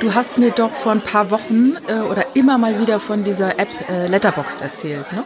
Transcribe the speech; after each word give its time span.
du 0.00 0.14
hast 0.14 0.38
mir 0.38 0.50
doch 0.50 0.70
vor 0.70 0.92
ein 0.92 1.00
paar 1.00 1.30
Wochen 1.30 1.76
äh, 1.88 2.00
oder 2.10 2.24
immer 2.34 2.58
mal 2.58 2.80
wieder 2.80 2.98
von 2.98 3.22
dieser 3.24 3.58
App 3.58 3.68
äh, 3.88 4.08
Letterboxd 4.08 4.62
erzählt, 4.62 5.12
ne? 5.12 5.22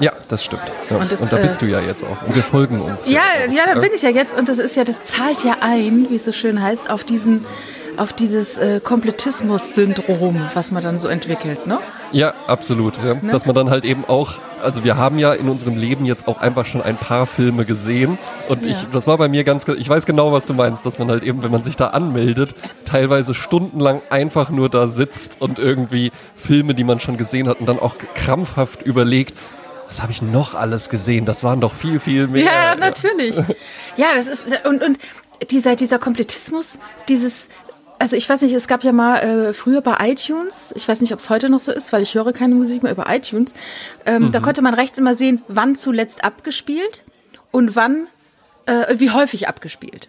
Ja, 0.00 0.12
das 0.28 0.44
stimmt. 0.44 0.62
Ja. 0.90 0.98
Und 0.98 1.10
das, 1.10 1.20
und 1.20 1.32
da 1.32 1.38
bist 1.38 1.60
äh, 1.60 1.66
du 1.66 1.72
ja 1.72 1.80
jetzt 1.80 2.04
auch. 2.04 2.22
Und 2.24 2.34
wir 2.36 2.42
folgen 2.42 2.80
uns. 2.80 3.08
Ja, 3.08 3.22
ja, 3.50 3.66
da 3.66 3.74
ne? 3.74 3.80
bin 3.80 3.90
ich 3.92 4.02
ja 4.02 4.10
jetzt 4.10 4.38
und 4.38 4.48
das 4.48 4.58
ist 4.58 4.76
ja, 4.76 4.84
das 4.84 5.02
zahlt 5.02 5.42
ja 5.42 5.56
ein, 5.60 6.06
wie 6.10 6.14
es 6.14 6.24
so 6.24 6.32
schön 6.32 6.62
heißt, 6.62 6.88
auf 6.88 7.02
diesen, 7.02 7.44
auf 7.96 8.12
dieses 8.12 8.58
äh, 8.58 8.80
Komplettismus-Syndrom, 8.80 10.50
was 10.54 10.70
man 10.70 10.84
dann 10.84 11.00
so 11.00 11.08
entwickelt, 11.08 11.66
ne? 11.66 11.80
Ja, 12.12 12.32
absolut. 12.46 12.94
Ja. 13.02 13.14
Dass 13.14 13.44
man 13.44 13.56
dann 13.56 13.70
halt 13.70 13.84
eben 13.84 14.04
auch, 14.04 14.34
also 14.62 14.84
wir 14.84 14.96
haben 14.96 15.18
ja 15.18 15.32
in 15.32 15.48
unserem 15.48 15.76
Leben 15.76 16.04
jetzt 16.04 16.28
auch 16.28 16.40
einfach 16.40 16.66
schon 16.66 16.82
ein 16.82 16.96
paar 16.96 17.26
Filme 17.26 17.64
gesehen 17.64 18.18
und 18.48 18.64
ich, 18.64 18.86
das 18.92 19.06
war 19.06 19.18
bei 19.18 19.28
mir 19.28 19.44
ganz, 19.44 19.66
ich 19.68 19.88
weiß 19.88 20.06
genau, 20.06 20.32
was 20.32 20.46
du 20.46 20.54
meinst, 20.54 20.86
dass 20.86 20.98
man 20.98 21.10
halt 21.10 21.22
eben, 21.22 21.42
wenn 21.42 21.50
man 21.50 21.62
sich 21.62 21.76
da 21.76 21.88
anmeldet, 21.88 22.54
teilweise 22.84 23.34
stundenlang 23.34 24.02
einfach 24.10 24.50
nur 24.50 24.68
da 24.68 24.88
sitzt 24.88 25.40
und 25.40 25.58
irgendwie 25.58 26.12
Filme, 26.36 26.74
die 26.74 26.84
man 26.84 27.00
schon 27.00 27.16
gesehen 27.16 27.48
hat 27.48 27.60
und 27.60 27.66
dann 27.66 27.78
auch 27.78 27.96
krampfhaft 28.14 28.82
überlegt, 28.82 29.34
was 29.86 30.02
habe 30.02 30.12
ich 30.12 30.20
noch 30.20 30.54
alles 30.54 30.90
gesehen? 30.90 31.24
Das 31.24 31.42
waren 31.44 31.60
doch 31.60 31.72
viel, 31.72 31.98
viel 31.98 32.26
mehr. 32.28 32.44
Ja, 32.44 32.74
natürlich. 32.74 33.36
Ja, 33.96 34.08
das 34.14 34.26
ist 34.26 34.66
und 34.66 34.82
und 34.82 34.98
dieser 35.50 35.76
dieser 35.76 35.98
Komplettismus, 35.98 36.78
dieses 37.08 37.48
also 37.98 38.16
ich 38.16 38.28
weiß 38.28 38.42
nicht, 38.42 38.54
es 38.54 38.68
gab 38.68 38.84
ja 38.84 38.92
mal 38.92 39.16
äh, 39.18 39.52
früher 39.54 39.80
bei 39.80 39.96
iTunes, 40.10 40.72
ich 40.76 40.86
weiß 40.86 41.00
nicht, 41.00 41.12
ob 41.12 41.18
es 41.18 41.30
heute 41.30 41.48
noch 41.48 41.60
so 41.60 41.72
ist, 41.72 41.92
weil 41.92 42.02
ich 42.02 42.14
höre 42.14 42.32
keine 42.32 42.54
Musik 42.54 42.82
mehr 42.82 42.92
über 42.92 43.06
iTunes. 43.08 43.54
Ähm, 44.06 44.30
Da 44.32 44.40
konnte 44.40 44.62
man 44.62 44.74
rechts 44.74 44.98
immer 44.98 45.14
sehen, 45.14 45.42
wann 45.48 45.74
zuletzt 45.74 46.24
abgespielt 46.24 47.04
und 47.50 47.76
wann, 47.76 48.06
äh, 48.66 48.94
wie 48.98 49.10
häufig 49.10 49.48
abgespielt. 49.48 50.08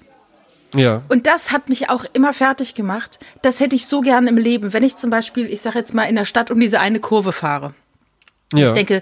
Ja. 0.76 1.02
Und 1.10 1.26
das 1.26 1.52
hat 1.52 1.68
mich 1.68 1.90
auch 1.90 2.06
immer 2.14 2.32
fertig 2.34 2.76
gemacht. 2.76 3.20
Das 3.42 3.60
hätte 3.60 3.76
ich 3.76 3.88
so 3.88 4.02
gerne 4.02 4.30
im 4.30 4.38
Leben, 4.38 4.72
wenn 4.72 4.84
ich 4.84 4.98
zum 4.98 5.10
Beispiel, 5.10 5.52
ich 5.52 5.62
sage 5.62 5.80
jetzt 5.80 5.94
mal, 5.96 6.04
in 6.04 6.16
der 6.16 6.26
Stadt 6.26 6.52
um 6.52 6.60
diese 6.60 6.80
eine 6.80 7.00
Kurve 7.00 7.32
fahre. 7.34 7.74
ja. 8.54 8.68
Ich 8.68 8.72
denke, 8.74 9.02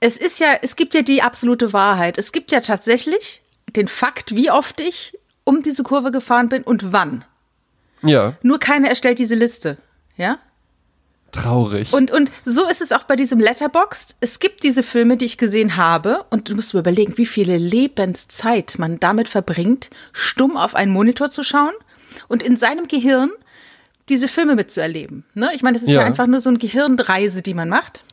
es 0.00 0.16
ist 0.16 0.40
ja, 0.40 0.48
es 0.62 0.74
gibt 0.76 0.94
ja 0.94 1.02
die 1.02 1.22
absolute 1.22 1.72
Wahrheit. 1.72 2.18
Es 2.18 2.32
gibt 2.32 2.50
ja 2.50 2.60
tatsächlich 2.60 3.42
den 3.76 3.86
Fakt, 3.86 4.34
wie 4.34 4.50
oft 4.50 4.80
ich 4.80 5.16
um 5.44 5.62
diese 5.62 5.82
Kurve 5.84 6.10
gefahren 6.10 6.48
bin 6.48 6.62
und 6.64 6.92
wann. 6.92 7.24
Ja, 8.02 8.34
Nur 8.42 8.58
keiner 8.58 8.88
erstellt 8.88 9.18
diese 9.18 9.34
Liste. 9.34 9.76
Ja? 10.16 10.38
traurig. 11.32 11.92
Und, 11.92 12.10
und 12.10 12.30
so 12.44 12.66
ist 12.68 12.80
es 12.80 12.92
auch 12.92 13.04
bei 13.04 13.16
diesem 13.16 13.40
Letterboxd. 13.40 14.16
Es 14.20 14.40
gibt 14.40 14.62
diese 14.62 14.82
Filme, 14.82 15.16
die 15.16 15.24
ich 15.24 15.38
gesehen 15.38 15.76
habe, 15.76 16.24
und 16.30 16.48
du 16.48 16.54
musst 16.54 16.74
überlegen, 16.74 17.16
wie 17.18 17.26
viele 17.26 17.56
Lebenszeit 17.56 18.76
man 18.78 19.00
damit 19.00 19.28
verbringt, 19.28 19.90
stumm 20.12 20.56
auf 20.56 20.74
einen 20.74 20.92
Monitor 20.92 21.30
zu 21.30 21.42
schauen 21.42 21.72
und 22.28 22.42
in 22.42 22.56
seinem 22.56 22.88
Gehirn 22.88 23.30
diese 24.08 24.28
Filme 24.28 24.56
mitzuerleben. 24.56 25.24
Ne? 25.34 25.50
Ich 25.54 25.62
meine, 25.62 25.74
das 25.74 25.82
ist 25.82 25.90
ja. 25.90 26.00
Ja. 26.00 26.06
einfach 26.06 26.26
nur 26.26 26.40
so 26.40 26.50
eine 26.50 26.58
Gehirnreise, 26.58 27.42
die 27.42 27.54
man 27.54 27.68
macht. 27.68 28.04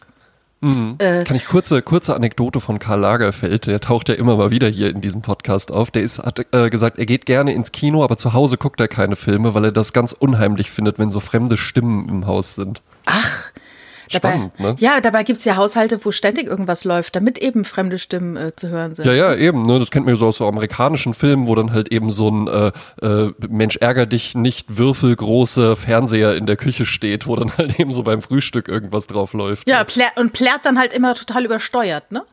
Kann 1.24 1.36
ich 1.36 1.46
kurze, 1.46 1.82
kurze 1.82 2.16
Anekdote 2.16 2.60
von 2.60 2.80
Karl 2.80 3.00
Lagerfeld, 3.00 3.68
der 3.68 3.80
taucht 3.80 4.10
ja 4.10 4.16
immer 4.16 4.38
mal 4.38 4.50
wieder 4.50 4.68
hier 4.68 4.90
in 4.90 5.02
diesem 5.02 5.22
Podcast 5.22 5.72
auf. 5.72 5.92
Der 5.92 6.02
ist, 6.02 6.20
hat 6.20 6.46
äh, 6.52 6.70
gesagt, 6.70 6.98
er 6.98 7.06
geht 7.06 7.26
gerne 7.26 7.54
ins 7.54 7.72
Kino, 7.72 8.04
aber 8.04 8.18
zu 8.18 8.34
Hause 8.34 8.58
guckt 8.58 8.80
er 8.80 8.88
keine 8.88 9.16
Filme, 9.16 9.54
weil 9.54 9.66
er 9.66 9.72
das 9.72 9.94
ganz 9.94 10.14
unheimlich 10.14 10.72
findet, 10.72 10.98
wenn 10.98 11.12
so 11.12 11.20
fremde 11.20 11.58
Stimmen 11.58 12.10
im 12.10 12.26
Haus 12.26 12.56
sind. 12.56 12.82
Ach, 13.06 13.52
Spannend, 14.10 14.54
dabei, 14.58 14.70
ne? 14.72 14.76
ja, 14.80 15.02
dabei 15.02 15.24
gibt's 15.24 15.46
ja 15.46 15.56
Haushalte, 15.56 16.04
wo 16.04 16.12
ständig 16.12 16.48
irgendwas 16.48 16.84
läuft, 16.84 17.16
damit 17.16 17.38
eben 17.38 17.66
fremde 17.66 17.98
Stimmen 17.98 18.38
äh, 18.38 18.56
zu 18.56 18.70
hören 18.70 18.96
sind. 18.96 19.06
Ja, 19.06 19.14
ja, 19.14 19.36
eben. 19.36 19.64
Ne? 19.64 19.80
Das 19.80 19.92
kennt 19.92 20.06
man 20.06 20.16
ja 20.16 20.18
so 20.18 20.28
aus 20.28 20.38
so 20.38 20.48
amerikanischen 20.48 21.14
Filmen, 21.14 21.48
wo 21.48 21.56
dann 21.56 21.72
halt 21.72 21.92
eben 21.92 22.12
so 22.12 22.30
ein 22.30 22.48
äh, 22.48 22.72
äh, 23.06 23.34
Mensch 23.50 23.78
ärger 23.78 24.06
dich 24.06 24.36
nicht 24.36 24.78
würfelgroße 24.78 25.76
Fernseher 25.76 26.36
in 26.36 26.46
der 26.46 26.58
Küche 26.58 26.86
steht, 26.86 27.28
wo 27.28 27.36
dann 27.36 27.52
halt 27.58 27.80
eben 27.80 27.92
so 27.92 28.04
beim 28.04 28.22
Frühstück 28.22 28.68
irgendwas 28.68 29.08
drauf 29.08 29.34
läuft. 29.34 29.68
Ja, 29.68 29.84
plär, 29.84 30.12
und 30.16 30.34
plärt 30.34 30.66
dann 30.66 30.80
halt 30.80 30.94
immer 30.94 31.16
total 31.16 31.46
übersteuert, 31.46 32.12
ne? 32.12 32.24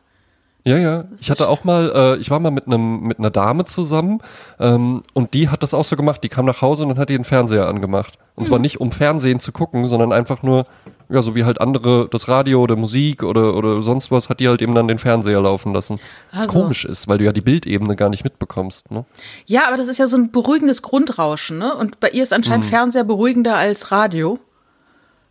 Ja, 0.67 0.77
ja. 0.79 1.05
Ich 1.19 1.29
hatte 1.29 1.47
auch 1.47 1.63
mal, 1.63 1.91
äh, 1.93 2.17
ich 2.17 2.31
war 2.31 2.39
mal 2.39 2.49
mit 2.49 2.65
einem 2.65 3.01
mit 3.01 3.19
einer 3.19 3.29
Dame 3.29 3.65
zusammen 3.65 4.19
ähm, 4.59 5.03
und 5.13 5.35
die 5.35 5.49
hat 5.49 5.61
das 5.61 5.75
auch 5.75 5.85
so 5.85 5.95
gemacht. 5.95 6.23
Die 6.23 6.29
kam 6.29 6.45
nach 6.45 6.61
Hause 6.63 6.83
und 6.83 6.89
dann 6.89 6.97
hat 6.97 7.09
die 7.09 7.15
den 7.15 7.23
Fernseher 7.23 7.67
angemacht. 7.67 8.17
Und 8.35 8.45
Hm. 8.45 8.47
zwar 8.49 8.59
nicht 8.59 8.81
um 8.81 8.91
Fernsehen 8.91 9.39
zu 9.39 9.51
gucken, 9.51 9.87
sondern 9.87 10.11
einfach 10.11 10.41
nur, 10.41 10.65
ja, 11.07 11.21
so 11.21 11.35
wie 11.35 11.43
halt 11.45 11.61
andere 11.61 12.07
das 12.09 12.27
Radio 12.27 12.63
oder 12.63 12.75
Musik 12.75 13.21
oder 13.21 13.55
oder 13.55 13.83
sonst 13.83 14.09
was, 14.09 14.27
hat 14.27 14.39
die 14.39 14.47
halt 14.47 14.59
eben 14.63 14.73
dann 14.73 14.87
den 14.87 14.97
Fernseher 14.97 15.39
laufen 15.39 15.71
lassen. 15.71 15.99
Was 16.31 16.45
Also. 16.47 16.59
komisch 16.63 16.83
ist, 16.83 17.07
weil 17.07 17.19
du 17.19 17.25
ja 17.25 17.31
die 17.31 17.41
Bildebene 17.41 17.95
gar 17.95 18.09
nicht 18.09 18.23
mitbekommst. 18.23 18.89
Ne? 18.89 19.05
Ja, 19.45 19.67
aber 19.67 19.77
das 19.77 19.87
ist 19.87 19.99
ja 19.99 20.07
so 20.07 20.17
ein 20.17 20.31
beruhigendes 20.31 20.81
Grundrauschen, 20.81 21.59
ne? 21.59 21.75
Und 21.75 21.99
bei 21.99 22.09
ihr 22.09 22.23
ist 22.23 22.33
anscheinend 22.33 22.65
Fernseher 22.65 23.03
beruhigender 23.03 23.55
als 23.55 23.91
Radio. 23.91 24.39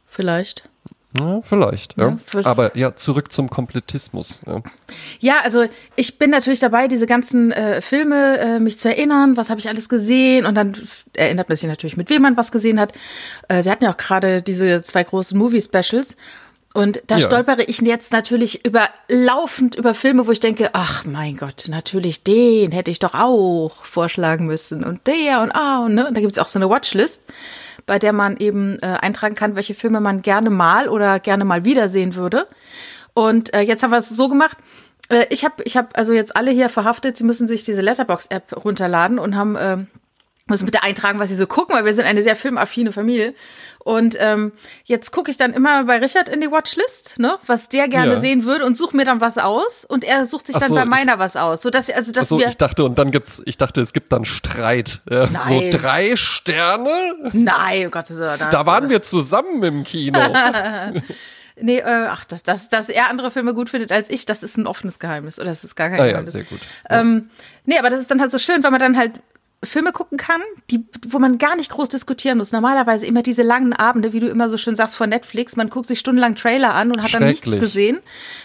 Vielleicht. 0.07 0.69
Ja, 1.19 1.41
vielleicht. 1.43 1.97
Ja. 1.97 2.19
Ja, 2.33 2.41
Aber 2.47 2.77
ja, 2.77 2.97
zurück 2.97 3.33
zum 3.33 3.49
Komplettismus. 3.49 4.41
Ja. 4.47 4.63
Ja, 5.21 5.35
also 5.45 5.65
ich 5.97 6.19
bin 6.19 6.31
natürlich 6.31 6.61
dabei, 6.61 6.89
diese 6.89 7.07
ganzen 7.07 7.53
äh, 7.53 7.81
Filme 7.81 8.39
äh, 8.39 8.59
mich 8.61 8.79
zu 8.79 8.89
erinnern, 8.89 9.37
was 9.37 9.49
habe 9.51 9.61
ich 9.61 9.69
alles 9.69 9.89
gesehen 9.89 10.45
und 10.47 10.55
dann 10.57 10.77
erinnert 11.13 11.49
man 11.49 11.57
sich 11.57 11.69
natürlich, 11.69 11.97
mit 11.97 12.11
wem 12.11 12.23
man 12.23 12.37
was 12.37 12.51
gesehen 12.53 12.81
hat. 12.81 12.93
Äh, 13.49 13.65
wir 13.65 13.71
hatten 13.71 13.85
ja 13.85 13.93
auch 13.93 13.97
gerade 13.97 14.43
diese 14.43 14.83
zwei 14.83 15.05
großen 15.05 15.39
Movie-Specials 15.39 16.17
und 16.75 17.01
da 17.07 17.19
Ja. 17.19 17.27
stolpere 17.27 17.63
ich 17.63 17.81
jetzt 17.83 18.13
natürlich 18.13 18.65
über 18.67 18.89
laufend 19.09 19.77
über 19.77 19.95
Filme, 19.95 20.27
wo 20.27 20.33
ich 20.33 20.41
denke, 20.41 20.71
ach 20.73 21.05
mein 21.05 21.37
Gott, 21.37 21.67
natürlich 21.69 22.25
den 22.25 22.73
hätte 22.73 22.91
ich 22.91 22.99
doch 22.99 23.15
auch 23.15 23.85
vorschlagen 23.85 24.47
müssen 24.47 24.83
und 24.83 25.07
der 25.07 25.43
und 25.43 25.53
ah 25.53 25.85
und 25.85 25.95
ne, 25.95 26.09
und 26.09 26.17
da 26.17 26.21
gibt's 26.21 26.39
auch 26.41 26.49
so 26.49 26.59
eine 26.59 26.69
Watchlist, 26.69 27.23
bei 27.87 27.99
der 27.99 28.13
man 28.13 28.37
eben 28.37 28.79
äh, 28.81 28.87
eintragen 29.01 29.35
kann, 29.35 29.57
welche 29.57 29.75
Filme 29.75 30.01
man 30.01 30.23
gerne 30.23 30.51
mal 30.51 30.89
oder 30.89 31.21
gerne 31.21 31.45
mal 31.45 31.65
wiedersehen 31.65 32.15
würde. 32.15 32.47
Und 33.15 33.55
äh, 33.55 33.61
jetzt 33.61 33.83
haben 33.83 33.91
wir 33.91 33.99
es 33.99 34.09
so 34.09 34.29
gemacht. 34.29 34.59
Äh, 35.09 35.27
ich 35.31 35.45
habe 35.45 35.63
ich 35.65 35.77
hab 35.77 35.97
also 35.97 36.13
jetzt 36.13 36.37
alle 36.37 36.51
hier 36.51 36.69
verhaftet, 36.69 37.17
sie 37.17 37.25
müssen 37.25 37.49
sich 37.49 37.63
diese 37.65 37.83
Letterbox-App 37.83 38.65
runterladen 38.65 39.19
und 39.19 39.37
haben 39.37 39.57
ähm, 39.59 39.87
müssen 40.47 40.67
bitte 40.67 40.83
eintragen, 40.83 41.19
was 41.19 41.31
sie 41.31 41.35
so 41.35 41.47
gucken, 41.47 41.75
weil 41.75 41.85
wir 41.85 41.95
sind 41.95 42.05
eine 42.05 42.23
sehr 42.23 42.37
filmaffine 42.37 42.93
Familie. 42.93 43.35
Und 43.85 44.17
ähm, 44.19 44.53
jetzt 44.85 45.13
gucke 45.13 45.31
ich 45.31 45.37
dann 45.37 45.53
immer 45.53 45.85
bei 45.85 45.99
Richard 45.99 46.29
in 46.31 46.41
die 46.41 46.51
Watchlist, 46.51 47.19
ne, 47.19 47.37
was 47.47 47.69
der 47.69 47.87
gerne 47.87 48.15
Ja. 48.15 48.21
sehen 48.21 48.45
würde 48.45 48.65
und 48.65 48.77
suche 48.79 48.97
mir 48.97 49.05
dann 49.05 49.21
was 49.21 49.37
aus 49.37 49.85
und 49.85 50.05
er 50.05 50.25
sucht 50.25 50.47
sich 50.47 50.57
Ach 50.57 50.61
dann 50.61 50.69
so, 50.71 50.75
bei 50.75 50.83
ich- 50.85 50.89
meiner 50.89 51.19
was 51.19 51.37
aus, 51.37 51.61
so 51.61 51.69
dass 51.69 51.91
also 51.91 52.11
dass 52.11 52.25
Achso, 52.27 52.39
wir 52.39 52.49
ich 52.49 52.57
dachte, 52.57 52.83
und 52.85 52.97
dann 52.97 53.11
gibt's, 53.11 53.43
ich 53.45 53.59
dachte, 53.59 53.83
es 53.83 53.93
gibt 53.93 54.11
dann 54.11 54.25
Streit. 54.25 55.01
Ja, 55.11 55.29
so 55.29 55.63
drei 55.71 56.17
Sterne? 56.17 57.15
nein, 57.35 57.87
oh 57.87 57.91
Gott, 57.91 58.09
ist 58.09 58.21
aber- 58.21 58.39
Da 58.39 58.65
waren 58.67 58.89
wir 58.89 59.03
zusammen 59.03 59.63
im 59.63 59.85
Kino. 59.85 60.19
Nee, 61.61 61.79
äh, 61.79 62.07
ach, 62.11 62.25
dass, 62.25 62.43
dass, 62.43 62.69
dass 62.69 62.89
er 62.89 63.09
andere 63.11 63.31
Filme 63.31 63.55
gut 63.55 63.71
findet 63.71 63.93
als 63.93 64.11
ich, 64.11 64.27
das 64.27 64.43
ist 64.43 64.57
ein 64.59 64.67
offenes 64.67 64.99
Geheimnis. 64.99 65.39
Oder 65.39 65.51
das 65.51 65.63
ist 65.63 65.77
gar 65.77 65.89
kein 65.89 66.01
ah 66.01 66.05
ja, 66.05 66.11
Geheimnis. 66.11 66.33
sehr 66.33 66.43
gut. 66.43 66.59
Ähm, 66.91 67.31
nee, 67.65 67.79
aber 67.79 67.91
das 67.91 68.01
ist 68.01 68.11
dann 68.11 68.21
halt 68.21 68.33
so 68.33 68.39
schön, 68.39 68.65
weil 68.65 68.73
man 68.73 68.81
dann 68.81 68.97
halt 68.97 69.13
Filme 69.65 69.93
gucken 69.93 70.19
kann, 70.19 70.41
die, 70.71 70.85
wo 71.09 71.19
man 71.19 71.39
gar 71.39 71.57
nicht 71.57 71.71
groß 71.71 71.89
diskutieren 71.89 72.39
muss. 72.39 72.53
Normalerweise 72.53 73.07
immer 73.07 73.23
diese 73.23 73.43
langen 73.43 73.73
Abende, 73.73 74.13
wie 74.13 74.21
du 74.21 74.29
immer 74.29 74.49
so 74.49 74.57
schön 74.57 74.77
sagst, 74.77 74.97
vor 74.97 75.07
Netflix. 75.07 75.57
Man 75.57 75.69
guckt 75.69 75.87
sich 75.87 75.99
stundenlang 75.99 76.35
Trailer 76.35 76.75
an 76.75 76.91
und 76.91 77.03
hat 77.03 77.15
dann 77.15 77.27
nichts 77.27 77.51
gesehen. 77.59 77.99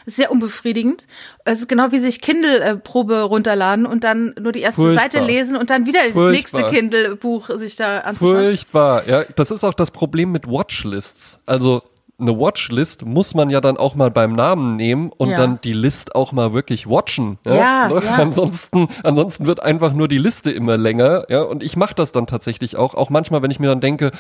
Das 0.06 0.14
ist 0.14 0.16
sehr 0.18 0.32
unbefriedigend. 0.32 1.06
Es 1.46 1.60
ist 1.60 1.68
genau 1.68 1.92
wie 1.92 2.00
sich 2.00 2.22
Kindle-Probe 2.22 3.22
runterladen 3.24 3.86
und 3.86 4.04
dann 4.04 4.34
nur 4.40 4.52
die 4.52 4.62
erste 4.62 4.82
Furchtbar. 4.82 5.04
Seite 5.04 5.26
lesen 5.26 5.56
und 5.58 5.70
dann 5.70 5.86
wieder 5.86 6.00
das 6.04 6.14
Furchtbar. 6.14 6.32
nächste 6.32 6.64
Kindle-Buch 6.66 7.50
sich 7.56 7.76
da 7.76 8.00
anzuschauen. 8.00 8.38
Furchtbar. 8.38 9.08
Ja, 9.08 9.24
das 9.36 9.52
ist 9.52 9.64
auch 9.64 9.74
das 9.74 9.92
Problem 9.92 10.32
mit 10.32 10.48
Watchlists. 10.48 11.40
Also 11.46 11.84
eine 12.20 12.38
Watchlist 12.40 13.06
muss 13.06 13.34
man 13.36 13.50
ja 13.50 13.62
dann 13.62 13.78
auch 13.78 13.96
mal 13.96 14.12
beim 14.12 14.34
Namen 14.34 14.76
nehmen 14.76 15.12
und 15.18 15.30
Ja. 15.30 15.38
dann 15.38 15.60
die 15.64 15.74
List 15.74 16.16
auch 16.16 16.32
mal 16.32 16.54
wirklich 16.54 16.88
watchen. 16.88 17.38
Ja, 17.46 17.88
Ne? 17.88 18.02
ja. 18.04 18.16
Ansonsten, 18.16 18.88
ansonsten 19.04 19.46
wird 19.46 19.62
einfach 19.62 19.94
nur 19.94 20.08
die 20.08 20.18
Liste 20.18 20.52
immer 20.52 20.78
länger. 20.78 21.26
Ja, 21.30 21.42
und 21.44 21.64
ich 21.64 21.76
mache 21.76 21.96
das 21.96 22.12
dann 22.12 22.28
tatsächlich 22.28 22.78
auch. 22.78 22.94
Auch 22.96 23.10
manchmal, 23.10 23.42
wenn 23.42 23.52
ich 23.52 23.60
mir 23.60 23.68
dann 23.68 23.82
denke, 23.82 24.12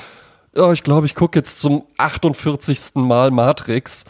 ja, 0.55 0.71
ich 0.73 0.83
glaube, 0.83 1.05
ich 1.05 1.15
gucke 1.15 1.37
jetzt 1.37 1.59
zum 1.59 1.83
48. 1.97 2.95
Mal 2.95 3.31
Matrix. 3.31 4.05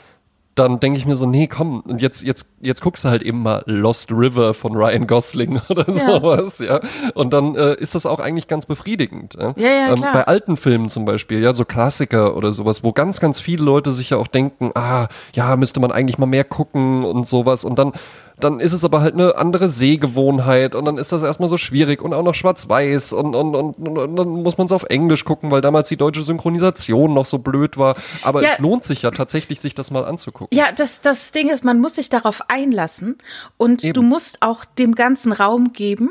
Dann 0.59 0.81
denke 0.81 0.97
ich 0.97 1.06
mir 1.06 1.15
so, 1.15 1.25
nee, 1.25 1.47
komm, 1.47 1.79
und 1.79 2.01
jetzt, 2.01 2.21
jetzt, 2.21 2.45
jetzt 2.59 2.81
guckst 2.81 3.06
du 3.06 3.09
halt 3.09 3.21
eben 3.21 3.41
mal 3.41 3.63
Lost 3.65 4.11
River 4.11 4.53
von 4.53 4.75
Ryan 4.75 5.07
Gosling 5.07 5.61
oder 5.69 5.85
Ja. 5.89 5.94
sowas, 6.19 6.59
ja. 6.59 6.81
Und 7.13 7.31
dann 7.31 7.56
äh, 7.56 7.75
ist 7.75 7.95
das 7.95 8.06
auch 8.06 8.19
eigentlich 8.19 8.47
ganz 8.50 8.65
befriedigend. 8.65 9.35
Ja, 9.39 9.53
Ja, 9.56 9.67
ja, 9.69 9.88
ähm, 9.94 9.95
klar. 9.95 10.13
Bei 10.13 10.27
alten 10.27 10.57
Filmen 10.57 10.89
zum 10.89 11.06
Beispiel, 11.06 11.41
ja, 11.41 11.53
so 11.53 11.63
Klassiker 11.63 12.35
oder 12.35 12.51
sowas, 12.51 12.83
wo 12.83 12.91
ganz, 12.91 13.21
ganz 13.21 13.39
viele 13.39 13.63
Leute 13.63 13.94
sich 13.94 14.09
ja 14.09 14.17
auch 14.17 14.27
denken, 14.27 14.71
ah, 14.75 15.07
ja, 15.33 15.56
müsste 15.56 15.79
man 15.79 15.91
eigentlich 15.94 16.17
mal 16.17 16.25
mehr 16.25 16.44
gucken 16.44 17.06
und 17.06 17.25
sowas. 17.25 17.63
Und 17.63 17.79
dann, 17.79 17.94
dann 18.39 18.59
ist 18.59 18.74
es 18.74 18.83
aber 18.83 19.01
halt 19.01 19.13
eine 19.13 19.36
andere 19.38 19.69
Sehgewohnheit 19.69 20.75
und 20.75 20.86
dann 20.86 20.97
ist 20.97 21.12
das 21.12 21.24
erstmal 21.24 21.50
so 21.50 21.57
schwierig 21.57 22.01
und 22.01 22.13
auch 22.13 22.24
noch 22.24 22.36
schwarz-weiß 22.36 23.13
und, 23.13 23.36
und, 23.36 23.56
und, 23.56 23.97
und, 23.97 24.15
dann 24.15 24.27
muss 24.30 24.57
man 24.57 24.65
es 24.65 24.71
auf 24.71 24.83
Englisch 24.83 25.25
gucken, 25.25 25.51
weil 25.51 25.62
damals 25.62 25.89
die 25.89 25.97
deutsche 25.97 26.24
Synchronisation 26.24 27.13
noch 27.13 27.25
so 27.25 27.39
blöd 27.39 27.77
war. 27.77 27.95
Aber 28.24 28.41
Ja. 28.44 28.50
es 28.53 28.59
lohnt 28.59 28.83
sich 28.83 29.01
ja 29.01 29.12
tatsächlich, 29.12 29.59
sich 29.59 29.75
das 29.75 29.91
mal 29.91 30.06
anzugucken. 30.06 30.57
Ja, 30.57 30.65
das, 30.75 31.01
das 31.01 31.31
Ding 31.31 31.50
ist, 31.50 31.63
man 31.63 31.80
muss 31.80 31.95
sich 31.95 32.09
darauf 32.09 32.41
einlassen 32.50 33.18
und 33.57 33.83
Eben. 33.83 33.94
du 33.94 34.01
musst 34.01 34.42
auch 34.42 34.65
dem 34.65 34.95
ganzen 34.95 35.31
Raum 35.31 35.74
geben. 35.74 36.09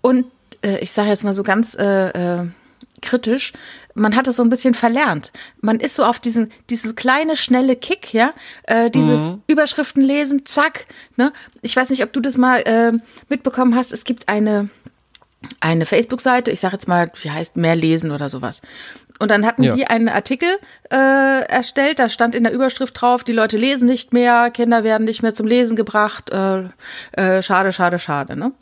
Und 0.00 0.26
äh, 0.62 0.78
ich 0.78 0.92
sage 0.92 1.08
jetzt 1.08 1.24
mal 1.24 1.34
so 1.34 1.42
ganz 1.42 1.74
äh, 1.74 2.08
äh, 2.40 2.46
kritisch. 3.00 3.52
Man 3.94 4.16
hat 4.16 4.26
es 4.26 4.36
so 4.36 4.42
ein 4.42 4.50
bisschen 4.50 4.74
verlernt. 4.74 5.32
Man 5.60 5.80
ist 5.80 5.94
so 5.94 6.04
auf 6.04 6.18
diesen, 6.18 6.50
dieses 6.70 6.94
kleine, 6.94 7.36
schnelle 7.36 7.76
Kick, 7.76 8.12
ja, 8.14 8.32
äh, 8.64 8.90
dieses 8.90 9.30
mhm. 9.30 9.42
Überschriften 9.46 10.02
lesen, 10.02 10.46
zack, 10.46 10.86
ne. 11.16 11.32
Ich 11.60 11.76
weiß 11.76 11.90
nicht, 11.90 12.02
ob 12.02 12.12
du 12.12 12.20
das 12.20 12.36
mal 12.36 12.60
äh, 12.60 12.92
mitbekommen 13.28 13.74
hast. 13.74 13.92
Es 13.92 14.04
gibt 14.04 14.28
eine, 14.28 14.70
eine 15.60 15.86
Facebook-Seite, 15.86 16.50
ich 16.50 16.60
sage 16.60 16.74
jetzt 16.74 16.88
mal, 16.88 17.10
wie 17.22 17.30
heißt 17.30 17.56
mehr 17.56 17.76
lesen 17.76 18.10
oder 18.10 18.30
sowas. 18.30 18.62
Und 19.18 19.30
dann 19.30 19.46
hatten 19.46 19.62
ja. 19.62 19.74
die 19.74 19.86
einen 19.86 20.08
Artikel 20.08 20.48
äh, 20.90 21.44
erstellt, 21.44 21.98
da 21.98 22.08
stand 22.08 22.34
in 22.34 22.44
der 22.44 22.52
Überschrift 22.52 23.00
drauf, 23.00 23.22
die 23.22 23.32
Leute 23.32 23.56
lesen 23.56 23.86
nicht 23.86 24.12
mehr, 24.12 24.50
Kinder 24.50 24.82
werden 24.84 25.04
nicht 25.04 25.22
mehr 25.22 25.34
zum 25.34 25.46
Lesen 25.46 25.76
gebracht, 25.76 26.30
äh, 26.30 26.64
äh, 27.12 27.42
schade, 27.42 27.72
schade, 27.72 27.98
schade. 27.98 28.36
Ne? 28.36 28.52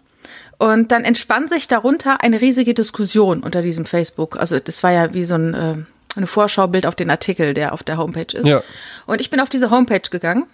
Und 0.60 0.92
dann 0.92 1.04
entspann 1.04 1.48
sich 1.48 1.68
darunter 1.68 2.22
eine 2.22 2.40
riesige 2.40 2.74
Diskussion 2.74 3.42
unter 3.42 3.62
diesem 3.62 3.86
Facebook. 3.86 4.38
Also 4.38 4.58
das 4.58 4.82
war 4.82 4.92
ja 4.92 5.14
wie 5.14 5.24
so 5.24 5.34
ein 5.34 5.54
äh, 5.54 5.74
eine 6.16 6.26
Vorschaubild 6.26 6.86
auf 6.86 6.96
den 6.96 7.08
Artikel, 7.08 7.54
der 7.54 7.72
auf 7.72 7.82
der 7.82 7.96
Homepage 7.96 8.36
ist. 8.36 8.46
Ja. 8.46 8.62
Und 9.06 9.20
ich 9.20 9.30
bin 9.30 9.40
auf 9.40 9.48
diese 9.48 9.70
Homepage 9.70 10.08
gegangen 10.10 10.44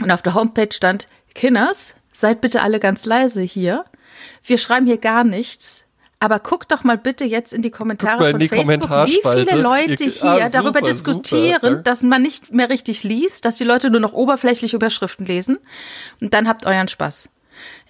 und 0.00 0.10
auf 0.10 0.20
der 0.20 0.34
Homepage 0.34 0.68
stand, 0.70 1.06
Kinders, 1.34 1.94
seid 2.12 2.42
bitte 2.42 2.62
alle 2.62 2.78
ganz 2.78 3.06
leise 3.06 3.40
hier 3.40 3.86
wir 4.44 4.58
schreiben 4.58 4.86
hier 4.86 4.98
gar 4.98 5.24
nichts. 5.24 5.84
Aber 6.18 6.40
guck 6.40 6.66
doch 6.68 6.82
mal 6.82 6.96
bitte 6.96 7.24
jetzt 7.24 7.52
in 7.52 7.60
die 7.60 7.70
Kommentare 7.70 8.30
von 8.30 8.40
die 8.40 8.48
Facebook, 8.48 8.90
wie 9.06 9.20
viele 9.22 9.60
Leute 9.60 10.04
hier 10.04 10.46
ah, 10.46 10.48
darüber 10.48 10.80
diskutieren, 10.80 11.60
super, 11.60 11.74
dass 11.82 12.02
man 12.02 12.22
nicht 12.22 12.54
mehr 12.54 12.70
richtig 12.70 13.02
liest, 13.04 13.44
dass 13.44 13.56
die 13.56 13.64
Leute 13.64 13.90
nur 13.90 14.00
noch 14.00 14.14
oberflächlich 14.14 14.72
Überschriften 14.72 15.26
lesen. 15.26 15.58
Und 16.22 16.32
dann 16.32 16.48
habt 16.48 16.64
euren 16.64 16.88
Spaß. 16.88 17.28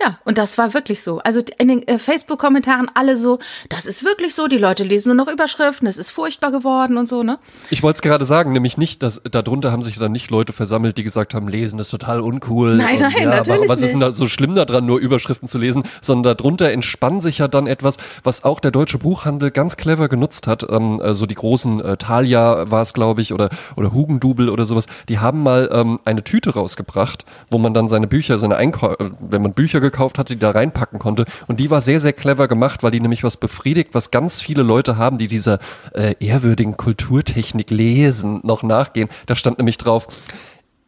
Ja, 0.00 0.18
und 0.24 0.38
das 0.38 0.58
war 0.58 0.74
wirklich 0.74 1.02
so. 1.02 1.18
Also 1.20 1.40
in 1.58 1.68
den 1.68 1.88
äh, 1.88 1.98
Facebook-Kommentaren 1.98 2.90
alle 2.94 3.16
so, 3.16 3.38
das 3.68 3.86
ist 3.86 4.04
wirklich 4.04 4.34
so, 4.34 4.46
die 4.46 4.58
Leute 4.58 4.84
lesen 4.84 5.08
nur 5.08 5.24
noch 5.24 5.32
Überschriften, 5.32 5.88
es 5.88 5.96
ist 5.96 6.10
furchtbar 6.10 6.50
geworden 6.50 6.96
und 6.96 7.08
so, 7.08 7.22
ne? 7.22 7.38
Ich 7.70 7.82
wollte 7.82 7.96
es 7.96 8.02
gerade 8.02 8.24
sagen, 8.24 8.52
nämlich 8.52 8.76
nicht, 8.76 9.02
dass 9.02 9.22
darunter 9.30 9.72
haben 9.72 9.82
sich 9.82 9.98
dann 9.98 10.12
nicht 10.12 10.30
Leute 10.30 10.52
versammelt, 10.52 10.98
die 10.98 11.02
gesagt 11.02 11.34
haben, 11.34 11.48
lesen 11.48 11.78
ist 11.78 11.90
total 11.90 12.20
uncool. 12.20 12.76
Nein, 12.76 13.00
nein, 13.00 13.12
ja, 13.18 13.36
natürlich 13.36 13.68
was 13.68 13.82
ist 13.82 13.92
denn 13.92 14.00
da 14.00 14.12
so 14.12 14.28
schlimm 14.28 14.54
daran, 14.54 14.84
nur 14.86 14.98
Überschriften 14.98 15.48
zu 15.48 15.58
lesen, 15.58 15.82
sondern 16.02 16.36
darunter 16.36 16.70
entspann 16.70 17.20
sich 17.20 17.38
ja 17.38 17.48
dann 17.48 17.66
etwas, 17.66 17.96
was 18.22 18.44
auch 18.44 18.60
der 18.60 18.70
deutsche 18.70 18.98
Buchhandel 18.98 19.50
ganz 19.50 19.76
clever 19.76 20.08
genutzt 20.08 20.46
hat. 20.46 20.66
Ähm, 20.68 20.98
so 20.98 21.04
also 21.04 21.26
die 21.26 21.34
großen 21.34 21.80
äh, 21.80 21.96
Thalia 21.96 22.70
war 22.70 22.82
es, 22.82 22.92
glaube 22.92 23.20
ich, 23.20 23.32
oder, 23.32 23.48
oder 23.74 23.92
Hugendubel 23.92 24.48
oder 24.48 24.66
sowas, 24.66 24.86
die 25.08 25.18
haben 25.18 25.42
mal 25.42 25.68
ähm, 25.72 25.98
eine 26.04 26.22
Tüte 26.22 26.54
rausgebracht, 26.54 27.24
wo 27.50 27.58
man 27.58 27.74
dann 27.74 27.88
seine 27.88 28.06
Bücher, 28.06 28.38
seine 28.38 28.56
Einkäufe, 28.56 29.02
äh, 29.02 29.10
wenn 29.20 29.42
man 29.42 29.54
Bücher 29.54 29.80
gekauft 29.90 30.18
hatte, 30.18 30.34
die 30.34 30.38
da 30.38 30.50
reinpacken 30.50 30.98
konnte. 30.98 31.24
Und 31.46 31.60
die 31.60 31.70
war 31.70 31.80
sehr, 31.80 32.00
sehr 32.00 32.12
clever 32.12 32.48
gemacht, 32.48 32.82
weil 32.82 32.90
die 32.90 33.00
nämlich 33.00 33.24
was 33.24 33.36
befriedigt, 33.36 33.90
was 33.92 34.10
ganz 34.10 34.40
viele 34.40 34.62
Leute 34.62 34.96
haben, 34.96 35.18
die 35.18 35.28
dieser 35.28 35.58
äh, 35.94 36.14
ehrwürdigen 36.20 36.76
Kulturtechnik 36.76 37.70
lesen, 37.70 38.40
noch 38.42 38.62
nachgehen. 38.62 39.08
Da 39.26 39.36
stand 39.36 39.58
nämlich 39.58 39.78
drauf, 39.78 40.08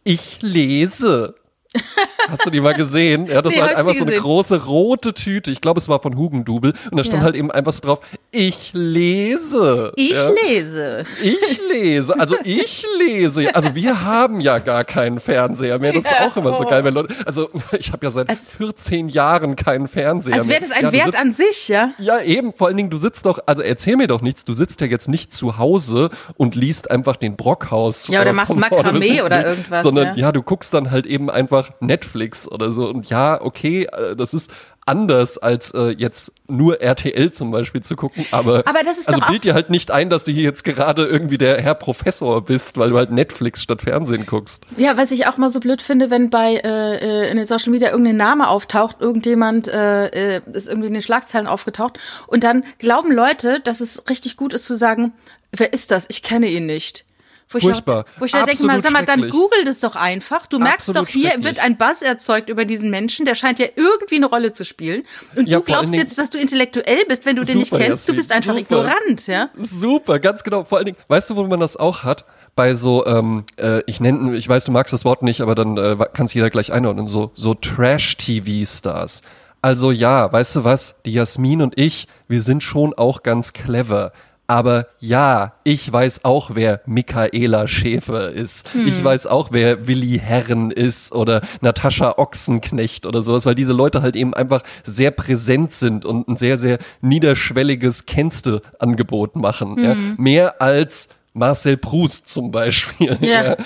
ich 0.05 0.43
lese. 0.43 1.35
Hast 2.27 2.45
du 2.45 2.51
die 2.51 2.61
mal 2.61 2.75
gesehen? 2.75 3.27
Ja, 3.27 3.41
das 3.43 3.55
nee, 3.55 3.61
war 3.61 3.69
halt 3.69 3.77
einfach 3.79 3.95
so 3.95 4.05
eine 4.05 4.17
große 4.17 4.65
rote 4.65 5.15
Tüte. 5.15 5.53
Ich 5.53 5.61
glaube, 5.61 5.79
es 5.79 5.89
war 5.89 6.03
von 6.03 6.17
Hugendubel. 6.17 6.75
Und 6.91 6.97
da 6.97 7.05
stand 7.05 7.19
ja. 7.19 7.25
halt 7.25 7.37
eben 7.37 7.51
einfach 7.51 7.73
so 7.73 7.81
drauf, 7.81 8.01
ich 8.33 8.73
lese. 8.75 9.93
Ich 9.95 10.13
ja. 10.13 10.31
lese. 10.45 11.05
Ich 11.23 11.61
lese. 11.73 12.19
Also 12.19 12.37
ich 12.43 12.85
lese. 12.99 13.55
Also 13.55 13.75
wir 13.75 14.05
haben 14.05 14.41
ja 14.41 14.59
gar 14.59 14.85
keinen 14.85 15.21
Fernseher 15.21 15.79
mehr. 15.79 15.93
Das 15.93 16.07
ist 16.07 16.21
auch 16.21 16.37
immer 16.37 16.53
so 16.55 16.65
geil, 16.65 16.83
wenn 16.85 16.95
Leute. 16.95 17.15
Also 17.25 17.51
ich 17.79 17.93
habe 17.93 18.05
ja 18.05 18.11
seit 18.11 18.31
es, 18.31 18.51
14 18.51 19.09
Jahren 19.09 19.55
keinen 19.55 19.87
Fernseher 19.87 20.33
mehr. 20.33 20.41
Als 20.41 20.49
wäre 20.49 20.61
das 20.61 20.73
ein 20.73 20.93
Wert 20.93 21.07
sitzt, 21.07 21.21
an 21.21 21.33
sich, 21.33 21.69
ja? 21.69 21.93
Ja, 21.99 22.21
eben. 22.21 22.53
Vor 22.53 22.67
allen 22.67 22.77
Dingen, 22.77 22.91
du 22.91 22.99
sitzt 22.99 23.27
doch, 23.27 23.39
also 23.47 23.63
erzähl 23.63 23.97
mir 23.97 24.09
doch 24.09 24.21
nichts, 24.21 24.45
du 24.45 24.55
sitzt 24.55 24.81
ja 24.81 24.89
jetzt 24.89 25.09
nicht 25.09 25.33
zu 25.33 25.57
Hause 25.57 26.11
und 26.37 26.57
liest 26.57 26.91
einfach 26.91 27.17
den 27.17 27.37
Brockhaus. 27.37 28.09
Ja, 28.09 28.23
oder 28.23 28.33
machst 28.33 28.57
Makramee 28.57 29.23
oder 29.23 29.47
irgendwas. 29.47 29.83
Sondern 29.83 30.09
ja. 30.09 30.27
ja, 30.27 30.33
du 30.33 30.43
guckst 30.43 30.75
dann 30.75 30.91
halt 30.91 31.07
eben 31.07 31.31
einfach 31.31 31.71
Netflix 31.81 32.08
oder 32.51 32.73
so. 32.73 32.89
Und 32.89 33.09
ja, 33.11 33.41
okay, 33.41 33.85
äh, 33.85 34.17
das 34.17 34.35
ist 34.35 34.51
anders 34.89 35.37
als 35.39 35.71
äh, 35.73 35.91
jetzt 35.91 36.33
nur 36.49 36.81
RTL 36.81 37.31
zum 37.31 37.51
Beispiel 37.51 37.83
zu 37.83 37.95
gucken, 37.95 38.25
aber, 38.31 38.63
aber 38.67 38.83
das 38.83 38.99
ist 38.99 39.09
also 39.09 39.21
bild 39.29 39.45
dir 39.45 39.53
halt 39.53 39.69
nicht 39.69 39.91
ein, 39.91 40.09
dass 40.09 40.25
du 40.25 40.33
hier 40.33 40.43
jetzt 40.43 40.65
gerade 40.65 41.05
irgendwie 41.05 41.37
der 41.37 41.61
Herr 41.61 41.75
Professor 41.75 42.43
bist, 42.43 42.79
weil 42.79 42.91
du 42.91 42.97
halt 42.97 43.11
Netflix 43.11 43.63
statt 43.63 43.83
Fernsehen 43.83 44.25
guckst. 44.25 44.65
Ja, 44.79 44.97
was 44.97 45.11
ich 45.11 45.27
auch 45.27 45.37
mal 45.37 45.51
so 45.51 45.61
blöd 45.61 45.83
finde, 45.83 46.11
wenn 46.11 46.31
bei 46.31 46.57
äh, 46.57 46.97
äh 46.97 47.31
in 47.31 47.37
den 47.37 47.47
Social 47.47 47.71
Media 47.71 47.91
irgendein 47.91 48.17
Name 48.17 48.49
auftaucht, 48.49 48.97
irgendjemand 49.01 49.69
äh, 49.69 50.37
äh, 50.37 50.41
ist 50.53 50.69
irgendwie 50.69 50.89
in 50.89 50.95
den 50.95 51.03
Schlagzeilen 51.03 51.47
aufgetaucht 51.47 51.99
und 52.27 52.43
dann 52.43 52.65
glauben 52.79 53.13
Leute, 53.13 53.61
dass 53.61 53.81
es 53.81 54.09
richtig 54.09 54.39
gut 54.39 54.55
ist 54.55 54.65
zu 54.65 54.75
sagen, 54.75 55.13
wer 55.53 55.73
ist 55.75 55.91
das? 55.91 56.07
Ich 56.09 56.23
kenne 56.23 56.49
ihn 56.49 56.65
nicht. 56.65 57.05
Wo 57.51 57.59
Furchtbar. 57.59 58.05
Ich, 58.07 58.17
auch, 58.17 58.21
wo 58.21 58.25
ich 58.27 58.33
da 58.33 58.45
denke 58.45 58.67
mal, 58.67 58.83
sag 58.83 58.93
mal, 58.93 59.07
dann 59.07 59.29
google 59.31 59.65
das 59.65 59.81
doch 59.81 59.97
einfach. 59.97 60.47
Du 60.47 60.59
merkst 60.59 60.91
Absolut 60.91 61.09
doch, 61.09 61.13
hier 61.13 61.33
wird 61.43 61.59
ein 61.61 61.79
Buzz 61.79 62.03
erzeugt 62.03 62.51
über 62.51 62.67
diesen 62.67 62.91
Menschen, 62.91 63.25
der 63.25 63.35
scheint 63.35 63.59
ja 63.59 63.67
irgendwie 63.75 64.17
eine 64.17 64.27
Rolle 64.27 64.53
zu 64.53 64.65
spielen. 64.65 65.05
Und 65.35 65.49
ja, 65.49 65.59
du 65.59 65.65
glaubst 65.65 65.95
jetzt, 65.95 66.19
dass 66.19 66.29
du 66.29 66.39
intellektuell 66.39 67.05
bist, 67.09 67.25
wenn 67.25 67.37
du 67.37 67.45
den 67.45 67.59
nicht 67.59 67.71
kennst. 67.71 68.07
Jasmin, 68.07 68.15
du 68.15 68.17
bist 68.17 68.33
einfach 68.33 68.59
super. 68.59 68.61
ignorant, 68.61 69.27
ja? 69.27 69.49
Super, 69.57 70.19
ganz 70.19 70.45
genau. 70.45 70.65
Vor 70.65 70.79
allen 70.79 70.87
Dingen, 70.87 70.99
weißt 71.09 71.31
du, 71.31 71.37
wo 71.37 71.45
man 71.45 71.61
das 71.61 71.77
auch 71.77 72.05
hat? 72.05 72.27
Bei 72.55 72.75
so, 72.75 73.07
ähm, 73.07 73.45
äh, 73.57 73.83
ich 73.87 74.01
nenne, 74.01 74.37
ich 74.37 74.49
weiß, 74.49 74.65
du 74.65 74.73
magst 74.73 74.93
das 74.93 75.05
Wort 75.05 75.23
nicht, 75.23 75.41
aber 75.41 75.55
dann 75.55 75.77
äh, 75.79 75.97
kann 76.13 76.27
es 76.27 76.35
jeder 76.35 76.51
gleich 76.51 76.73
einordnen, 76.73 77.07
so, 77.07 77.31
so 77.35 77.55
Trash-TV-Stars. 77.55 79.23
Also 79.61 79.91
ja, 79.91 80.33
weißt 80.33 80.57
du 80.57 80.65
was, 80.65 80.97
die 81.05 81.13
Jasmin 81.13 81.63
und 81.63 81.79
ich, 81.79 82.07
wir 82.29 82.43
sind 82.43 82.63
schon 82.63 82.95
auch 82.95 83.23
ganz 83.23 83.53
clever. 83.53 84.13
Aber 84.51 84.87
ja, 84.99 85.53
ich 85.63 85.93
weiß 85.93 86.25
auch, 86.25 86.53
wer 86.55 86.81
Michaela 86.87 87.69
Schäfer 87.69 88.31
ist. 88.31 88.73
Hm. 88.73 88.89
Ich 88.89 89.05
weiß 89.05 89.27
auch, 89.27 89.53
wer 89.53 89.87
Willi 89.87 90.19
Herren 90.19 90.71
ist 90.71 91.13
oder 91.13 91.43
Natascha 91.61 92.15
Ochsenknecht 92.17 93.05
oder 93.05 93.21
sowas, 93.21 93.45
weil 93.45 93.55
diese 93.55 93.75
Leute 93.75 94.01
halt 94.01 94.17
eben 94.17 94.33
einfach 94.33 94.63
sehr 94.85 95.11
präsent 95.11 95.73
sind 95.73 96.07
und 96.07 96.29
ein 96.29 96.39
sehr, 96.39 96.57
sehr 96.57 96.79
niederschwelliges 97.03 98.07
Kennste-Angebot 98.07 99.37
machen. 99.37 99.77
Hm. 99.77 99.85
Ja. 99.85 99.97
Mehr 100.17 100.63
als 100.63 101.11
Marcel 101.35 101.77
Proust 101.77 102.29
zum 102.29 102.51
Beispiel. 102.51 103.19
Ja. 103.21 103.43
ja. 103.43 103.57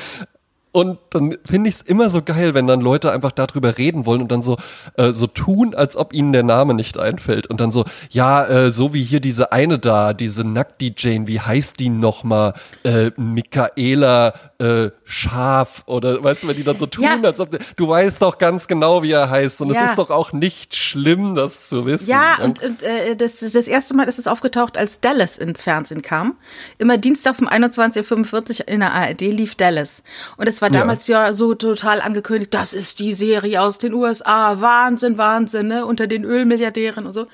Und 0.73 0.99
dann 1.11 1.37
finde 1.45 1.69
ich 1.69 1.77
es 1.77 1.83
immer 1.83 2.09
so 2.09 2.23
geil, 2.23 2.55
wenn 2.55 2.67
dann 2.67 2.81
Leute 2.81 3.13
einfach 3.13 3.33
darüber 3.33 3.77
reden 3.77 4.07
wollen 4.07 4.23
und 4.23 4.33
dann 4.33 4.41
so, 4.41 4.57
äh, 4.97 5.13
so 5.13 5.27
tun, 5.27 5.75
als 5.75 5.97
ob 5.97 6.15
ihnen 6.15 6.33
der 6.33 6.43
Name 6.43 6.73
nicht 6.73 6.99
einfällt. 6.99 7.47
Und 7.47 7.61
dann 7.61 7.71
so, 7.71 7.85
ja, 8.09 8.47
äh, 8.47 8.71
so 8.71 8.95
wie 8.95 9.03
hier 9.03 9.21
diese 9.21 9.53
eine 9.53 9.79
da, 9.79 10.15
diese 10.15 10.45
Nackt-DJ, 10.45 11.27
wie 11.27 11.41
heißt 11.41 11.79
die 11.79 11.91
nochmal? 11.91 12.55
Äh, 12.85 13.11
Michaela 13.17 14.33
äh, 14.63 14.91
Schaf 15.05 15.83
oder 15.87 16.23
weißt 16.23 16.45
du, 16.45 16.49
wenn 16.49 16.57
die 16.57 16.65
dann 16.65 16.79
so 16.79 16.87
tun, 16.87 17.05
ja. 17.05 17.21
als 17.23 17.41
ob 17.41 17.51
du 17.77 17.89
weißt 17.89 18.23
doch 18.23 18.39
ganz 18.39 18.67
genau, 18.67 19.03
wie 19.03 19.13
er 19.13 19.29
heißt. 19.29 19.61
Und 19.61 19.75
ja. 19.75 19.83
es 19.83 19.91
ist 19.91 19.99
doch 19.99 20.11
auch 20.11 20.33
nicht 20.33 20.75
schlimm, 20.75 21.35
das 21.35 21.69
zu 21.69 21.85
wissen. 21.85 22.09
Ja, 22.09 22.39
und, 22.43 22.63
und 22.63 22.83
äh, 22.83 23.15
das, 23.17 23.41
das 23.41 23.69
erste 23.69 23.95
Mal 23.95 24.09
ist 24.09 24.19
es 24.19 24.27
aufgetaucht, 24.27 24.79
als 24.79 25.01
Dallas 25.01 25.37
ins 25.37 25.63
Fernsehen 25.63 26.01
kam. 26.01 26.39
Immer 26.79 26.97
dienstags 26.97 27.43
um 27.43 27.49
21.45 27.49 28.61
Uhr 28.61 28.69
in 28.69 28.81
der 28.81 28.95
ARD 28.95 29.21
lief 29.23 29.55
Dallas. 29.55 30.03
Und 30.37 30.47
es 30.47 30.62
war 30.63 30.71
damals 30.71 31.07
ja. 31.09 31.27
ja. 31.27 31.35
so 31.35 31.55
total 31.55 32.01
angekündigt, 32.01 32.55
das 32.55 32.73
ist 32.73 33.01
die 33.01 33.13
Serie 33.13 33.61
aus 33.61 33.79
den 33.79 33.93
USA, 33.93 34.61
Wahnsinn, 34.61 35.19
Wahnsinn, 35.19 35.69
ne? 35.69 35.85
unter 35.85 36.07
den 36.07 36.25
Ölmilliardären 36.25 37.07
und 37.07 37.13
so. 37.13 37.27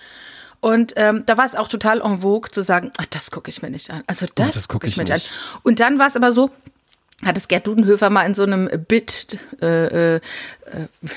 Und 0.61 0.95
ähm, 0.97 1.23
da 1.27 1.37
war 1.37 1.47
es 1.47 1.55
auch 1.55 1.69
total 1.69 2.01
en 2.01 2.23
vogue 2.23 2.51
zu 2.51 2.63
sagen, 2.63 2.91
ach, 2.97 3.07
das 3.11 3.31
gucke 3.31 3.49
ich 3.49 3.63
mir 3.63 3.71
nicht 3.71 3.91
an. 3.91 4.03
Also 4.09 4.27
das, 4.35 4.49
oh, 4.49 4.53
das 4.53 4.69
gucke 4.69 4.87
guck 4.87 4.91
ich, 4.91 4.97
mir 4.97 5.05
nicht 5.05 5.13
an. 5.13 5.21
Und 5.63 5.79
dann 5.79 6.01
war 6.01 6.09
es 6.09 6.17
aber 6.17 6.33
so, 6.33 6.51
hat 7.25 7.37
es 7.37 7.49
Gerd 7.49 7.67
Dudenhöfer 7.67 8.11
mal 8.11 8.25
in 8.25 8.35
so 8.35 8.45
einem 8.45 8.69
Bit, 8.87 9.39
äh, 9.61 10.17
äh, 10.17 10.21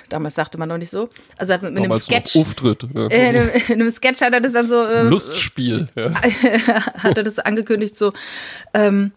damals 0.10 0.36
sagte 0.36 0.58
man 0.58 0.70
noch 0.70 0.77
nicht 0.77 0.89
so, 0.89 1.10
also, 1.38 1.53
also 1.53 1.70
mit 1.70 1.84
einem 1.84 2.00
Sketch. 2.00 2.36
Auftritt. 2.36 2.88
Ja. 2.94 3.08
Äh, 3.08 3.30
in, 3.30 3.36
einem, 3.36 3.50
in 3.68 3.82
einem 3.82 3.91
Sketch 3.91 4.22
hat 4.22 4.34
er 4.34 4.41
das 4.41 4.53
dann 4.53 4.68
so. 4.68 4.84
Äh, 4.84 5.03
Lustspiel. 5.03 5.89
Ja. 5.96 6.12
hat 6.98 7.18
er 7.18 7.24
das 7.24 7.39
angekündigt 7.39 7.98
so. 7.98 8.13
Ähm, 8.74 9.12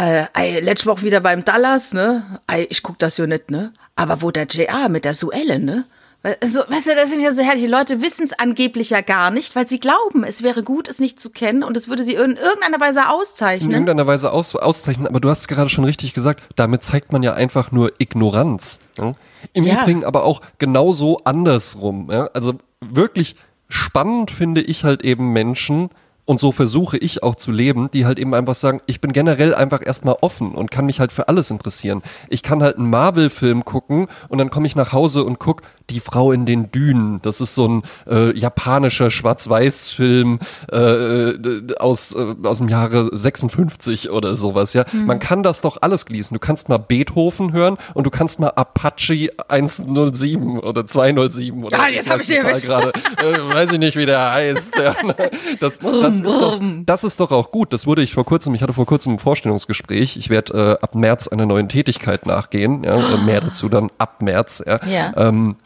äh, 0.00 0.60
letzte 0.60 0.86
Woche 0.86 1.02
wieder 1.02 1.20
beim 1.20 1.44
Dallas, 1.44 1.92
ne? 1.92 2.40
Ich 2.68 2.82
guck 2.82 2.98
das 2.98 3.16
ja 3.18 3.26
nicht, 3.26 3.50
ne? 3.50 3.72
Aber 3.96 4.22
wo 4.22 4.30
der 4.30 4.46
JA 4.48 4.88
mit 4.88 5.04
der 5.04 5.14
Suelle, 5.14 5.58
ne? 5.58 5.84
Also, 6.22 6.60
weißt 6.60 6.86
du, 6.86 6.94
das 6.94 7.08
finde 7.08 7.18
ich 7.18 7.22
ja 7.22 7.32
so 7.32 7.42
herrlich. 7.42 7.62
Die 7.62 7.70
Leute 7.70 8.02
wissen 8.02 8.24
es 8.24 8.38
angeblich 8.38 8.90
ja 8.90 9.00
gar 9.00 9.30
nicht, 9.30 9.56
weil 9.56 9.66
sie 9.66 9.80
glauben, 9.80 10.22
es 10.22 10.42
wäre 10.42 10.62
gut, 10.62 10.86
es 10.86 10.98
nicht 10.98 11.18
zu 11.18 11.30
kennen 11.30 11.62
und 11.62 11.78
es 11.78 11.88
würde 11.88 12.04
sie 12.04 12.14
in 12.14 12.36
irgendeiner 12.36 12.78
Weise 12.78 13.08
auszeichnen. 13.08 13.70
In 13.70 13.74
irgendeiner 13.74 14.06
Weise 14.06 14.30
aus, 14.30 14.54
auszeichnen, 14.54 15.06
aber 15.06 15.20
du 15.20 15.30
hast 15.30 15.48
gerade 15.48 15.70
schon 15.70 15.84
richtig 15.84 16.12
gesagt, 16.12 16.42
damit 16.56 16.82
zeigt 16.82 17.10
man 17.10 17.22
ja 17.22 17.32
einfach 17.32 17.72
nur 17.72 17.92
Ignoranz. 17.98 18.80
Ja? 18.98 19.14
Im 19.54 19.64
ja. 19.64 19.80
Übrigen 19.80 20.04
aber 20.04 20.24
auch 20.24 20.42
genauso 20.58 21.20
andersrum. 21.24 22.10
Ja? 22.10 22.28
Also 22.34 22.54
wirklich 22.80 23.36
spannend 23.70 24.30
finde 24.30 24.60
ich 24.60 24.84
halt 24.84 25.02
eben 25.02 25.32
Menschen, 25.32 25.88
und 26.30 26.38
so 26.38 26.52
versuche 26.52 26.96
ich 26.96 27.24
auch 27.24 27.34
zu 27.34 27.50
leben, 27.50 27.90
die 27.90 28.06
halt 28.06 28.20
eben 28.20 28.34
einfach 28.34 28.54
sagen, 28.54 28.80
ich 28.86 29.00
bin 29.00 29.12
generell 29.12 29.52
einfach 29.52 29.84
erstmal 29.84 30.14
offen 30.20 30.54
und 30.54 30.70
kann 30.70 30.86
mich 30.86 31.00
halt 31.00 31.10
für 31.10 31.26
alles 31.26 31.50
interessieren. 31.50 32.02
Ich 32.28 32.44
kann 32.44 32.62
halt 32.62 32.76
einen 32.76 32.88
Marvel-Film 32.88 33.64
gucken 33.64 34.06
und 34.28 34.38
dann 34.38 34.48
komme 34.48 34.68
ich 34.68 34.76
nach 34.76 34.92
Hause 34.92 35.24
und 35.24 35.40
guck 35.40 35.62
Die 35.90 36.00
Frau 36.00 36.32
in 36.32 36.46
den 36.46 36.70
Dünen. 36.70 37.20
Das 37.22 37.40
ist 37.40 37.54
so 37.54 37.66
ein 37.66 37.82
äh, 38.08 38.36
japanischer 38.36 39.10
Schwarz-Weiß-Film 39.10 40.38
äh, 40.72 40.76
äh 40.76 41.74
aus, 41.78 42.14
äh, 42.14 42.34
aus 42.44 42.58
dem 42.58 42.68
Jahre 42.68 43.10
56 43.12 44.10
oder 44.10 44.36
sowas. 44.36 44.72
Ja, 44.72 44.84
mhm. 44.92 45.06
man 45.06 45.18
kann 45.18 45.42
das 45.42 45.60
doch 45.60 45.78
alles 45.80 46.06
genießen. 46.06 46.34
Du 46.34 46.38
kannst 46.38 46.68
mal 46.68 46.78
Beethoven 46.78 47.52
hören 47.52 47.76
und 47.94 48.04
du 48.04 48.10
kannst 48.10 48.40
mal 48.40 48.50
Apache 48.50 49.30
107 49.48 50.60
oder 50.60 50.86
207 50.86 51.64
oder 51.64 51.76
ja, 51.76 51.88
jetzt 51.88 52.10
habe 52.10 52.22
ich 52.22 52.28
dir 52.28 52.42
gerade. 52.42 52.92
Äh, 53.18 53.54
weiß 53.54 53.72
ich 53.72 53.78
nicht, 53.78 53.96
wie 53.96 54.06
der 54.06 54.32
heißt. 54.32 54.76
Ja, 54.78 54.94
das, 55.60 55.78
das, 55.78 56.16
ist 56.16 56.26
doch, 56.26 56.60
das 56.86 57.04
ist 57.04 57.20
doch 57.20 57.30
auch 57.30 57.50
gut. 57.50 57.72
Das 57.72 57.86
wurde 57.86 58.02
ich 58.02 58.14
vor 58.14 58.24
kurzem. 58.24 58.54
Ich 58.54 58.62
hatte 58.62 58.72
vor 58.72 58.86
kurzem 58.86 59.14
ein 59.14 59.18
Vorstellungsgespräch. 59.18 60.16
Ich 60.16 60.30
werde 60.30 60.78
äh, 60.80 60.84
ab 60.84 60.94
März 60.94 61.28
einer 61.28 61.46
neuen 61.46 61.68
Tätigkeit 61.68 62.26
nachgehen. 62.26 62.84
Ja, 62.84 63.16
mehr 63.18 63.40
dazu 63.40 63.68
dann 63.68 63.90
ab 63.98 64.22
März. 64.22 64.62
Ja. 64.66 64.80
ja. 64.86 65.12
Ähm, 65.16 65.56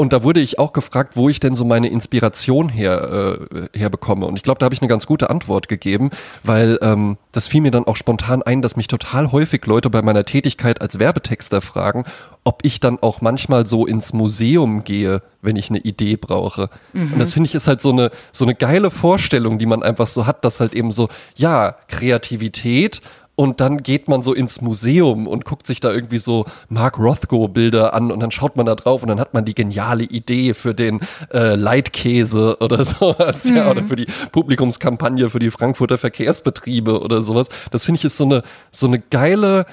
und 0.00 0.14
da 0.14 0.22
wurde 0.22 0.40
ich 0.40 0.58
auch 0.58 0.72
gefragt, 0.72 1.14
wo 1.14 1.28
ich 1.28 1.40
denn 1.40 1.54
so 1.54 1.62
meine 1.66 1.88
Inspiration 1.88 2.70
her, 2.70 3.38
äh, 3.52 3.78
herbekomme. 3.78 4.24
Und 4.24 4.34
ich 4.36 4.42
glaube, 4.42 4.58
da 4.58 4.64
habe 4.64 4.74
ich 4.74 4.80
eine 4.80 4.88
ganz 4.88 5.04
gute 5.04 5.28
Antwort 5.28 5.68
gegeben, 5.68 6.08
weil 6.42 6.78
ähm, 6.80 7.18
das 7.32 7.48
fiel 7.48 7.60
mir 7.60 7.70
dann 7.70 7.84
auch 7.84 7.96
spontan 7.96 8.42
ein, 8.42 8.62
dass 8.62 8.76
mich 8.76 8.88
total 8.88 9.30
häufig 9.30 9.66
Leute 9.66 9.90
bei 9.90 10.00
meiner 10.00 10.24
Tätigkeit 10.24 10.80
als 10.80 10.98
Werbetexter 10.98 11.60
fragen, 11.60 12.04
ob 12.44 12.60
ich 12.64 12.80
dann 12.80 12.98
auch 13.02 13.20
manchmal 13.20 13.66
so 13.66 13.84
ins 13.84 14.14
Museum 14.14 14.84
gehe, 14.84 15.20
wenn 15.42 15.56
ich 15.56 15.68
eine 15.68 15.80
Idee 15.80 16.16
brauche. 16.16 16.70
Mhm. 16.94 17.12
Und 17.12 17.18
das 17.18 17.34
finde 17.34 17.48
ich 17.48 17.54
ist 17.54 17.68
halt 17.68 17.82
so 17.82 17.90
eine, 17.90 18.10
so 18.32 18.46
eine 18.46 18.54
geile 18.54 18.90
Vorstellung, 18.90 19.58
die 19.58 19.66
man 19.66 19.82
einfach 19.82 20.06
so 20.06 20.24
hat, 20.24 20.46
dass 20.46 20.60
halt 20.60 20.72
eben 20.72 20.92
so, 20.92 21.10
ja, 21.34 21.76
Kreativität 21.88 23.02
und 23.40 23.58
dann 23.62 23.82
geht 23.82 24.06
man 24.06 24.22
so 24.22 24.34
ins 24.34 24.60
Museum 24.60 25.26
und 25.26 25.46
guckt 25.46 25.66
sich 25.66 25.80
da 25.80 25.90
irgendwie 25.90 26.18
so 26.18 26.44
Mark 26.68 26.98
Rothko-Bilder 26.98 27.94
an 27.94 28.12
und 28.12 28.20
dann 28.20 28.30
schaut 28.30 28.54
man 28.54 28.66
da 28.66 28.74
drauf 28.74 29.00
und 29.00 29.08
dann 29.08 29.18
hat 29.18 29.32
man 29.32 29.46
die 29.46 29.54
geniale 29.54 30.04
Idee 30.04 30.52
für 30.52 30.74
den 30.74 31.00
äh, 31.32 31.54
Leitkäse 31.54 32.58
oder 32.60 32.84
sowas, 32.84 33.46
mhm. 33.46 33.56
ja, 33.56 33.70
oder 33.70 33.82
für 33.84 33.96
die 33.96 34.08
Publikumskampagne 34.32 35.30
für 35.30 35.38
die 35.38 35.50
Frankfurter 35.50 35.96
Verkehrsbetriebe 35.96 37.00
oder 37.00 37.22
sowas. 37.22 37.48
Das 37.70 37.86
finde 37.86 38.00
ich 38.00 38.04
ist 38.04 38.18
so 38.18 38.24
eine, 38.24 38.42
so 38.72 38.86
eine 38.88 38.98
geile, 38.98 39.64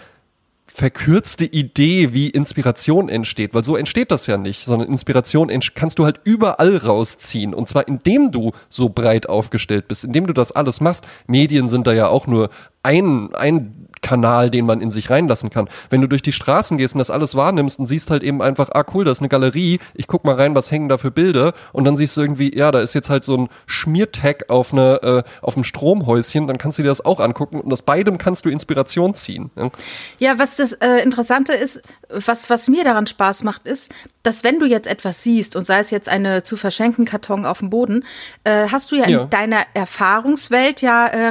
verkürzte 0.68 1.46
Idee, 1.46 2.14
wie 2.14 2.30
Inspiration 2.30 3.10
entsteht, 3.10 3.54
weil 3.54 3.64
so 3.64 3.76
entsteht 3.76 4.12
das 4.12 4.28
ja 4.28 4.38
nicht, 4.38 4.66
sondern 4.66 4.90
Inspiration 4.90 5.50
kannst 5.74 5.98
du 5.98 6.06
halt 6.06 6.20
überall 6.24 6.78
rausziehen 6.78 7.54
und 7.54 7.68
zwar 7.68 7.88
indem 7.88 8.32
du 8.32 8.52
so 8.70 8.90
breit 8.90 9.28
aufgestellt 9.28 9.88
bist, 9.88 10.04
indem 10.04 10.28
du 10.28 10.34
das 10.34 10.52
alles 10.52 10.80
machst. 10.80 11.04
Medien 11.26 11.68
sind 11.68 11.88
da 11.88 11.94
ja 11.94 12.08
auch 12.10 12.28
nur 12.28 12.50
ein, 12.84 13.34
ein 13.34 13.88
Kanal, 14.02 14.50
den 14.50 14.66
man 14.66 14.82
in 14.82 14.92
sich 14.92 15.10
reinlassen 15.10 15.50
kann. 15.50 15.68
Wenn 15.90 16.02
du 16.02 16.08
durch 16.08 16.22
die 16.22 16.32
Straßen 16.32 16.78
gehst 16.78 16.96
und 16.96 17.00
das 17.00 17.10
alles 17.10 17.36
wahrnimmst 17.36 17.80
und 17.80 17.86
siehst 17.86 18.10
halt 18.10 18.24
eben 18.24 18.42
einfach, 18.42 18.70
ah 18.74 18.86
cool, 18.94 19.06
da 19.06 19.12
ist 19.12 19.20
eine 19.20 19.30
Galerie, 19.30 19.80
ich 19.96 20.08
guck 20.08 20.24
mal 20.24 20.36
rein, 20.36 20.56
was 20.56 20.72
hängen 20.72 20.90
da 20.90 20.98
für 20.98 21.12
Bilder 21.12 21.54
und 21.74 21.84
dann 21.84 21.98
siehst 21.98 22.16
du 22.16 22.22
irgendwie, 22.22 22.56
ja, 22.56 22.72
da 22.72 22.80
ist 22.80 22.94
jetzt 22.94 23.10
halt 23.10 23.24
so 23.24 23.38
ein 23.38 23.50
Schmiertag 23.66 24.50
auf 24.50 24.74
eine 24.74 25.02
äh, 25.04 25.24
auf 25.42 25.56
einem 25.56 25.64
Stromhäuschen, 25.64 26.48
dann 26.48 26.58
kannst 26.58 26.78
du 26.78 26.84
dir 26.84 26.90
das 26.90 27.04
auch 27.04 27.20
angucken 27.20 27.60
und 27.60 27.72
aus 27.74 27.82
beidem 27.82 28.18
kannst 28.18 28.46
du 28.46 28.50
Inspiration 28.50 29.16
ziehen. 29.16 29.52
Ja, 29.56 29.70
ja 30.20 30.40
was 30.40 30.56
das 30.56 30.74
äh, 30.74 31.04
Interessante 31.04 31.54
ist, 31.54 31.82
was 32.10 32.50
was 32.50 32.68
mir 32.68 32.84
daran 32.84 33.08
Spaß 33.08 33.44
macht, 33.44 33.68
ist, 33.68 33.92
dass 34.24 34.44
wenn 34.44 34.60
du 34.60 34.66
jetzt 34.66 34.88
etwas 34.88 35.24
siehst 35.24 35.56
und 35.56 35.66
sei 35.66 35.80
es 35.80 35.90
jetzt 35.90 36.10
eine 36.10 36.44
zu 36.44 36.58
verschenken 36.58 37.06
Karton 37.06 37.46
auf 37.46 37.60
dem 37.60 37.70
Boden, 37.70 38.06
äh, 38.44 38.68
hast 38.70 38.92
du 38.92 38.96
ja, 38.96 39.08
ja, 39.08 39.22
in 39.24 39.30
deiner 39.30 39.62
Erfahrungswelt 39.74 40.82
ja 40.82 41.08
äh, 41.08 41.28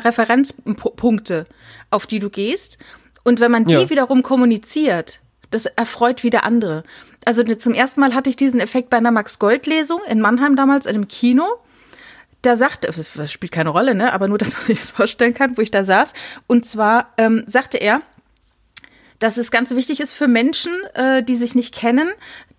Referenzpunkte 1.36 1.66
auf 1.90 2.06
die 2.06 2.18
du 2.18 2.30
gehst. 2.30 2.78
Und 3.24 3.40
wenn 3.40 3.50
man 3.50 3.64
die 3.64 3.74
ja. 3.74 3.90
wiederum 3.90 4.22
kommuniziert, 4.22 5.20
das 5.50 5.66
erfreut 5.66 6.22
wieder 6.22 6.44
andere. 6.44 6.84
Also 7.24 7.42
zum 7.42 7.74
ersten 7.74 8.00
Mal 8.00 8.14
hatte 8.14 8.30
ich 8.30 8.36
diesen 8.36 8.60
Effekt 8.60 8.90
bei 8.90 8.98
einer 8.98 9.10
Max-Gold-Lesung 9.10 10.00
in 10.08 10.20
Mannheim 10.20 10.54
damals 10.56 10.86
in 10.86 10.94
einem 10.94 11.08
Kino. 11.08 11.44
Da 12.42 12.56
sagte, 12.56 12.88
das 12.88 13.32
spielt 13.32 13.52
keine 13.52 13.70
Rolle, 13.70 13.94
ne? 13.94 14.12
aber 14.12 14.28
nur, 14.28 14.38
dass 14.42 14.54
man 14.54 14.66
sich 14.66 14.78
das 14.78 14.92
vorstellen 14.92 15.34
kann, 15.34 15.56
wo 15.56 15.62
ich 15.62 15.70
da 15.70 15.82
saß. 15.82 16.12
Und 16.46 16.66
zwar 16.66 17.12
ähm, 17.18 17.42
sagte 17.46 17.78
er, 17.78 18.02
dass 19.18 19.38
es 19.38 19.50
ganz 19.50 19.74
wichtig 19.74 20.00
ist 20.00 20.12
für 20.12 20.28
Menschen, 20.28 20.72
äh, 20.94 21.22
die 21.22 21.36
sich 21.36 21.54
nicht 21.54 21.74
kennen, 21.74 22.10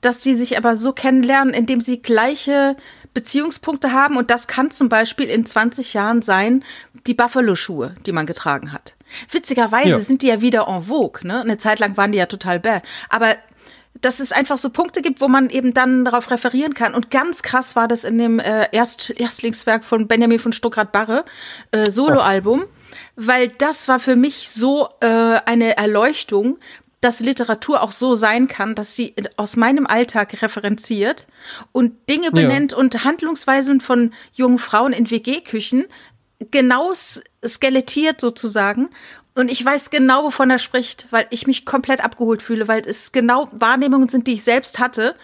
dass 0.02 0.24
sie 0.24 0.36
sich 0.36 0.58
aber 0.58 0.76
so 0.76 0.94
kennenlernen, 0.94 1.54
indem 1.54 1.82
sie 1.82 2.02
gleiche 2.02 2.76
Beziehungspunkte 3.14 3.92
haben. 3.92 4.18
Und 4.18 4.30
das 4.30 4.48
kann 4.48 4.72
zum 4.72 4.90
Beispiel 4.90 5.28
in 5.28 5.46
20 5.46 5.94
Jahren 5.94 6.22
sein, 6.22 6.64
die 7.08 7.14
Buffalo-Schuhe, 7.14 7.96
die 8.06 8.12
man 8.12 8.26
getragen 8.26 8.74
hat. 8.74 8.96
Witzigerweise 9.32 9.90
ja. 9.90 10.00
sind 10.00 10.22
die 10.22 10.28
ja 10.28 10.42
wieder 10.42 10.68
en 10.68 10.84
vogue. 10.84 11.26
Ne? 11.26 11.42
Eine 11.42 11.58
Zeit 11.58 11.80
lang 11.80 11.98
waren 11.98 12.12
die 12.12 12.18
ja 12.18 12.26
total 12.26 12.60
bäh. 12.60 12.82
Aber 13.10 13.36
dass 14.02 14.20
es 14.20 14.32
einfach 14.32 14.58
so 14.58 14.70
Punkte 14.70 15.02
gibt, 15.02 15.22
wo 15.22 15.28
man 15.28 15.50
eben 15.50 15.74
dann 15.74 16.06
darauf 16.06 16.30
referieren 16.30 16.74
kann. 16.74 16.94
Und 16.94 17.10
ganz 17.10 17.42
krass 17.42 17.76
war 17.76 17.88
das 17.88 18.04
in 18.04 18.18
dem 18.18 18.40
äh, 18.40 18.68
Erst 18.72 19.10
Erstlingswerk 19.10 19.84
von 19.84 20.08
Benjamin 20.08 20.40
von 20.40 20.54
Stuckrad-Barre, 20.54 21.26
äh, 21.72 21.90
Soloalbum, 21.90 22.66
weil 23.16 23.50
das 23.50 23.88
war 23.88 24.00
für 24.00 24.16
mich 24.16 24.52
so 24.52 24.90
äh, 25.00 25.08
eine 25.08 25.78
Erleuchtung, 25.78 26.60
dass 27.08 27.22
Literatur 27.22 27.84
auch 27.84 27.94
so 27.94 28.16
sein 28.16 28.50
kann, 28.50 28.76
dass 28.76 28.98
sie 28.98 29.16
aus 29.38 29.56
meinem 29.56 29.88
Alltag 29.88 30.42
referenziert 30.42 31.26
und 31.72 31.94
Dinge 32.10 32.32
benennt 32.32 32.74
ja. 32.74 32.78
und 32.78 33.06
Handlungsweisen 33.06 33.80
von 33.80 34.12
jungen 34.34 34.60
Frauen 34.60 34.92
in 34.92 35.10
WG-Küchen 35.10 35.86
genau 36.52 36.92
skelettiert 37.46 38.20
sozusagen. 38.20 38.90
Und 39.36 39.50
ich 39.50 39.64
weiß 39.64 39.90
genau, 39.90 40.26
wovon 40.26 40.50
er 40.50 40.60
spricht, 40.60 41.08
weil 41.12 41.28
ich 41.30 41.48
mich 41.48 41.66
komplett 41.66 42.04
abgeholt 42.04 42.42
fühle, 42.42 42.68
weil 42.68 42.82
es 42.86 43.14
genau 43.14 43.48
Wahrnehmungen 43.54 44.10
sind, 44.10 44.28
die 44.28 44.34
ich 44.34 44.44
selbst 44.44 44.78
hatte, 44.78 45.16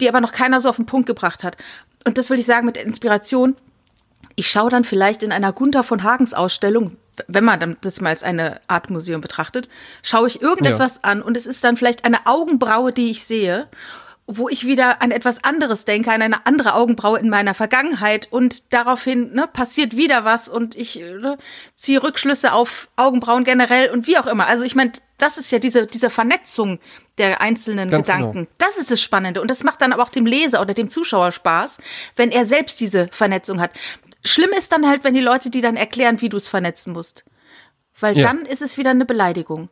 die 0.00 0.08
aber 0.08 0.22
noch 0.22 0.32
keiner 0.32 0.58
so 0.60 0.70
auf 0.70 0.76
den 0.76 0.86
Punkt 0.86 1.06
gebracht 1.06 1.44
hat. 1.44 1.58
Und 2.06 2.16
das 2.16 2.30
will 2.30 2.38
ich 2.38 2.46
sagen 2.46 2.64
mit 2.64 2.76
der 2.76 2.86
Inspiration. 2.86 3.56
Ich 4.36 4.50
schaue 4.50 4.70
dann 4.70 4.84
vielleicht 4.84 5.22
in 5.22 5.32
einer 5.32 5.52
Gunther 5.52 5.82
von 5.82 6.02
Hagens 6.02 6.34
Ausstellung, 6.34 6.96
wenn 7.26 7.44
man 7.44 7.76
das 7.80 8.00
mal 8.00 8.10
als 8.10 8.22
eine 8.22 8.60
Art 8.68 8.90
Museum 8.90 9.20
betrachtet, 9.20 9.68
schaue 10.02 10.26
ich 10.26 10.42
irgendetwas 10.42 10.96
ja. 10.96 11.10
an 11.10 11.22
und 11.22 11.36
es 11.36 11.46
ist 11.46 11.64
dann 11.64 11.76
vielleicht 11.76 12.04
eine 12.04 12.26
Augenbraue, 12.26 12.92
die 12.92 13.10
ich 13.10 13.24
sehe 13.24 13.68
wo 14.28 14.48
ich 14.48 14.66
wieder 14.66 15.02
an 15.02 15.12
etwas 15.12 15.44
anderes 15.44 15.84
denke, 15.84 16.10
an 16.10 16.20
eine 16.20 16.46
andere 16.46 16.74
Augenbraue 16.74 17.18
in 17.18 17.28
meiner 17.28 17.54
Vergangenheit 17.54 18.26
und 18.32 18.72
daraufhin 18.72 19.32
ne, 19.32 19.46
passiert 19.46 19.96
wieder 19.96 20.24
was 20.24 20.48
und 20.48 20.74
ich 20.74 20.96
ne, 20.96 21.38
ziehe 21.76 22.02
Rückschlüsse 22.02 22.52
auf 22.52 22.88
Augenbrauen 22.96 23.44
generell 23.44 23.90
und 23.90 24.08
wie 24.08 24.18
auch 24.18 24.26
immer. 24.26 24.48
Also 24.48 24.64
ich 24.64 24.74
meine, 24.74 24.92
das 25.18 25.38
ist 25.38 25.52
ja 25.52 25.60
diese, 25.60 25.86
diese 25.86 26.10
Vernetzung 26.10 26.80
der 27.18 27.40
einzelnen 27.40 27.88
Ganz 27.88 28.08
Gedanken. 28.08 28.32
Genau. 28.32 28.48
Das 28.58 28.78
ist 28.78 28.90
das 28.90 29.00
Spannende 29.00 29.40
und 29.40 29.50
das 29.50 29.62
macht 29.62 29.80
dann 29.80 29.92
aber 29.92 30.02
auch 30.02 30.10
dem 30.10 30.26
Leser 30.26 30.60
oder 30.60 30.74
dem 30.74 30.88
Zuschauer 30.88 31.30
Spaß, 31.30 31.78
wenn 32.16 32.32
er 32.32 32.44
selbst 32.44 32.80
diese 32.80 33.08
Vernetzung 33.12 33.60
hat. 33.60 33.70
Schlimm 34.24 34.50
ist 34.56 34.72
dann 34.72 34.86
halt, 34.86 35.04
wenn 35.04 35.14
die 35.14 35.20
Leute 35.20 35.50
die 35.50 35.60
dann 35.60 35.76
erklären, 35.76 36.20
wie 36.20 36.28
du 36.28 36.36
es 36.36 36.48
vernetzen 36.48 36.92
musst. 36.92 37.24
Weil 37.98 38.18
ja. 38.18 38.26
dann 38.26 38.44
ist 38.44 38.62
es 38.62 38.76
wieder 38.76 38.90
eine 38.90 39.04
Beleidigung. 39.04 39.68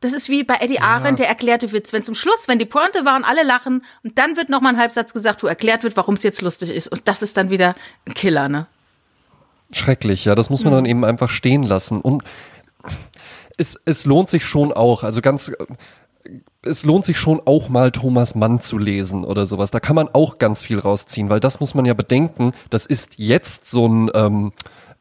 Das 0.00 0.12
ist 0.12 0.28
wie 0.28 0.44
bei 0.44 0.56
Eddie 0.60 0.80
Arendt, 0.80 1.18
der 1.18 1.28
erklärte 1.28 1.72
Witz. 1.72 1.92
Wenn 1.92 2.02
zum 2.02 2.14
Schluss, 2.14 2.48
wenn 2.48 2.58
die 2.58 2.66
Pointe 2.66 3.04
war 3.04 3.16
und 3.16 3.24
alle 3.24 3.42
lachen 3.42 3.82
und 4.04 4.18
dann 4.18 4.36
wird 4.36 4.48
nochmal 4.48 4.74
ein 4.74 4.80
Halbsatz 4.80 5.12
gesagt, 5.12 5.42
wo 5.42 5.46
erklärt 5.46 5.84
wird, 5.84 5.96
warum 5.96 6.14
es 6.14 6.22
jetzt 6.22 6.42
lustig 6.42 6.70
ist. 6.70 6.88
Und 6.88 7.08
das 7.08 7.22
ist 7.22 7.36
dann 7.36 7.50
wieder 7.50 7.74
ein 8.06 8.14
Killer, 8.14 8.48
ne? 8.48 8.66
Schrecklich, 9.72 10.24
ja. 10.26 10.34
Das 10.34 10.50
muss 10.50 10.64
man 10.64 10.72
mhm. 10.72 10.76
dann 10.76 10.86
eben 10.86 11.04
einfach 11.04 11.30
stehen 11.30 11.62
lassen. 11.62 12.00
Und 12.00 12.24
es, 13.56 13.80
es 13.84 14.04
lohnt 14.04 14.28
sich 14.28 14.44
schon 14.44 14.72
auch, 14.72 15.02
also 15.02 15.22
ganz, 15.22 15.50
es 16.66 16.84
lohnt 16.84 17.04
sich 17.04 17.18
schon 17.18 17.40
auch 17.44 17.68
mal 17.68 17.90
Thomas 17.90 18.34
Mann 18.34 18.60
zu 18.60 18.78
lesen 18.78 19.24
oder 19.24 19.46
sowas. 19.46 19.70
Da 19.70 19.80
kann 19.80 19.96
man 19.96 20.08
auch 20.12 20.38
ganz 20.38 20.62
viel 20.62 20.78
rausziehen, 20.78 21.30
weil 21.30 21.40
das 21.40 21.60
muss 21.60 21.74
man 21.74 21.84
ja 21.84 21.94
bedenken. 21.94 22.52
Das 22.70 22.86
ist 22.86 23.14
jetzt 23.16 23.70
so 23.70 23.86
ein 23.88 24.10
ähm, 24.14 24.52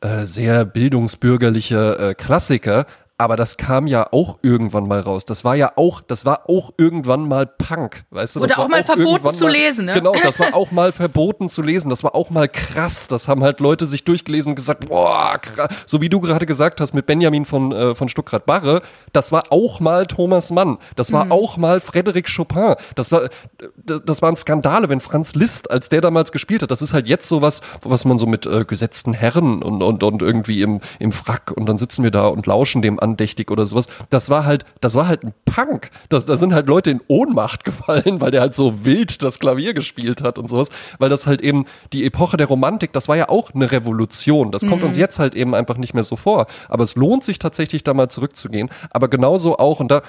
äh, 0.02 0.26
sehr 0.26 0.66
bildungsbürgerlicher 0.66 2.10
äh, 2.10 2.14
Klassiker, 2.16 2.86
aber 3.18 3.38
das 3.38 3.56
kam 3.56 3.88
ja 3.88 4.08
auch 4.12 4.40
irgendwann 4.42 4.88
mal 4.88 5.00
raus. 5.00 5.24
Das 5.24 5.46
war 5.46 5.56
ja 5.56 5.72
auch, 5.78 6.02
das 6.02 6.26
war 6.26 6.50
auch 6.50 6.72
irgendwann 6.78 7.28
mal 7.28 7.46
Punk, 7.46 8.04
weißt 8.10 8.36
du? 8.36 8.40
Wurde 8.42 8.58
auch 8.58 8.68
mal 8.68 8.82
auch 8.82 8.86
verboten 8.86 9.32
zu 9.32 9.46
mal, 9.46 9.52
lesen, 9.52 9.86
ne? 9.86 9.94
Genau, 9.94 10.14
das 10.22 10.38
war 10.38 10.54
auch 10.54 10.72
mal 10.72 10.92
verboten 10.92 11.48
zu 11.48 11.62
lesen. 11.62 11.90
Das 11.90 12.04
war 12.04 12.14
auch 12.14 12.30
mal 12.30 12.50
krass. 12.50 13.08
Das 13.08 13.30
haben 13.30 13.42
halt 13.42 13.62
Leute 13.62 13.86
sich 13.86 14.04
durchgelesen 14.04 14.52
und 14.52 14.56
gesagt, 14.56 14.90
boah, 14.90 15.38
krass. 15.42 15.70
So 15.86 16.02
wie 16.02 16.10
du 16.10 16.20
gerade 16.20 16.46
gesagt 16.46 16.82
hast 16.82 16.94
mit 16.94 17.06
Benjamin 17.06 17.46
von, 17.46 17.72
äh, 17.72 17.96
von 17.96 18.10
Stuckrad-Barre, 18.10 18.82
das 19.14 19.32
war 19.32 19.44
auch 19.50 19.80
mal 19.80 20.08
Thomas 20.08 20.52
Mann. 20.52 20.78
Das 20.98 21.14
war 21.14 21.26
mhm. 21.26 21.32
auch 21.32 21.56
mal 21.56 21.78
Frédéric 21.78 22.36
Chopin. 22.36 22.76
Das 22.96 23.14
war, 23.14 23.30
das, 23.78 24.04
das 24.04 24.22
waren 24.22 24.36
Skandale, 24.36 24.90
wenn 24.90 25.00
Franz 25.00 25.36
Liszt, 25.36 25.72
als 25.72 25.88
der 25.88 26.02
damals 26.02 26.34
gespielt 26.34 26.64
hat, 26.64 26.72
das 26.72 26.82
ist 26.82 26.92
halt 26.92 27.08
jetzt 27.08 27.30
sowas, 27.30 27.62
was 27.82 28.04
man 28.04 28.18
so 28.18 28.26
mit 28.26 28.46
äh, 28.46 28.66
gesetzten 28.66 29.14
Herren 29.14 29.64
und, 29.64 29.82
und, 29.82 30.04
und 30.04 30.22
irgendwie 30.22 30.62
im, 30.62 30.82
im 31.00 31.14
Frack 31.14 31.52
und 31.56 31.66
dann 31.68 31.78
sitzen 31.78 32.04
wir 32.04 32.12
da 32.12 32.28
und 32.28 32.46
lauschen 32.46 32.82
dem 32.82 33.00
andächtig 33.06 33.52
oder 33.52 33.66
sowas. 33.66 33.88
Das 34.10 34.30
war 34.30 34.46
halt, 34.46 34.66
das 34.82 34.96
war 34.96 35.08
halt 35.08 35.24
ein 35.24 35.34
Punk. 35.46 35.92
Das, 36.10 36.26
da 36.26 36.36
sind 36.36 36.54
halt 36.54 36.68
Leute 36.68 36.90
in 36.92 37.02
Ohnmacht 37.08 37.64
gefallen, 37.64 38.20
weil 38.20 38.32
der 38.32 38.42
halt 38.42 38.56
so 38.56 38.84
wild 38.84 39.22
das 39.22 39.40
Klavier 39.40 39.74
gespielt 39.74 40.22
hat 40.22 40.38
und 40.38 40.50
sowas. 40.50 40.70
Weil 41.00 41.10
das 41.10 41.28
halt 41.28 41.42
eben 41.42 41.66
die 41.94 42.06
Epoche 42.06 42.36
der 42.38 42.48
Romantik, 42.48 42.92
das 42.92 43.08
war 43.08 43.16
ja 43.16 43.30
auch 43.30 43.54
eine 43.54 43.72
Revolution. 43.72 44.52
Das 44.52 44.66
kommt 44.66 44.82
mhm. 44.82 44.88
uns 44.88 44.98
jetzt 44.98 45.20
halt 45.20 45.36
eben 45.36 45.56
einfach 45.56 45.78
nicht 45.78 45.94
mehr 45.94 46.04
so 46.04 46.16
vor. 46.16 46.48
Aber 46.68 46.84
es 46.84 46.96
lohnt 46.96 47.24
sich 47.24 47.40
tatsächlich 47.40 47.84
da 47.84 47.94
mal 47.94 48.10
zurückzugehen. 48.10 48.70
Aber 48.90 49.08
genauso 49.08 49.58
auch, 49.58 49.80
und 49.80 49.90
da 49.90 50.02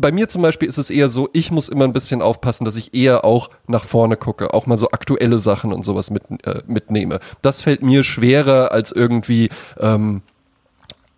bei 0.00 0.12
mir 0.12 0.28
zum 0.28 0.42
Beispiel 0.42 0.68
ist 0.68 0.78
es 0.78 0.90
eher 0.90 1.08
so, 1.08 1.28
ich 1.32 1.50
muss 1.50 1.68
immer 1.68 1.84
ein 1.84 1.92
bisschen 1.92 2.22
aufpassen, 2.22 2.64
dass 2.64 2.76
ich 2.76 2.94
eher 2.94 3.24
auch 3.24 3.50
nach 3.66 3.84
vorne 3.84 4.16
gucke, 4.16 4.54
auch 4.54 4.66
mal 4.66 4.78
so 4.78 4.90
aktuelle 4.90 5.38
Sachen 5.38 5.72
und 5.72 5.84
sowas 5.84 6.10
mit, 6.10 6.22
äh, 6.46 6.62
mitnehme. 6.66 7.20
Das 7.42 7.62
fällt 7.62 7.82
mir 7.82 8.02
schwerer 8.02 8.72
als 8.72 8.92
irgendwie 8.92 9.50
ähm, 9.78 10.22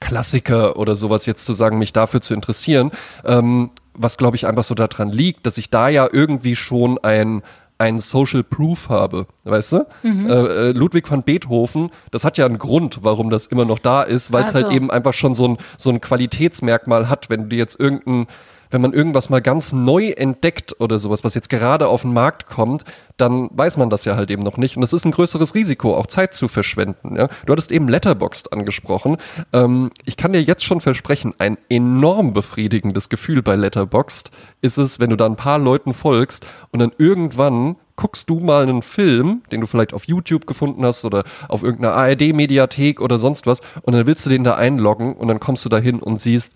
Klassiker 0.02 0.76
oder 0.76 0.96
sowas 0.96 1.26
jetzt 1.26 1.46
zu 1.46 1.52
sagen, 1.52 1.78
mich 1.78 1.92
dafür 1.92 2.20
zu 2.20 2.34
interessieren. 2.34 2.90
Ähm, 3.24 3.70
was 3.94 4.16
glaube 4.16 4.36
ich 4.36 4.46
einfach 4.46 4.64
so 4.64 4.74
daran 4.74 5.10
liegt, 5.10 5.46
dass 5.46 5.58
ich 5.58 5.70
da 5.70 5.88
ja 5.88 6.08
irgendwie 6.10 6.56
schon 6.56 6.98
ein 7.02 7.42
ein 7.78 7.98
Social 7.98 8.44
Proof 8.44 8.90
habe, 8.90 9.26
weißt 9.42 9.72
du? 9.72 9.86
Mhm. 10.04 10.30
Äh, 10.30 10.32
äh, 10.32 10.72
Ludwig 10.72 11.10
van 11.10 11.24
Beethoven, 11.24 11.90
das 12.12 12.22
hat 12.22 12.38
ja 12.38 12.46
einen 12.46 12.58
Grund, 12.58 13.00
warum 13.02 13.28
das 13.28 13.48
immer 13.48 13.64
noch 13.64 13.80
da 13.80 14.02
ist, 14.02 14.32
weil 14.32 14.44
es 14.44 14.54
halt 14.54 14.64
so. 14.64 14.68
halt 14.68 14.76
eben 14.76 14.90
einfach 14.92 15.14
schon 15.14 15.34
so 15.34 15.48
ein, 15.48 15.58
so 15.76 15.90
ein 15.90 16.00
Qualitätsmerkmal 16.00 17.08
hat, 17.08 17.28
wenn 17.28 17.48
du 17.48 17.56
jetzt 17.56 17.80
irgendein 17.80 18.28
wenn 18.72 18.80
man 18.80 18.92
irgendwas 18.92 19.30
mal 19.30 19.40
ganz 19.40 19.72
neu 19.72 20.08
entdeckt 20.08 20.80
oder 20.80 20.98
sowas, 20.98 21.24
was 21.24 21.34
jetzt 21.34 21.50
gerade 21.50 21.88
auf 21.88 22.02
den 22.02 22.12
Markt 22.12 22.46
kommt, 22.46 22.84
dann 23.16 23.48
weiß 23.52 23.76
man 23.76 23.90
das 23.90 24.04
ja 24.04 24.16
halt 24.16 24.30
eben 24.30 24.42
noch 24.42 24.56
nicht. 24.56 24.76
Und 24.76 24.82
es 24.82 24.92
ist 24.92 25.04
ein 25.04 25.12
größeres 25.12 25.54
Risiko, 25.54 25.94
auch 25.94 26.06
Zeit 26.06 26.34
zu 26.34 26.48
verschwenden. 26.48 27.16
Ja? 27.16 27.28
Du 27.46 27.52
hattest 27.52 27.70
eben 27.70 27.88
Letterboxd 27.88 28.52
angesprochen. 28.52 29.18
Ähm, 29.52 29.90
ich 30.04 30.16
kann 30.16 30.32
dir 30.32 30.42
jetzt 30.42 30.64
schon 30.64 30.80
versprechen, 30.80 31.34
ein 31.38 31.58
enorm 31.68 32.32
befriedigendes 32.32 33.08
Gefühl 33.08 33.42
bei 33.42 33.56
Letterboxd 33.56 34.30
ist 34.62 34.78
es, 34.78 34.98
wenn 34.98 35.10
du 35.10 35.16
da 35.16 35.26
ein 35.26 35.36
paar 35.36 35.58
Leuten 35.58 35.92
folgst 35.92 36.46
und 36.70 36.80
dann 36.80 36.92
irgendwann 36.98 37.76
guckst 37.96 38.30
du 38.30 38.40
mal 38.40 38.62
einen 38.62 38.82
Film, 38.82 39.42
den 39.50 39.60
du 39.60 39.66
vielleicht 39.66 39.92
auf 39.92 40.06
YouTube 40.06 40.46
gefunden 40.46 40.84
hast 40.84 41.04
oder 41.04 41.24
auf 41.48 41.62
irgendeiner 41.62 41.94
ARD-Mediathek 41.94 43.00
oder 43.00 43.18
sonst 43.18 43.46
was, 43.46 43.60
und 43.82 43.92
dann 43.92 44.06
willst 44.06 44.24
du 44.24 44.30
den 44.30 44.44
da 44.44 44.54
einloggen 44.54 45.14
und 45.14 45.28
dann 45.28 45.40
kommst 45.40 45.64
du 45.64 45.68
da 45.68 45.78
hin 45.78 46.00
und 46.00 46.18
siehst, 46.18 46.54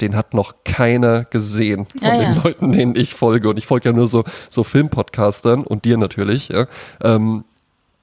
den 0.00 0.16
hat 0.16 0.34
noch 0.34 0.54
keiner 0.64 1.24
gesehen 1.24 1.86
von 1.86 2.08
ja, 2.08 2.18
den 2.18 2.34
ja. 2.34 2.42
Leuten, 2.42 2.72
denen 2.72 2.96
ich 2.96 3.14
folge. 3.14 3.48
Und 3.48 3.56
ich 3.56 3.66
folge 3.66 3.88
ja 3.88 3.94
nur 3.94 4.08
so, 4.08 4.24
so 4.50 4.64
Filmpodcastern 4.64 5.62
und 5.62 5.84
dir 5.84 5.96
natürlich. 5.96 6.48
Ja. 6.48 6.66
Ähm, 7.02 7.44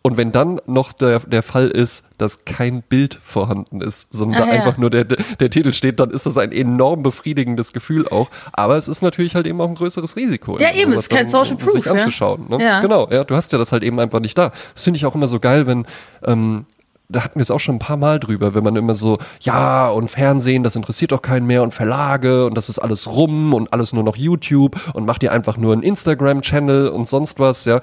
und 0.06 0.18
wenn 0.18 0.34
dann 0.34 0.60
noch 0.66 0.92
der, 0.92 1.20
der 1.22 1.42
Fall 1.42 1.70
ist, 1.70 2.04
dass 2.18 2.44
kein 2.44 2.82
Bild 2.82 3.18
vorhanden 3.24 3.80
ist, 3.80 4.14
sondern 4.14 4.44
ah, 4.44 4.48
ja. 4.48 4.52
einfach 4.52 4.78
nur 4.78 4.90
der, 4.90 5.06
der 5.06 5.50
Titel 5.50 5.72
steht, 5.72 6.02
dann 6.02 6.12
ist 6.12 6.26
das 6.26 6.38
ein 6.38 6.52
enorm 6.52 7.04
befriedigendes 7.04 7.72
Gefühl 7.72 8.10
auch. 8.10 8.30
Aber 8.52 8.76
es 8.76 8.90
ist 8.90 9.02
natürlich 9.02 9.34
halt 9.34 9.48
eben 9.48 9.62
auch 9.62 9.70
ein 9.70 9.76
größeres 9.76 10.18
Risiko. 10.18 10.60
Ja, 10.60 10.74
eben, 10.76 10.92
es 10.92 11.02
ist 11.02 11.10
kein 11.10 11.30
Social 11.30 11.56
Proof. 11.56 11.72
Sich 11.72 11.90
anzuschauen. 11.90 12.48
Ne? 12.50 12.62
Ja. 12.62 12.82
Genau, 12.82 13.08
ja, 13.10 13.24
du 13.24 13.34
hast 13.34 13.54
ja 13.54 13.58
das 13.58 13.72
halt 13.72 13.84
eben 13.84 13.98
einfach 13.98 14.20
nicht 14.20 14.38
da. 14.38 14.52
Das 14.74 14.84
finde 14.84 14.98
ich 14.98 15.06
auch 15.06 15.16
immer 15.16 15.28
so 15.28 15.40
geil, 15.40 15.68
wenn 15.68 15.86
ähm, 16.26 16.66
da 17.10 17.24
hatten 17.24 17.36
wir 17.36 17.44
es 17.44 17.52
auch 17.52 17.60
schon 17.60 17.76
ein 17.76 17.80
paar 17.80 17.98
Mal 17.98 18.20
drüber, 18.20 18.56
wenn 18.56 18.64
man 18.64 18.76
immer 18.76 18.96
so, 18.96 19.20
ja, 19.42 19.90
und 19.90 20.10
Fernsehen, 20.10 20.64
das 20.64 20.76
interessiert 20.76 21.12
doch 21.12 21.22
keinen 21.22 21.46
mehr 21.46 21.64
und 21.64 21.74
Verlage 21.74 22.46
und 22.46 22.56
das 22.56 22.70
ist 22.70 22.80
alles 22.80 23.08
rum 23.08 23.54
und 23.54 23.72
alles 23.74 23.94
nur 23.94 24.04
noch 24.04 24.16
YouTube 24.16 24.80
und 24.94 25.06
macht 25.06 25.24
ihr 25.24 25.32
einfach 25.32 25.58
nur 25.58 25.74
einen 25.74 25.84
Instagram-Channel 25.84 26.88
und 26.88 27.08
sonst 27.08 27.40
was, 27.40 27.66
ja. 27.66 27.82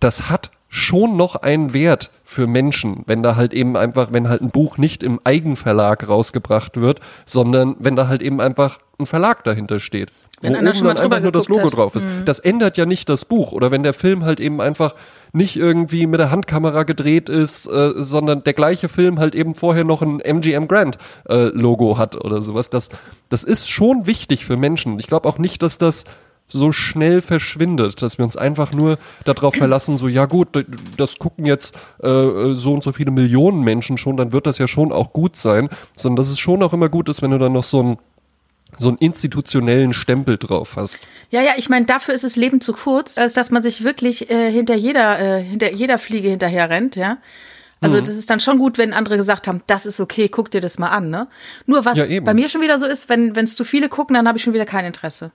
Das 0.00 0.28
hat 0.28 0.50
schon 0.68 1.16
noch 1.16 1.36
einen 1.36 1.72
Wert 1.72 2.10
für 2.24 2.46
Menschen, 2.48 3.04
wenn 3.06 3.22
da 3.22 3.36
halt 3.36 3.54
eben 3.54 3.76
einfach, 3.76 4.08
wenn 4.10 4.28
halt 4.28 4.42
ein 4.42 4.50
Buch 4.50 4.76
nicht 4.76 5.04
im 5.04 5.20
Eigenverlag 5.22 6.08
rausgebracht 6.08 6.80
wird, 6.80 7.00
sondern 7.24 7.76
wenn 7.78 7.94
da 7.94 8.08
halt 8.08 8.22
eben 8.22 8.40
einfach 8.40 8.80
ein 8.98 9.06
Verlag 9.06 9.44
dahinter 9.44 9.78
steht. 9.78 10.10
Wenn 10.44 10.54
wo 10.54 10.58
oben 10.58 10.84
dann 10.84 10.98
einfach 10.98 11.20
nur 11.20 11.32
das 11.32 11.48
Logo 11.48 11.64
hat. 11.64 11.76
drauf 11.76 11.96
ist. 11.96 12.06
Mhm. 12.08 12.24
Das 12.24 12.38
ändert 12.38 12.76
ja 12.76 12.86
nicht 12.86 13.08
das 13.08 13.24
Buch. 13.24 13.52
Oder 13.52 13.70
wenn 13.70 13.82
der 13.82 13.94
Film 13.94 14.24
halt 14.24 14.40
eben 14.40 14.60
einfach 14.60 14.94
nicht 15.32 15.56
irgendwie 15.56 16.06
mit 16.06 16.20
der 16.20 16.30
Handkamera 16.30 16.84
gedreht 16.84 17.28
ist, 17.28 17.66
äh, 17.66 17.92
sondern 17.96 18.44
der 18.44 18.52
gleiche 18.52 18.88
Film 18.88 19.18
halt 19.18 19.34
eben 19.34 19.54
vorher 19.54 19.84
noch 19.84 20.02
ein 20.02 20.20
MGM 20.20 20.68
Grand 20.68 20.98
äh, 21.28 21.46
Logo 21.46 21.98
hat 21.98 22.16
oder 22.24 22.40
sowas. 22.40 22.70
Das, 22.70 22.90
das 23.28 23.42
ist 23.42 23.68
schon 23.68 24.06
wichtig 24.06 24.44
für 24.44 24.56
Menschen. 24.56 24.98
Ich 25.00 25.08
glaube 25.08 25.28
auch 25.28 25.38
nicht, 25.38 25.62
dass 25.62 25.78
das 25.78 26.04
so 26.46 26.72
schnell 26.72 27.22
verschwindet, 27.22 28.02
dass 28.02 28.18
wir 28.18 28.24
uns 28.24 28.36
einfach 28.36 28.72
nur 28.72 28.98
darauf 29.24 29.54
verlassen, 29.54 29.96
so 29.96 30.08
ja 30.08 30.26
gut, 30.26 30.48
das 30.96 31.18
gucken 31.18 31.46
jetzt 31.46 31.74
äh, 32.02 32.52
so 32.52 32.74
und 32.74 32.82
so 32.82 32.92
viele 32.92 33.10
Millionen 33.10 33.62
Menschen 33.62 33.96
schon, 33.98 34.16
dann 34.16 34.32
wird 34.32 34.46
das 34.46 34.58
ja 34.58 34.68
schon 34.68 34.92
auch 34.92 35.12
gut 35.12 35.36
sein, 35.36 35.68
sondern 35.96 36.16
dass 36.16 36.28
es 36.28 36.38
schon 36.38 36.62
auch 36.62 36.72
immer 36.72 36.88
gut 36.88 37.08
ist, 37.08 37.22
wenn 37.22 37.30
du 37.30 37.38
dann 37.38 37.52
noch 37.52 37.64
so 37.64 37.82
ein 37.82 37.98
so 38.78 38.88
einen 38.88 38.98
institutionellen 38.98 39.94
Stempel 39.94 40.36
drauf 40.36 40.74
hast. 40.76 41.00
Ja, 41.30 41.42
ja, 41.42 41.52
ich 41.56 41.68
meine, 41.68 41.86
dafür 41.86 42.14
ist 42.14 42.24
das 42.24 42.36
Leben 42.36 42.60
zu 42.60 42.72
kurz, 42.72 43.18
als 43.18 43.32
dass 43.34 43.50
man 43.50 43.62
sich 43.62 43.84
wirklich 43.84 44.30
äh, 44.30 44.50
hinter 44.50 44.74
jeder 44.74 45.20
äh, 45.20 45.42
hinter 45.42 45.72
jeder 45.72 45.98
Fliege 45.98 46.28
hinterher 46.28 46.70
rennt, 46.70 46.96
ja. 46.96 47.18
Also 47.80 48.00
mhm. 48.00 48.04
das 48.04 48.16
ist 48.16 48.30
dann 48.30 48.40
schon 48.40 48.58
gut, 48.58 48.78
wenn 48.78 48.92
andere 48.92 49.16
gesagt 49.16 49.46
haben, 49.46 49.62
das 49.66 49.84
ist 49.84 50.00
okay, 50.00 50.28
guck 50.28 50.50
dir 50.50 50.60
das 50.60 50.78
mal 50.78 50.88
an, 50.88 51.10
ne? 51.10 51.28
Nur 51.66 51.84
was 51.84 51.98
ja, 51.98 52.20
bei 52.20 52.34
mir 52.34 52.48
schon 52.48 52.62
wieder 52.62 52.78
so 52.78 52.86
ist, 52.86 53.08
wenn 53.08 53.36
es 53.36 53.56
zu 53.56 53.64
viele 53.64 53.88
gucken, 53.88 54.14
dann 54.14 54.26
habe 54.26 54.38
ich 54.38 54.44
schon 54.44 54.54
wieder 54.54 54.64
kein 54.64 54.84
Interesse. 54.84 55.32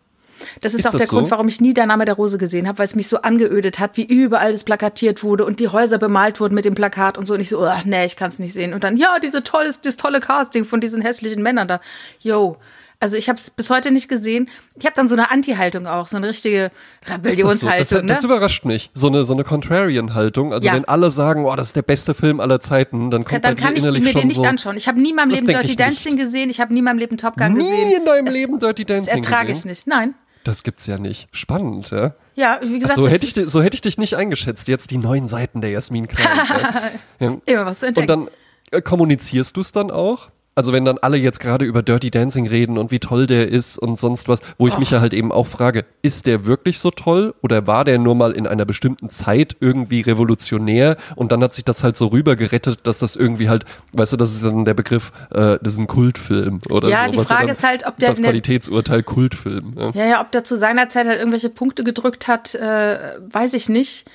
Das 0.61 0.73
ist, 0.73 0.81
ist 0.81 0.87
auch 0.87 0.91
das 0.91 1.01
der 1.01 1.07
so? 1.07 1.15
Grund, 1.17 1.31
warum 1.31 1.47
ich 1.47 1.61
nie 1.61 1.73
der 1.73 1.85
Name 1.85 2.05
der 2.05 2.15
Rose 2.15 2.37
gesehen 2.37 2.67
habe, 2.67 2.79
weil 2.79 2.85
es 2.85 2.95
mich 2.95 3.07
so 3.07 3.21
angeödet 3.21 3.79
hat, 3.79 3.97
wie 3.97 4.03
überall 4.03 4.51
das 4.51 4.63
plakatiert 4.63 5.23
wurde 5.23 5.45
und 5.45 5.59
die 5.59 5.67
Häuser 5.67 5.97
bemalt 5.97 6.39
wurden 6.39 6.55
mit 6.55 6.65
dem 6.65 6.75
Plakat 6.75 7.17
und 7.17 7.25
so. 7.25 7.33
Und 7.33 7.39
ich 7.39 7.49
so, 7.49 7.61
oh, 7.61 7.71
nee, 7.85 8.05
ich 8.05 8.15
kann 8.15 8.29
es 8.29 8.39
nicht 8.39 8.53
sehen. 8.53 8.73
Und 8.73 8.83
dann, 8.83 8.97
ja, 8.97 9.19
diese 9.19 9.43
tolles, 9.43 9.81
das 9.81 9.97
tolle 9.97 10.19
Casting 10.19 10.65
von 10.65 10.81
diesen 10.81 11.01
hässlichen 11.01 11.43
Männern 11.43 11.67
da. 11.67 11.81
Yo, 12.21 12.57
also 13.01 13.15
ich 13.15 13.29
habe 13.29 13.37
es 13.37 13.49
bis 13.49 13.69
heute 13.69 13.91
nicht 13.91 14.09
gesehen. 14.09 14.49
Ich 14.77 14.85
habe 14.85 14.95
dann 14.95 15.07
so 15.07 15.15
eine 15.15 15.31
Anti-Haltung 15.31 15.87
auch, 15.87 16.07
so 16.07 16.17
eine 16.17 16.27
richtige 16.27 16.69
Rebellionshaltung. 17.09 17.79
Das, 17.79 17.89
so? 17.89 17.95
das, 17.95 18.05
das, 18.07 18.21
ne? 18.21 18.27
überrascht 18.27 18.65
mich. 18.65 18.91
So 18.93 19.07
eine, 19.07 19.23
so 19.23 19.33
eine 19.33 19.45
Contrarian-Haltung. 19.45 20.53
Also 20.53 20.67
ja. 20.67 20.73
wenn 20.73 20.85
alle 20.85 21.09
sagen, 21.09 21.45
oh, 21.45 21.55
das 21.55 21.67
ist 21.67 21.75
der 21.77 21.81
beste 21.81 22.13
Film 22.13 22.41
aller 22.41 22.59
Zeiten, 22.59 23.09
dann 23.09 23.23
kommt 23.23 23.43
Dann 23.45 23.55
kann 23.55 23.75
ich 23.75 23.85
mir 23.85 23.91
den 23.91 24.27
nicht 24.27 24.35
so, 24.35 24.43
anschauen. 24.43 24.75
Ich 24.75 24.87
habe 24.87 24.99
nie 24.99 25.11
in 25.11 25.15
meinem 25.15 25.31
Leben 25.31 25.47
Dirty 25.47 25.77
Dancing 25.77 26.15
nicht. 26.15 26.25
gesehen. 26.25 26.49
Ich 26.49 26.59
habe 26.59 26.73
nie 26.73 26.79
in 26.79 26.85
meinem 26.85 26.99
Leben 26.99 27.15
Top 27.15 27.37
Gun 27.37 27.53
nie 27.53 27.59
gesehen. 27.59 27.87
Nie 27.87 27.95
in 27.95 28.05
deinem 28.05 28.25
das, 28.25 28.33
Leben 28.33 28.59
Dirty 28.59 28.83
Dancing 28.83 29.21
Das 29.21 29.31
ertrage 29.31 29.51
ich 29.53 29.63
nicht. 29.63 29.87
Nein. 29.87 30.15
Das 30.43 30.63
gibt's 30.63 30.85
ja 30.85 30.97
nicht. 30.97 31.29
Spannend, 31.31 31.91
ja? 31.91 32.15
Ja, 32.35 32.59
wie 32.61 32.79
gesagt. 32.79 32.99
Ach, 32.99 33.03
so, 33.03 33.09
hätte 33.09 33.25
ich, 33.25 33.33
so 33.33 33.61
hätte 33.61 33.75
ich 33.75 33.81
dich 33.81 33.97
nicht 33.97 34.15
eingeschätzt. 34.15 34.67
Jetzt 34.67 34.91
die 34.91 34.97
neuen 34.97 35.27
Seiten 35.27 35.61
der 35.61 35.69
Jasmin 35.69 36.07
Kran. 36.07 36.91
ja. 37.19 37.33
Immer 37.45 37.65
was 37.65 37.79
zu 37.79 37.87
entdecken. 37.87 38.11
Und 38.11 38.27
dann 38.27 38.33
äh, 38.71 38.81
kommunizierst 38.81 39.55
du 39.55 39.61
es 39.61 39.71
dann 39.71 39.89
auch? 39.91 40.29
Also 40.59 40.73
wenn 40.73 40.83
dann 40.83 40.97
alle 40.97 41.15
jetzt 41.15 41.39
gerade 41.39 41.63
über 41.63 41.81
Dirty 41.81 42.11
Dancing 42.11 42.45
reden 42.45 42.77
und 42.77 42.91
wie 42.91 42.99
toll 42.99 43.27
der 43.27 43.47
ist 43.47 43.77
und 43.77 43.97
sonst 43.97 44.27
was, 44.27 44.41
wo 44.57 44.67
ich 44.67 44.73
Och. 44.73 44.79
mich 44.79 44.91
ja 44.91 44.99
halt 44.99 45.13
eben 45.13 45.31
auch 45.31 45.47
frage, 45.47 45.85
ist 46.01 46.25
der 46.25 46.43
wirklich 46.43 46.79
so 46.79 46.91
toll 46.91 47.33
oder 47.41 47.65
war 47.65 47.85
der 47.85 47.97
nur 47.97 48.13
mal 48.13 48.33
in 48.33 48.45
einer 48.45 48.65
bestimmten 48.65 49.09
Zeit 49.09 49.55
irgendwie 49.61 50.01
revolutionär 50.01 50.97
und 51.15 51.31
dann 51.31 51.41
hat 51.41 51.53
sich 51.53 51.63
das 51.63 51.81
halt 51.81 51.95
so 51.95 52.07
rüber 52.07 52.35
gerettet, 52.35 52.79
dass 52.83 52.99
das 52.99 53.15
irgendwie 53.15 53.47
halt, 53.47 53.63
weißt 53.93 54.11
du, 54.11 54.17
das 54.17 54.33
ist 54.33 54.43
dann 54.43 54.65
der 54.65 54.73
Begriff, 54.73 55.13
äh, 55.31 55.59
das 55.61 55.73
ist 55.73 55.79
ein 55.79 55.87
Kultfilm 55.87 56.59
oder 56.69 56.89
ja, 56.89 56.97
so. 56.97 57.03
Ja, 57.03 57.09
die 57.09 57.17
Frage 57.19 57.51
ist 57.51 57.63
halt, 57.63 57.87
ob 57.87 57.97
der 57.97 58.09
das 58.09 58.21
Qualitätsurteil 58.21 59.01
Kultfilm. 59.01 59.75
Ja. 59.77 59.91
ja, 59.91 60.05
ja, 60.07 60.21
ob 60.21 60.33
der 60.33 60.43
zu 60.43 60.57
seiner 60.57 60.89
Zeit 60.89 61.07
halt 61.07 61.19
irgendwelche 61.19 61.49
Punkte 61.49 61.85
gedrückt 61.85 62.27
hat, 62.27 62.53
äh, 62.53 62.99
weiß 63.31 63.53
ich 63.53 63.69
nicht. 63.69 64.09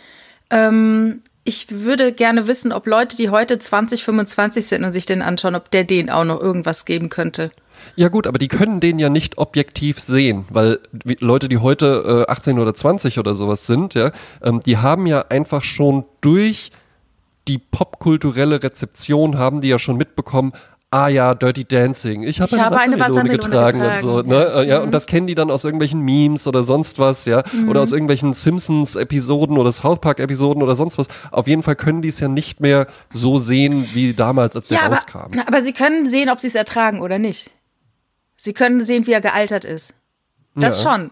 Ähm, 0.50 1.22
ich 1.44 1.70
würde 1.70 2.12
gerne 2.12 2.46
wissen, 2.46 2.72
ob 2.72 2.86
Leute, 2.86 3.16
die 3.16 3.28
heute 3.28 3.58
20, 3.58 4.02
25 4.02 4.66
sind 4.66 4.84
und 4.84 4.92
sich 4.92 5.06
den 5.06 5.22
anschauen, 5.22 5.54
ob 5.54 5.70
der 5.70 5.84
denen 5.84 6.10
auch 6.10 6.24
noch 6.24 6.40
irgendwas 6.40 6.86
geben 6.86 7.10
könnte. 7.10 7.50
Ja 7.96 8.08
gut, 8.08 8.26
aber 8.26 8.38
die 8.38 8.48
können 8.48 8.80
den 8.80 8.98
ja 8.98 9.10
nicht 9.10 9.36
objektiv 9.36 10.00
sehen, 10.00 10.46
weil 10.48 10.80
Leute, 11.20 11.48
die 11.48 11.58
heute 11.58 12.24
äh, 12.28 12.32
18 12.32 12.58
oder 12.58 12.74
20 12.74 13.18
oder 13.18 13.34
sowas 13.34 13.66
sind, 13.66 13.94
ja, 13.94 14.10
ähm, 14.42 14.60
die 14.60 14.78
haben 14.78 15.06
ja 15.06 15.26
einfach 15.28 15.62
schon 15.62 16.04
durch 16.22 16.70
die 17.46 17.58
popkulturelle 17.58 18.62
Rezeption 18.62 19.36
haben 19.36 19.60
die 19.60 19.68
ja 19.68 19.78
schon 19.78 19.98
mitbekommen, 19.98 20.52
ah 20.94 21.08
ja, 21.08 21.34
Dirty 21.34 21.64
Dancing. 21.64 22.22
Ich, 22.22 22.40
hab 22.40 22.52
ich 22.52 22.58
habe 22.58 22.78
eine 22.78 22.98
Wassermelone 23.00 23.30
getragen, 23.30 23.80
getragen, 23.80 24.08
und 24.08 24.24
so. 24.24 24.28
Ne? 24.28 24.64
Ja, 24.66 24.78
mhm. 24.78 24.84
und 24.84 24.92
das 24.92 25.06
kennen 25.06 25.26
die 25.26 25.34
dann 25.34 25.50
aus 25.50 25.64
irgendwelchen 25.64 26.00
Memes 26.00 26.46
oder 26.46 26.62
sonst 26.62 27.00
was, 27.00 27.24
ja, 27.24 27.42
mhm. 27.52 27.68
oder 27.68 27.80
aus 27.80 27.90
irgendwelchen 27.90 28.32
Simpsons-Episoden 28.32 29.58
oder 29.58 29.72
South 29.72 30.00
Park-Episoden 30.00 30.62
oder 30.62 30.76
sonst 30.76 30.96
was. 30.96 31.08
Auf 31.32 31.48
jeden 31.48 31.62
Fall 31.62 31.74
können 31.74 32.00
die 32.00 32.10
es 32.10 32.20
ja 32.20 32.28
nicht 32.28 32.60
mehr 32.60 32.86
so 33.10 33.38
sehen 33.38 33.88
wie 33.92 34.14
damals, 34.14 34.54
als 34.54 34.68
der 34.68 34.78
ja, 34.78 34.86
rauskam. 34.86 35.18
Aber, 35.18 35.48
aber 35.48 35.62
sie 35.62 35.72
können 35.72 36.08
sehen, 36.08 36.30
ob 36.30 36.38
sie 36.38 36.46
es 36.46 36.54
ertragen 36.54 37.00
oder 37.00 37.18
nicht. 37.18 37.50
Sie 38.36 38.52
können 38.52 38.84
sehen, 38.84 39.06
wie 39.06 39.12
er 39.12 39.20
gealtert 39.20 39.64
ist. 39.64 39.94
Das 40.54 40.84
ja. 40.84 40.90
schon. 40.90 41.10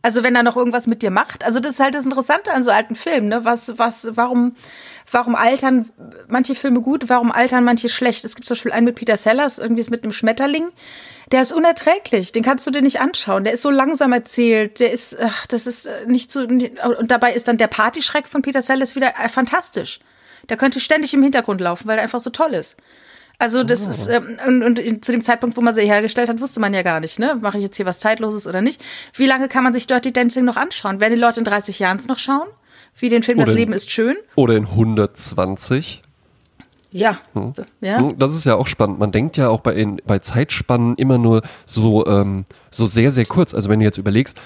Also 0.00 0.22
wenn 0.22 0.36
er 0.36 0.42
noch 0.42 0.56
irgendwas 0.56 0.86
mit 0.86 1.02
dir 1.02 1.10
macht. 1.10 1.44
Also 1.44 1.60
das 1.60 1.74
ist 1.74 1.80
halt 1.80 1.94
das 1.94 2.04
Interessante 2.04 2.52
an 2.52 2.62
so 2.62 2.70
alten 2.70 2.94
Filmen, 2.94 3.28
ne? 3.28 3.44
Was, 3.44 3.78
was, 3.78 4.10
warum, 4.14 4.54
warum 5.10 5.34
altern 5.34 5.90
manche 6.28 6.54
Filme 6.54 6.80
gut, 6.80 7.08
warum 7.08 7.32
altern 7.32 7.64
manche 7.64 7.88
schlecht? 7.88 8.24
Es 8.24 8.34
gibt 8.34 8.46
zum 8.46 8.54
Beispiel 8.54 8.72
einen 8.72 8.86
mit 8.86 8.96
Peter 8.96 9.16
Sellers, 9.16 9.58
irgendwie 9.58 9.80
ist 9.80 9.90
mit 9.90 10.02
einem 10.02 10.12
Schmetterling. 10.12 10.70
Der 11.32 11.42
ist 11.42 11.52
unerträglich, 11.52 12.32
den 12.32 12.42
kannst 12.42 12.66
du 12.66 12.70
dir 12.70 12.82
nicht 12.82 13.00
anschauen. 13.00 13.44
Der 13.44 13.52
ist 13.52 13.62
so 13.62 13.70
langsam 13.70 14.12
erzählt, 14.12 14.80
der 14.80 14.92
ist, 14.92 15.16
ach, 15.20 15.46
das 15.46 15.66
ist 15.66 15.86
äh, 15.86 16.06
nicht 16.06 16.30
so, 16.30 16.40
und 16.40 17.10
dabei 17.10 17.34
ist 17.34 17.48
dann 17.48 17.58
der 17.58 17.68
Partyschreck 17.68 18.28
von 18.28 18.42
Peter 18.42 18.62
Sellers 18.62 18.94
wieder 18.94 19.14
äh, 19.22 19.28
fantastisch. 19.28 20.00
Der 20.48 20.56
könnte 20.56 20.80
ständig 20.80 21.12
im 21.14 21.22
Hintergrund 21.22 21.60
laufen, 21.60 21.86
weil 21.86 21.98
er 21.98 22.04
einfach 22.04 22.20
so 22.20 22.30
toll 22.30 22.54
ist. 22.54 22.76
Also 23.38 23.62
das 23.62 23.86
oh. 23.86 23.90
ist, 23.90 24.08
ähm, 24.08 24.36
und, 24.46 24.80
und 24.80 25.04
zu 25.04 25.12
dem 25.12 25.22
Zeitpunkt, 25.22 25.56
wo 25.56 25.60
man 25.60 25.74
sie 25.74 25.82
hergestellt 25.82 26.28
hat, 26.28 26.40
wusste 26.40 26.58
man 26.58 26.74
ja 26.74 26.82
gar 26.82 27.00
nicht, 27.00 27.18
ne? 27.18 27.36
Mache 27.40 27.58
ich 27.58 27.62
jetzt 27.62 27.76
hier 27.76 27.86
was 27.86 28.00
Zeitloses 28.00 28.46
oder 28.46 28.62
nicht? 28.62 28.82
Wie 29.14 29.26
lange 29.26 29.48
kann 29.48 29.62
man 29.62 29.72
sich 29.72 29.86
Dirty 29.86 30.12
Dancing 30.12 30.44
noch 30.44 30.56
anschauen? 30.56 30.98
Werden 30.98 31.14
die 31.14 31.20
Leute 31.20 31.40
in 31.40 31.44
30 31.44 31.78
Jahren 31.78 31.98
es 31.98 32.08
noch 32.08 32.18
schauen? 32.18 32.48
Wie 32.98 33.08
den 33.08 33.22
Film 33.22 33.38
oder 33.38 33.46
Das 33.46 33.54
Leben 33.54 33.72
ist 33.72 33.90
schön? 33.90 34.16
Oder 34.34 34.56
in 34.56 34.64
120? 34.64 36.02
Ja. 36.90 37.18
Hm. 37.34 37.54
ja. 37.80 38.12
Das 38.16 38.34
ist 38.34 38.44
ja 38.44 38.56
auch 38.56 38.66
spannend. 38.66 38.98
Man 38.98 39.12
denkt 39.12 39.36
ja 39.36 39.48
auch 39.48 39.60
bei, 39.60 39.74
in, 39.74 40.00
bei 40.06 40.18
Zeitspannen 40.18 40.94
immer 40.96 41.18
nur 41.18 41.42
so, 41.66 42.06
ähm, 42.06 42.44
so 42.70 42.86
sehr, 42.86 43.12
sehr 43.12 43.26
kurz. 43.26 43.54
Also 43.54 43.68
wenn 43.68 43.80
du 43.80 43.84
jetzt 43.84 43.98
überlegst, 43.98 44.38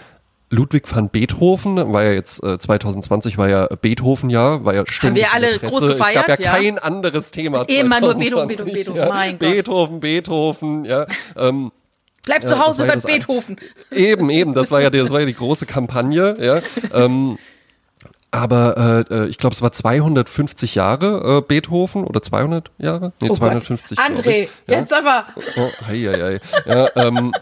Ludwig 0.50 0.84
van 0.94 1.08
Beethoven, 1.08 1.76
war 1.92 2.04
ja 2.04 2.12
jetzt 2.12 2.42
äh, 2.44 2.58
2020 2.58 3.38
war 3.38 3.48
ja 3.48 3.68
Beethoven-Jahr, 3.80 4.66
war 4.66 4.74
ja 4.74 4.84
ständig 4.86 5.32
Haben 5.32 5.40
wir 5.40 5.48
alle 5.48 5.58
groß 5.58 5.86
gefeiert, 5.86 6.16
Es 6.16 6.26
gab 6.26 6.40
ja, 6.40 6.44
ja. 6.44 6.52
kein 6.52 6.78
anderes 6.78 7.30
Thema. 7.30 7.62
Immer 7.68 8.00
nur 8.00 8.14
Beethoven, 8.16 8.48
Beethoven, 8.48 8.72
Beethoven, 8.72 9.00
ja. 9.00 9.08
mein 9.08 9.30
Gott. 9.30 9.38
Beethoven, 9.38 10.00
Beethoven, 10.00 10.84
ja. 10.84 11.06
Ähm, 11.36 11.72
Bleib 12.24 12.46
zu 12.46 12.58
Hause, 12.58 12.86
hört 12.86 13.04
Beethoven. 13.04 13.56
Eben, 13.90 14.30
eben, 14.30 14.54
das 14.54 14.70
war 14.70 14.80
ja 14.82 14.90
die, 14.90 14.98
das 14.98 15.10
war 15.10 15.20
ja 15.20 15.26
die 15.26 15.34
große 15.34 15.64
Kampagne, 15.64 16.36
ja. 16.38 16.60
ähm, 16.94 17.38
aber 18.32 19.04
äh, 19.10 19.14
äh 19.14 19.26
ich 19.28 19.38
glaube, 19.38 19.54
es 19.54 19.62
war 19.62 19.70
250 19.70 20.74
Jahre 20.74 21.38
äh, 21.38 21.40
Beethoven 21.46 22.04
oder 22.04 22.22
200 22.22 22.70
Jahre? 22.78 23.12
Nee, 23.20 23.28
oh 23.30 23.34
250. 23.34 23.96
Gott. 23.96 24.06
André, 24.06 24.48
ja? 24.66 24.80
jetzt 24.80 24.92
aber. 24.92 25.26
Oh, 25.56 25.68
hei, 25.86 25.98
hei, 25.98 26.20
hei. 26.20 26.40
Ja, 26.66 26.88
ähm, 26.96 27.32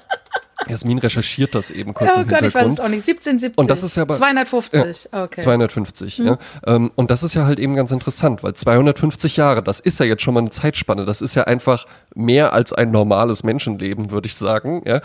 Jasmin 0.68 0.98
recherchiert 0.98 1.55
das 1.55 1.70
eben 1.70 1.94
kurz 1.94 2.11
oh 2.16 2.20
im 2.20 2.29
Gott, 2.29 2.40
Hintergrund. 2.40 2.48
ich 2.48 2.55
weiß 2.55 2.72
es 2.72 2.81
auch 2.81 2.88
nicht. 2.88 3.09
1770. 3.09 3.59
Und 3.59 3.70
das 3.70 3.83
ist 3.83 3.96
ja 3.96 4.03
aber, 4.03 4.14
250. 4.14 5.09
Ja, 5.12 5.24
okay. 5.24 5.40
250, 5.40 6.18
hm. 6.18 6.26
ja. 6.26 6.38
Ähm, 6.66 6.90
und 6.96 7.11
das 7.11 7.22
ist 7.22 7.35
ja 7.35 7.46
halt 7.46 7.59
eben 7.59 7.74
ganz 7.76 7.92
interessant, 7.92 8.42
weil 8.42 8.55
250 8.55 9.37
Jahre, 9.37 9.62
das 9.62 9.81
ist 9.81 10.00
ja 10.00 10.07
jetzt 10.07 10.22
schon 10.22 10.35
mal 10.35 10.40
eine 10.40 10.50
Zeitspanne. 10.50 11.05
Das 11.05 11.22
ist 11.22 11.35
ja 11.35 11.44
einfach 11.44 11.87
mehr 12.14 12.53
als 12.53 12.72
ein 12.72 12.90
normales 12.90 13.42
Menschenleben, 13.42 14.11
würde 14.11 14.26
ich 14.26 14.35
sagen, 14.35 14.83
ja. 14.85 15.00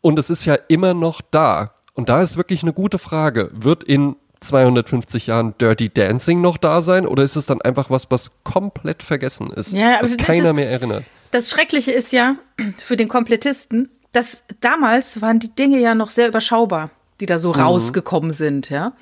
Und 0.00 0.18
es 0.18 0.28
ist 0.28 0.44
ja 0.44 0.58
immer 0.68 0.92
noch 0.92 1.22
da. 1.30 1.72
Und 1.94 2.08
da 2.08 2.20
ist 2.20 2.36
wirklich 2.36 2.62
eine 2.62 2.72
gute 2.72 2.98
Frage. 2.98 3.50
Wird 3.54 3.84
in 3.84 4.16
250 4.44 5.26
Jahren 5.26 5.54
Dirty 5.58 5.88
Dancing 5.88 6.40
noch 6.40 6.56
da 6.56 6.82
sein 6.82 7.06
oder 7.06 7.22
ist 7.22 7.36
es 7.36 7.46
dann 7.46 7.60
einfach 7.62 7.90
was, 7.90 8.10
was 8.10 8.30
komplett 8.44 9.02
vergessen 9.02 9.50
ist, 9.50 9.72
ja, 9.72 9.98
was 10.00 10.16
keiner 10.16 10.48
ist, 10.48 10.54
mehr 10.54 10.70
erinnert? 10.70 11.04
Das 11.30 11.50
Schreckliche 11.50 11.90
ist 11.90 12.12
ja 12.12 12.36
für 12.78 12.96
den 12.96 13.08
Komplettisten, 13.08 13.90
dass 14.12 14.44
damals 14.60 15.20
waren 15.20 15.40
die 15.40 15.54
Dinge 15.54 15.80
ja 15.80 15.94
noch 15.94 16.10
sehr 16.10 16.28
überschaubar, 16.28 16.90
die 17.20 17.26
da 17.26 17.38
so 17.38 17.52
mhm. 17.52 17.60
rausgekommen 17.60 18.32
sind, 18.32 18.70
ja. 18.70 18.92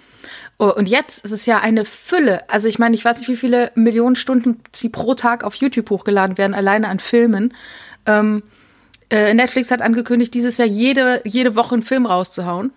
Und 0.56 0.88
jetzt 0.88 1.24
ist 1.24 1.32
es 1.32 1.44
ja 1.46 1.58
eine 1.58 1.84
Fülle. 1.84 2.48
Also 2.48 2.68
ich 2.68 2.78
meine, 2.78 2.94
ich 2.94 3.04
weiß 3.04 3.18
nicht, 3.18 3.28
wie 3.28 3.36
viele 3.36 3.72
Millionen 3.74 4.14
Stunden 4.14 4.60
sie 4.72 4.88
pro 4.88 5.14
Tag 5.14 5.42
auf 5.44 5.56
YouTube 5.56 5.90
hochgeladen 5.90 6.38
werden, 6.38 6.54
alleine 6.54 6.88
an 6.88 7.00
Filmen. 7.00 7.52
Ähm, 8.06 8.44
äh, 9.10 9.34
Netflix 9.34 9.70
hat 9.70 9.82
angekündigt, 9.82 10.32
dieses 10.34 10.58
Jahr 10.58 10.68
jede, 10.68 11.20
jede 11.24 11.56
Woche 11.56 11.74
einen 11.74 11.82
Film 11.82 12.06
rauszuhauen. 12.06 12.72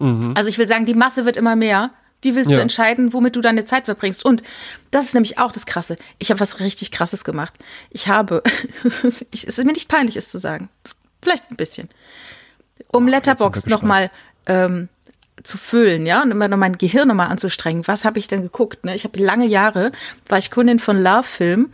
Mhm. 0.00 0.32
Also 0.34 0.48
ich 0.48 0.58
will 0.58 0.66
sagen, 0.66 0.86
die 0.86 0.94
Masse 0.94 1.24
wird 1.24 1.36
immer 1.36 1.54
mehr. 1.54 1.90
Wie 2.22 2.34
willst 2.34 2.50
ja. 2.50 2.56
du 2.56 2.62
entscheiden, 2.62 3.12
womit 3.12 3.36
du 3.36 3.40
deine 3.40 3.64
Zeit 3.64 3.86
verbringst? 3.86 4.24
Und 4.24 4.42
das 4.90 5.06
ist 5.06 5.14
nämlich 5.14 5.38
auch 5.38 5.52
das 5.52 5.64
Krasse. 5.64 5.96
Ich 6.18 6.30
habe 6.30 6.40
was 6.40 6.60
richtig 6.60 6.90
Krasses 6.90 7.24
gemacht. 7.24 7.54
Ich 7.90 8.08
habe, 8.08 8.42
es 9.02 9.22
ist 9.44 9.58
mir 9.64 9.72
nicht 9.72 9.88
peinlich, 9.88 10.16
es 10.16 10.28
zu 10.28 10.38
sagen. 10.38 10.68
Vielleicht 11.22 11.50
ein 11.50 11.56
bisschen. 11.56 11.88
Um 12.92 13.06
oh, 13.06 13.08
Letterbox 13.08 13.66
nochmal 13.66 14.10
ähm, 14.46 14.88
zu 15.42 15.56
füllen, 15.56 16.06
ja, 16.06 16.22
und 16.22 16.30
immer 16.30 16.48
noch 16.48 16.56
mein 16.56 16.76
Gehirn 16.76 17.08
nochmal 17.08 17.28
anzustrengen. 17.28 17.86
Was 17.86 18.04
habe 18.04 18.18
ich 18.18 18.28
denn 18.28 18.42
geguckt? 18.42 18.84
Ne? 18.84 18.94
Ich 18.94 19.04
habe 19.04 19.18
lange 19.18 19.46
Jahre, 19.46 19.92
war 20.28 20.38
ich 20.38 20.50
Kundin 20.50 20.78
von 20.78 21.02
Love 21.02 21.22
Film. 21.24 21.72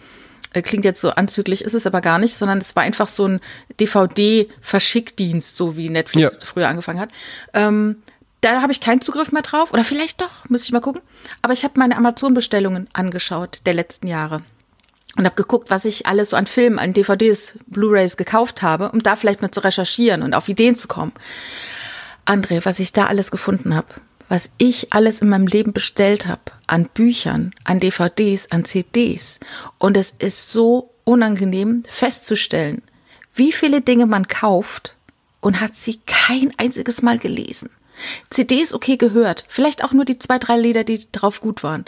Äh, 0.52 0.62
klingt 0.62 0.84
jetzt 0.84 1.00
so 1.00 1.10
anzüglich, 1.10 1.62
ist 1.62 1.74
es 1.74 1.86
aber 1.86 2.00
gar 2.00 2.18
nicht, 2.18 2.36
sondern 2.36 2.58
es 2.58 2.76
war 2.76 2.82
einfach 2.82 3.08
so 3.08 3.26
ein 3.26 3.40
DVD-Verschickdienst, 3.80 5.56
so 5.56 5.76
wie 5.76 5.90
Netflix 5.90 6.38
ja. 6.40 6.46
früher 6.46 6.68
angefangen 6.68 7.00
hat. 7.00 7.10
Ähm, 7.52 7.96
da 8.52 8.62
habe 8.62 8.72
ich 8.72 8.80
keinen 8.80 9.00
Zugriff 9.00 9.32
mehr 9.32 9.42
drauf. 9.42 9.72
Oder 9.72 9.84
vielleicht 9.84 10.20
doch, 10.20 10.48
muss 10.48 10.64
ich 10.64 10.72
mal 10.72 10.80
gucken. 10.80 11.02
Aber 11.42 11.52
ich 11.52 11.64
habe 11.64 11.78
meine 11.78 11.96
Amazon-Bestellungen 11.96 12.88
angeschaut 12.92 13.62
der 13.66 13.74
letzten 13.74 14.06
Jahre. 14.06 14.42
Und 15.16 15.24
habe 15.24 15.36
geguckt, 15.36 15.70
was 15.70 15.84
ich 15.86 16.06
alles 16.06 16.30
so 16.30 16.36
an 16.36 16.46
Filmen, 16.46 16.78
an 16.78 16.92
DVDs, 16.92 17.54
Blu-rays 17.66 18.16
gekauft 18.16 18.62
habe, 18.62 18.90
um 18.90 19.02
da 19.02 19.16
vielleicht 19.16 19.40
mal 19.40 19.50
zu 19.50 19.60
recherchieren 19.60 20.22
und 20.22 20.34
auf 20.34 20.48
Ideen 20.48 20.74
zu 20.74 20.88
kommen. 20.88 21.12
André, 22.26 22.64
was 22.64 22.80
ich 22.80 22.92
da 22.92 23.06
alles 23.06 23.30
gefunden 23.30 23.74
habe, 23.74 23.86
was 24.28 24.50
ich 24.58 24.92
alles 24.92 25.22
in 25.22 25.28
meinem 25.28 25.46
Leben 25.46 25.72
bestellt 25.72 26.26
habe, 26.26 26.42
an 26.66 26.84
Büchern, 26.92 27.52
an 27.64 27.80
DVDs, 27.80 28.50
an 28.50 28.64
CDs. 28.64 29.40
Und 29.78 29.96
es 29.96 30.10
ist 30.10 30.50
so 30.50 30.90
unangenehm 31.04 31.84
festzustellen, 31.88 32.82
wie 33.34 33.52
viele 33.52 33.80
Dinge 33.80 34.06
man 34.06 34.28
kauft 34.28 34.96
und 35.40 35.60
hat 35.60 35.76
sie 35.76 36.00
kein 36.06 36.52
einziges 36.58 37.02
Mal 37.02 37.18
gelesen. 37.18 37.70
CDs 38.30 38.74
okay 38.74 38.96
gehört, 38.96 39.44
vielleicht 39.48 39.84
auch 39.84 39.92
nur 39.92 40.04
die 40.04 40.18
zwei, 40.18 40.38
drei 40.38 40.58
Lieder, 40.58 40.84
die 40.84 41.00
drauf 41.12 41.40
gut 41.40 41.62
waren. 41.62 41.84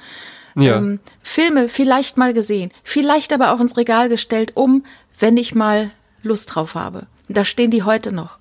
Ja. 0.54 0.76
Ähm, 0.78 1.00
Filme 1.22 1.68
vielleicht 1.68 2.16
mal 2.16 2.34
gesehen, 2.34 2.72
vielleicht 2.82 3.32
aber 3.32 3.52
auch 3.52 3.60
ins 3.60 3.76
Regal 3.76 4.08
gestellt, 4.08 4.52
um, 4.54 4.84
wenn 5.18 5.36
ich 5.36 5.54
mal 5.54 5.90
Lust 6.22 6.54
drauf 6.54 6.74
habe. 6.74 7.06
Da 7.28 7.44
stehen 7.44 7.70
die 7.70 7.82
heute 7.82 8.12
noch. 8.12 8.38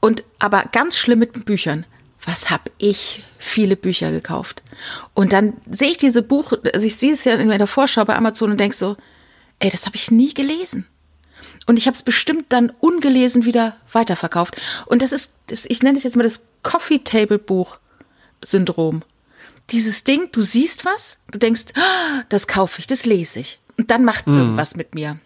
Und 0.00 0.22
aber 0.38 0.64
ganz 0.70 0.96
schlimm 0.96 1.18
mit 1.18 1.44
Büchern. 1.44 1.84
Was 2.24 2.50
hab 2.50 2.70
ich 2.78 3.24
viele 3.38 3.76
Bücher 3.76 4.10
gekauft? 4.10 4.62
Und 5.14 5.32
dann 5.32 5.54
sehe 5.70 5.90
ich 5.90 5.98
diese 5.98 6.22
Buch, 6.22 6.52
also 6.74 6.86
ich 6.86 6.96
sehe 6.96 7.12
es 7.12 7.24
ja 7.24 7.34
in 7.34 7.48
der 7.48 7.66
Vorschau 7.66 8.04
bei 8.04 8.16
Amazon 8.16 8.50
und 8.50 8.60
denke 8.60 8.76
so, 8.76 8.96
ey, 9.60 9.70
das 9.70 9.86
habe 9.86 9.96
ich 9.96 10.10
nie 10.10 10.34
gelesen. 10.34 10.86
Und 11.68 11.78
ich 11.78 11.86
habe 11.86 11.94
es 11.94 12.02
bestimmt 12.02 12.46
dann 12.48 12.72
ungelesen 12.80 13.44
wieder 13.44 13.76
weiterverkauft. 13.92 14.56
Und 14.86 15.02
das 15.02 15.12
ist, 15.12 15.34
das, 15.48 15.66
ich 15.66 15.82
nenne 15.82 15.98
es 15.98 16.02
jetzt 16.02 16.16
mal 16.16 16.22
das 16.22 16.46
Coffee 16.62 17.00
Table 17.00 17.38
Buch 17.38 17.78
Syndrom. 18.42 19.02
Dieses 19.68 20.02
Ding, 20.02 20.32
du 20.32 20.42
siehst 20.42 20.86
was, 20.86 21.18
du 21.30 21.38
denkst, 21.38 21.64
oh, 21.76 22.22
das 22.30 22.48
kaufe 22.48 22.80
ich, 22.80 22.86
das 22.86 23.04
lese 23.04 23.40
ich. 23.40 23.58
Und 23.76 23.90
dann 23.90 24.02
macht 24.02 24.28
es 24.28 24.32
mhm. 24.32 24.40
irgendwas 24.40 24.76
mit 24.76 24.94
mir. 24.94 25.18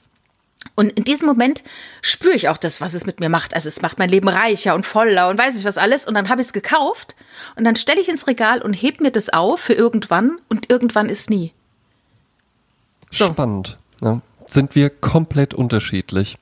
Und 0.75 0.91
in 0.91 1.05
diesem 1.05 1.29
Moment 1.29 1.63
spüre 2.01 2.35
ich 2.35 2.49
auch 2.49 2.57
das, 2.57 2.81
was 2.81 2.95
es 2.95 3.07
mit 3.07 3.21
mir 3.21 3.29
macht. 3.29 3.55
Also 3.55 3.69
es 3.69 3.81
macht 3.81 4.01
mein 4.01 4.11
Leben 4.11 4.29
reicher 4.29 4.75
und 4.75 4.85
voller 4.85 5.29
und 5.29 5.39
weiß 5.39 5.57
ich 5.57 5.65
was 5.65 5.79
alles. 5.79 6.09
Und 6.09 6.15
dann 6.15 6.29
habe 6.29 6.41
ich 6.41 6.49
es 6.49 6.53
gekauft 6.53 7.15
und 7.55 7.63
dann 7.63 7.77
stelle 7.77 8.01
ich 8.01 8.09
ins 8.09 8.27
Regal 8.27 8.63
und 8.63 8.75
heb 8.75 9.01
mir 9.01 9.13
das 9.13 9.29
auf 9.29 9.61
für 9.61 9.75
irgendwann 9.75 10.41
und 10.49 10.71
irgendwann 10.71 11.09
ist 11.09 11.31
nie. 11.31 11.53
So. 13.13 13.27
Spannend. 13.27 13.79
Ja. 14.01 14.21
Sind 14.53 14.75
wir 14.75 14.91
komplett 14.91 15.55
unterschiedlich. 15.55 16.37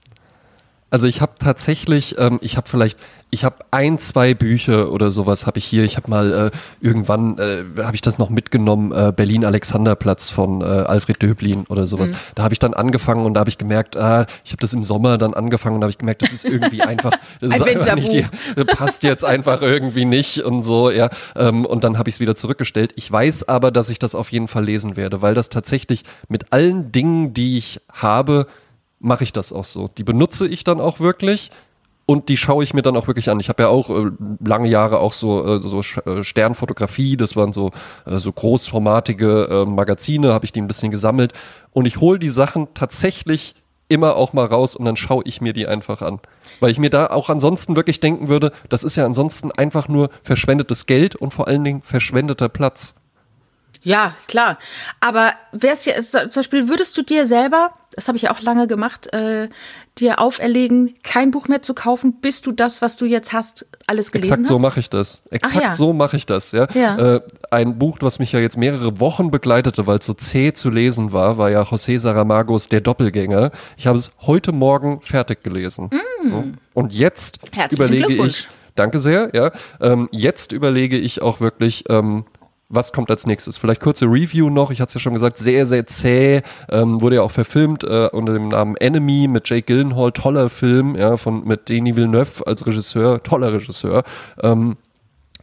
Also 0.91 1.07
ich 1.07 1.21
habe 1.21 1.33
tatsächlich, 1.39 2.19
ähm, 2.19 2.39
ich 2.43 2.57
habe 2.57 2.69
vielleicht 2.69 2.99
ich 3.31 3.45
habe 3.45 3.57
ein, 3.71 3.99
zwei 3.99 4.35
Bücher 4.35 4.91
oder 4.91 5.11
sowas 5.11 5.47
habe 5.47 5.59
ich 5.59 5.65
hier. 5.65 5.85
Ich 5.85 5.97
habe 5.97 6.11
mal 6.11 6.33
äh, 6.33 6.51
irgendwann 6.81 7.39
äh, 7.39 7.83
habe 7.83 7.95
ich 7.95 8.01
das 8.01 8.19
noch 8.19 8.29
mitgenommen, 8.29 8.93
äh, 8.93 9.13
Berlin 9.15 9.45
Alexanderplatz 9.45 10.31
von 10.31 10.61
äh, 10.61 10.65
Alfred 10.65 11.23
Döblin 11.23 11.65
oder 11.69 11.87
sowas. 11.87 12.11
Mhm. 12.11 12.17
Da 12.35 12.43
habe 12.43 12.55
ich 12.55 12.59
dann 12.59 12.75
angefangen 12.75 13.25
und 13.25 13.35
da 13.35 13.41
habe 13.41 13.51
ich 13.51 13.59
gemerkt, 13.59 13.97
ah, 13.97 14.27
ich 14.45 14.51
habe 14.51 14.61
das 14.61 14.75
im 14.75 14.83
Sommer 14.83 15.17
dann 15.17 15.35
angefangen 15.35 15.77
und 15.77 15.83
da 15.83 15.85
habe 15.85 15.91
ich 15.91 15.99
gemerkt, 15.99 16.23
das 16.23 16.33
ist 16.33 16.45
irgendwie 16.45 16.83
einfach, 16.83 17.13
das 17.41 17.53
ein 17.53 17.61
ist 17.61 17.67
einfach 17.67 17.95
nicht, 17.95 18.13
die, 18.13 18.65
passt 18.65 19.05
jetzt 19.05 19.25
einfach 19.25 19.63
irgendwie 19.63 20.05
nicht 20.05 20.43
und 20.43 20.65
so, 20.65 20.91
ja. 20.91 21.09
Ähm, 21.37 21.65
und 21.65 21.85
dann 21.85 21.99
habe 21.99 22.09
ich 22.09 22.17
es 22.17 22.21
wieder 22.21 22.35
zurückgestellt. 22.35 22.93
Ich 22.97 23.11
weiß 23.11 23.49
aber, 23.49 23.71
dass 23.71 23.91
ich 23.91 24.01
das 24.01 24.17
auf 24.17 24.33
jeden 24.33 24.49
Fall 24.49 24.65
lesen 24.65 24.97
werde, 24.97 25.23
weil 25.23 25.35
das 25.35 25.51
tatsächlich 25.51 26.03
mit 26.29 26.53
allen 26.53 26.91
Dingen, 26.91 27.33
die 27.33 27.59
ich 27.59 27.81
habe, 27.93 28.47
mache 29.01 29.25
ich 29.25 29.33
das 29.33 29.53
auch 29.53 29.65
so. 29.65 29.89
Die 29.89 30.05
benutze 30.05 30.47
ich 30.47 30.63
dann 30.63 30.81
auch 30.81 31.01
wirklich 31.01 31.51
und 32.07 32.29
die 32.29 32.37
schaue 32.37 32.65
ich 32.65 32.75
mir 32.75 32.83
dann 32.83 32.97
auch 32.97 33.07
wirklich 33.07 33.31
an. 33.31 33.41
Ich 33.41 33.49
habe 33.49 33.63
ja 33.63 33.69
auch 33.69 33.89
äh, 33.91 34.11
lange 34.45 34.69
Jahre 34.69 34.99
auch 34.99 35.13
so, 35.13 35.45
äh, 35.47 35.61
so 35.61 35.81
äh, 35.81 36.23
Sternfotografie, 36.23 37.17
das 37.17 37.37
waren 37.37 37.53
so, 37.53 37.71
äh, 38.05 38.19
so 38.19 38.33
großformatige 38.33 39.49
äh, 39.49 39.65
Magazine, 39.65 40.33
habe 40.33 40.45
ich 40.45 40.53
die 40.53 40.61
ein 40.61 40.67
bisschen 40.67 40.91
gesammelt. 40.91 41.33
Und 41.73 41.87
ich 41.87 41.99
hole 41.99 42.19
die 42.19 42.29
Sachen 42.29 42.69
tatsächlich 42.75 43.55
immer 43.89 44.17
auch 44.17 44.33
mal 44.33 44.47
raus 44.47 44.77
und 44.77 44.85
dann 44.85 44.97
schaue 44.97 45.23
ich 45.25 45.41
mir 45.41 45.53
die 45.53 45.67
einfach 45.67 46.03
an. 46.03 46.21
Weil 46.61 46.71
ich 46.71 46.79
mir 46.79 46.91
da 46.91 47.09
auch 47.09 47.29
ansonsten 47.29 47.77
wirklich 47.77 48.01
denken 48.01 48.29
würde, 48.29 48.53
das 48.69 48.85
ist 48.85 48.97
ja 48.97 49.05
ansonsten 49.05 49.51
einfach 49.53 49.89
nur 49.89 50.11
verschwendetes 50.23 50.87
Geld 50.87 51.17
und 51.17 51.33
vor 51.33 51.49
allen 51.49 51.65
Dingen 51.65 51.83
verschwendeter 51.83 52.49
Platz. 52.49 52.95
Ja, 53.83 54.15
klar. 54.29 54.59
Aber 55.01 55.33
wär's 55.53 55.85
ja, 55.87 56.01
zum 56.01 56.29
Beispiel, 56.35 56.69
würdest 56.69 56.97
du 56.97 57.03
dir 57.03 57.27
selber, 57.27 57.71
das 57.91 58.07
habe 58.07 58.17
ich 58.17 58.23
ja 58.23 58.33
auch 58.33 58.41
lange 58.41 58.67
gemacht, 58.67 59.13
äh, 59.13 59.49
dir 59.99 60.21
auferlegen, 60.21 60.95
kein 61.03 61.33
Buch 61.33 61.49
mehr 61.49 61.61
zu 61.61 61.75
kaufen, 61.75 62.21
bis 62.21 62.41
du 62.41 62.53
das, 62.53 62.83
was 62.83 62.97
du 62.97 63.05
jetzt 63.05 63.33
hast, 63.33 63.67
alles 63.87 64.13
gelesen 64.13 64.33
Exakt 64.33 64.43
hast? 64.43 64.49
so 64.49 64.59
mache 64.59 64.81
ich 64.81 64.91
das. 64.91 65.23
Exakt 65.31 65.63
ja. 65.63 65.75
so 65.75 65.93
mache 65.93 66.17
ich 66.17 66.27
das, 66.27 66.53
ja. 66.53 66.69
ja. 66.75 67.17
Äh, 67.17 67.21
ein 67.51 67.79
Buch, 67.79 67.99
was 68.01 68.21
mich 68.21 68.33
ja 68.33 68.39
jetzt 68.39 68.57
mehrere 68.57 69.01
Wochen 69.01 69.31
begleitete, 69.31 69.87
weil 69.87 69.99
es 69.99 70.07
so 70.07 70.15
zäh 70.15 70.53
zu 70.53 70.71
lesen 70.71 71.13
war, 71.13 71.37
war 71.37 71.51
ja 71.51 71.63
José 71.63 71.99
Saramagos 71.99 72.69
Der 72.69 72.81
Doppelgänger. 72.81 73.51
Ich 73.77 73.89
habe 73.89 73.99
es 73.99 74.13
heute 74.21 74.53
Morgen 74.53 75.01
fertig 75.01 75.43
gelesen. 75.43 75.91
Mm. 76.23 76.55
Und 76.75 76.95
jetzt 76.95 77.41
Herzlichen 77.53 77.83
überlege 77.83 78.27
ich, 78.27 78.49
danke 78.77 79.01
sehr, 79.01 79.31
ja, 79.35 79.51
ähm, 79.81 80.09
jetzt 80.13 80.53
überlege 80.53 80.97
ich 80.97 81.23
auch 81.23 81.41
wirklich, 81.41 81.85
ähm, 81.89 82.25
was 82.71 82.93
kommt 82.93 83.11
als 83.11 83.27
nächstes? 83.27 83.57
Vielleicht 83.57 83.83
kurze 83.83 84.07
Review 84.07 84.49
noch. 84.49 84.71
Ich 84.71 84.81
hatte 84.81 84.91
es 84.91 84.95
ja 84.95 85.01
schon 85.01 85.13
gesagt, 85.13 85.39
sehr, 85.39 85.67
sehr 85.67 85.87
zäh. 85.87 86.43
Ähm, 86.71 87.03
wurde 87.03 87.17
ja 87.17 87.23
auch 87.23 87.33
verfilmt 87.33 87.83
äh, 87.85 88.09
unter 88.13 88.33
dem 88.33 88.49
Namen 88.49 88.77
Enemy 88.77 89.27
mit 89.29 89.49
Jake 89.49 89.63
Gyllenhaal. 89.63 90.13
Toller 90.13 90.49
Film, 90.49 90.95
ja, 90.95 91.17
von, 91.17 91.45
mit 91.45 91.69
Denis 91.69 91.97
Villeneuve 91.97 92.47
als 92.47 92.67
Regisseur. 92.67 93.23
Toller 93.23 93.53
Regisseur. 93.53 94.05
Ähm, 94.41 94.77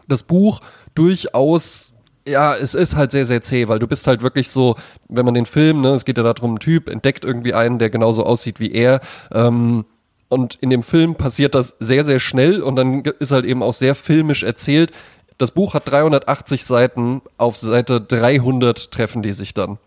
das 0.08 0.24
Buch 0.24 0.62
durchaus 0.96 1.94
ja, 2.28 2.56
es 2.58 2.74
ist 2.74 2.98
halt 2.98 3.12
sehr, 3.12 3.24
sehr 3.24 3.42
zäh, 3.42 3.70
weil 3.70 3.80
du 3.80 3.88
bist 3.88 4.06
halt 4.06 4.22
wirklich 4.22 4.50
so, 4.50 4.76
wenn 5.08 5.24
man 5.24 5.34
den 5.34 5.46
Film, 5.46 5.80
ne, 5.80 5.92
es 5.92 6.04
geht 6.04 6.18
ja 6.18 6.24
darum, 6.24 6.56
ein 6.56 6.60
Typ 6.60 6.90
entdeckt 6.90 7.24
irgendwie 7.24 7.54
einen, 7.54 7.80
der 7.80 7.90
genauso 7.90 8.26
aussieht 8.26 8.60
wie 8.60 8.72
er. 8.74 9.00
Ähm, 9.32 9.86
und 10.30 10.56
in 10.56 10.70
dem 10.70 10.84
Film 10.84 11.16
passiert 11.16 11.56
das 11.56 11.76
sehr, 11.80 12.04
sehr 12.04 12.20
schnell 12.20 12.62
und 12.62 12.76
dann 12.76 13.02
ist 13.20 13.32
halt 13.32 13.46
eben 13.46 13.64
auch 13.64 13.74
sehr 13.74 13.96
filmisch 13.96 14.44
erzählt. 14.44 14.92
Das 15.38 15.52
Buch 15.52 15.74
hat 15.74 15.90
380 15.90 16.66
Seiten, 16.66 17.22
auf 17.38 17.58
Seite 17.58 18.02
300 18.02 18.92
treffen 18.92 19.22
die 19.22 19.34
sich 19.34 19.54
dann. 19.54 19.78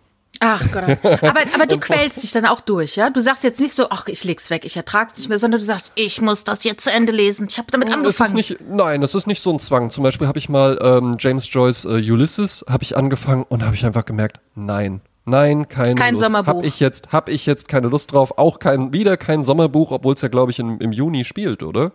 Ach 0.42 0.62
Gott. 0.72 0.84
Aber, 1.22 1.40
aber 1.54 1.66
du 1.66 1.78
quälst 1.80 2.22
dich 2.22 2.32
dann 2.32 2.46
auch 2.46 2.62
durch, 2.62 2.96
ja? 2.96 3.10
Du 3.10 3.20
sagst 3.20 3.44
jetzt 3.44 3.60
nicht 3.60 3.74
so, 3.74 3.88
ach, 3.90 4.06
ich 4.06 4.24
leg's 4.24 4.48
weg, 4.48 4.64
ich 4.64 4.76
ertrag's 4.76 5.18
nicht 5.18 5.28
mehr, 5.28 5.38
sondern 5.38 5.60
du 5.60 5.66
sagst, 5.66 5.92
ich 5.96 6.22
muss 6.22 6.44
das 6.44 6.64
jetzt 6.64 6.84
zu 6.84 6.90
Ende 6.90 7.12
lesen. 7.12 7.46
Ich 7.50 7.58
habe 7.58 7.70
damit 7.70 7.92
angefangen. 7.92 8.38
Ist 8.38 8.50
nicht, 8.50 8.60
nein, 8.70 9.02
das 9.02 9.14
ist 9.14 9.26
nicht 9.26 9.42
so 9.42 9.52
ein 9.52 9.60
Zwang. 9.60 9.90
Zum 9.90 10.02
Beispiel 10.02 10.26
habe 10.26 10.38
ich 10.38 10.48
mal 10.48 10.78
ähm, 10.82 11.16
James 11.18 11.52
Joyce 11.52 11.84
äh, 11.84 12.10
Ulysses 12.10 12.64
habe 12.68 12.84
ich 12.84 12.96
angefangen 12.96 13.44
und 13.48 13.64
habe 13.64 13.74
ich 13.74 13.84
einfach 13.84 14.04
gemerkt, 14.04 14.40
nein, 14.54 15.02
Nein, 15.26 15.68
keine 15.68 15.94
kein 15.94 16.14
Lust. 16.14 16.24
Sommerbuch. 16.24 16.54
Hab 16.54 16.64
ich 16.64 16.80
jetzt, 16.80 17.12
hab 17.12 17.28
ich 17.28 17.46
jetzt 17.46 17.68
keine 17.68 17.88
Lust 17.88 18.12
drauf. 18.12 18.38
Auch 18.38 18.58
kein, 18.58 18.92
wieder 18.92 19.16
kein 19.16 19.44
Sommerbuch, 19.44 19.92
obwohl 19.92 20.14
es 20.14 20.22
ja, 20.22 20.28
glaube 20.28 20.50
ich, 20.50 20.58
im, 20.58 20.80
im 20.80 20.92
Juni 20.92 21.24
spielt, 21.24 21.62
oder? 21.62 21.92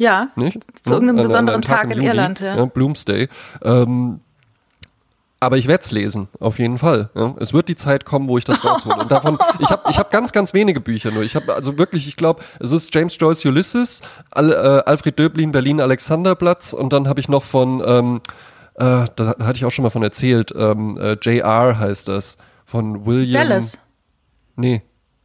Ja. 0.00 0.28
Nicht? 0.34 0.58
Zu 0.82 0.94
irgendeinem 0.94 1.16
An- 1.16 1.20
an 1.20 1.26
besonderen 1.26 1.62
Tag, 1.62 1.84
im 1.84 1.90
in 1.92 1.96
Juni, 1.98 2.06
Irland, 2.08 2.40
ja. 2.40 2.64
Bloomsday. 2.64 3.28
Ähm, 3.62 4.20
aber 5.42 5.56
ich 5.56 5.66
werde 5.68 5.82
es 5.82 5.90
lesen, 5.90 6.28
auf 6.38 6.58
jeden 6.58 6.76
Fall. 6.78 7.08
Ja. 7.14 7.34
Es 7.38 7.52
wird 7.54 7.68
die 7.68 7.76
Zeit 7.76 8.04
kommen, 8.04 8.28
wo 8.28 8.36
ich 8.36 8.44
das 8.44 8.62
raushole. 8.64 8.96
Und 8.96 9.10
davon, 9.10 9.38
ich 9.58 9.70
habe 9.70 9.90
ich 9.90 9.98
hab 9.98 10.10
ganz, 10.10 10.32
ganz 10.32 10.52
wenige 10.52 10.80
Bücher 10.80 11.10
nur. 11.12 11.22
Ich 11.22 11.34
habe 11.34 11.54
also 11.54 11.78
wirklich, 11.78 12.06
ich 12.08 12.16
glaube, 12.16 12.42
es 12.58 12.72
ist 12.72 12.94
James 12.94 13.16
Joyce 13.18 13.46
Ulysses, 13.46 14.02
Al, 14.30 14.52
äh, 14.52 14.56
Alfred 14.90 15.18
Döblin, 15.18 15.52
Berlin 15.52 15.80
Alexanderplatz 15.80 16.72
und 16.74 16.92
dann 16.92 17.08
habe 17.08 17.20
ich 17.20 17.28
noch 17.30 17.44
von, 17.44 17.82
ähm, 17.86 18.20
äh, 18.74 19.06
da 19.16 19.34
hatte 19.38 19.54
ich 19.56 19.64
auch 19.64 19.70
schon 19.70 19.82
mal 19.84 19.90
von 19.90 20.02
erzählt, 20.02 20.52
ähm, 20.54 20.98
äh, 21.00 21.16
JR 21.22 21.78
heißt 21.78 22.08
das, 22.08 22.36
von 22.66 23.06
William. 23.06 23.48
Dallas. 23.48 23.78
Nee, 24.56 24.82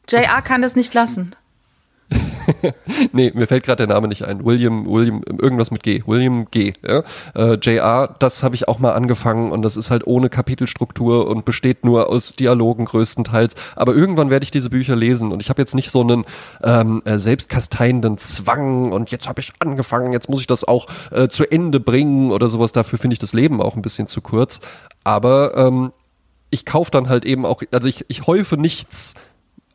JR 0.09 0.41
kann 0.41 0.63
es 0.63 0.75
nicht 0.77 0.93
lassen. 0.93 1.35
nee, 3.11 3.31
mir 3.33 3.47
fällt 3.47 3.63
gerade 3.63 3.85
der 3.85 3.93
Name 3.93 4.07
nicht 4.07 4.23
ein. 4.23 4.45
William, 4.45 4.85
William, 4.85 5.21
irgendwas 5.39 5.71
mit 5.71 5.83
G. 5.83 6.03
William 6.05 6.47
G. 6.51 6.73
Ja? 6.85 7.03
Äh, 7.35 7.57
JR, 7.61 8.15
das 8.19 8.43
habe 8.43 8.55
ich 8.55 8.67
auch 8.67 8.79
mal 8.79 8.93
angefangen 8.93 9.51
und 9.51 9.61
das 9.61 9.77
ist 9.77 9.91
halt 9.91 10.05
ohne 10.07 10.29
Kapitelstruktur 10.29 11.27
und 11.27 11.45
besteht 11.45 11.85
nur 11.85 12.09
aus 12.09 12.35
Dialogen 12.35 12.85
größtenteils. 12.85 13.55
Aber 13.75 13.95
irgendwann 13.95 14.29
werde 14.29 14.43
ich 14.43 14.51
diese 14.51 14.69
Bücher 14.69 14.95
lesen 14.95 15.31
und 15.31 15.41
ich 15.41 15.49
habe 15.49 15.61
jetzt 15.61 15.75
nicht 15.75 15.91
so 15.91 16.01
einen 16.01 16.25
ähm, 16.63 17.01
äh, 17.05 17.17
selbstkasteienden 17.17 18.17
Zwang 18.17 18.91
und 18.91 19.11
jetzt 19.11 19.27
habe 19.27 19.41
ich 19.41 19.51
angefangen, 19.59 20.13
jetzt 20.13 20.29
muss 20.29 20.41
ich 20.41 20.47
das 20.47 20.63
auch 20.63 20.87
äh, 21.11 21.27
zu 21.27 21.49
Ende 21.49 21.79
bringen 21.79 22.31
oder 22.31 22.47
sowas. 22.47 22.71
Dafür 22.71 22.99
finde 22.99 23.13
ich 23.13 23.19
das 23.19 23.33
Leben 23.33 23.61
auch 23.61 23.75
ein 23.75 23.81
bisschen 23.81 24.07
zu 24.07 24.21
kurz. 24.21 24.61
Aber 25.03 25.55
ähm, 25.55 25.91
ich 26.49 26.65
kaufe 26.65 26.91
dann 26.91 27.09
halt 27.09 27.25
eben 27.25 27.45
auch, 27.45 27.61
also 27.71 27.89
ich, 27.89 28.05
ich 28.07 28.27
häufe 28.27 28.57
nichts 28.57 29.15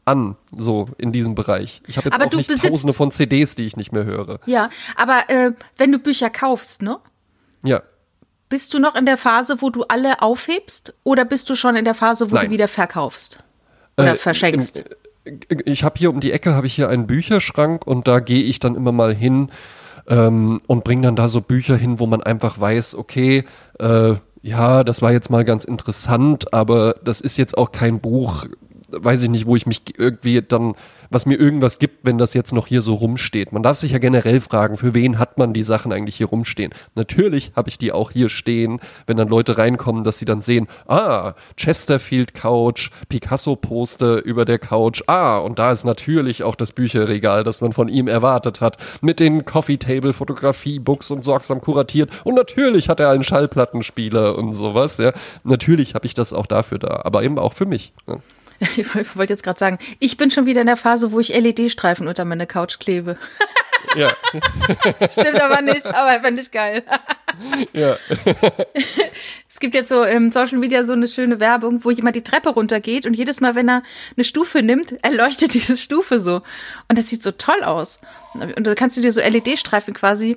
an, 0.05 0.37
so 0.57 0.89
in 0.99 1.13
diesem 1.13 1.35
Bereich. 1.35 1.83
Ich 1.87 1.97
habe 1.97 2.07
jetzt 2.09 2.15
Aber 2.15 2.27
auch 2.27 2.31
du 2.31 2.37
nicht 2.39 2.51
besitzt- 2.51 2.69
tausende 2.71 2.93
von 2.95 3.11
CDs, 3.13 3.55
die 3.55 3.65
ich 3.67 3.77
nicht 3.77 3.93
mehr 3.93 4.05
höre. 4.05 4.41
Ja, 4.47 4.69
aber 4.97 5.29
äh, 5.29 5.53
wenn 5.77 5.93
du 5.93 5.99
Bücher 5.99 6.31
kaufst, 6.31 6.83
ne? 6.83 6.99
Ja. 7.63 7.83
Bist 8.49 8.75
du 8.75 8.79
noch 8.81 8.97
in 8.97 9.07
der 9.07 9.17
Phase, 9.17 9.57
wo 9.61 9.71
du 9.71 9.85
alle 9.85 10.23
aufhebst? 10.23 10.95
Oder 11.05 11.25
bist 11.25 11.49
du 11.51 11.55
schon 11.55 11.77
in 11.77 11.85
der 11.85 11.95
Phase, 11.95 12.31
wo 12.31 12.35
Nein. 12.35 12.47
du 12.47 12.51
wieder 12.53 12.67
verkaufst? 12.69 13.39
Oder 13.97 14.15
Äh, 14.15 14.17
verschenkst? 14.17 14.79
im- 15.25 15.41
Ich 15.67 15.85
habe 15.85 15.99
hier 15.99 16.11
um 16.11 16.19
die 16.21 16.33
Ecke 16.33 16.55
habe 16.55 16.67
ich 16.67 16.75
hier 16.75 16.89
einen 16.89 17.07
Bücherschrank 17.07 17.87
und 17.87 18.09
da 18.09 18.19
gehe 18.21 18.43
ich 18.43 18.59
dann 18.59 18.75
immer 18.75 18.91
mal 18.91 19.15
hin 19.15 19.51
ähm, 20.09 20.61
und 20.67 20.83
bringe 20.83 21.03
dann 21.03 21.15
da 21.15 21.29
so 21.29 21.41
Bücher 21.43 21.77
hin, 21.77 22.01
wo 22.01 22.07
man 22.07 22.23
einfach 22.23 22.59
weiß, 22.59 22.95
okay, 22.97 23.45
äh, 23.79 24.15
ja, 24.43 24.83
das 24.83 25.03
war 25.03 25.13
jetzt 25.13 25.29
mal 25.31 25.45
ganz 25.45 25.65
interessant, 25.65 26.53
aber 26.55 26.97
das 27.05 27.21
ist 27.21 27.37
jetzt 27.37 27.59
auch 27.59 27.71
kein 27.71 28.01
Buch, 28.01 28.47
weiß 28.93 29.23
ich 29.23 29.31
nicht, 29.31 29.47
wo 29.47 29.57
ich 29.57 29.67
mich 29.67 29.83
irgendwie 29.99 30.43
dann, 30.43 30.75
was 31.11 31.27
mir 31.27 31.39
irgendwas 31.39 31.79
gibt, 31.79 32.05
wenn 32.05 32.19
das 32.19 32.35
jetzt 32.35 32.53
noch 32.53 32.67
hier 32.67 32.83
so 32.83 32.95
rumsteht. 32.95 33.53
Man 33.53 33.63
darf 33.63 33.79
sich 33.79 33.93
ja 33.93 33.99
generell 33.99 34.41
fragen, 34.41 34.77
für 34.77 34.95
wen 34.95 35.19
hat 35.19 35.39
man 35.39 35.53
die 35.53 35.63
Sachen 35.63 35.93
eigentlich 35.93 36.17
hier 36.17 36.27
rumstehen? 36.27 36.73
Natürlich 36.95 37.53
habe 37.57 37.69
ich 37.69 37.79
die 37.79 37.93
auch 37.93 38.11
hier 38.11 38.29
stehen, 38.29 38.81
wenn 39.07 39.17
dann 39.17 39.29
Leute 39.29 39.59
reinkommen, 39.59 40.05
dass 40.05 40.19
sie 40.19 40.25
dann 40.25 40.43
sehen, 40.43 40.69
ah, 40.87 41.35
Chesterfield 41.57 42.35
Couch, 42.35 42.91
Picasso 43.09 43.57
Poster 43.57 44.25
über 44.25 44.45
der 44.45 44.59
Couch, 44.59 45.03
ah, 45.07 45.39
und 45.39 45.59
da 45.59 45.73
ist 45.73 45.85
natürlich 45.85 46.43
auch 46.43 46.55
das 46.55 46.73
Bücherregal, 46.73 47.45
das 47.45 47.61
man 47.61 47.73
von 47.73 47.89
ihm 47.89 48.07
erwartet 48.07 48.61
hat, 48.61 48.77
mit 49.01 49.21
den 49.21 49.45
Coffee 49.45 49.79
Table 49.79 50.13
Fotografie 50.13 50.79
Books 50.79 51.11
und 51.11 51.25
sorgsam 51.25 51.61
kuratiert 51.61 52.11
und 52.25 52.35
natürlich 52.35 52.89
hat 52.89 53.01
er 53.01 53.11
einen 53.11 53.25
Schallplattenspieler 53.25 54.37
und 54.39 54.55
sowas, 54.55 54.99
ja. 54.99 55.13
Natürlich 55.45 55.95
habe 55.95 56.07
ich 56.07 56.15
das 56.15 56.33
auch 56.33 56.47
dafür 56.47 56.79
da, 56.79 57.01
aber 57.05 57.23
eben 57.23 57.39
auch 57.39 57.53
für 57.53 57.67
mich. 57.67 57.93
Ja. 58.07 58.19
Ich 58.77 58.95
wollte 58.95 59.33
jetzt 59.33 59.43
gerade 59.43 59.59
sagen, 59.59 59.79
ich 59.99 60.17
bin 60.17 60.31
schon 60.31 60.47
wieder 60.47 60.61
in 60.61 60.67
der 60.67 60.77
Phase, 60.77 61.13
wo 61.13 61.21
ich 61.21 61.35
LED-Streifen 61.35 62.07
unter 62.07 62.25
meine 62.25 62.47
Couch 62.47 62.79
klebe. 62.79 63.17
Ja, 63.97 64.09
Stimmt 65.11 65.41
aber 65.41 65.63
nicht, 65.63 65.87
aber 65.87 66.23
fände 66.23 66.43
ich 66.43 66.51
geil. 66.51 66.85
ja. 67.73 67.97
Es 69.49 69.59
gibt 69.59 69.75
jetzt 69.75 69.89
so 69.89 70.05
im 70.05 70.31
Social 70.31 70.59
Media 70.59 70.85
so 70.85 70.93
eine 70.93 71.09
schöne 71.09 71.41
Werbung, 71.41 71.85
wo 71.85 71.91
jemand 71.91 72.15
die 72.15 72.23
Treppe 72.23 72.51
runtergeht 72.51 73.07
und 73.07 73.15
jedes 73.15 73.41
Mal, 73.41 73.55
wenn 73.55 73.69
er 73.69 73.83
eine 74.17 74.25
Stufe 74.25 74.63
nimmt, 74.63 74.95
erleuchtet 75.03 75.55
diese 75.55 75.77
Stufe 75.77 76.21
so. 76.21 76.43
Und 76.89 76.99
das 76.99 77.09
sieht 77.09 77.23
so 77.23 77.33
toll 77.33 77.63
aus. 77.65 78.01
Und 78.35 78.65
da 78.67 78.75
kannst 78.75 78.97
du 78.97 79.01
dir 79.01 79.11
so 79.11 79.21
LED-Streifen 79.21 79.95
quasi, 79.95 80.37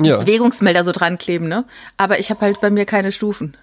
ja. 0.00 0.18
Bewegungsmelder 0.18 0.84
so 0.84 0.92
dran 0.92 1.18
kleben, 1.18 1.48
ne? 1.48 1.64
Aber 1.98 2.18
ich 2.18 2.30
habe 2.30 2.40
halt 2.40 2.60
bei 2.60 2.70
mir 2.70 2.86
keine 2.86 3.12
Stufen. 3.12 3.56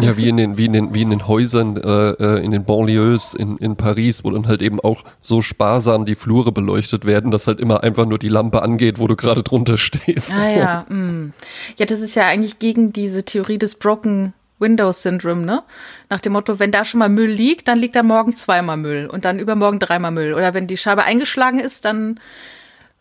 Ja, 0.00 0.16
wie 0.16 0.28
in 0.28 0.36
den, 0.36 0.56
wie 0.56 0.66
in 0.66 0.72
den, 0.72 0.94
wie 0.94 1.02
in 1.02 1.10
den 1.10 1.26
Häusern, 1.28 1.76
äh, 1.76 2.10
äh, 2.10 2.44
in 2.44 2.50
den 2.50 2.64
Banlieues 2.64 3.34
in, 3.34 3.56
in 3.58 3.76
Paris, 3.76 4.24
wo 4.24 4.30
dann 4.30 4.46
halt 4.48 4.62
eben 4.62 4.80
auch 4.80 5.04
so 5.20 5.40
sparsam 5.40 6.04
die 6.04 6.14
Flure 6.14 6.52
beleuchtet 6.52 7.04
werden, 7.04 7.30
dass 7.30 7.46
halt 7.46 7.60
immer 7.60 7.82
einfach 7.82 8.06
nur 8.06 8.18
die 8.18 8.28
Lampe 8.28 8.62
angeht, 8.62 8.98
wo 8.98 9.06
du 9.06 9.16
gerade 9.16 9.42
drunter 9.42 9.78
stehst. 9.78 10.32
Ah 10.38 10.50
ja, 10.50 10.86
mm. 10.94 11.32
ja, 11.78 11.86
das 11.86 12.00
ist 12.00 12.14
ja 12.14 12.26
eigentlich 12.26 12.58
gegen 12.58 12.92
diese 12.92 13.24
Theorie 13.24 13.58
des 13.58 13.76
Broken 13.76 14.32
Windows 14.58 15.02
Syndrome, 15.02 15.42
ne? 15.44 15.62
Nach 16.08 16.20
dem 16.20 16.32
Motto, 16.32 16.58
wenn 16.58 16.70
da 16.70 16.84
schon 16.84 17.00
mal 17.00 17.08
Müll 17.08 17.30
liegt, 17.30 17.68
dann 17.68 17.78
liegt 17.78 17.96
da 17.96 18.02
morgen 18.02 18.34
zweimal 18.34 18.76
Müll 18.76 19.06
und 19.06 19.24
dann 19.24 19.38
übermorgen 19.38 19.80
dreimal 19.80 20.12
Müll. 20.12 20.34
Oder 20.34 20.54
wenn 20.54 20.66
die 20.66 20.76
Scheibe 20.76 21.04
eingeschlagen 21.04 21.58
ist, 21.58 21.84
dann 21.84 22.20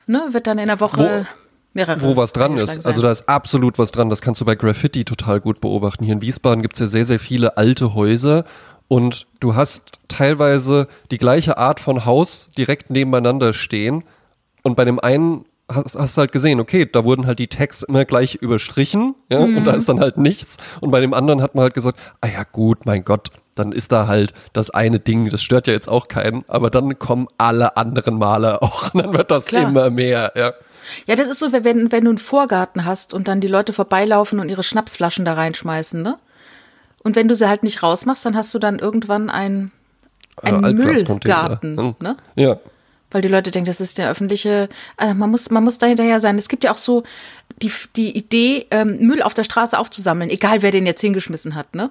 ne, 0.07 0.23
wird 0.31 0.47
dann 0.47 0.57
in 0.57 0.67
der 0.67 0.79
Woche 0.79 1.27
mehrere. 1.73 2.01
Wo 2.01 2.17
was 2.17 2.33
dran 2.33 2.57
ist. 2.57 2.85
Also 2.85 3.01
da 3.01 3.11
ist 3.11 3.27
absolut 3.29 3.79
was 3.79 3.91
dran. 3.91 4.09
Das 4.09 4.21
kannst 4.21 4.41
du 4.41 4.45
bei 4.45 4.55
Graffiti 4.55 5.05
total 5.05 5.39
gut 5.39 5.61
beobachten. 5.61 6.03
Hier 6.03 6.13
in 6.13 6.21
Wiesbaden 6.21 6.61
gibt's 6.61 6.79
ja 6.79 6.87
sehr, 6.87 7.05
sehr 7.05 7.19
viele 7.19 7.57
alte 7.57 7.93
Häuser 7.93 8.45
und 8.87 9.27
du 9.39 9.55
hast 9.55 9.99
teilweise 10.07 10.87
die 11.11 11.17
gleiche 11.17 11.57
Art 11.57 11.79
von 11.79 12.05
Haus 12.05 12.49
direkt 12.57 12.89
nebeneinander 12.89 13.53
stehen 13.53 14.03
und 14.63 14.75
bei 14.75 14.85
dem 14.85 14.99
einen 14.99 15.45
hast, 15.73 15.97
hast 15.97 16.17
du 16.17 16.21
halt 16.21 16.31
gesehen, 16.31 16.59
okay, 16.59 16.87
da 16.91 17.03
wurden 17.03 17.25
halt 17.25 17.39
die 17.39 17.47
Tags 17.47 17.83
immer 17.83 18.05
gleich 18.05 18.35
überstrichen, 18.35 19.15
ja, 19.29 19.39
und 19.39 19.65
da 19.65 19.73
ist 19.73 19.87
dann 19.89 19.99
halt 19.99 20.17
nichts. 20.17 20.57
Und 20.79 20.91
bei 20.91 20.99
dem 20.99 21.13
anderen 21.13 21.41
hat 21.41 21.55
man 21.55 21.63
halt 21.63 21.73
gesagt, 21.73 21.99
ah 22.21 22.27
ja 22.27 22.43
gut, 22.51 22.85
mein 22.85 23.03
Gott, 23.03 23.29
dann 23.55 23.71
ist 23.71 23.91
da 23.91 24.07
halt 24.07 24.33
das 24.53 24.69
eine 24.69 24.99
Ding, 24.99 25.29
das 25.29 25.41
stört 25.41 25.67
ja 25.67 25.73
jetzt 25.73 25.87
auch 25.87 26.07
keinen, 26.07 26.43
aber 26.47 26.69
dann 26.69 26.97
kommen 26.99 27.27
alle 27.37 27.77
anderen 27.77 28.17
Maler 28.17 28.63
auch 28.63 28.93
und 28.93 29.03
dann 29.03 29.13
wird 29.13 29.31
das 29.31 29.45
Klar. 29.45 29.69
immer 29.69 29.89
mehr, 29.89 30.31
ja. 30.35 30.53
Ja, 31.05 31.15
das 31.15 31.27
ist 31.27 31.39
so, 31.39 31.51
wenn, 31.53 31.91
wenn 31.91 32.03
du 32.05 32.09
einen 32.11 32.17
Vorgarten 32.17 32.85
hast 32.85 33.13
und 33.13 33.27
dann 33.27 33.41
die 33.41 33.47
Leute 33.47 33.73
vorbeilaufen 33.73 34.39
und 34.39 34.49
ihre 34.49 34.63
Schnapsflaschen 34.63 35.25
da 35.25 35.33
reinschmeißen, 35.33 36.01
ne? 36.01 36.17
Und 37.03 37.15
wenn 37.15 37.27
du 37.27 37.33
sie 37.35 37.47
halt 37.49 37.63
nicht 37.63 37.81
rausmachst, 37.81 38.25
dann 38.25 38.35
hast 38.35 38.53
du 38.53 38.59
dann 38.59 38.77
irgendwann 38.79 39.29
ein, 39.29 39.71
einen 40.41 40.63
Äh, 40.63 40.67
Altglascontainer. 40.67 41.41
Müllgarten, 41.43 41.77
Hm. 41.77 41.95
ne? 41.99 42.17
Ja. 42.35 42.59
Weil 43.09 43.21
die 43.23 43.27
Leute 43.27 43.51
denken, 43.51 43.65
das 43.67 43.81
ist 43.81 43.97
der 43.97 44.09
öffentliche, 44.09 44.69
also 44.97 45.13
man 45.15 45.29
muss, 45.31 45.49
man 45.49 45.63
muss 45.63 45.77
da 45.79 45.87
hinterher 45.87 46.19
sein. 46.19 46.37
Es 46.37 46.47
gibt 46.47 46.63
ja 46.63 46.71
auch 46.71 46.77
so 46.77 47.03
die, 47.61 47.71
die 47.95 48.15
Idee, 48.15 48.67
ähm, 48.71 48.97
Müll 48.99 49.21
auf 49.21 49.33
der 49.33 49.43
Straße 49.43 49.77
aufzusammeln, 49.77 50.29
egal 50.29 50.61
wer 50.61 50.71
den 50.71 50.85
jetzt 50.85 51.01
hingeschmissen 51.01 51.55
hat, 51.55 51.75
ne? 51.75 51.89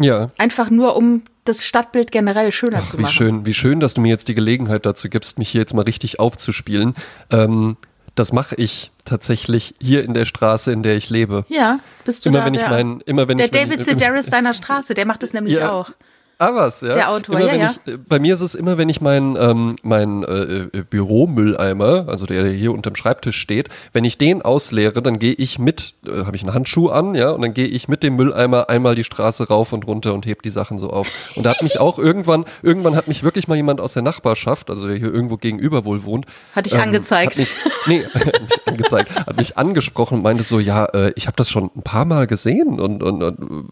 Ja. 0.00 0.28
Einfach 0.38 0.70
nur, 0.70 0.96
um 0.96 1.22
das 1.44 1.64
Stadtbild 1.64 2.10
generell 2.10 2.50
schöner 2.50 2.86
zu 2.86 2.98
Wie 2.98 3.02
machen. 3.02 3.12
schön, 3.12 3.46
wie 3.46 3.54
schön, 3.54 3.78
dass 3.78 3.94
du 3.94 4.00
mir 4.00 4.08
jetzt 4.08 4.26
die 4.28 4.34
Gelegenheit 4.34 4.86
dazu 4.86 5.08
gibst, 5.08 5.38
mich 5.38 5.50
hier 5.50 5.60
jetzt 5.60 5.74
mal 5.74 5.82
richtig 5.82 6.18
aufzuspielen. 6.18 6.94
Ähm, 7.30 7.76
das 8.14 8.32
mache 8.32 8.54
ich 8.56 8.90
tatsächlich 9.04 9.74
hier 9.80 10.04
in 10.04 10.14
der 10.14 10.24
Straße, 10.24 10.70
in 10.72 10.82
der 10.82 10.96
ich 10.96 11.10
lebe. 11.10 11.44
Ja, 11.48 11.78
bist 12.04 12.24
du 12.24 12.28
Immer 12.28 12.40
da 12.40 12.46
wenn 12.46 12.54
ich 12.54 12.60
der, 12.60 12.70
mein, 12.70 13.00
immer 13.06 13.28
wenn 13.28 13.38
der 13.38 13.46
ich 13.46 13.54
wenn 13.54 13.68
David 13.68 13.80
ich, 13.80 13.86
Sedaris 13.86 14.26
deiner 14.26 14.54
Straße, 14.54 14.94
der 14.94 15.06
macht 15.06 15.22
das 15.22 15.32
nämlich 15.32 15.56
Ja. 15.56 15.70
auch. 15.72 15.90
Ah, 16.38 16.54
was, 16.54 16.80
ja. 16.80 16.94
Der 16.94 17.10
Autor, 17.10 17.38
immer, 17.38 17.46
ja, 17.46 17.54
ja. 17.54 17.74
Ich, 17.86 17.92
äh, 17.92 17.96
bei 17.98 18.18
mir 18.18 18.34
ist 18.34 18.40
es 18.40 18.54
immer, 18.54 18.76
wenn 18.76 18.88
ich 18.88 19.00
meinen 19.00 19.36
ähm, 19.36 19.76
mein, 19.82 20.24
äh, 20.24 20.64
äh, 20.64 20.84
Büromülleimer, 20.88 22.06
also 22.08 22.26
der 22.26 22.48
hier 22.48 22.72
unterm 22.72 22.96
Schreibtisch 22.96 23.36
steht, 23.36 23.68
wenn 23.92 24.04
ich 24.04 24.18
den 24.18 24.42
ausleere, 24.42 25.02
dann 25.02 25.18
gehe 25.18 25.34
ich 25.34 25.58
mit, 25.58 25.94
äh, 26.04 26.24
habe 26.24 26.34
ich 26.34 26.42
einen 26.42 26.52
Handschuh 26.52 26.88
an, 26.88 27.14
ja, 27.14 27.30
und 27.30 27.42
dann 27.42 27.54
gehe 27.54 27.68
ich 27.68 27.86
mit 27.86 28.02
dem 28.02 28.16
Mülleimer 28.16 28.68
einmal 28.68 28.94
die 28.94 29.04
Straße 29.04 29.48
rauf 29.48 29.72
und 29.72 29.86
runter 29.86 30.14
und 30.14 30.26
heb 30.26 30.42
die 30.42 30.50
Sachen 30.50 30.78
so 30.78 30.90
auf. 30.90 31.08
Und 31.36 31.44
da 31.44 31.50
hat 31.50 31.62
mich 31.62 31.78
auch 31.78 31.98
irgendwann, 31.98 32.44
irgendwann 32.62 32.96
hat 32.96 33.06
mich 33.06 33.22
wirklich 33.22 33.46
mal 33.46 33.54
jemand 33.54 33.80
aus 33.80 33.92
der 33.92 34.02
Nachbarschaft, 34.02 34.68
also 34.68 34.88
der 34.88 34.96
hier 34.96 35.14
irgendwo 35.14 35.36
gegenüber 35.36 35.84
wohl 35.84 36.02
wohnt, 36.04 36.26
Hat 36.56 36.66
dich 36.66 36.78
angezeigt. 36.78 37.32
Hat 37.32 37.38
mich, 37.38 37.48
nee, 37.86 38.04
hat 38.14 38.42
mich 38.42 38.66
angezeigt, 38.66 39.14
hat 39.14 39.36
mich 39.36 39.58
angesprochen 39.58 40.18
und 40.18 40.22
meinte 40.22 40.42
so, 40.42 40.58
ja, 40.58 40.86
äh, 40.86 41.12
ich 41.14 41.26
habe 41.26 41.36
das 41.36 41.50
schon 41.50 41.70
ein 41.76 41.82
paar 41.82 42.04
Mal 42.04 42.26
gesehen 42.26 42.80
und, 42.80 43.02
und, 43.02 43.22
und 43.22 43.68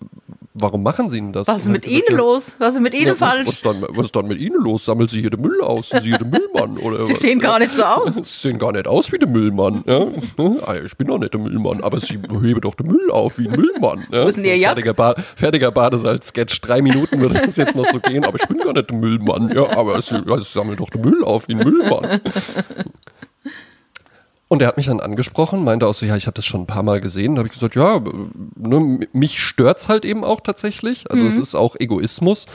warum 0.61 0.83
machen 0.83 1.11
Sie 1.11 1.19
denn 1.21 1.33
das? 1.33 1.47
Was 1.49 1.63
ist 1.63 1.69
mit 1.69 1.83
gesagt, 1.83 1.97
Ihnen 2.09 2.17
ja, 2.19 2.25
los? 2.25 2.55
Was 2.59 2.75
ist 2.75 2.81
mit 2.81 2.95
Ihnen 2.95 3.07
ja, 3.07 3.13
was, 3.13 3.19
falsch? 3.19 3.49
was, 3.49 3.61
dann, 3.63 3.85
was 3.89 4.07
ist 4.07 4.17
dann 4.17 4.27
mit 4.27 4.39
Ihnen 4.41 4.57
los? 4.63 4.85
Sammelt 4.85 5.11
Sie 5.11 5.21
hier 5.21 5.31
den 5.31 5.41
Müll 5.41 5.61
aus? 5.63 5.89
Sind 5.91 6.03
Sie 6.03 6.09
hier 6.11 6.19
der 6.19 6.27
Müllmann? 6.27 6.77
Oder 6.79 7.01
Sie 7.01 7.13
was? 7.13 7.21
sehen 7.21 7.39
gar 7.41 7.59
nicht 7.59 7.75
so 7.75 7.83
aus. 7.85 8.15
Sie 8.17 8.23
sehen 8.25 8.59
gar 8.59 8.73
nicht 8.73 8.87
aus 8.87 9.11
wie 9.13 9.19
der 9.19 9.29
Müllmann. 9.29 9.83
Ja? 9.87 10.07
Ah, 10.67 10.75
Ich 10.85 10.97
bin 10.97 11.07
doch 11.09 11.19
nicht 11.19 11.33
der 11.33 11.41
Müllmann, 11.41 11.81
aber 11.83 12.01
Sie 12.01 12.15
heben 12.15 12.61
doch 12.61 12.75
den 12.75 12.87
Müll 12.89 13.11
auf 13.11 13.39
wie 13.39 13.49
ein 13.49 13.55
Müllmann. 13.59 14.07
Ja? 14.13 14.25
Wo 14.25 14.29
ist 14.29 14.37
denn 14.37 14.45
Ihr 14.45 14.57
Jack? 14.57 14.75
fertiger, 14.75 14.95
ba 14.95 15.15
fertiger 15.37 15.71
Badesalz-Sketch. 15.71 16.61
Drei 16.61 16.83
Minuten 16.83 17.21
würde 17.21 17.35
das 17.41 17.57
jetzt 17.57 17.75
noch 17.75 17.87
so 17.87 17.99
gehen, 18.01 18.25
aber 18.25 18.37
ich 18.41 18.47
bin 18.49 18.59
gar 18.59 18.73
nicht 18.73 18.91
der 18.91 18.97
Müllmann. 18.97 19.51
Ja, 19.55 19.71
aber 19.77 20.01
Sie, 20.03 20.17
ja, 20.27 20.39
Sie 20.39 20.45
sammeln 20.45 20.77
doch 20.77 20.91
den 20.91 21.03
Müll 21.03 21.23
auf 21.25 21.49
wie 21.49 21.53
ein 21.55 21.59
Müllmann. 21.59 22.21
Und 24.53 24.61
er 24.63 24.69
hat 24.69 24.77
mich 24.77 24.87
dann 24.87 24.99
angesprochen, 24.99 25.63
meinte 25.63 25.87
auch 25.87 25.95
so, 25.95 26.05
ja, 26.05 26.17
ich 26.17 26.27
habe 26.27 26.35
das 26.35 26.45
schon 26.45 26.63
ein 26.63 26.67
paar 26.67 26.83
Mal 26.83 27.01
gesehen. 27.01 27.37
Da 27.37 27.39
habe 27.39 27.47
ich 27.47 27.55
gesagt, 27.55 27.77
ja, 27.77 28.01
ne, 28.57 29.07
mich 29.13 29.41
stört's 29.41 29.89
halt 29.89 30.05
eben 30.05 30.25
auch 30.25 30.41
tatsächlich. 30.41 31.09
Also 31.09 31.23
Mhm. 31.25 31.31
es 31.31 31.39
ist 31.39 31.55
auch 31.55 31.77
Egoismus. 31.79 32.47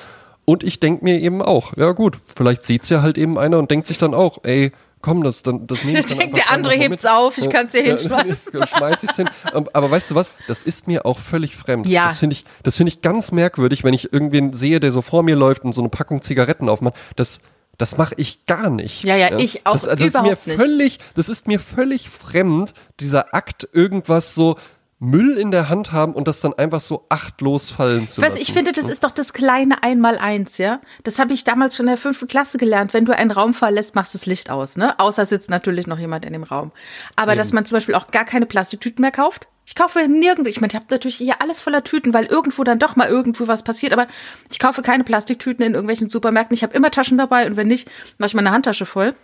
Und 0.44 0.64
ich 0.64 0.80
denk 0.82 1.02
mir 1.04 1.20
eben 1.20 1.42
auch, 1.42 1.72
ja 1.78 1.94
gut, 1.94 2.18
vielleicht 2.36 2.64
sieht's 2.66 2.90
ja 2.90 3.02
halt 3.02 3.18
eben 3.18 3.40
einer 3.40 3.58
und 3.60 3.72
denkt 3.72 3.88
sich 3.88 3.98
dann 3.98 4.14
auch, 4.14 4.40
ey, 4.44 4.74
komm, 5.02 5.24
das, 5.24 5.42
dann, 5.42 5.68
das 5.68 5.86
nehme 5.86 6.00
ich 6.00 6.06
dann 6.18 6.32
der 6.32 6.52
andere 6.52 6.74
hebt's 6.74 7.04
mit. 7.04 7.12
auf, 7.12 7.38
ich 7.38 7.50
kann's 7.50 7.72
hier 7.72 7.84
Ja, 7.84 7.88
hinschmeißen. 7.98 8.60
ja, 8.60 8.68
Schmeiß 8.68 9.04
ich's 9.04 9.16
hin. 9.16 9.30
Ähm, 9.54 9.70
Aber 9.72 9.90
weißt 9.90 10.12
du 10.12 10.16
was? 10.16 10.34
Das 10.50 10.64
ist 10.64 10.88
mir 10.88 11.06
auch 11.06 11.18
völlig 11.18 11.56
fremd. 11.56 11.88
Ja. 11.88 12.08
Das 12.08 12.20
finde 12.20 12.34
ich, 12.34 12.44
das 12.64 12.76
finde 12.76 12.90
ich 12.90 13.02
ganz 13.04 13.32
merkwürdig, 13.32 13.86
wenn 13.86 13.94
ich 13.94 14.12
irgendwen 14.12 14.52
sehe, 14.52 14.82
der 14.82 14.92
so 14.92 15.02
vor 15.02 15.24
mir 15.24 15.36
läuft 15.38 15.64
und 15.64 15.72
so 15.74 15.82
eine 15.82 15.90
Packung 15.90 16.22
Zigaretten 16.22 16.68
aufmacht. 16.68 16.96
Das, 17.16 17.40
das 17.78 17.98
mache 17.98 18.16
ich 18.18 18.46
gar 18.46 18.70
nicht. 18.70 19.04
Ja, 19.04 19.16
ja, 19.16 19.38
ich 19.38 19.66
auch 19.66 19.74
das, 19.74 19.84
das 19.84 20.02
ist 20.02 20.14
mir 20.16 20.20
überhaupt 20.22 20.48
nicht. 20.48 20.60
völlig, 20.60 21.00
das 21.16 21.30
ist 21.30 21.48
mir 21.48 21.60
völlig 21.60 22.10
fremd, 22.10 22.74
dieser 23.00 23.34
Akt, 23.34 23.68
irgendwas 23.74 24.36
so 24.36 24.56
Müll 25.00 25.38
in 25.38 25.52
der 25.52 25.68
Hand 25.68 25.92
haben 25.92 26.14
und 26.14 26.28
das 26.28 26.40
dann 26.40 26.54
einfach 26.54 26.80
so 26.80 27.06
achtlos 27.10 27.70
fallen 27.70 28.08
zu 28.08 28.22
Weißt, 28.22 28.32
lassen. 28.32 28.36
du, 28.38 28.42
ich 28.42 28.54
finde, 28.54 28.72
das 28.72 28.86
ist 28.86 29.04
doch 29.04 29.12
das 29.12 29.34
kleine 29.34 29.84
Einmaleins, 29.84 30.58
ja. 30.58 30.80
Das 31.04 31.20
habe 31.20 31.34
ich 31.34 31.44
damals 31.44 31.76
schon 31.76 31.86
in 31.86 31.92
der 31.92 31.98
fünften 31.98 32.28
Klasse 32.28 32.58
gelernt. 32.58 32.94
Wenn 32.94 33.06
du 33.06 33.16
einen 33.16 33.32
Raum 33.32 33.54
verlässt, 33.54 33.96
machst 33.96 34.14
du 34.14 34.18
das 34.18 34.26
Licht 34.26 34.50
aus, 34.50 34.78
ne? 34.78 34.98
Außer 35.00 35.26
sitzt 35.26 35.50
natürlich 35.50 35.86
noch 35.86 36.00
jemand 36.00 36.24
in 36.26 36.34
dem 36.34 36.44
Raum. 36.44 36.72
Aber 37.18 37.36
dass 37.36 37.52
man 37.52 37.66
zum 37.66 37.76
Beispiel 37.76 37.96
auch 37.96 38.12
gar 38.12 38.24
keine 38.24 38.46
Plastiktüten 38.46 39.02
mehr 39.02 39.12
kauft. 39.12 39.48
Ich 39.65 39.75
kaufe 39.75 40.08
nirgendwo, 40.08 40.49
ich 40.49 40.62
meine, 40.62 40.71
ich 40.71 40.75
habe 40.75 40.86
natürlich 40.89 41.17
hier 41.17 41.41
alles 41.41 41.60
voller 41.60 41.84
Tüten, 41.84 42.13
weil 42.13 42.25
irgendwo 42.25 42.63
dann 42.63 42.80
doch 42.80 42.95
mal 42.95 43.08
irgendwo 43.08 43.47
was 43.47 43.63
passiert, 43.63 43.93
aber 43.93 44.08
ich 44.51 44.60
kaufe 44.60 44.82
keine 44.82 45.04
Plastiktüten 45.04 45.65
in 45.65 45.73
irgendwelchen 45.73 46.10
Supermärkten. 46.10 46.54
Ich 46.54 46.63
habe 46.63 46.75
immer 46.75 46.91
Taschen 46.91 47.17
dabei 47.17 47.47
und 47.47 47.58
wenn 47.58 47.67
nicht, 47.67 47.89
mache 48.17 48.28
ich 48.28 48.34
meine 48.36 48.51
Handtasche 48.51 48.86
voll. 48.86 49.15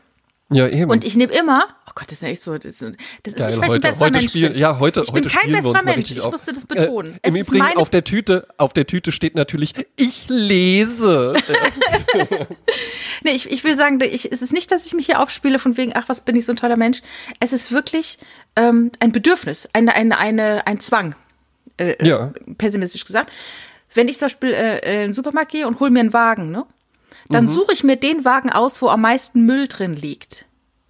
Ja, 0.51 0.67
eben. 0.67 0.91
Und 0.91 1.03
ich 1.03 1.15
nehme 1.15 1.33
immer, 1.33 1.65
oh 1.87 1.91
Gott, 1.95 2.05
das 2.07 2.13
ist 2.13 2.21
ja 2.21 2.27
echt 2.29 2.41
so, 2.41 2.57
das 2.57 2.65
ist, 2.65 2.81
das 3.23 3.33
ist 3.33 3.39
Geil, 3.39 3.47
nicht, 3.47 3.57
weil 3.57 3.63
ich 3.63 3.63
ein 3.63 3.69
heute, 3.69 3.79
besserer 3.79 4.05
heute 4.05 4.17
Mensch 4.19 4.29
spielen, 4.29 4.51
bin. 4.53 4.61
ja, 4.61 4.79
heute, 4.79 5.01
ich 5.01 5.11
bin 5.11 5.23
heute 5.25 5.35
kein 5.35 5.49
wir 5.49 5.57
uns 5.57 5.71
besserer 5.73 5.83
Mensch, 5.83 6.11
ich 6.11 6.23
musste 6.23 6.53
das 6.53 6.65
betonen. 6.65 7.19
Äh, 7.21 7.29
Im 7.29 7.35
ist 7.35 7.47
Übrigen 7.47 7.77
auf 7.77 7.89
der 7.89 8.03
Tüte, 8.03 8.47
auf 8.57 8.73
der 8.73 8.85
Tüte 8.87 9.11
steht 9.11 9.35
natürlich, 9.35 9.73
ich 9.95 10.25
lese. 10.29 11.33
Nee, 13.23 13.31
ich, 13.31 13.49
ich 13.51 13.63
will 13.63 13.75
sagen, 13.75 13.99
ich, 14.01 14.31
es 14.31 14.41
ist 14.41 14.51
nicht, 14.53 14.71
dass 14.71 14.85
ich 14.85 14.93
mich 14.93 15.05
hier 15.05 15.19
aufspiele 15.19 15.59
von 15.59 15.77
wegen, 15.77 15.91
ach, 15.95 16.09
was 16.09 16.21
bin 16.21 16.35
ich 16.35 16.45
so 16.45 16.53
ein 16.53 16.55
toller 16.55 16.77
Mensch. 16.77 17.01
Es 17.39 17.53
ist 17.53 17.71
wirklich 17.71 18.17
ähm, 18.55 18.91
ein 18.99 19.11
Bedürfnis, 19.11 19.67
eine, 19.73 19.93
eine, 19.95 20.17
eine, 20.17 20.65
ein 20.65 20.79
Zwang, 20.79 21.15
äh, 21.77 22.03
Ja. 22.05 22.33
pessimistisch 22.57 23.05
gesagt. 23.05 23.31
Wenn 23.93 24.07
ich 24.07 24.17
zum 24.17 24.27
Beispiel 24.27 24.53
äh, 24.53 24.79
in 24.93 24.99
den 25.01 25.13
Supermarkt 25.13 25.51
gehe 25.51 25.67
und 25.67 25.79
hole 25.79 25.91
mir 25.91 25.99
einen 25.99 26.13
Wagen, 26.13 26.49
ne, 26.51 26.65
dann 27.33 27.45
Mhm. 27.45 27.49
suche 27.49 27.73
ich 27.73 27.83
mir 27.83 27.95
den 27.97 28.23
Wagen 28.25 28.49
aus, 28.51 28.81
wo 28.81 28.89
am 28.89 29.01
meisten 29.01 29.45
Müll 29.45 29.67
drin 29.67 29.95
liegt. 29.95 30.45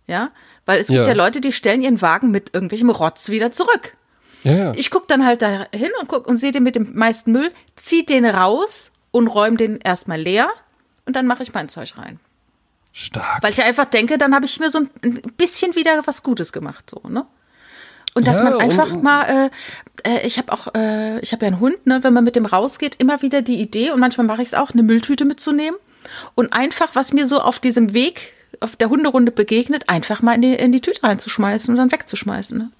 Ja, 0.08 0.32
weil 0.65 0.80
es 0.80 0.88
gibt 0.88 0.97
Ja. 0.99 1.08
ja 1.08 1.13
Leute, 1.13 1.39
die 1.41 1.51
stellen 1.51 1.82
ihren 1.82 2.01
Wagen 2.01 2.32
mit 2.32 2.54
irgendwelchem 2.54 2.89
Rotz 2.89 3.30
wieder 3.30 3.51
zurück. 3.51 3.95
Ja, 4.43 4.54
ja. 4.54 4.73
Ich 4.75 4.89
gucke 4.91 5.06
dann 5.08 5.25
halt 5.25 5.41
da 5.41 5.67
hin 5.73 5.91
und 5.99 6.08
guck 6.08 6.27
und 6.27 6.38
sehe 6.38 6.51
den 6.51 6.63
mit 6.63 6.75
dem 6.75 6.95
meisten 6.95 7.32
Müll, 7.32 7.51
zieh 7.75 8.06
den 8.06 8.25
raus 8.25 8.91
und 9.12 9.27
räume 9.27 9.58
den 9.58 9.77
erstmal 9.77 10.19
leer 10.19 10.49
und 11.06 11.15
dann 11.15 11.27
mache 11.27 11.43
ich 11.43 11.54
mein 11.54 11.69
Zeug 11.69 11.93
rein. 11.97 12.19
Stark. 12.91 13.41
Weil 13.41 13.51
ich 13.51 13.62
einfach 13.63 13.86
denke, 13.86 14.17
dann 14.17 14.36
habe 14.36 14.45
ich 14.45 14.60
mir 14.60 14.69
so 14.69 14.80
ein 14.80 14.89
bisschen 15.38 15.75
wieder 15.75 16.01
was 16.06 16.23
Gutes 16.23 16.51
gemacht, 16.51 16.89
so, 16.89 17.01
ne? 17.08 17.25
Und 18.13 18.27
dass 18.27 18.39
Ja, 18.39 18.43
man 18.43 18.56
einfach 18.60 18.91
und- 18.91 19.04
mal, 19.04 19.49
äh, 20.04 20.10
äh, 20.10 20.27
ich 20.27 20.38
habe 20.38 20.51
auch, 20.51 20.73
äh, 20.75 21.19
ich 21.21 21.32
habe 21.32 21.45
ja 21.45 21.51
einen 21.51 21.62
Hund, 21.62 21.86
ne? 21.88 22.04
Wenn 22.04 22.12
man 22.13 22.25
mit 22.25 22.36
dem 22.36 22.45
rausgeht, 22.45 22.95
immer 22.97 23.21
wieder 23.21 23.41
die 23.41 23.62
Idee 23.62 23.91
und 23.91 24.01
manchmal 24.01 24.27
mache 24.27 24.41
ich 24.41 24.49
es 24.49 24.54
auch, 24.54 24.71
eine 24.71 24.84
Mülltüte 24.84 25.23
mitzunehmen 25.23 25.77
und 26.36 26.54
einfach, 26.54 26.89
was 26.93 27.13
mir 27.13 27.26
so 27.26 27.41
auf 27.41 27.60
diesem 27.60 27.93
Weg, 27.93 28.34
auf 28.60 28.76
der 28.76 28.89
Hunderunde 28.89 29.32
begegnet, 29.32 29.89
einfach 29.89 30.21
mal 30.21 30.36
in 30.36 30.41
die, 30.41 30.54
in 30.54 30.71
die 30.71 30.82
Tüte 30.82 31.04
reinzuschmeißen 31.04 31.74
und 31.74 31.78
dann 31.78 31.91
wegzuschmeißen. 31.91 32.58
Ne? 32.58 32.71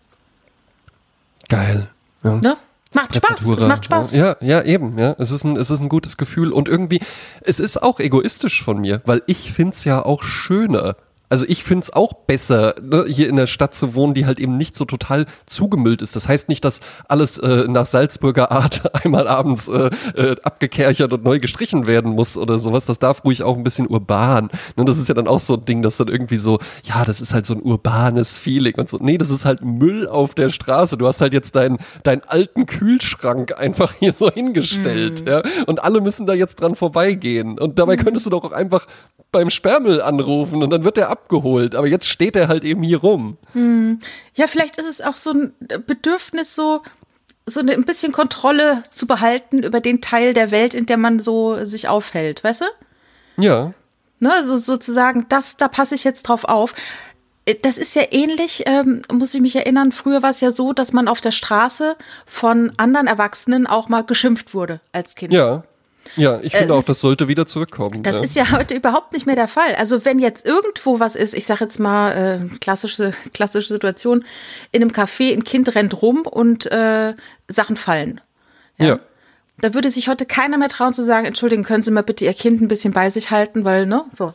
Geil. 1.50 1.88
Ja. 2.24 2.36
Ne? 2.36 2.58
Macht 2.94 3.15
Spaß, 3.15 3.46
es 3.46 3.67
macht 3.67 3.86
Spaß. 3.86 4.15
Ja, 4.15 4.36
ja, 4.41 4.63
eben, 4.63 4.98
ja. 4.98 5.15
Es 5.17 5.32
ist 5.32 5.46
ein, 5.46 5.56
es 5.56 5.70
ist 5.70 5.80
ein 5.80 5.88
gutes 5.88 6.17
Gefühl 6.17 6.52
und 6.52 6.67
irgendwie, 6.67 7.00
es 7.41 7.62
ist 7.62 7.82
auch 7.82 8.00
egoistisch 8.02 8.63
von 8.63 8.82
mir, 8.82 9.02
weil 9.06 9.22
ich 9.28 9.54
find's 9.54 9.86
ja 9.86 10.04
auch 10.04 10.24
schöner. 10.24 10.98
Also 11.32 11.46
ich 11.48 11.63
find's 11.63 11.94
auch 11.94 12.12
besser, 12.12 12.76
ne, 12.82 13.06
hier 13.08 13.30
in 13.30 13.38
der 13.38 13.48
Stadt 13.48 13.74
zu 13.74 13.96
wohnen, 13.96 14.13
die 14.13 14.26
halt 14.26 14.38
eben 14.38 14.58
nicht 14.58 14.76
so 14.76 14.84
total 14.84 15.26
zugemüllt 15.46 16.02
ist. 16.02 16.13
Das 16.17 16.28
heißt 16.28 16.50
nicht, 16.50 16.65
dass 16.65 16.82
alles 17.08 17.38
äh, 17.38 17.70
nach 17.70 17.86
Salzburger 17.86 18.52
Art 18.52 18.82
einmal 19.06 19.30
abends 19.30 19.70
äh, 19.70 19.89
äh, 20.15 20.36
abgekerchert 20.44 21.13
und 21.13 21.24
neu 21.24 21.39
gestrichen 21.39 21.88
werden 21.88 22.12
muss 22.12 22.38
oder 22.38 22.60
sowas. 22.60 22.84
Das 22.84 23.00
darf 23.00 23.24
ruhig 23.24 23.44
auch 23.44 23.56
ein 23.56 23.63
bisschen 23.63 23.88
urban. 23.88 24.50
Ne, 24.76 24.84
das 24.84 24.98
ist 24.98 25.08
ja 25.08 25.15
dann 25.15 25.30
auch 25.30 25.39
so 25.39 25.54
ein 25.54 25.63
Ding, 25.63 25.82
das 25.82 25.96
dann 25.96 26.10
irgendwie 26.10 26.36
so, 26.36 26.60
ja, 26.84 27.06
das 27.06 27.22
ist 27.22 27.34
halt 27.34 27.46
so 27.46 27.54
ein 27.54 27.62
urbanes 27.62 28.38
Feeling 28.38 28.76
und 28.76 28.89
so. 28.89 28.98
Nee, 29.00 29.17
das 29.17 29.30
ist 29.30 29.46
halt 29.46 29.63
Müll 29.63 30.10
auf 30.10 30.36
der 30.36 30.50
Straße. 30.50 30.98
Du 30.98 31.08
hast 31.08 31.22
halt 31.22 31.32
jetzt 31.32 31.56
deinen, 31.56 31.78
deinen 32.04 32.24
alten 32.28 32.65
Kühlschrank 32.65 33.58
einfach 33.58 33.94
hier 34.00 34.12
so 34.12 34.30
hingestellt, 34.30 35.30
ja. 35.30 35.44
Und 35.65 35.82
alle 35.82 36.02
müssen 36.02 36.26
da 36.26 36.34
jetzt 36.34 36.60
dran 36.60 36.76
vorbeigehen. 36.76 37.58
Und 37.58 37.80
dabei 37.80 37.96
könntest 37.96 38.26
du 38.26 38.30
doch 38.30 38.44
auch 38.44 38.52
einfach 38.52 38.86
beim 39.32 39.50
Sperrmüll 39.50 40.02
anrufen 40.02 40.62
und 40.62 40.70
dann 40.72 40.84
wird 40.84 40.98
der 40.98 41.10
abgeholt. 41.23 41.75
Aber 41.75 41.88
jetzt 41.88 42.07
steht 42.10 42.36
er 42.36 42.47
halt 42.47 42.63
eben 42.63 42.84
hier 42.84 42.99
rum. 42.99 43.38
Ja, 44.36 44.47
vielleicht 44.47 44.77
ist 44.77 44.88
es 44.88 45.01
auch 45.01 45.15
so 45.15 45.31
ein 45.31 45.53
Bedürfnis, 45.88 46.55
so, 46.55 46.81
so 47.45 47.60
ein 47.62 47.86
bisschen 47.86 48.12
Kontrolle 48.12 48.84
zu 48.89 49.07
behalten 49.07 49.63
über 49.63 49.79
den 49.79 50.01
Teil 50.01 50.34
der 50.34 50.51
Welt, 50.51 50.73
in 50.73 50.86
der 50.86 50.97
man 50.97 51.19
so 51.19 51.63
sich 51.65 51.88
aufhält, 51.88 52.43
weißt 52.43 52.62
du? 52.62 52.65
Ja. 53.41 53.73
Ne, 54.19 54.31
so 54.43 54.57
sozusagen, 54.57 55.25
das, 55.29 55.57
da 55.57 55.67
passe 55.67 55.95
ich 55.95 56.03
jetzt 56.03 56.23
drauf 56.23 56.43
auf. 56.45 56.75
Äh, 57.45 57.55
Das 57.55 57.79
ist 57.79 57.95
ja 57.95 58.03
ähnlich, 58.12 58.63
ähm, 58.67 59.01
muss 59.12 59.34
ich 59.34 59.41
mich 59.41 59.55
erinnern, 59.55 59.91
früher 59.91 60.21
war 60.21 60.29
es 60.29 60.41
ja 60.41 60.51
so, 60.51 60.73
dass 60.73 60.93
man 60.93 61.07
auf 61.07 61.21
der 61.21 61.31
Straße 61.31 61.95
von 62.27 62.71
anderen 62.77 63.07
Erwachsenen 63.07 63.65
auch 63.65 63.89
mal 63.89 64.03
geschimpft 64.03 64.53
wurde 64.53 64.79
als 64.91 65.15
Kind. 65.15 65.34
Ja. 65.34 65.63
Ja, 66.15 66.39
ich 66.41 66.54
finde 66.54 66.74
es 66.74 66.80
auch, 66.80 66.84
das 66.84 67.00
sollte 67.00 67.28
wieder 67.28 67.45
zurückkommen. 67.45 68.04
Das 68.04 68.15
ja. 68.15 68.21
ist 68.21 68.36
ja 68.36 68.52
heute 68.52 68.74
überhaupt 68.74 69.13
nicht 69.13 69.26
mehr 69.26 69.36
der 69.36 69.47
Fall. 69.47 69.76
Also 69.76 70.06
wenn 70.06 70.19
jetzt 70.19 70.45
irgendwo 70.45 71.00
was 71.00 71.15
ist, 71.15 71.34
ich 71.34 71.45
sage 71.45 71.63
jetzt 71.63 71.80
mal 71.80 72.12
äh, 72.52 72.58
klassische 72.60 73.12
klassische 73.34 73.74
Situation, 73.74 74.26
in 74.71 74.82
einem 74.82 74.91
Café 74.91 75.34
ein 75.34 75.43
Kind 75.43 75.74
rennt 75.76 76.02
rum 76.02 76.21
und 76.21 76.71
äh, 76.71 77.13
Sachen 77.47 77.76
fallen. 77.76 78.21
ja. 78.78 79.00
Da 79.62 79.76
würde 79.76 79.91
sich 79.91 80.08
heute 80.08 80.26
keiner 80.26 80.58
mehr 80.58 80.69
trauen 80.69 80.91
zu 80.91 81.04
sagen, 81.04 81.28
entschuldigen, 81.28 81.63
können 81.63 81.84
Sie 81.84 81.91
mal 81.91 82.02
bitte 82.02 82.26
Ihr 82.26 82.34
Kind 82.34 82.62
ein 82.62 82.67
bisschen 82.67 82.93
bei 82.93 83.12
sich 83.12 83.30
halten, 83.30 83.63
weil 83.63 83.86
ne, 83.86 84.04
so. 84.12 84.34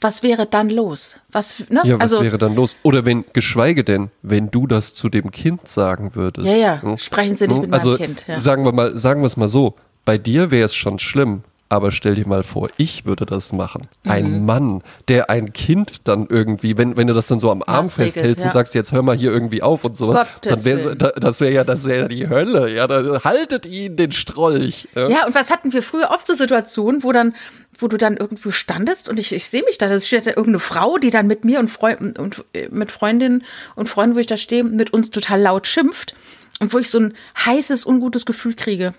Was 0.00 0.22
wäre 0.22 0.46
dann 0.46 0.70
los? 0.70 1.16
Was 1.30 1.64
ne? 1.68 1.82
Ja, 1.84 1.96
was 1.96 2.12
also 2.12 2.22
wäre 2.22 2.38
dann 2.38 2.54
los? 2.54 2.74
Oder 2.82 3.04
wenn, 3.04 3.24
geschweige 3.34 3.84
denn, 3.84 4.10
wenn 4.22 4.50
du 4.50 4.66
das 4.66 4.94
zu 4.94 5.10
dem 5.10 5.30
Kind 5.30 5.68
sagen 5.68 6.14
würdest. 6.14 6.48
Ja, 6.48 6.56
ja. 6.56 6.82
Hm? 6.82 6.96
Sprechen 6.96 7.36
Sie 7.36 7.46
nicht 7.46 7.60
mit 7.60 7.70
meinem 7.70 7.80
also, 7.80 7.96
Kind, 7.96 8.26
ja. 8.26 8.38
Sagen 8.38 8.64
wir 8.64 8.72
mal, 8.72 8.96
sagen 8.96 9.20
wir 9.20 9.26
es 9.26 9.36
mal 9.36 9.48
so. 9.48 9.74
Bei 10.04 10.18
dir 10.18 10.50
wäre 10.50 10.66
es 10.66 10.74
schon 10.74 10.98
schlimm. 10.98 11.42
Aber 11.70 11.90
stell 11.90 12.14
dir 12.14 12.28
mal 12.28 12.42
vor, 12.42 12.68
ich 12.76 13.04
würde 13.04 13.24
das 13.26 13.52
machen. 13.52 13.88
Mhm. 14.04 14.10
Ein 14.10 14.44
Mann, 14.44 14.82
der 15.08 15.30
ein 15.30 15.52
Kind 15.52 16.06
dann 16.06 16.26
irgendwie, 16.28 16.76
wenn, 16.76 16.96
wenn 16.96 17.08
du 17.08 17.14
das 17.14 17.26
dann 17.26 17.40
so 17.40 17.50
am 17.50 17.62
Arm 17.62 17.84
Maßregelt, 17.84 18.12
festhältst 18.12 18.40
ja. 18.40 18.46
und 18.46 18.52
sagst, 18.52 18.74
jetzt 18.74 18.92
hör 18.92 19.02
mal 19.02 19.16
hier 19.16 19.32
irgendwie 19.32 19.62
auf 19.62 19.84
und 19.84 19.96
sowas, 19.96 20.28
Gottes 20.34 20.62
dann 20.62 20.64
wäre 20.64 20.94
das 20.94 21.40
wäre 21.40 21.52
ja, 21.52 21.64
das 21.64 21.86
wäre 21.86 22.02
ja 22.02 22.08
die 22.08 22.28
Hölle. 22.28 22.72
Ja, 22.72 22.86
dann 22.86 23.24
haltet 23.24 23.66
ihn 23.66 23.96
den 23.96 24.12
Strolch. 24.12 24.88
Ja. 24.94 25.08
Ja, 25.08 25.26
und 25.26 25.34
was 25.34 25.50
hatten 25.50 25.72
wir 25.72 25.82
früher 25.82 26.10
oft 26.10 26.26
so 26.26 26.34
Situationen, 26.34 27.02
wo 27.02 27.12
dann, 27.12 27.34
wo 27.78 27.88
du 27.88 27.96
dann 27.96 28.18
irgendwo 28.18 28.50
standest 28.50 29.08
und 29.08 29.18
ich, 29.18 29.34
ich 29.34 29.48
sehe 29.48 29.64
mich 29.64 29.78
da, 29.78 29.88
da 29.88 29.98
steht 29.98 30.26
da 30.26 30.30
irgendeine 30.30 30.60
Frau, 30.60 30.98
die 30.98 31.10
dann 31.10 31.26
mit 31.26 31.44
mir 31.44 31.58
und, 31.58 31.70
Freunden 31.70 32.14
und 32.16 32.44
äh, 32.52 32.68
mit 32.70 32.92
Freundinnen 32.92 33.42
und 33.74 33.88
Freunden, 33.88 34.14
wo 34.14 34.20
ich 34.20 34.28
da 34.28 34.36
stehe, 34.36 34.62
mit 34.62 34.92
uns 34.92 35.10
total 35.10 35.40
laut 35.40 35.66
schimpft 35.66 36.14
und 36.60 36.72
wo 36.72 36.78
ich 36.78 36.90
so 36.90 37.00
ein 37.00 37.14
heißes, 37.44 37.86
ungutes 37.86 38.26
Gefühl 38.26 38.54
kriege. 38.54 38.94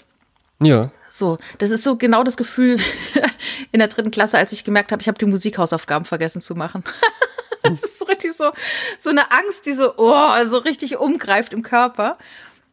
Ja. 0.61 0.91
So, 1.09 1.37
das 1.59 1.71
ist 1.71 1.83
so 1.83 1.95
genau 1.95 2.23
das 2.23 2.35
Gefühl 2.35 2.77
in 3.71 3.79
der 3.79 3.87
dritten 3.87 4.11
Klasse, 4.11 4.37
als 4.37 4.51
ich 4.51 4.65
gemerkt 4.65 4.91
habe, 4.91 5.01
ich 5.01 5.07
habe 5.07 5.17
die 5.17 5.25
Musikhausaufgaben 5.25 6.03
vergessen 6.05 6.41
zu 6.41 6.55
machen. 6.55 6.83
das 7.63 7.83
ist 7.83 7.99
so 7.99 8.05
richtig 8.05 8.33
so, 8.33 8.51
so 8.99 9.09
eine 9.11 9.31
Angst, 9.31 9.65
die 9.65 9.73
so, 9.73 9.93
oh, 9.97 10.45
so 10.45 10.57
richtig 10.57 10.97
umgreift 10.97 11.53
im 11.53 11.61
Körper. 11.61 12.17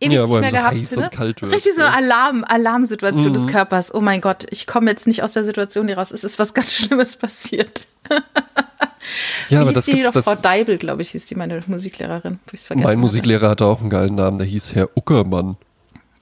Ewig 0.01 0.17
Ja, 0.17 0.23
nicht 0.25 0.33
mehr 0.33 0.51
so 0.51 0.57
gehabt. 0.57 0.75
heiß 0.77 0.97
ne? 0.97 1.11
kalt 1.15 1.43
wird, 1.43 1.53
richtig 1.53 1.75
so 1.77 1.83
eine. 1.85 1.95
Alarm, 1.95 2.45
Alarmsituation 2.49 3.33
des 3.33 3.47
Mhm. 3.47 3.51
Körpers. 3.51 3.95
Oh 3.95 4.01
mein 4.01 4.21
Gott, 4.21 4.45
ich 4.51 4.67
komme 4.67 4.91
jetzt 4.91 5.07
nicht 5.07 5.23
aus 5.23 5.35
der 5.35 5.45
Situation 5.45 5.87
hier 5.87 5.97
raus. 5.99 6.11
Es 6.11 6.25
ist 6.25 6.41
was 6.41 6.53
ganz 6.53 6.73
Schlimmes 6.75 7.15
passiert. 7.17 7.87
Ja, 8.11 8.21
Wie 9.49 9.57
aber 9.63 9.73
das 9.73 9.85
die 9.85 10.03
doch? 10.03 10.11
das, 10.11 10.25
Frau 10.25 10.35
Deibel, 10.35 10.79
glaube 10.79 11.03
ich, 11.03 11.11
hieß 11.11 11.27
die, 11.27 11.35
meine 11.37 11.63
Musiklehrerin. 11.69 12.41
Mein 12.71 12.85
hatte. 12.85 12.97
Musiklehrer 12.99 13.51
hatte 13.51 13.67
auch 13.67 13.81
einen 13.81 13.91
geilen 13.91 14.17
Namen, 14.17 14.39
der 14.39 14.47
hieß 14.49 14.75
Herr 14.75 14.89
Uckermann. 14.97 15.57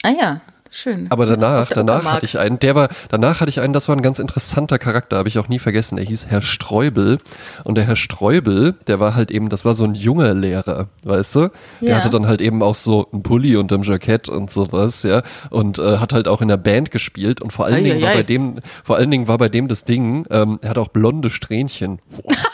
Ah 0.03 0.11
ja, 0.11 0.41
schön. 0.71 1.07
Aber 1.11 1.27
danach, 1.27 1.67
danach 1.69 2.05
hatte 2.05 2.25
ich 2.25 2.39
einen, 2.39 2.59
der 2.59 2.75
war, 2.75 2.89
danach 3.09 3.41
hatte 3.41 3.49
ich 3.51 3.61
einen, 3.61 3.73
das 3.73 3.89
war 3.89 3.97
ein 3.97 4.03
ganz 4.03 4.19
interessanter 4.19 4.79
Charakter, 4.79 5.17
habe 5.19 5.29
ich 5.29 5.39
auch 5.39 5.49
nie 5.49 5.59
vergessen. 5.59 5.97
Der 5.97 6.05
hieß 6.05 6.27
Herr 6.27 6.41
Streubel. 6.43 7.19
Und 7.65 7.75
der 7.77 7.85
Herr 7.85 7.97
Streubel, 7.97 8.75
der 8.87 9.01
war 9.01 9.15
halt 9.15 9.31
eben, 9.31 9.49
das 9.49 9.65
war 9.65 9.75
so 9.75 9.85
ein 9.85 9.95
junger 9.95 10.35
Lehrer, 10.35 10.89
weißt 11.05 11.35
du? 11.37 11.41
Der 11.81 11.91
Ja. 11.91 11.97
hatte 11.97 12.11
dann 12.11 12.27
halt 12.27 12.41
eben 12.41 12.63
auch 12.63 12.75
so 12.75 13.09
einen 13.13 13.23
Pulli 13.23 13.57
unterm 13.57 13.83
Jackett 13.83 14.29
und 14.29 14.51
sowas, 14.53 15.03
ja. 15.03 15.23
Und 15.51 15.79
äh, 15.79 15.99
hat 15.99 16.13
halt 16.13 16.29
auch 16.29 16.41
in 16.41 16.49
der 16.49 16.57
Band 16.57 16.91
gespielt. 16.91 17.41
Und 17.41 17.53
vor 17.53 17.67
allen 17.67 17.83
Dingen 17.85 18.01
war 18.01 18.09
Eieiei. 18.11 18.17
bei 18.19 18.23
dem, 18.23 18.59
vor 18.85 18.97
allen 18.97 19.11
Dingen 19.11 19.29
war 19.29 19.39
bei 19.39 19.49
dem 19.49 19.69
das 19.69 19.85
Ding, 19.85 20.27
ähm, 20.31 20.59
er 20.63 20.71
hat 20.71 20.79
auch 20.79 20.89
blonde 20.89 21.31
Strähnchen. 21.31 21.99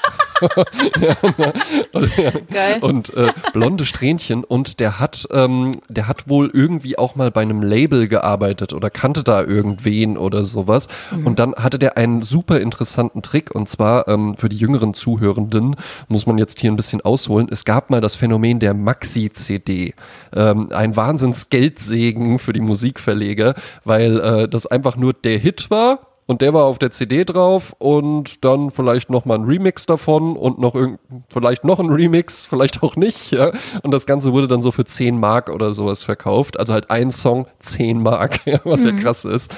Geil. 2.51 2.78
Und 2.80 3.14
äh, 3.14 3.32
blonde 3.53 3.84
Strähnchen 3.84 4.45
und 4.45 4.80
der 4.80 5.01
hat, 5.01 5.26
ähm, 5.30 5.72
der 5.89 6.09
hat 6.09 6.28
wohl 6.28 6.51
irgendwie 6.53 6.99
auch 6.99 7.16
mal 7.16 7.30
bei 7.30 7.43
einem 7.43 7.62
Label 7.62 8.09
gearbeitet 8.09 8.72
oder 8.72 8.91
kannte 8.91 9.22
da 9.24 9.43
irgendwen 9.43 10.16
oder 10.16 10.45
sowas. 10.45 10.89
Und 11.24 11.39
dann 11.39 11.55
hatte 11.55 11.78
der 11.78 11.97
einen 11.97 12.22
super 12.22 12.61
interessanten 12.61 13.22
Trick 13.22 13.55
und 13.55 13.68
zwar 13.68 14.09
ähm, 14.09 14.37
für 14.37 14.49
die 14.49 14.57
jüngeren 14.57 14.95
Zuhörenden 14.95 15.76
muss 16.09 16.26
man 16.26 16.39
jetzt 16.39 16.61
hier 16.61 16.70
ein 16.70 16.76
bisschen 16.76 17.01
ausholen. 17.01 17.49
Es 17.51 17.64
gab 17.64 17.91
mal 17.91 18.01
das 18.01 18.14
Phänomen 18.14 18.61
der 18.61 18.74
Maxi-CD. 18.74 19.95
Ähm, 20.34 20.68
ein 20.72 20.97
Wahnsinns-Geldsegen 20.97 22.39
für 22.39 22.53
die 22.53 22.61
Musikverleger, 22.61 23.55
weil 23.84 24.20
äh, 24.20 24.49
das 24.49 24.66
einfach 24.66 24.97
nur 24.97 25.12
der 25.12 25.39
Hit 25.39 25.70
war 25.70 26.06
und 26.27 26.41
der 26.41 26.53
war 26.53 26.64
auf 26.64 26.79
der 26.79 26.91
CD 26.91 27.24
drauf 27.24 27.74
und 27.79 28.45
dann 28.45 28.70
vielleicht 28.70 29.11
noch 29.11 29.24
mal 29.24 29.37
ein 29.37 29.45
Remix 29.45 29.87
davon 29.87 30.37
und 30.37 30.59
noch 30.59 30.74
irgend, 30.74 30.99
vielleicht 31.29 31.64
noch 31.64 31.79
ein 31.79 31.89
Remix, 31.89 32.45
vielleicht 32.51 32.83
auch 32.83 32.97
nicht, 32.97 33.31
ja. 33.31 33.53
Und 33.83 33.93
das 33.93 34.07
Ganze 34.07 34.33
wurde 34.33 34.49
dann 34.49 34.62
so 34.62 34.72
für 34.72 34.85
10 34.85 35.18
Mark 35.18 35.51
oder 35.51 35.72
sowas 35.72 36.03
verkauft. 36.03 36.59
Also 36.59 36.72
halt 36.72 36.91
ein 36.91 37.12
Song 37.12 37.47
10 37.61 38.03
Mark, 38.03 38.41
ja, 38.47 38.61
was 38.64 38.85
ja 38.85 38.93
krass 38.93 39.24
ist. 39.24 39.55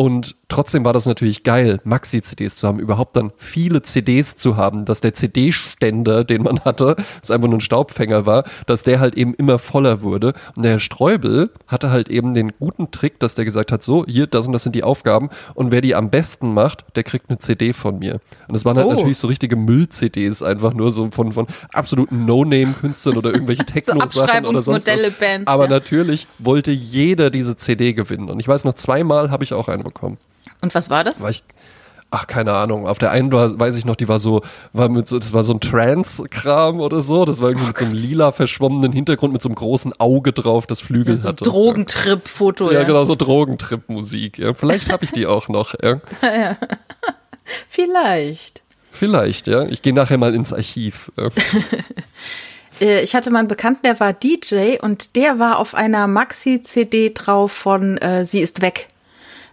Und 0.00 0.34
trotzdem 0.48 0.86
war 0.86 0.94
das 0.94 1.04
natürlich 1.04 1.44
geil, 1.44 1.78
Maxi-CDs 1.84 2.56
zu 2.56 2.66
haben, 2.66 2.78
überhaupt 2.78 3.16
dann 3.16 3.32
viele 3.36 3.82
CDs 3.82 4.34
zu 4.34 4.56
haben, 4.56 4.86
dass 4.86 5.02
der 5.02 5.12
CD-Ständer, 5.12 6.24
den 6.24 6.42
man 6.42 6.60
hatte, 6.60 6.96
das 7.20 7.30
einfach 7.30 7.48
nur 7.48 7.58
ein 7.58 7.60
Staubfänger 7.60 8.24
war, 8.24 8.44
dass 8.64 8.82
der 8.82 8.98
halt 8.98 9.14
eben 9.14 9.34
immer 9.34 9.58
voller 9.58 10.00
wurde. 10.00 10.32
Und 10.56 10.62
der 10.62 10.72
Herr 10.72 10.78
Streubel 10.78 11.50
hatte 11.66 11.90
halt 11.90 12.08
eben 12.08 12.32
den 12.32 12.52
guten 12.58 12.90
Trick, 12.92 13.20
dass 13.20 13.34
der 13.34 13.44
gesagt 13.44 13.72
hat, 13.72 13.82
so, 13.82 14.06
hier, 14.06 14.26
das 14.26 14.46
und 14.46 14.54
das 14.54 14.62
sind 14.62 14.74
die 14.74 14.84
Aufgaben 14.84 15.28
und 15.52 15.70
wer 15.70 15.82
die 15.82 15.94
am 15.94 16.08
besten 16.08 16.54
macht, 16.54 16.82
der 16.96 17.02
kriegt 17.02 17.28
eine 17.28 17.38
CD 17.38 17.74
von 17.74 17.98
mir. 17.98 18.22
Und 18.48 18.54
das 18.54 18.64
waren 18.64 18.78
halt 18.78 18.86
Oh. 18.86 18.94
natürlich 18.94 19.18
so 19.18 19.26
richtige 19.26 19.56
Müll-CDs, 19.56 20.42
einfach 20.42 20.72
nur 20.72 20.92
so 20.92 21.10
von, 21.10 21.30
von 21.30 21.46
absoluten 21.74 22.24
No-Name-Künstlern 22.24 23.18
oder 23.18 23.34
irgendwelche 23.34 23.64
Techno-Sachen 23.66 24.08
was. 24.08 24.18
Abschreibungsmodelle, 24.18 25.10
Bands. 25.10 25.46
Aber 25.46 25.64
ja. 25.64 25.68
natürlich 25.68 26.26
wollte 26.38 26.70
jeder 26.70 27.28
diese 27.28 27.58
CD 27.58 27.92
gewinnen. 27.92 28.30
Und 28.30 28.40
ich 28.40 28.48
weiß 28.48 28.64
noch, 28.64 28.72
zweimal 28.72 29.30
habe 29.30 29.44
ich 29.44 29.52
auch 29.52 29.68
eine 29.68 29.89
bekommen. 29.92 30.18
Und 30.62 30.74
was 30.74 30.90
war 30.90 31.04
das? 31.04 31.20
War 31.20 31.30
ich, 31.30 31.44
ach, 32.10 32.26
keine 32.26 32.52
Ahnung. 32.54 32.86
Auf 32.86 32.98
der 32.98 33.10
einen 33.10 33.30
war, 33.32 33.58
weiß 33.58 33.76
ich 33.76 33.84
noch, 33.84 33.96
die 33.96 34.08
war 34.08 34.18
so, 34.18 34.42
war 34.72 34.88
mit 34.88 35.06
so, 35.08 35.18
das 35.18 35.32
war 35.32 35.44
so 35.44 35.52
ein 35.52 35.60
Trance-Kram 35.60 36.80
oder 36.80 37.00
so. 37.00 37.24
Das 37.24 37.40
war 37.40 37.48
irgendwie 37.50 37.68
mit 37.68 37.78
so 37.78 37.84
einem 37.84 37.94
lila 37.94 38.32
verschwommenen 38.32 38.92
Hintergrund 38.92 39.32
mit 39.32 39.42
so 39.42 39.48
einem 39.48 39.56
großen 39.56 39.92
Auge 40.00 40.32
drauf, 40.32 40.66
das 40.66 40.80
Flügel 40.80 41.16
so 41.16 41.28
ein 41.28 41.32
hatte. 41.32 41.44
Drogentrip-Foto. 41.44 42.72
Ja, 42.72 42.82
genau, 42.84 43.04
so 43.04 43.14
Drogentrip-Musik. 43.14 44.38
Ja. 44.38 44.54
Vielleicht 44.54 44.90
habe 44.92 45.04
ich 45.04 45.12
die 45.12 45.26
auch 45.26 45.48
noch. 45.48 45.74
Ja. 45.82 46.00
Vielleicht. 47.68 48.62
Vielleicht, 48.92 49.46
ja. 49.46 49.64
Ich 49.66 49.82
gehe 49.82 49.94
nachher 49.94 50.18
mal 50.18 50.34
ins 50.34 50.52
Archiv. 50.52 51.10
Ja. 51.16 51.28
Äh, 52.80 53.02
Ich 53.02 53.14
hatte 53.14 53.30
mal 53.30 53.40
einen 53.40 53.48
Bekannten, 53.48 53.82
der 53.82 54.00
war 54.00 54.14
DJ 54.14 54.76
und 54.80 55.14
der 55.14 55.38
war 55.38 55.58
auf 55.58 55.74
einer 55.74 56.06
Maxi-CD 56.06 57.10
drauf 57.12 57.52
von 57.52 57.98
äh, 57.98 58.24
Sie 58.24 58.40
ist 58.40 58.62
weg. 58.62 58.88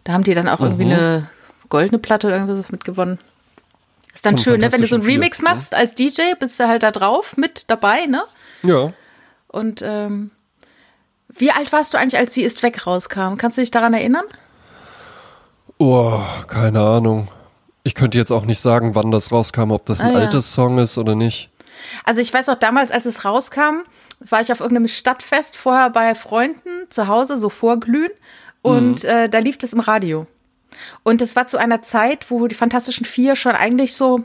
Da 0.08 0.14
haben 0.14 0.24
die 0.24 0.34
dann 0.34 0.48
auch 0.48 0.62
irgendwie 0.62 0.86
Mhm. 0.86 0.92
eine 0.94 1.30
goldene 1.68 2.00
Platte 2.00 2.28
oder 2.28 2.38
irgendwas 2.38 2.72
mit 2.72 2.86
gewonnen. 2.86 3.20
Ist 4.14 4.26
dann 4.26 4.38
schön, 4.38 4.62
ne? 4.62 4.72
Wenn 4.72 4.80
du 4.80 4.88
so 4.88 4.96
einen 4.96 5.04
Remix 5.04 5.42
machst 5.42 5.76
als 5.76 5.96
DJ, 5.96 6.34
bist 6.40 6.58
du 6.62 6.68
halt 6.70 6.82
da 6.84 6.92
drauf 6.92 7.36
mit 7.36 7.70
dabei, 7.70 8.06
ne? 8.06 8.24
ja. 8.64 8.94
Und 9.50 9.82
ähm, 9.82 10.32
wie 11.28 11.52
alt 11.52 11.74
warst 11.74 11.94
du 11.94 11.98
eigentlich, 11.98 12.18
als 12.20 12.34
Sie 12.34 12.44
ist 12.44 12.64
weg 12.64 12.88
rauskam? 12.88 13.36
Kannst 13.38 13.58
du 13.58 13.62
dich 13.62 13.72
daran 13.72 13.94
erinnern? 13.94 14.24
Oh, 15.78 16.20
keine 16.48 16.80
Ahnung. 16.82 17.28
Ich 17.84 17.94
könnte 17.96 18.18
jetzt 18.18 18.32
auch 18.32 18.46
nicht 18.46 18.60
sagen, 18.62 18.96
wann 18.96 19.12
das 19.12 19.32
rauskam, 19.32 19.72
ob 19.72 19.86
das 19.86 20.00
ein 20.02 20.08
Ah, 20.12 20.14
ja. 20.14 20.20
altes 20.26 20.54
Song 20.54 20.78
ist 20.80 20.98
oder 20.98 21.16
nicht. 21.16 21.50
Also 22.06 22.22
ich 22.22 22.34
weiß 22.34 22.50
auch 22.50 22.56
damals, 22.56 22.92
als 22.92 23.06
es 23.06 23.24
rauskam, 23.26 23.84
war 24.22 24.42
ich 24.42 24.52
auf 24.52 24.62
irgendeinem 24.62 24.88
Stadtfest 24.88 25.56
vorher 25.58 25.90
bei 25.90 26.16
Freunden 26.16 26.90
zu 26.90 27.08
Hause, 27.08 27.38
so 27.38 27.50
vorglühen. 27.50 28.12
Und 28.68 29.04
äh, 29.04 29.30
da 29.30 29.40
lief 29.40 29.58
das 29.58 29.74
im 29.74 29.80
Radio. 29.80 30.28
Und 31.04 31.22
es 31.22 31.36
war 31.36 31.48
zu 31.48 31.58
einer 31.58 31.82
Zeit, 31.82 32.30
wo 32.30 32.48
die 32.48 32.56
Fantastischen 32.56 33.06
Vier 33.06 33.36
schon 33.36 33.56
eigentlich 33.56 33.94
so 33.94 34.24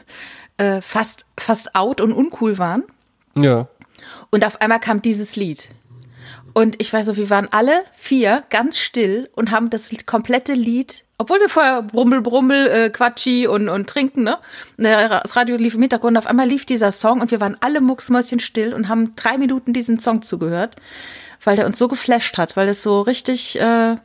äh, 0.56 0.80
fast, 0.80 1.26
fast 1.38 1.74
out 1.74 2.00
und 2.00 2.12
uncool 2.12 2.58
waren. 2.58 2.84
Ja. 3.36 3.68
Und 4.30 4.44
auf 4.44 4.60
einmal 4.60 4.80
kam 4.80 5.02
dieses 5.02 5.36
Lied. 5.36 5.68
Und 6.54 6.80
ich 6.80 6.92
weiß 6.92 7.06
so, 7.06 7.16
wir 7.16 7.30
waren 7.30 7.48
alle 7.50 7.80
vier 7.94 8.42
ganz 8.50 8.78
still 8.78 9.28
und 9.34 9.50
haben 9.50 9.70
das 9.70 9.92
komplette 10.06 10.54
Lied, 10.54 11.04
obwohl 11.16 11.40
wir 11.40 11.48
vorher 11.48 11.82
Brummel, 11.82 12.20
Brummel, 12.20 12.66
äh, 12.66 12.90
Quatschi 12.90 13.46
und, 13.46 13.68
und 13.68 13.88
trinken, 13.88 14.24
ne? 14.24 14.38
Das 14.76 15.36
Radio 15.36 15.56
lief 15.56 15.74
im 15.74 15.82
Hintergrund, 15.82 16.18
auf 16.18 16.26
einmal 16.26 16.48
lief 16.48 16.66
dieser 16.66 16.90
Song 16.90 17.20
und 17.20 17.30
wir 17.30 17.40
waren 17.40 17.56
alle 17.60 17.80
mucksmäuschen 17.80 18.40
still 18.40 18.74
und 18.74 18.88
haben 18.88 19.14
drei 19.14 19.38
Minuten 19.38 19.72
diesen 19.72 20.00
Song 20.00 20.22
zugehört, 20.22 20.76
weil 21.42 21.56
der 21.56 21.66
uns 21.66 21.78
so 21.78 21.88
geflasht 21.88 22.38
hat, 22.38 22.56
weil 22.56 22.68
es 22.68 22.82
so 22.82 23.00
richtig 23.00 23.60
äh, 23.60 23.96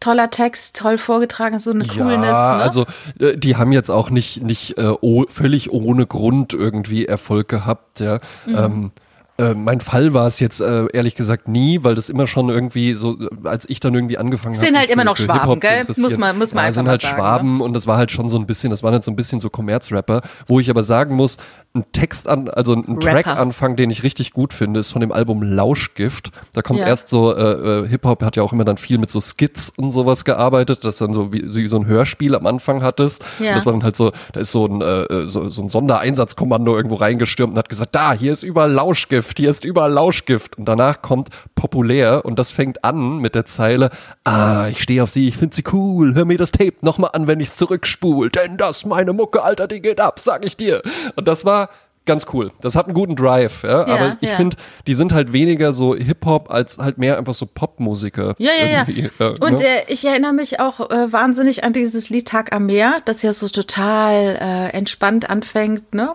toller 0.00 0.30
Text, 0.30 0.76
toll 0.76 0.98
vorgetragen, 0.98 1.58
so 1.58 1.70
eine 1.70 1.86
Coolness. 1.86 2.36
Ja, 2.36 2.56
ne? 2.56 2.62
also 2.62 2.86
äh, 3.18 3.36
die 3.36 3.56
haben 3.56 3.72
jetzt 3.72 3.90
auch 3.90 4.10
nicht, 4.10 4.42
nicht 4.42 4.78
äh, 4.78 4.94
völlig 5.28 5.72
ohne 5.72 6.06
Grund 6.06 6.52
irgendwie 6.52 7.06
Erfolg 7.06 7.48
gehabt, 7.48 8.00
ja. 8.00 8.20
Mhm. 8.46 8.56
Ähm, 8.56 8.90
äh, 9.38 9.54
mein 9.54 9.80
Fall 9.80 10.14
war 10.14 10.26
es 10.26 10.40
jetzt 10.40 10.60
äh, 10.60 10.86
ehrlich 10.92 11.14
gesagt 11.14 11.46
nie, 11.48 11.84
weil 11.84 11.94
das 11.94 12.08
immer 12.08 12.26
schon 12.26 12.48
irgendwie 12.48 12.94
so, 12.94 13.18
äh, 13.18 13.28
als 13.44 13.68
ich 13.68 13.80
dann 13.80 13.94
irgendwie 13.94 14.16
angefangen 14.18 14.54
habe. 14.56 14.64
Sind 14.66 14.78
halt 14.78 14.90
immer 14.90 15.04
noch 15.04 15.16
Schwaben, 15.16 15.60
gell? 15.60 15.84
Muss 15.96 16.16
man- 16.18 16.38
muss 16.38 16.54
man 16.54 16.62
ja, 16.62 16.68
einfach 16.68 16.80
sind 16.80 16.88
halt 16.88 17.00
sagen, 17.02 17.16
Schwaben 17.16 17.60
und 17.60 17.74
das 17.74 17.86
war 17.86 17.96
halt 17.98 18.10
schon 18.10 18.28
so 18.28 18.38
ein 18.38 18.46
bisschen, 18.46 18.70
das 18.70 18.82
waren 18.82 18.92
halt 18.92 19.04
so 19.04 19.10
ein 19.10 19.16
bisschen 19.16 19.38
so 19.40 19.50
Kommerzrapper, 19.50 20.22
wo 20.46 20.58
ich 20.60 20.70
aber 20.70 20.82
sagen 20.82 21.14
muss, 21.16 21.36
ein 21.74 21.84
Text 21.92 22.26
an, 22.28 22.48
also 22.48 22.72
ein. 22.72 22.98
Track-Anfang, 23.00 23.76
den 23.76 23.90
ich 23.90 24.02
richtig 24.02 24.32
gut 24.32 24.54
finde, 24.54 24.80
ist 24.80 24.92
von 24.92 25.02
dem 25.02 25.12
Album 25.12 25.42
Lauschgift. 25.42 26.30
Da 26.54 26.62
kommt 26.62 26.80
Ja. 26.80 26.86
erst 26.86 27.08
so, 27.10 27.34
äh, 27.36 27.82
äh, 27.84 27.88
Hip-Hop 27.88 28.22
hat 28.24 28.36
ja 28.36 28.42
auch 28.42 28.54
immer 28.54 28.64
dann 28.64 28.78
viel 28.78 28.96
mit 28.96 29.10
so 29.10 29.20
Skits 29.20 29.70
und 29.76 29.90
sowas 29.90 30.24
gearbeitet, 30.24 30.86
dass 30.86 30.96
dann 30.96 31.12
so 31.12 31.34
wie, 31.34 31.46
so 31.46 31.58
wie 31.58 31.68
so 31.68 31.76
ein 31.76 31.84
Hörspiel 31.86 32.34
am 32.34 32.46
Anfang 32.46 32.82
hattest. 32.82 33.22
Ja. 33.38 33.50
Und 33.50 33.56
das 33.56 33.66
war 33.66 33.72
dann 33.74 33.82
halt 33.82 33.94
so, 33.96 34.12
da 34.32 34.40
ist 34.40 34.52
so 34.52 34.64
ein, 34.66 34.80
äh, 34.80 35.26
so, 35.26 35.50
so 35.50 35.60
ein 35.62 35.68
Sondereinsatzkommando 35.68 36.74
irgendwo 36.74 36.94
reingestürmt 36.94 37.52
und 37.52 37.58
hat 37.58 37.68
gesagt, 37.68 37.94
da, 37.94 38.14
hier 38.14 38.32
ist 38.32 38.42
überall 38.42 38.72
Lauschgift, 38.72 39.25
hier 39.36 39.50
ist 39.50 39.64
überall 39.64 39.92
Lauschgift. 39.92 40.58
Und 40.58 40.66
danach 40.66 41.02
kommt 41.02 41.30
populär 41.54 42.24
und 42.24 42.38
das 42.38 42.50
fängt 42.50 42.84
an 42.84 43.18
mit 43.18 43.34
der 43.34 43.46
Zeile, 43.46 43.90
ah, 44.24 44.68
ich 44.68 44.82
stehe 44.82 45.02
auf 45.02 45.10
sie, 45.10 45.28
ich 45.28 45.36
finde 45.36 45.56
sie 45.56 45.64
cool, 45.72 46.14
hör 46.14 46.24
mir 46.24 46.38
das 46.38 46.52
Tape 46.52 46.76
nochmal 46.82 47.10
an, 47.12 47.26
wenn 47.26 47.40
ich's 47.40 47.56
zurückspul, 47.56 48.30
denn 48.30 48.56
das 48.56 48.78
ist 48.78 48.86
meine 48.86 49.12
Mucke, 49.12 49.42
Alter, 49.42 49.66
die 49.66 49.80
geht 49.80 50.00
ab, 50.00 50.18
sag 50.18 50.44
ich 50.44 50.56
dir. 50.56 50.82
Und 51.14 51.28
das 51.28 51.44
war 51.44 51.70
ganz 52.06 52.26
cool. 52.32 52.52
Das 52.60 52.74
hat 52.74 52.86
einen 52.86 52.94
guten 52.94 53.16
Drive, 53.16 53.62
ja. 53.64 53.86
Ja, 53.86 53.94
aber 53.94 54.16
ich 54.20 54.30
ja. 54.30 54.36
finde, 54.36 54.56
die 54.86 54.94
sind 54.94 55.12
halt 55.12 55.32
weniger 55.32 55.72
so 55.72 55.94
Hip-Hop 55.94 56.50
als 56.50 56.78
halt 56.78 56.98
mehr 56.98 57.18
einfach 57.18 57.34
so 57.34 57.46
Popmusiker. 57.46 58.34
Ja, 58.38 58.52
ja, 58.58 58.86
ja. 58.88 59.04
äh, 59.18 59.38
Und 59.40 59.58
ne? 59.58 59.66
äh, 59.66 59.82
ich 59.88 60.04
erinnere 60.04 60.32
mich 60.32 60.60
auch 60.60 60.90
äh, 60.90 61.12
wahnsinnig 61.12 61.64
an 61.64 61.72
dieses 61.72 62.08
Lied 62.08 62.28
Tag 62.28 62.54
am 62.54 62.66
Meer, 62.66 63.02
das 63.04 63.22
ja 63.22 63.32
so 63.32 63.48
total 63.48 64.38
äh, 64.40 64.76
entspannt 64.76 65.28
anfängt, 65.28 65.94
ne? 65.94 66.14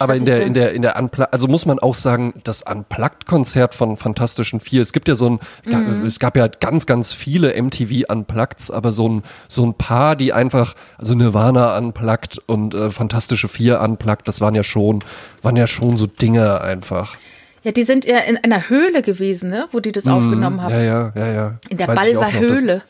Aber 0.00 0.14
in 0.14 0.24
der, 0.26 0.42
in 0.42 0.52
der, 0.54 0.72
in 0.72 0.82
der 0.82 0.98
Unplugged, 0.98 1.32
also 1.32 1.48
muss 1.48 1.64
man 1.64 1.78
auch 1.78 1.94
sagen, 1.94 2.34
das 2.44 2.62
Unplugged-Konzert 2.62 3.74
von 3.74 3.96
Fantastischen 3.96 4.60
Vier, 4.60 4.82
es 4.82 4.92
gibt 4.92 5.08
ja 5.08 5.14
so 5.14 5.30
ein, 5.30 5.40
Mhm. 5.66 6.04
es 6.06 6.18
gab 6.18 6.36
ja 6.36 6.48
ganz, 6.48 6.84
ganz 6.86 7.12
viele 7.14 7.54
MTV 7.60 8.04
Unpluggeds, 8.12 8.70
aber 8.70 8.92
so 8.92 9.08
ein, 9.08 9.22
so 9.48 9.64
ein 9.64 9.74
paar, 9.74 10.16
die 10.16 10.32
einfach, 10.32 10.74
also 10.98 11.14
Nirvana 11.14 11.78
Unplugged 11.78 12.38
und 12.46 12.74
äh, 12.74 12.90
Fantastische 12.90 13.48
Vier 13.48 13.80
Unplugged, 13.80 14.28
das 14.28 14.40
waren 14.42 14.54
ja 14.54 14.62
schon, 14.62 15.02
waren 15.42 15.56
ja 15.56 15.66
schon 15.66 15.96
so 15.96 16.06
Dinge 16.06 16.60
einfach. 16.60 17.16
Ja, 17.62 17.72
die 17.72 17.82
sind 17.84 18.04
ja 18.06 18.18
in 18.18 18.38
einer 18.38 18.68
Höhle 18.70 19.02
gewesen, 19.02 19.50
ne? 19.50 19.66
Wo 19.72 19.80
die 19.80 19.92
das 19.92 20.06
aufgenommen 20.06 20.62
haben. 20.62 20.72
Mhm. 20.74 20.78
Ja, 20.80 20.84
ja, 20.84 21.12
ja, 21.14 21.32
ja. 21.32 21.58
In 21.68 21.76
der 21.76 21.86
Balver 21.86 22.12
noch, 22.12 22.32
das- 22.32 22.40
Höhle. 22.60 22.82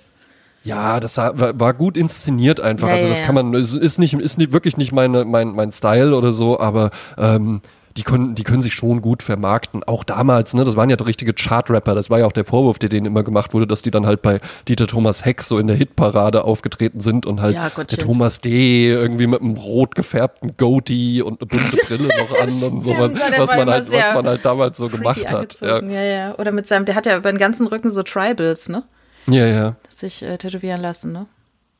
Ja, 0.63 1.01
das 1.01 1.17
war, 1.17 1.75
gut 1.75 1.97
inszeniert 1.97 2.61
einfach. 2.61 2.89
Ja, 2.89 2.95
also 2.95 3.09
das 3.09 3.21
ja. 3.21 3.27
kann 3.27 3.35
man, 3.35 3.55
es 3.55 3.73
ist 3.73 3.99
nicht, 3.99 4.15
ist 4.15 4.37
nicht 4.37 4.53
wirklich 4.53 4.77
nicht 4.77 4.93
meine, 4.93 5.25
mein, 5.25 5.53
mein 5.53 5.73
Style 5.73 6.15
oder 6.15 6.33
so, 6.35 6.61
aber 6.61 6.91
ähm, 7.17 7.63
die 7.97 8.03
können, 8.05 8.35
die 8.35 8.45
können 8.45 8.63
sich 8.63 8.75
schon 8.75 9.03
gut 9.03 9.23
vermarkten. 9.23 9.83
Auch 9.85 10.05
damals, 10.05 10.55
ne, 10.55 10.63
das 10.65 10.77
waren 10.77 10.91
ja 10.91 10.97
richtige 10.97 11.33
Chart-Rapper. 11.33 11.95
Das 11.95 12.09
war 12.09 12.21
ja 12.21 12.27
auch 12.27 12.33
der 12.33 12.45
Vorwurf, 12.45 12.79
der 12.79 12.89
denen 12.89 13.07
immer 13.07 13.23
gemacht 13.23 13.53
wurde, 13.53 13.67
dass 13.67 13.83
die 13.83 13.91
dann 13.91 14.07
halt 14.07 14.23
bei 14.23 14.41
Dieter 14.69 14.87
Thomas 14.87 15.25
Heck 15.25 15.43
so 15.43 15.59
in 15.59 15.67
der 15.67 15.77
Hitparade 15.77 16.45
aufgetreten 16.45 17.01
sind 17.01 17.27
und 17.27 17.41
halt 17.41 17.57
Ja, 17.57 17.71
der 17.71 17.99
Thomas 17.99 18.41
D. 18.41 18.91
irgendwie 18.91 19.27
mit 19.27 19.41
einem 19.41 19.57
rot 19.57 19.95
gefärbten 19.95 20.57
Goatee 20.57 21.23
und 21.23 21.41
eine 21.41 21.47
bunte 21.47 21.77
Brille 21.87 22.09
noch 22.09 22.41
an 22.41 22.73
und 22.73 22.83
sowas, 22.83 23.13
ja, 23.13 23.39
was 23.39 23.57
man 23.57 23.71
halt, 23.71 23.91
was 23.91 24.15
man 24.15 24.27
halt 24.27 24.45
damals 24.45 24.79
so 24.79 24.89
gemacht 24.89 25.31
hat. 25.31 25.61
Ja. 25.61 25.83
Ja. 25.83 26.03
ja, 26.03 26.39
Oder 26.39 26.53
mit 26.53 26.67
seinem, 26.67 26.85
der 26.85 26.95
hat 26.95 27.07
ja 27.07 27.17
über 27.17 27.33
den 27.33 27.39
ganzen 27.39 27.67
Rücken 27.67 27.91
so 27.91 28.03
Tribals, 28.03 28.69
ne? 28.69 28.85
ja, 29.27 29.47
ja. 29.47 29.77
Sich 30.01 30.23
äh, 30.23 30.39
tätowieren 30.39 30.81
lassen, 30.81 31.13
ne? 31.13 31.27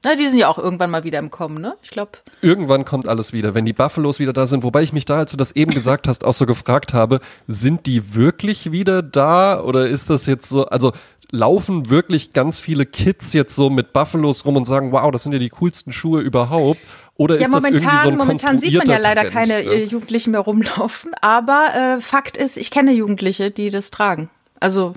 Na, 0.03 0.15
die 0.15 0.27
sind 0.29 0.39
ja 0.39 0.49
auch 0.49 0.57
irgendwann 0.57 0.91
mal 0.91 1.05
wieder 1.05 1.19
im 1.19 1.31
Kommen, 1.31 1.61
ne? 1.61 1.77
Ich 1.83 1.91
glaube. 1.91 2.13
Irgendwann 2.41 2.87
kommt 2.87 3.07
alles 3.07 3.35
wieder, 3.35 3.55
wenn 3.55 3.67
die 3.67 3.75
Buffalos 3.75 4.19
wieder 4.19 4.33
da 4.33 4.47
sind. 4.47 4.63
Wobei 4.63 4.83
ich 4.83 4.95
mich 4.95 5.05
da, 5.05 5.19
als 5.19 5.31
du 5.31 5.37
das 5.37 5.53
eben 5.53 5.73
gesagt 5.73 6.09
hast, 6.09 6.25
auch 6.25 6.33
so 6.33 6.47
gefragt 6.47 6.95
habe, 6.95 7.21
sind 7.49 7.87
die 7.87 8.15
wirklich 8.15 8.73
wieder 8.73 9.03
da 9.03 9.61
oder 9.61 9.89
ist 9.89 10.09
das 10.09 10.25
jetzt 10.25 10.49
so, 10.49 10.67
also 10.67 10.93
laufen 11.31 11.91
wirklich 11.91 12.33
ganz 12.33 12.59
viele 12.59 12.87
Kids 12.87 13.35
jetzt 13.35 13.55
so 13.55 13.69
mit 13.69 13.93
Buffalos 13.93 14.45
rum 14.47 14.57
und 14.57 14.65
sagen, 14.65 14.91
wow, 14.91 15.11
das 15.11 15.23
sind 15.23 15.33
ja 15.33 15.39
die 15.39 15.51
coolsten 15.51 15.93
Schuhe 15.93 16.23
überhaupt? 16.23 16.81
Oder 17.17 17.39
Ja, 17.39 17.47
ist 17.47 17.55
das 17.55 17.65
irgendwie 17.65 17.85
momentan, 17.85 18.03
so 18.03 18.09
ein 18.09 18.17
momentan 18.17 18.61
sieht 18.61 18.79
man 18.79 18.87
ja 18.87 18.97
leider 18.97 19.23
Trend, 19.23 19.35
keine 19.35 19.63
ja? 19.63 19.71
äh, 19.73 19.85
Jugendlichen 19.85 20.31
mehr 20.31 20.41
rumlaufen. 20.41 21.13
Aber 21.21 21.67
äh, 21.75 22.01
Fakt 22.01 22.39
ist, 22.39 22.57
ich 22.57 22.71
kenne 22.71 22.93
Jugendliche, 22.93 23.51
die 23.51 23.69
das 23.69 23.91
tragen. 23.91 24.31
Also 24.59 24.95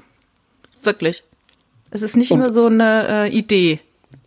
wirklich. 0.81 1.23
Es 1.93 2.01
ist 2.01 2.17
nicht 2.17 2.31
Und- 2.31 2.39
nur 2.39 2.51
so 2.51 2.65
eine 2.65 3.07
äh, 3.07 3.29
Idee. 3.29 3.79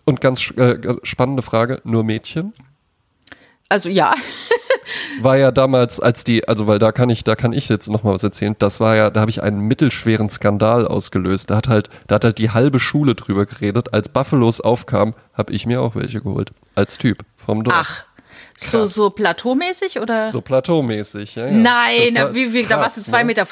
Und 0.04 0.20
ganz 0.20 0.52
äh, 0.56 0.78
spannende 1.02 1.42
Frage, 1.42 1.80
nur 1.82 2.04
Mädchen? 2.04 2.52
Also 3.68 3.88
ja, 3.88 4.14
war 5.20 5.36
ja 5.36 5.50
damals, 5.50 5.98
als 5.98 6.22
die, 6.22 6.46
also 6.46 6.68
weil 6.68 6.78
da 6.78 6.92
kann 6.92 7.10
ich, 7.10 7.24
da 7.24 7.34
kann 7.34 7.52
ich 7.52 7.68
jetzt 7.68 7.88
noch 7.88 8.04
mal 8.04 8.14
was 8.14 8.22
erzählen. 8.22 8.54
Das 8.60 8.78
war 8.78 8.94
ja, 8.94 9.10
da 9.10 9.20
habe 9.20 9.30
ich 9.32 9.42
einen 9.42 9.58
mittelschweren 9.62 10.30
Skandal 10.30 10.86
ausgelöst. 10.86 11.50
Da 11.50 11.56
hat 11.56 11.66
halt, 11.68 11.90
da 12.06 12.14
hat 12.14 12.24
halt 12.24 12.38
die 12.38 12.50
halbe 12.50 12.78
Schule 12.78 13.16
drüber 13.16 13.46
geredet. 13.46 13.92
Als 13.92 14.08
Buffalos 14.08 14.60
aufkam, 14.60 15.14
habe 15.34 15.52
ich 15.52 15.66
mir 15.66 15.82
auch 15.82 15.96
welche 15.96 16.20
geholt. 16.20 16.52
Als 16.76 16.98
Typ 16.98 17.24
vom 17.36 17.64
Dorf. 17.64 17.76
ach. 17.76 18.04
So, 18.58 18.78
Krass. 18.78 18.94
so 18.94 19.10
plateaumäßig 19.10 20.00
oder? 20.00 20.28
So 20.30 20.40
plateaumäßig, 20.40 21.34
ja. 21.34 21.46
ja. 21.46 21.50
Nein, 21.52 22.12
na, 22.14 22.34
wie, 22.34 22.52
wie, 22.52 22.62
da 22.62 22.78
warst 22.78 22.96
du 22.96 23.02
krass, 23.02 23.12
2,50 23.12 23.18
ne? 23.18 23.24
Meter 23.24 23.46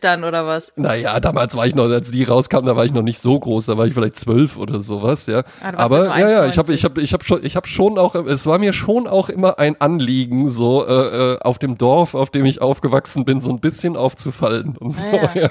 dann 0.00 0.24
oder 0.24 0.46
was? 0.46 0.72
Naja, 0.74 1.20
damals 1.20 1.56
war 1.56 1.66
ich 1.66 1.74
noch, 1.74 1.84
als 1.84 2.10
die 2.10 2.24
rauskam, 2.24 2.66
da 2.66 2.74
war 2.74 2.84
ich 2.84 2.92
noch 2.92 3.02
nicht 3.02 3.20
so 3.22 3.38
groß, 3.38 3.66
da 3.66 3.78
war 3.78 3.86
ich 3.86 3.94
vielleicht 3.94 4.16
zwölf 4.16 4.56
oder 4.56 4.80
sowas, 4.80 5.26
ja. 5.26 5.42
Ah, 5.62 5.72
Aber 5.76 6.06
ja 6.06 6.28
ja, 6.28 6.46
ich 6.46 6.58
habe 6.58 6.72
1,90. 6.72 6.74
ich 6.74 6.84
hab, 6.84 6.98
ich 6.98 7.12
hab 7.12 7.24
schon, 7.24 7.44
ich 7.44 7.56
hab 7.56 7.66
schon 7.68 7.98
auch, 7.98 8.14
es 8.14 8.46
war 8.46 8.58
mir 8.58 8.72
schon 8.72 9.06
auch 9.06 9.28
immer 9.28 9.58
ein 9.58 9.80
Anliegen, 9.80 10.48
so 10.48 10.86
äh, 10.86 11.34
äh, 11.34 11.38
auf 11.40 11.58
dem 11.58 11.78
Dorf, 11.78 12.14
auf 12.14 12.30
dem 12.30 12.44
ich 12.44 12.60
aufgewachsen 12.60 13.24
bin, 13.24 13.40
so 13.40 13.50
ein 13.50 13.60
bisschen 13.60 13.96
aufzufallen 13.96 14.76
und 14.76 14.98
so. 14.98 15.08
Ah, 15.08 15.30
ja. 15.34 15.48
Ja. 15.48 15.50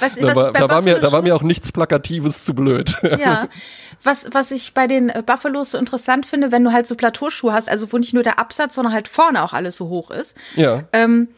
Was, 0.00 0.16
Da, 0.16 0.26
was 0.28 0.36
war, 0.36 0.52
da, 0.52 0.68
war 0.68 0.82
mir, 0.82 0.98
da 0.98 1.12
war 1.12 1.22
mir 1.22 1.34
auch 1.34 1.42
nichts 1.42 1.72
Plakatives 1.72 2.44
zu 2.44 2.54
blöd. 2.54 2.94
Ja, 3.18 3.48
was, 4.02 4.28
was 4.32 4.50
ich 4.50 4.74
bei 4.74 4.86
den 4.86 5.08
äh, 5.08 5.22
Buffalos 5.24 5.72
so 5.72 5.78
interessant 5.78 6.26
finde, 6.26 6.52
wenn 6.52 6.64
du 6.64 6.72
halt 6.72 6.86
so 6.86 6.94
Plateauschuhe 6.94 7.52
hast, 7.52 7.68
also 7.68 7.92
wo 7.92 7.98
nicht 7.98 8.14
nur 8.14 8.22
der 8.22 8.38
Absatz, 8.38 8.74
sondern 8.74 8.92
halt 8.92 9.08
vorne 9.08 9.42
auch 9.42 9.52
alles 9.52 9.76
so 9.76 9.88
hoch 9.88 10.10
ist, 10.10 10.36
ja. 10.56 10.84
ähm, 10.92 11.28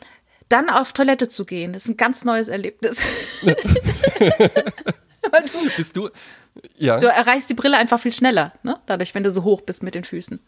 dann 0.48 0.70
auf 0.70 0.92
Toilette 0.92 1.28
zu 1.28 1.44
gehen, 1.44 1.72
das 1.72 1.84
ist 1.84 1.90
ein 1.90 1.96
ganz 1.96 2.24
neues 2.24 2.48
Erlebnis. 2.48 3.00
Weil 3.42 3.56
du, 5.52 5.76
Bist 5.76 5.96
du, 5.96 6.08
ja. 6.76 6.98
du 6.98 7.06
erreichst 7.06 7.50
die 7.50 7.54
Brille 7.54 7.76
einfach 7.76 8.00
viel 8.00 8.12
schneller, 8.12 8.52
ne? 8.62 8.78
Dadurch, 8.86 9.14
wenn 9.14 9.24
du 9.24 9.30
so 9.30 9.42
hoch 9.42 9.62
bist 9.62 9.82
mit 9.82 9.96
den 9.96 10.04
Füßen. 10.04 10.38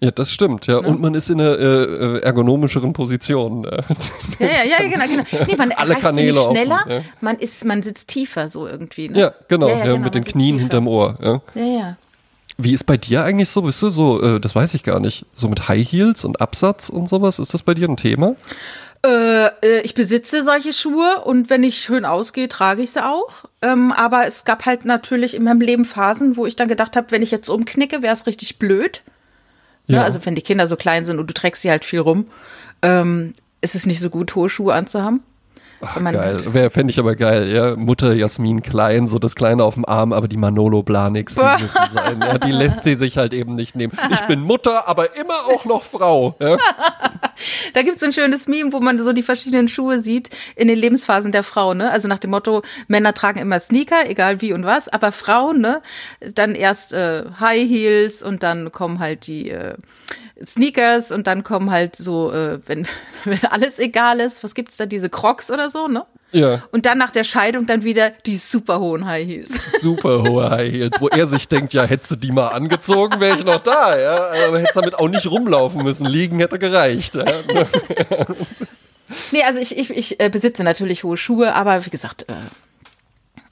Ja, 0.00 0.10
das 0.10 0.30
stimmt, 0.30 0.66
ja. 0.66 0.78
Und 0.78 1.00
man 1.00 1.14
ist 1.14 1.30
in 1.30 1.40
einer 1.40 1.58
äh, 1.58 1.84
äh, 1.84 2.18
ergonomischeren 2.20 2.92
Position. 2.92 3.64
äh. 3.64 3.82
Ja, 4.38 4.46
ja, 4.46 4.64
ja, 4.64 4.88
genau, 4.88 5.06
genau. 5.06 5.46
Nee, 5.46 5.56
man 5.56 5.72
Alle 5.76 5.94
Kanäle 5.94 6.32
nicht 6.32 6.38
offen, 6.38 6.56
schneller, 6.56 6.84
ja. 6.88 7.00
man 7.20 7.38
ist, 7.38 7.64
man 7.64 7.82
sitzt 7.82 8.08
tiefer 8.08 8.48
so 8.48 8.66
irgendwie. 8.66 9.08
Ne? 9.08 9.18
Ja, 9.18 9.34
genau, 9.48 9.68
ja, 9.68 9.84
genau, 9.84 9.98
mit 9.98 10.14
den 10.14 10.24
Knien 10.24 10.56
tiefer. 10.56 10.60
hinterm 10.60 10.88
Ohr. 10.88 11.16
Ja. 11.22 11.40
Ja, 11.54 11.78
ja. 11.78 11.96
Wie 12.56 12.72
ist 12.72 12.84
bei 12.84 12.96
dir 12.96 13.24
eigentlich 13.24 13.48
so? 13.48 13.62
Bist 13.62 13.82
du 13.82 13.90
so, 13.90 14.22
äh, 14.22 14.40
das 14.40 14.54
weiß 14.54 14.74
ich 14.74 14.82
gar 14.82 15.00
nicht, 15.00 15.26
so 15.34 15.48
mit 15.48 15.68
High 15.68 15.90
Heels 15.90 16.24
und 16.24 16.40
Absatz 16.40 16.88
und 16.88 17.08
sowas? 17.08 17.38
Ist 17.38 17.54
das 17.54 17.62
bei 17.62 17.74
dir 17.74 17.88
ein 17.88 17.96
Thema? 17.96 18.36
Äh, 19.04 19.80
ich 19.82 19.94
besitze 19.94 20.42
solche 20.42 20.72
Schuhe 20.72 21.22
und 21.24 21.50
wenn 21.50 21.62
ich 21.62 21.78
schön 21.78 22.04
ausgehe, 22.04 22.48
trage 22.48 22.82
ich 22.82 22.92
sie 22.92 23.04
auch. 23.04 23.44
Ähm, 23.60 23.92
aber 23.92 24.26
es 24.26 24.44
gab 24.44 24.66
halt 24.66 24.84
natürlich 24.84 25.34
in 25.34 25.44
meinem 25.44 25.60
Leben 25.60 25.84
Phasen, 25.84 26.36
wo 26.36 26.46
ich 26.46 26.56
dann 26.56 26.68
gedacht 26.68 26.96
habe, 26.96 27.10
wenn 27.10 27.22
ich 27.22 27.30
jetzt 27.30 27.48
umknicke, 27.48 28.02
wäre 28.02 28.14
es 28.14 28.26
richtig 28.26 28.58
blöd. 28.58 29.02
Ja. 29.86 29.98
Ja. 29.98 30.04
Also 30.04 30.24
wenn 30.24 30.34
die 30.34 30.42
Kinder 30.42 30.66
so 30.66 30.76
klein 30.76 31.04
sind 31.04 31.18
und 31.18 31.26
du 31.28 31.34
trägst 31.34 31.62
sie 31.62 31.70
halt 31.70 31.84
viel 31.84 32.00
rum, 32.00 32.26
ähm, 32.82 33.34
ist 33.60 33.74
es 33.74 33.86
nicht 33.86 34.00
so 34.00 34.10
gut, 34.10 34.34
hohe 34.34 34.48
Schuhe 34.48 34.74
anzuhaben. 34.74 35.22
Ach, 35.84 36.02
geil. 36.02 36.38
Wäre, 36.52 36.70
fände 36.70 36.90
ich 36.90 36.98
aber 36.98 37.16
geil, 37.16 37.52
ja. 37.52 37.76
Mutter 37.76 38.14
Jasmin 38.14 38.62
Klein, 38.62 39.08
so 39.08 39.18
das 39.18 39.34
Kleine 39.34 39.64
auf 39.64 39.74
dem 39.74 39.84
Arm, 39.84 40.12
aber 40.12 40.28
die 40.28 40.36
Manolo 40.36 40.82
Blahniks, 40.82 41.34
die 41.34 41.62
müssen 41.62 41.78
sein. 41.92 42.20
Ja, 42.20 42.38
die 42.38 42.52
lässt 42.52 42.84
sie 42.84 42.94
sich 42.94 43.16
halt 43.16 43.32
eben 43.32 43.54
nicht 43.54 43.76
nehmen. 43.76 43.92
Ich 44.10 44.20
bin 44.22 44.40
Mutter, 44.40 44.88
aber 44.88 45.16
immer 45.16 45.46
auch 45.46 45.64
noch 45.64 45.82
Frau. 45.82 46.36
Ja. 46.40 46.56
Da 47.72 47.82
gibt 47.82 47.96
es 47.96 48.02
ein 48.02 48.12
schönes 48.12 48.46
Meme, 48.46 48.72
wo 48.72 48.78
man 48.78 48.98
so 49.02 49.12
die 49.12 49.22
verschiedenen 49.22 49.68
Schuhe 49.68 49.98
sieht 49.98 50.30
in 50.54 50.68
den 50.68 50.78
Lebensphasen 50.78 51.32
der 51.32 51.42
Frau, 51.42 51.74
ne? 51.74 51.90
Also 51.90 52.06
nach 52.06 52.20
dem 52.20 52.30
Motto, 52.30 52.62
Männer 52.86 53.12
tragen 53.12 53.40
immer 53.40 53.58
Sneaker, 53.58 54.08
egal 54.08 54.40
wie 54.40 54.52
und 54.52 54.64
was, 54.64 54.88
aber 54.88 55.10
Frauen, 55.10 55.60
ne? 55.60 55.82
Dann 56.20 56.54
erst 56.54 56.92
äh, 56.92 57.24
High 57.40 57.68
Heels 57.68 58.22
und 58.22 58.44
dann 58.44 58.70
kommen 58.70 59.00
halt 59.00 59.26
die 59.26 59.50
äh, 59.50 59.74
Sneakers 60.44 61.12
und 61.12 61.26
dann 61.26 61.42
kommen 61.44 61.70
halt 61.70 61.96
so, 61.96 62.32
äh, 62.32 62.58
wenn, 62.66 62.86
wenn 63.24 63.44
alles 63.46 63.78
egal 63.78 64.20
ist, 64.20 64.42
was 64.42 64.54
gibt's 64.54 64.76
da, 64.76 64.86
diese 64.86 65.10
Crocs 65.10 65.50
oder 65.50 65.70
so, 65.70 65.73
ne? 65.88 66.04
ja. 66.32 66.62
Und 66.72 66.86
dann 66.86 66.98
nach 66.98 67.10
der 67.10 67.24
Scheidung 67.24 67.66
dann 67.66 67.84
wieder 67.84 68.10
die 68.10 68.36
super 68.36 68.80
hohen 68.80 69.06
High 69.06 69.26
Heels. 69.26 69.60
Super 69.80 70.22
hohe 70.22 70.50
High 70.50 70.72
Heels, 70.72 71.00
wo 71.00 71.08
er 71.08 71.26
sich 71.26 71.48
denkt, 71.48 71.74
ja, 71.74 71.84
hättest 71.84 72.12
du 72.12 72.16
die 72.16 72.32
mal 72.32 72.48
angezogen, 72.48 73.20
wäre 73.20 73.38
ich 73.38 73.44
noch 73.44 73.60
da, 73.60 73.98
ja. 73.98 74.46
Aber 74.46 74.58
hättest 74.58 74.76
damit 74.76 74.94
auch 74.94 75.08
nicht 75.08 75.26
rumlaufen 75.26 75.82
müssen. 75.82 76.06
Liegen 76.06 76.38
hätte 76.38 76.58
gereicht. 76.58 77.14
Ja. 77.14 77.24
Nee, 79.30 79.42
also 79.42 79.60
ich, 79.60 79.76
ich, 79.76 79.90
ich 79.90 80.18
äh, 80.18 80.30
besitze 80.30 80.64
natürlich 80.64 81.04
hohe 81.04 81.18
Schuhe, 81.18 81.54
aber 81.54 81.84
wie 81.84 81.90
gesagt, 81.90 82.24
äh, 82.28 82.34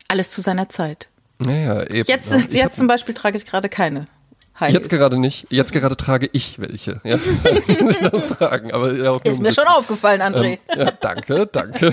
alles 0.09 0.31
zu 0.31 0.41
seiner 0.41 0.71
Zeit. 0.71 1.09
Naja, 1.39 1.83
eben. 1.83 2.09
Jetzt, 2.09 2.53
jetzt 2.53 2.77
zum 2.77 2.87
Beispiel 2.87 3.15
trage 3.15 3.37
ich 3.37 3.45
gerade 3.45 3.69
keine 3.69 4.07
High 4.61 4.73
Jetzt 4.75 4.91
gerade 4.91 5.19
nicht. 5.19 5.47
Jetzt 5.51 5.73
gerade 5.73 5.97
trage 5.97 6.29
ich 6.33 6.61
welche. 6.61 7.01
Ja, 7.05 7.17
kann 7.43 7.63
ich 7.89 7.99
das 7.99 8.29
sagen. 8.31 8.71
Aber 8.73 8.93
ja, 8.93 9.13
Ist 9.25 9.41
mir 9.41 9.53
schon 9.53 9.65
Sitzen. 9.65 9.69
aufgefallen, 9.69 10.21
André. 10.21 10.59
Ähm, 10.69 10.79
ja, 10.79 10.91
danke, 11.01 11.49
danke. 11.51 11.93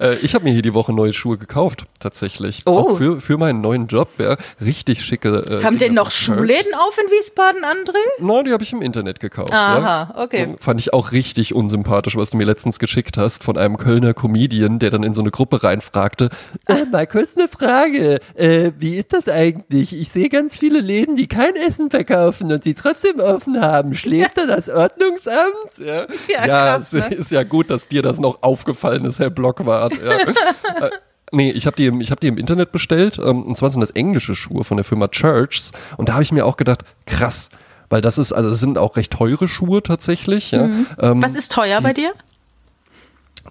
äh, 0.00 0.14
ich 0.22 0.34
habe 0.34 0.44
mir 0.44 0.52
hier 0.52 0.62
die 0.62 0.74
Woche 0.74 0.92
neue 0.92 1.12
Schuhe 1.12 1.38
gekauft, 1.38 1.86
tatsächlich. 2.00 2.62
Oh. 2.66 2.78
Auch 2.78 2.96
für, 2.96 3.20
für 3.20 3.38
meinen 3.38 3.60
neuen 3.60 3.86
Job, 3.86 4.10
ja. 4.18 4.36
Richtig 4.60 5.04
schicke. 5.04 5.42
Äh, 5.48 5.62
Haben 5.62 5.78
denn 5.78 5.94
noch 5.94 6.10
Schuhläden 6.10 6.74
auf 6.74 6.98
in 6.98 7.10
Wiesbaden, 7.10 7.62
André? 7.62 7.98
Nein, 8.18 8.44
die 8.44 8.52
habe 8.52 8.64
ich 8.64 8.72
im 8.72 8.82
Internet 8.82 9.20
gekauft. 9.20 9.52
Aha, 9.52 10.12
ja. 10.14 10.22
okay. 10.22 10.46
Und 10.46 10.62
Fand 10.62 10.80
ich 10.80 10.92
auch 10.92 11.12
richtig 11.12 11.54
unsympathisch, 11.54 12.16
was 12.16 12.30
du 12.30 12.36
mir 12.36 12.44
letztens 12.44 12.80
geschickt 12.80 13.16
hast 13.16 13.44
von 13.44 13.56
einem 13.56 13.76
Kölner 13.76 14.14
Comedian, 14.14 14.80
der 14.80 14.90
dann 14.90 15.04
in 15.04 15.14
so 15.14 15.20
eine 15.20 15.30
Gruppe 15.30 15.62
reinfragte. 15.62 16.30
Äh, 16.66 16.84
mal 16.90 17.06
kurz 17.06 17.36
eine 17.36 17.46
Frage. 17.46 18.18
Äh, 18.34 18.72
wie 18.78 18.96
ist 18.96 19.12
das 19.12 19.28
eigentlich? 19.28 19.92
Ich 19.92 20.08
sehe 20.08 20.28
ganz 20.28 20.58
viele 20.58 20.80
Läden, 20.88 21.14
die 21.16 21.28
kein 21.28 21.54
Essen 21.54 21.90
verkaufen 21.90 22.50
und 22.50 22.64
die 22.64 22.74
trotzdem 22.74 23.20
offen 23.20 23.60
haben. 23.60 23.94
Schläft 23.94 24.36
da 24.38 24.46
das 24.46 24.68
Ordnungsamt? 24.68 25.78
Ja, 25.78 26.06
Ja, 26.28 26.46
krass, 26.46 26.92
es 26.92 27.08
ne? 27.10 27.14
ist 27.14 27.30
ja 27.30 27.44
gut, 27.44 27.70
dass 27.70 27.86
dir 27.86 28.02
das 28.02 28.18
noch 28.18 28.42
aufgefallen 28.42 29.04
ist, 29.04 29.18
Herr 29.20 29.30
Blockwart. 29.30 29.92
Ja. 29.96 30.18
Äh, 30.86 30.90
Nee, 31.30 31.50
ich 31.50 31.66
habe 31.66 31.76
die, 31.76 31.84
im- 31.84 32.00
ich 32.00 32.10
hab 32.10 32.20
die 32.20 32.26
im 32.28 32.38
Internet 32.38 32.72
bestellt. 32.72 33.18
Ähm, 33.18 33.42
und 33.42 33.54
zwar 33.54 33.68
sind 33.68 33.82
das 33.82 33.90
englische 33.90 34.34
Schuhe 34.34 34.64
von 34.64 34.78
der 34.78 34.84
Firma 34.84 35.08
Churchs. 35.08 35.72
Und 35.98 36.08
da 36.08 36.14
habe 36.14 36.22
ich 36.22 36.32
mir 36.32 36.46
auch 36.46 36.56
gedacht, 36.56 36.84
krass. 37.04 37.50
Weil 37.90 38.00
das 38.00 38.16
ist, 38.16 38.32
also 38.32 38.48
es 38.48 38.60
sind 38.60 38.78
auch 38.78 38.96
recht 38.96 39.12
teure 39.12 39.46
Schuhe 39.46 39.82
tatsächlich. 39.82 40.52
Ja. 40.52 40.64
Ähm, 40.64 40.86
Mhm. 40.98 41.22
Was 41.22 41.36
ist 41.36 41.52
teuer 41.52 41.82
bei 41.82 41.92
dir? 41.92 42.12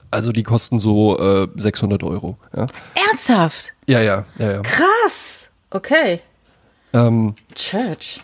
also 0.10 0.32
die 0.32 0.42
kosten 0.44 0.80
so 0.80 1.20
äh, 1.20 1.48
600 1.56 2.02
Euro. 2.04 2.38
Ja, 2.56 2.66
Ernsthaft? 3.10 3.74
ja, 3.88 4.02
ja. 4.02 4.26
ja, 4.40 4.52
ja. 4.54 4.62
Krass. 4.62 5.46
Okay. 5.70 6.22
Ähm, 6.94 7.36
Church. 7.56 8.20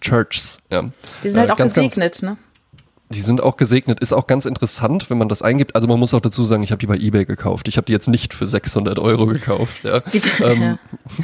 Churchs, 0.00 0.58
ja. 0.70 0.82
Die 1.22 1.28
sind 1.30 1.40
halt 1.40 1.50
Äh, 1.50 1.52
auch 1.52 1.56
ganz, 1.56 1.74
ganz- 1.74 1.94
gesegnet, 1.94 2.22
ne? 2.22 2.36
Die 3.10 3.20
sind 3.20 3.42
auch 3.42 3.56
gesegnet. 3.58 4.00
Ist 4.00 4.12
auch 4.12 4.26
ganz 4.26 4.44
interessant, 4.44 5.08
wenn 5.08 5.18
man 5.18 5.28
das 5.28 5.42
eingibt. 5.42 5.76
Also 5.76 5.86
man 5.86 6.00
muss 6.00 6.14
auch 6.14 6.20
dazu 6.20 6.42
sagen, 6.44 6.62
ich 6.62 6.70
habe 6.72 6.80
die 6.80 6.86
bei 6.86 6.96
eBay 6.96 7.26
gekauft. 7.26 7.68
Ich 7.68 7.76
habe 7.76 7.84
die 7.84 7.92
jetzt 7.92 8.08
nicht 8.08 8.32
für 8.34 8.46
600 8.46 8.98
Euro 8.98 9.26
gekauft, 9.26 9.84
ja, 9.84 10.00
Die- 10.00 10.22
ähm, 10.42 10.78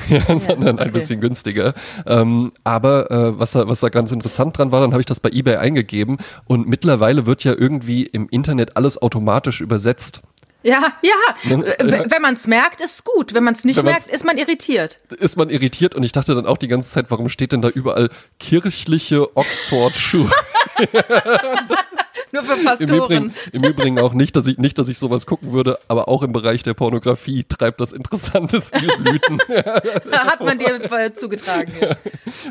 ja 0.09 0.39
sondern 0.39 0.79
ein 0.79 0.89
okay. 0.89 0.93
bisschen 0.93 1.21
günstiger. 1.21 1.75
Ähm, 2.07 2.53
aber 2.65 3.11
äh, 3.11 3.39
was, 3.39 3.53
da, 3.53 3.67
was 3.67 3.81
da 3.81 3.89
ganz 3.89 4.13
interessant 4.13 4.57
dran 4.59 4.71
war, 4.73 4.81
dann 4.83 4.93
habe 4.93 5.01
ich 5.01 5.07
das 5.07 5.21
bei 5.21 5.31
eBay 5.31 5.57
eingegeben 5.57 6.19
und 6.45 6.69
mittlerweile 6.69 7.27
wird 7.27 7.43
ja 7.45 7.55
irgendwie 7.57 8.05
im 8.05 8.29
Internet 8.29 8.77
alles 8.77 9.01
automatisch 9.01 9.61
übersetzt. 9.61 10.21
Ja, 10.63 10.93
ja. 11.03 11.59
Wenn 11.79 12.23
man 12.23 12.35
es 12.35 12.47
merkt, 12.47 12.81
ist 12.81 12.95
es 12.95 13.05
gut. 13.05 13.35
Wenn 13.35 13.45
man 13.45 13.55
es 13.55 13.65
nicht 13.65 13.83
merkt, 13.83 14.07
ist 14.07 14.25
man 14.25 14.39
irritiert. 14.39 14.99
Ist 15.19 15.37
man 15.37 15.49
irritiert 15.49 15.95
und 15.95 16.03
ich 16.03 16.13
dachte 16.13 16.35
dann 16.35 16.47
auch 16.47 16.59
die 16.59 16.69
ganze 16.69 16.91
Zeit, 16.91 17.07
warum 17.11 17.29
steht 17.29 17.53
denn 17.53 17.63
da 17.63 17.69
überall 17.69 18.11
kirchliche 18.39 19.37
Oxford-Schuhe? 19.37 20.31
Nur 22.33 22.45
für 22.45 22.63
Pastoren. 22.63 22.89
Im 22.89 22.95
Übrigen, 22.95 23.35
Im 23.53 23.65
Übrigen, 23.65 23.99
auch 23.99 24.13
nicht, 24.13 24.37
dass 24.37 24.47
ich 24.47 24.59
nicht, 24.59 24.79
dass 24.79 24.89
ich 24.89 24.99
sowas 24.99 25.27
gucken 25.27 25.53
würde, 25.53 25.79
aber 25.89 26.09
auch 26.09 26.23
im 26.23 26.33
Bereich 26.33 26.63
der 26.63 26.75
Pornografie 26.75 27.45
treibt 27.45 27.81
das 27.81 27.93
interessante 27.93 28.61
Stilblüten. 28.61 29.41
Hat 30.13 30.41
man 30.41 30.59
dir 30.59 31.15
zugetragen. 31.15 31.73
Ja. 31.81 31.97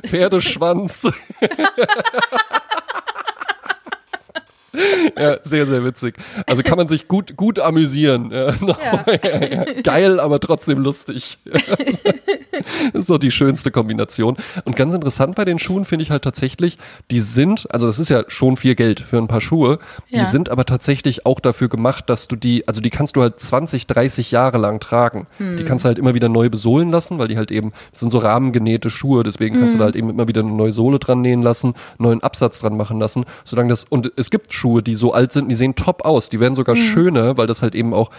Pferdeschwanz. 0.05 1.09
Ja, 5.17 5.37
sehr, 5.43 5.65
sehr 5.65 5.83
witzig. 5.83 6.15
Also 6.47 6.63
kann 6.63 6.77
man 6.77 6.87
sich 6.87 7.07
gut, 7.07 7.35
gut 7.37 7.59
amüsieren. 7.59 8.31
Ja, 8.31 8.55
ja. 8.55 9.65
Geil, 9.83 10.19
aber 10.19 10.39
trotzdem 10.39 10.79
lustig. 10.79 11.37
das 12.93 12.93
ist 12.93 13.07
so 13.07 13.17
die 13.17 13.31
schönste 13.31 13.71
Kombination. 13.71 14.37
Und 14.65 14.75
ganz 14.75 14.93
interessant 14.93 15.35
bei 15.35 15.45
den 15.45 15.59
Schuhen 15.59 15.85
finde 15.85 16.03
ich 16.03 16.11
halt 16.11 16.23
tatsächlich, 16.23 16.77
die 17.11 17.19
sind, 17.19 17.67
also 17.73 17.87
das 17.87 17.99
ist 17.99 18.09
ja 18.09 18.23
schon 18.27 18.57
viel 18.57 18.75
Geld 18.75 18.99
für 18.99 19.17
ein 19.17 19.27
paar 19.27 19.41
Schuhe, 19.41 19.79
die 20.11 20.25
sind 20.25 20.49
aber 20.49 20.65
tatsächlich 20.65 21.25
auch 21.25 21.39
dafür 21.39 21.69
gemacht, 21.69 22.09
dass 22.09 22.27
du 22.27 22.35
die, 22.35 22.67
also 22.67 22.81
die 22.81 22.89
kannst 22.89 23.15
du 23.15 23.21
halt 23.21 23.39
20, 23.39 23.87
30 23.87 24.31
Jahre 24.31 24.57
lang 24.57 24.79
tragen. 24.79 25.27
Hm. 25.37 25.57
Die 25.57 25.63
kannst 25.63 25.85
du 25.85 25.87
halt 25.87 25.97
immer 25.97 26.15
wieder 26.15 26.29
neu 26.29 26.49
besohlen 26.49 26.91
lassen, 26.91 27.19
weil 27.19 27.27
die 27.27 27.37
halt 27.37 27.51
eben, 27.51 27.71
das 27.91 28.01
sind 28.01 28.11
so 28.11 28.19
rahmengenähte 28.19 28.89
Schuhe, 28.89 29.23
deswegen 29.23 29.59
kannst 29.59 29.73
hm. 29.73 29.77
du 29.77 29.79
da 29.79 29.85
halt 29.85 29.95
eben 29.95 30.09
immer 30.09 30.27
wieder 30.27 30.41
eine 30.41 30.51
neue 30.51 30.71
Sohle 30.71 30.99
dran 30.99 31.21
nähen 31.21 31.41
lassen, 31.41 31.73
neuen 31.97 32.21
Absatz 32.21 32.59
dran 32.59 32.77
machen 32.77 32.99
lassen, 32.99 33.25
solange 33.43 33.69
das, 33.69 33.85
und 33.85 34.11
es 34.15 34.29
gibt 34.29 34.53
Schuhe, 34.53 34.68
die 34.79 34.95
so 34.95 35.13
alt 35.13 35.31
sind, 35.31 35.49
die 35.49 35.55
sehen 35.55 35.75
top 35.75 36.05
aus. 36.05 36.29
Die 36.29 36.39
werden 36.39 36.55
sogar 36.55 36.75
mhm. 36.75 36.79
schöner, 36.79 37.37
weil 37.37 37.47
das 37.47 37.61
halt 37.61 37.75
eben 37.75 37.93
auch 37.93 38.11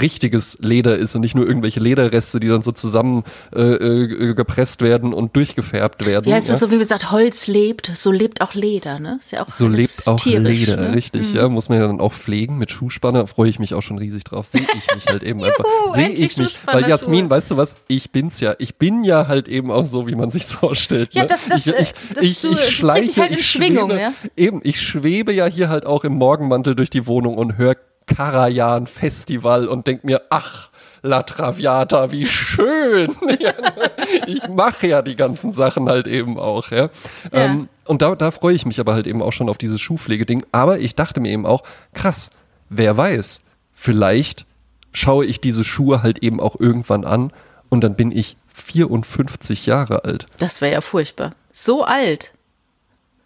richtiges 0.00 0.58
Leder 0.60 0.96
ist 0.96 1.14
und 1.14 1.20
nicht 1.20 1.34
nur 1.34 1.46
irgendwelche 1.46 1.80
Lederreste, 1.80 2.40
die 2.40 2.48
dann 2.48 2.62
so 2.62 2.72
zusammen 2.72 3.22
äh, 3.54 3.60
äh, 3.60 4.34
gepresst 4.34 4.82
werden 4.82 5.12
und 5.12 5.36
durchgefärbt 5.36 6.04
werden. 6.06 6.28
Ja, 6.28 6.36
es 6.36 6.48
ist 6.48 6.60
so 6.60 6.70
wie 6.70 6.78
gesagt, 6.78 7.10
Holz 7.12 7.46
lebt, 7.46 7.90
so 7.94 8.10
lebt 8.10 8.40
auch 8.40 8.54
Leder, 8.54 8.98
ne? 8.98 9.18
Ist 9.20 9.32
ja 9.32 9.42
auch 9.42 9.48
so 9.48 9.68
lebt 9.68 10.06
auch 10.06 10.24
Leder, 10.24 10.76
ne? 10.76 10.94
richtig, 10.94 11.32
mhm. 11.32 11.36
ja, 11.36 11.48
muss 11.48 11.68
man 11.68 11.78
ja 11.78 11.86
dann 11.86 12.00
auch 12.00 12.12
pflegen 12.12 12.58
mit 12.58 12.70
Schuhspanner, 12.70 13.26
freue 13.26 13.48
ich 13.48 13.58
mich 13.58 13.74
auch 13.74 13.82
schon 13.82 13.98
riesig 13.98 14.24
drauf. 14.24 14.46
Sehe 14.46 14.62
ich 14.62 14.94
mich 14.94 15.06
halt 15.06 15.22
eben 15.22 15.42
einfach. 15.44 15.64
Sehe 15.94 16.08
ich 16.08 16.36
mich, 16.36 16.58
weil 16.66 16.88
Jasmin, 16.88 17.30
weißt 17.30 17.52
du 17.52 17.56
was, 17.56 17.76
ich 17.86 18.10
bin's 18.10 18.40
ja. 18.40 18.54
Ich 18.58 18.76
bin 18.76 19.04
ja 19.04 19.28
halt 19.28 19.48
eben 19.48 19.70
auch 19.70 19.86
so, 19.86 20.06
wie 20.06 20.14
man 20.14 20.30
sich 20.30 20.44
vorstellt. 20.44 21.14
Ne? 21.14 21.20
Ja, 21.20 21.26
das, 21.26 21.46
das, 21.46 21.66
ich, 21.66 21.74
ich, 21.80 21.94
das, 22.14 22.24
ich, 22.24 22.40
du, 22.40 22.52
ich 22.52 22.76
schleiche, 22.76 23.20
halt 23.20 23.32
in 23.32 23.38
Schwingung, 23.38 23.90
schwebe, 23.90 24.02
ja? 24.02 24.12
Eben, 24.36 24.60
ich 24.64 24.80
schwebe 24.80 25.32
ja 25.32 25.46
hier 25.46 25.68
halt 25.68 25.86
auch 25.86 26.04
im 26.04 26.14
Morgenmantel 26.14 26.74
durch 26.74 26.90
die 26.90 27.06
Wohnung 27.06 27.36
und 27.36 27.58
höre 27.58 27.76
Karajan 28.06 28.86
Festival 28.86 29.66
und 29.66 29.86
denk 29.86 30.04
mir, 30.04 30.22
ach, 30.30 30.68
La 31.02 31.22
Traviata, 31.22 32.12
wie 32.12 32.26
schön. 32.26 33.14
ich 34.26 34.48
mache 34.48 34.86
ja 34.86 35.02
die 35.02 35.16
ganzen 35.16 35.52
Sachen 35.52 35.88
halt 35.88 36.06
eben 36.06 36.38
auch, 36.38 36.70
ja. 36.70 36.84
ja. 36.84 36.90
Ähm, 37.32 37.68
und 37.84 38.00
da, 38.00 38.14
da 38.14 38.30
freue 38.30 38.54
ich 38.54 38.64
mich 38.64 38.80
aber 38.80 38.94
halt 38.94 39.06
eben 39.06 39.22
auch 39.22 39.32
schon 39.32 39.50
auf 39.50 39.58
dieses 39.58 39.80
Schuhpflegeding. 39.82 40.46
Aber 40.50 40.78
ich 40.78 40.94
dachte 40.94 41.20
mir 41.20 41.30
eben 41.30 41.44
auch, 41.44 41.62
krass, 41.92 42.30
wer 42.70 42.96
weiß, 42.96 43.42
vielleicht 43.74 44.46
schaue 44.92 45.26
ich 45.26 45.42
diese 45.42 45.62
Schuhe 45.62 46.02
halt 46.02 46.20
eben 46.20 46.40
auch 46.40 46.58
irgendwann 46.58 47.04
an 47.04 47.32
und 47.68 47.84
dann 47.84 47.96
bin 47.96 48.10
ich 48.10 48.38
54 48.54 49.66
Jahre 49.66 50.04
alt. 50.04 50.26
Das 50.38 50.60
wäre 50.60 50.72
ja 50.72 50.80
furchtbar. 50.80 51.32
So 51.52 51.84
alt. 51.84 52.32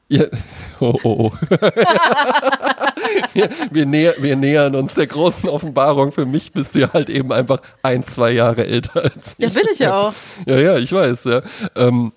Ja. 0.09 0.24
Oh, 0.80 0.96
oh, 1.02 1.32
oh. 1.32 1.32
wir, 3.32 3.50
wir, 3.72 3.84
näher, 3.84 4.14
wir, 4.20 4.36
nähern 4.36 4.76
uns 4.76 4.94
der 4.94 5.09
großen 5.09 5.48
Offenbarung. 5.48 6.12
Für 6.12 6.24
mich 6.24 6.52
bist 6.52 6.76
du 6.76 6.78
ja 6.78 6.92
halt 6.92 7.11
eben 7.11 7.32
einfach 7.32 7.61
ein, 7.82 8.04
zwei 8.04 8.30
Jahre 8.30 8.64
älter 8.64 9.02
als 9.02 9.34
ich. 9.36 9.44
Ja, 9.44 9.61
bin 9.61 9.68
ich 9.72 9.80
ja 9.80 10.00
auch. 10.00 10.14
Ja, 10.46 10.56
ja, 10.56 10.78
ich 10.78 10.92
weiß, 10.92 11.24
ja. 11.24 11.42
Ähm, 11.74 12.12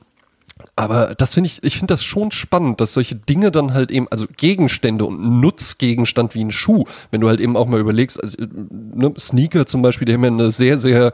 aber 0.76 1.16
das 1.18 1.34
finde 1.34 1.48
ich, 1.48 1.64
ich 1.64 1.78
finde 1.80 1.94
das 1.94 2.04
schon 2.04 2.30
spannend, 2.30 2.82
dass 2.82 2.94
solche 2.94 3.16
Dinge 3.16 3.50
dann 3.50 3.74
halt 3.74 3.90
eben, 3.90 4.08
also 4.12 4.28
Gegenstände 4.38 5.06
und 5.06 5.42
Nutzgegenstand 5.42 6.36
wie 6.36 6.44
ein 6.44 6.52
Schuh, 6.52 6.86
wenn 7.10 7.22
du 7.22 7.30
halt 7.30 7.40
eben 7.40 7.58
auch 7.58 7.66
mal 7.66 7.80
überlegst, 7.80 8.22
also, 8.22 8.38
ne, 8.70 9.12
Sneaker 9.18 9.66
zum 9.66 9.82
Beispiel, 9.82 10.06
die 10.06 10.14
haben 10.14 10.24
ja 10.24 10.30
eine 10.30 10.52
sehr, 10.52 10.78
sehr 10.78 11.14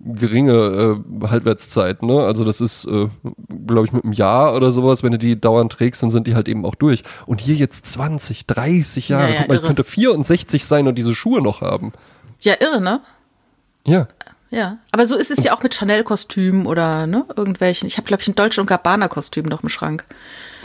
geringe 0.00 0.52
äh, 1.22 1.26
Haltwertszeit. 1.26 2.02
Ne? 2.02 2.22
Also 2.22 2.44
das 2.44 2.60
ist, 2.60 2.84
äh, 2.86 3.08
glaube 3.66 3.86
ich, 3.86 3.92
mit 3.92 4.04
einem 4.04 4.12
Jahr 4.12 4.54
oder 4.54 4.72
sowas, 4.72 5.02
wenn 5.02 5.12
du 5.12 5.18
die 5.18 5.40
dauernd 5.40 5.72
trägst, 5.72 6.02
dann 6.02 6.10
sind 6.10 6.26
die 6.26 6.34
halt 6.34 6.48
eben 6.48 6.64
auch 6.64 6.74
durch. 6.74 7.02
Und 7.26 7.40
hier 7.40 7.54
jetzt 7.54 7.86
20, 7.86 8.46
30 8.46 9.08
Jahre. 9.08 9.28
Ja, 9.28 9.28
ja, 9.28 9.40
Guck 9.40 9.48
mal, 9.48 9.54
ich 9.54 9.62
könnte 9.62 9.84
64 9.84 10.64
sein 10.64 10.86
und 10.86 10.96
diese 10.96 11.14
Schuhe 11.14 11.40
noch 11.42 11.60
haben. 11.60 11.92
Ja, 12.40 12.54
irre, 12.60 12.80
ne? 12.80 13.00
Ja. 13.86 14.08
Ja, 14.50 14.78
aber 14.92 15.06
so 15.06 15.16
ist 15.16 15.30
es 15.30 15.42
ja 15.42 15.52
auch 15.52 15.62
mit 15.62 15.74
Chanel-Kostümen 15.74 16.66
oder 16.66 17.06
ne, 17.06 17.24
irgendwelchen. 17.34 17.88
Ich 17.88 17.96
habe, 17.96 18.06
glaube 18.06 18.22
ich, 18.22 18.28
ein 18.28 18.36
Deutsch- 18.36 18.58
und 18.58 18.66
Gabbana-Kostüm 18.66 19.46
noch 19.46 19.62
im 19.62 19.68
Schrank. 19.68 20.04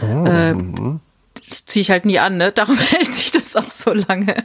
Oh. 0.02 0.26
Ähm, 0.28 1.00
das 1.48 1.66
ziehe 1.66 1.82
ich 1.82 1.90
halt 1.90 2.06
nie 2.06 2.20
an, 2.20 2.38
ne? 2.38 2.52
Darum 2.52 2.78
hält 2.78 3.12
sich 3.12 3.32
das 3.32 3.56
auch 3.56 3.72
so 3.72 3.92
lange. 3.92 4.36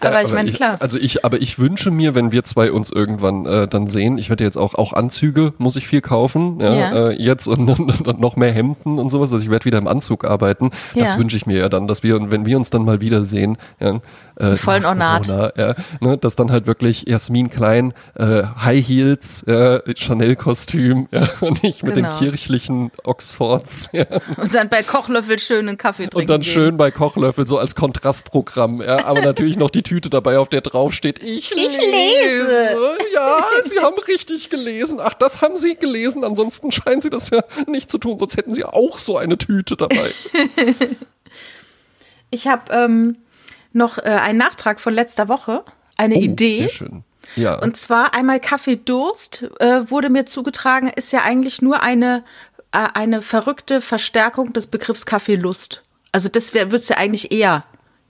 Aber 0.00 0.22
ich 0.22 0.32
meine, 0.32 0.52
klar. 0.52 0.76
Also 0.80 0.98
ich, 0.98 1.24
aber 1.24 1.40
ich 1.40 1.58
wünsche 1.58 1.90
mir, 1.90 2.14
wenn 2.14 2.32
wir 2.32 2.44
zwei 2.44 2.72
uns 2.72 2.90
irgendwann 2.90 3.46
äh, 3.46 3.66
dann 3.66 3.86
sehen, 3.86 4.18
ich 4.18 4.28
werde 4.28 4.44
jetzt 4.44 4.56
auch, 4.56 4.74
auch 4.74 4.92
Anzüge, 4.92 5.52
muss 5.58 5.76
ich 5.76 5.86
viel 5.86 6.00
kaufen, 6.00 6.60
ja, 6.60 6.74
ja. 6.74 7.08
Äh, 7.08 7.22
jetzt 7.22 7.46
und, 7.48 7.68
und, 7.68 8.06
und, 8.06 8.20
noch 8.20 8.36
mehr 8.36 8.52
Hemden 8.52 8.98
und 8.98 9.10
sowas. 9.10 9.32
Also 9.32 9.42
ich 9.42 9.50
werde 9.50 9.64
wieder 9.64 9.78
im 9.78 9.88
Anzug 9.88 10.24
arbeiten. 10.24 10.70
Das 10.94 11.14
ja. 11.14 11.18
wünsche 11.18 11.36
ich 11.36 11.46
mir 11.46 11.58
ja 11.58 11.68
dann, 11.68 11.86
dass 11.86 12.02
wir, 12.02 12.30
wenn 12.30 12.46
wir 12.46 12.56
uns 12.56 12.70
dann 12.70 12.84
mal 12.84 13.00
wiedersehen, 13.00 13.58
ja, 13.80 14.00
äh, 14.36 14.56
vollen 14.56 14.84
Ornat. 14.84 15.26
Corona, 15.26 15.52
ja, 15.56 15.74
ne, 16.00 16.18
dass 16.18 16.36
dann 16.36 16.50
halt 16.50 16.66
wirklich 16.66 17.04
Jasmin 17.08 17.50
Klein, 17.50 17.94
äh, 18.14 18.42
High 18.42 18.86
Heels, 18.86 19.42
äh, 19.44 19.80
Chanel-Kostüm 19.94 21.08
ja, 21.10 21.28
und 21.40 21.64
ich 21.64 21.82
mit 21.82 21.94
genau. 21.94 22.10
den 22.10 22.18
kirchlichen 22.18 22.90
Oxfords. 23.04 23.90
Ja. 23.96 24.04
Und 24.36 24.54
dann 24.54 24.68
bei 24.68 24.82
Kochlöffel 24.82 25.38
schön 25.38 25.68
einen 25.68 25.78
Kaffee 25.78 26.02
trinken. 26.08 26.18
Und 26.18 26.28
dann 26.28 26.42
gehen. 26.42 26.52
schön 26.52 26.76
bei 26.76 26.90
Kochlöffel 26.90 27.46
so 27.46 27.56
als 27.58 27.74
Kontrastprogramm. 27.74 28.82
Ja, 28.82 29.06
aber 29.06 29.22
natürlich 29.22 29.45
noch 29.54 29.70
die 29.70 29.84
Tüte 29.84 30.10
dabei, 30.10 30.38
auf 30.38 30.48
der 30.48 30.62
drauf 30.62 30.92
steht, 30.92 31.22
ich, 31.22 31.52
ich 31.52 31.56
lese. 31.56 31.80
lese. 31.80 32.98
Ja, 33.14 33.44
Sie 33.64 33.78
haben 33.78 33.98
richtig 34.08 34.50
gelesen. 34.50 34.98
Ach, 35.00 35.14
das 35.14 35.40
haben 35.40 35.56
Sie 35.56 35.76
gelesen. 35.76 36.24
Ansonsten 36.24 36.72
scheinen 36.72 37.00
Sie 37.00 37.10
das 37.10 37.30
ja 37.30 37.44
nicht 37.68 37.88
zu 37.88 37.98
tun. 37.98 38.18
Sonst 38.18 38.36
hätten 38.36 38.54
Sie 38.54 38.64
auch 38.64 38.98
so 38.98 39.16
eine 39.16 39.38
Tüte 39.38 39.76
dabei. 39.76 40.10
ich 42.30 42.48
habe 42.48 42.72
ähm, 42.72 43.16
noch 43.72 43.98
äh, 43.98 44.02
einen 44.02 44.38
Nachtrag 44.38 44.80
von 44.80 44.92
letzter 44.92 45.28
Woche, 45.28 45.64
eine 45.96 46.16
oh, 46.16 46.20
Idee. 46.20 46.62
Sehr 46.62 46.68
schön. 46.68 47.04
Ja. 47.34 47.60
Und 47.60 47.76
zwar 47.76 48.14
einmal 48.14 48.40
Kaffee 48.40 48.76
Durst 48.76 49.46
äh, 49.60 49.90
wurde 49.90 50.10
mir 50.10 50.26
zugetragen, 50.26 50.88
ist 50.88 51.12
ja 51.12 51.22
eigentlich 51.22 51.60
nur 51.62 51.82
eine, 51.82 52.24
äh, 52.72 52.86
eine 52.94 53.22
verrückte 53.22 53.80
Verstärkung 53.80 54.52
des 54.52 54.68
Begriffs 54.68 55.06
Kaffeelust. 55.06 55.82
Also 56.12 56.28
das 56.28 56.54
wird 56.54 56.72
es 56.72 56.88
ja 56.88 56.96
eigentlich 56.96 57.32
eher 57.32 57.64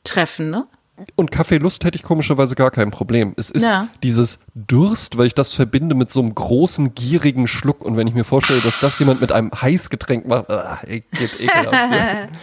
treffen, 0.05 0.51
ne? 0.51 0.67
Und 1.15 1.31
Kaffeelust 1.31 1.85
hätte 1.85 1.97
ich 1.97 2.03
komischerweise 2.03 2.55
gar 2.55 2.71
kein 2.71 2.91
Problem. 2.91 3.35
Es 3.37 3.51
ist 3.51 3.65
ja. 3.65 3.89
dieses 4.03 4.39
Durst, 4.55 5.19
weil 5.19 5.27
ich 5.27 5.35
das 5.35 5.53
verbinde 5.53 5.95
mit 5.95 6.11
so 6.11 6.21
einem 6.21 6.35
großen, 6.35 6.95
gierigen 6.95 7.47
Schluck. 7.47 7.83
Und 7.83 7.97
wenn 7.97 8.07
ich 8.07 8.15
mir 8.15 8.25
vorstelle, 8.25 8.61
dass 8.61 8.81
das 8.81 8.99
jemand 8.99 9.21
mit 9.21 9.33
einem 9.33 9.51
Heißgetränk 9.51 10.27
macht, 10.27 10.51
ah, 10.51 10.81
geht 10.87 11.41
ekelhaft. 11.41 12.29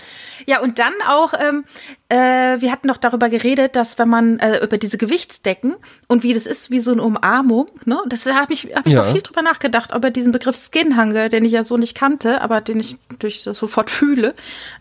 Ja, 0.46 0.62
und 0.62 0.80
dann 0.80 0.94
auch, 1.08 1.34
ähm, 1.40 1.64
äh, 2.10 2.16
wir 2.60 2.72
hatten 2.72 2.88
noch 2.88 2.98
darüber 2.98 3.30
geredet, 3.30 3.76
dass 3.76 3.98
wenn 3.98 4.10
man 4.10 4.40
äh, 4.40 4.64
über 4.64 4.78
diese 4.78 4.98
Gewichtsdecken 4.98 5.76
und 6.08 6.24
wie 6.24 6.34
das 6.34 6.48
ist, 6.48 6.72
wie 6.72 6.80
so 6.80 6.92
eine 6.92 7.02
Umarmung, 7.02 7.68
ne? 7.86 8.00
Das 8.08 8.26
habe 8.26 8.54
ich, 8.54 8.68
hab 8.76 8.86
ich 8.86 8.94
ja. 8.94 9.04
noch 9.04 9.12
viel 9.12 9.22
drüber 9.22 9.42
nachgedacht, 9.42 9.94
über 9.96 10.12
diesen 10.12 10.32
Begriff 10.32 10.58
Skinhanger, 10.58 11.30
den 11.30 11.46
ich 11.46 11.54
ja 11.54 11.64
so 11.64 11.78
nicht 11.78 11.96
kannte, 11.96 12.42
aber 12.42 12.62
den 12.62 12.80
ich 12.80 12.98
durch 13.20 13.42
so 13.42 13.54
sofort 13.54 13.90
fühle, 13.90 14.36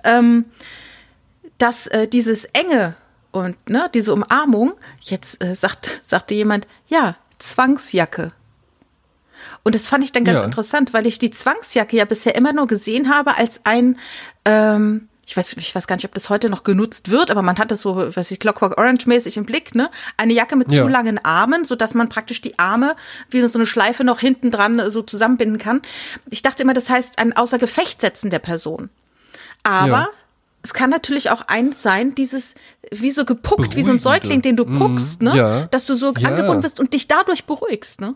ähm, 0.05 0.47
dass 1.59 1.87
äh, 1.87 2.09
dieses 2.09 2.47
enge 2.47 2.97
und 3.33 3.69
ne, 3.69 3.91
diese 3.93 4.13
Umarmung, 4.13 4.75
jetzt 5.01 5.43
äh, 5.43 5.55
sagt, 5.55 6.01
sagte 6.03 6.35
jemand, 6.35 6.67
ja, 6.87 7.17
Zwangsjacke. 7.39 8.33
Und 9.65 9.75
das 9.75 9.89
fand 9.89 10.05
ich 10.05 10.13
dann 10.13 10.25
ganz 10.25 10.41
ja. 10.41 10.45
interessant, 10.45 10.95
weil 10.95 11.07
ich 11.07 11.19
die 11.19 11.31
Zwangsjacke 11.31 11.97
ja 11.97 12.05
bisher 12.05 12.35
immer 12.37 12.53
nur 12.53 12.67
gesehen 12.67 13.13
habe 13.13 13.37
als 13.37 13.63
ein 13.65 13.99
ähm, 14.45 15.09
ich 15.25 15.37
weiß, 15.37 15.57
ich 15.57 15.75
weiß 15.75 15.87
gar 15.87 15.97
nicht, 15.97 16.05
ob 16.05 16.15
das 16.15 16.31
heute 16.31 16.51
noch 16.51 16.65
genutzt 16.65 17.11
wird, 17.11 17.31
aber 17.31 17.43
man 17.43 17.57
hat 17.57 17.71
das 17.71 17.81
so, 17.81 17.97
weiß 17.97 18.31
ich, 18.33 18.41
Clockwork 18.41 18.77
Orange 18.77 19.07
mäßig 19.07 19.37
im 19.37 19.47
Blick, 19.47 19.75
ne? 19.75 19.91
Eine 20.17 20.33
Jacke 20.33 20.57
mit 20.57 20.73
ja. 20.73 20.83
zu 20.83 20.89
langen 20.89 21.25
Armen, 21.25 21.65
so 21.65 21.77
dass 21.77 21.95
man 21.95 22.09
praktisch 22.09 22.41
die 22.41 22.59
Arme 22.59 22.97
wie 23.31 23.47
so 23.47 23.59
eine 23.59 23.67
Schleife 23.67 24.05
noch 24.05 24.19
hinten 24.19 24.51
dran 24.51 24.91
so 24.91 25.01
zusammenbinden 25.01 25.59
kann. 25.59 25.81
Ich 26.29 26.43
dachte 26.43 26.63
immer, 26.63 26.75
das 26.75 26.91
heißt 26.91 27.19
ein 27.19 27.35
außer 27.35 27.59
Gefecht 27.59 28.01
setzen 28.01 28.31
der 28.31 28.41
Person. 28.41 28.91
Aber 29.63 29.89
ja. 29.89 30.09
Es 30.63 30.75
kann 30.75 30.91
natürlich 30.91 31.31
auch 31.31 31.43
eins 31.49 31.83
sein, 31.83 32.15
dieses 32.15 32.55
wie 32.91 33.11
so 33.11 33.25
gepuckt, 33.25 33.57
Beruhigende. 33.57 33.77
wie 33.77 33.83
so 33.83 33.91
ein 33.93 33.99
Säugling, 33.99 34.43
den 34.43 34.57
du 34.57 34.65
puckst, 34.65 35.21
mm, 35.21 35.25
ne? 35.25 35.37
Ja. 35.37 35.67
Dass 35.67 35.87
du 35.87 35.95
so 35.95 36.09
angebunden 36.09 36.63
bist 36.63 36.79
und 36.79 36.93
dich 36.93 37.09
dadurch 37.09 37.45
beruhigst, 37.45 38.01
ne? 38.01 38.15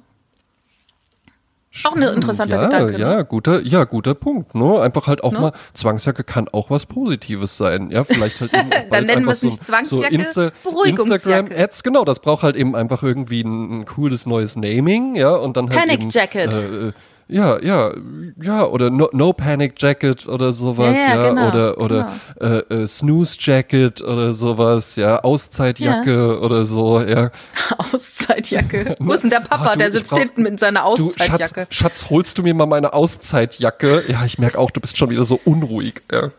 Auch 1.84 1.94
ein 1.94 2.02
interessanter 2.02 2.56
ja, 2.56 2.64
Gedanke. 2.64 2.98
Ja, 2.98 3.16
ne? 3.16 3.24
guter, 3.24 3.60
ja, 3.62 3.84
guter 3.84 4.14
Punkt. 4.14 4.54
Ne? 4.54 4.80
Einfach 4.80 5.06
halt 5.06 5.22
auch 5.22 5.32
Ne? 5.32 5.40
mal, 5.40 5.52
Zwangsjacke 5.74 6.24
kann 6.24 6.48
auch 6.48 6.70
was 6.70 6.86
Positives 6.86 7.56
sein. 7.56 7.90
Ja, 7.90 8.04
vielleicht 8.04 8.40
halt 8.40 8.54
eben 8.54 8.70
Dann 8.90 9.04
nennen 9.04 9.26
wir 9.26 9.32
es 9.32 9.42
nicht 9.42 9.58
so, 9.58 9.64
Zwangsjacke, 9.64 10.26
so. 10.32 10.82
Instagram-Ads, 10.84 11.82
genau, 11.82 12.04
das 12.04 12.20
braucht 12.20 12.42
halt 12.42 12.56
eben 12.56 12.74
einfach 12.74 13.02
irgendwie 13.02 13.42
ein, 13.42 13.80
ein 13.80 13.84
cooles 13.84 14.26
neues 14.26 14.56
Naming, 14.56 15.16
ja, 15.16 15.34
und 15.34 15.56
dann 15.56 15.68
halt 15.68 15.78
Panic 15.78 16.02
eben, 16.02 16.10
Jacket. 16.10 16.54
Äh, 16.54 16.88
äh, 16.88 16.92
ja, 17.28 17.60
ja, 17.62 17.92
ja, 18.40 18.64
oder 18.66 18.90
no, 18.90 19.08
no 19.12 19.32
Panic 19.32 19.74
Jacket 19.82 20.28
oder 20.28 20.52
sowas, 20.52 20.96
Ja, 20.96 21.14
ja, 21.14 21.22
ja, 21.22 21.28
genau, 21.30 21.48
oder 21.48 21.80
oder 21.80 22.12
äh, 22.40 22.58
äh, 22.82 22.86
Snooze 22.86 23.36
Jacket 23.40 24.00
oder 24.02 24.32
sowas, 24.32 24.94
ja, 24.96 25.18
Auszeitjacke 25.24 26.38
oder 26.40 26.64
so, 26.64 27.00
ja. 27.00 27.30
Auszeitjacke. 27.92 28.94
Wo 29.00 29.12
ist 29.12 29.22
denn 29.22 29.30
der 29.30 29.40
Papa? 29.40 29.70
Ah, 29.70 29.72
du, 29.72 29.78
der 29.80 29.90
sitzt 29.92 30.10
brauch- 30.12 30.18
hinten 30.18 30.42
mit 30.42 30.60
seiner 30.60 30.80
Du, 30.96 31.06
Auszeitjacke. 31.08 31.66
Schatz, 31.70 31.74
Schatz, 32.00 32.10
holst 32.10 32.38
du 32.38 32.42
mir 32.42 32.54
mal 32.54 32.66
meine 32.66 32.92
Auszeitjacke? 32.92 34.04
Ja, 34.08 34.24
ich 34.24 34.38
merke 34.38 34.58
auch, 34.58 34.70
du 34.70 34.80
bist 34.80 34.96
schon 34.96 35.10
wieder 35.10 35.24
so 35.24 35.40
unruhig. 35.44 36.02
Ja, 36.12 36.30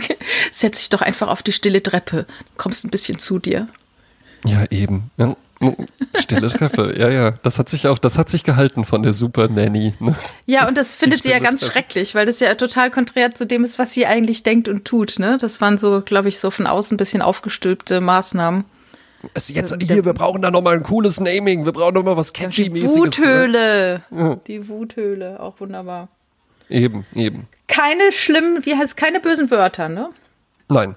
Setz 0.52 0.78
dich 0.78 0.90
doch 0.90 1.02
einfach 1.02 1.28
auf 1.28 1.42
die 1.42 1.52
stille 1.52 1.82
Treppe. 1.82 2.26
Kommst 2.56 2.84
ein 2.84 2.90
bisschen 2.90 3.18
zu 3.18 3.38
dir. 3.38 3.66
ja 4.44 4.64
eben. 4.70 5.10
Ja. 5.16 5.36
Stille 6.14 6.48
Treppe, 6.48 6.94
ja, 6.98 7.08
ja. 7.08 7.30
Das 7.42 7.58
hat 7.58 7.68
sich 7.68 7.86
auch, 7.88 7.98
das 7.98 8.18
hat 8.18 8.28
sich 8.28 8.44
gehalten 8.44 8.84
von 8.84 9.02
der 9.02 9.12
Super 9.12 9.48
Nanny. 9.48 9.94
Ne? 10.00 10.14
Ja, 10.44 10.68
und 10.68 10.76
das 10.76 10.94
findet 10.94 11.22
sie 11.22 11.30
ja 11.30 11.38
ganz 11.38 11.62
Treppe. 11.62 11.72
schrecklich, 11.72 12.14
weil 12.14 12.26
das 12.26 12.40
ja 12.40 12.54
total 12.54 12.90
konträr 12.90 13.34
zu 13.34 13.46
dem 13.46 13.64
ist, 13.64 13.78
was 13.78 13.94
sie 13.94 14.06
eigentlich 14.06 14.42
denkt 14.42 14.68
und 14.68 14.84
tut. 14.84 15.18
Ne? 15.18 15.38
Das 15.40 15.60
waren 15.60 15.78
so, 15.78 16.02
glaube 16.02 16.28
ich, 16.28 16.38
so 16.38 16.50
von 16.50 16.66
außen 16.66 16.94
ein 16.94 16.98
bisschen 16.98 17.22
aufgestülpte 17.22 18.00
Maßnahmen. 18.00 18.64
Also 19.34 19.54
jetzt 19.54 19.74
hier, 19.80 20.04
wir 20.04 20.12
brauchen 20.12 20.42
da 20.42 20.50
nochmal 20.50 20.76
ein 20.76 20.82
cooles 20.82 21.20
Naming. 21.20 21.64
Wir 21.64 21.72
brauchen 21.72 21.94
nochmal 21.94 22.16
was 22.18 22.32
Die 22.32 22.42
catchy-mäßiges. 22.42 22.94
ne? 22.94 23.00
Wuthöhle. 23.00 24.02
Die 24.46 24.68
Wuthöhle, 24.68 25.40
auch 25.40 25.58
wunderbar. 25.58 26.08
Eben, 26.68 27.06
eben. 27.14 27.48
Keine 27.66 28.12
schlimmen, 28.12 28.66
wie 28.66 28.76
heißt 28.76 28.96
keine 28.96 29.20
bösen 29.20 29.50
Wörter, 29.50 29.88
ne? 29.88 30.10
Nein. 30.68 30.96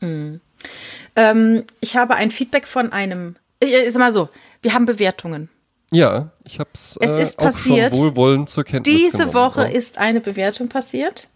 Ähm, 0.00 1.64
ich 1.80 1.96
habe 1.96 2.14
ein 2.14 2.30
Feedback 2.30 2.66
von 2.66 2.92
einem. 2.92 3.36
Ich 3.60 3.92
sag 3.92 3.98
mal 4.00 4.12
so, 4.12 4.28
wir 4.62 4.74
haben 4.74 4.84
Bewertungen. 4.86 5.48
Ja, 5.90 6.30
ich 6.44 6.58
hab's 6.58 6.98
Es 7.00 7.12
äh, 7.12 7.22
ist 7.22 7.38
auch 7.38 7.44
passiert. 7.46 7.94
schon 7.94 8.04
wohlwollend 8.04 8.50
zur 8.50 8.64
Kenntnis 8.64 8.94
Diese 8.96 9.18
genommen. 9.18 9.34
Woche 9.34 9.62
ja. 9.62 9.68
ist 9.68 9.98
eine 9.98 10.20
Bewertung 10.20 10.68
passiert. 10.68 11.28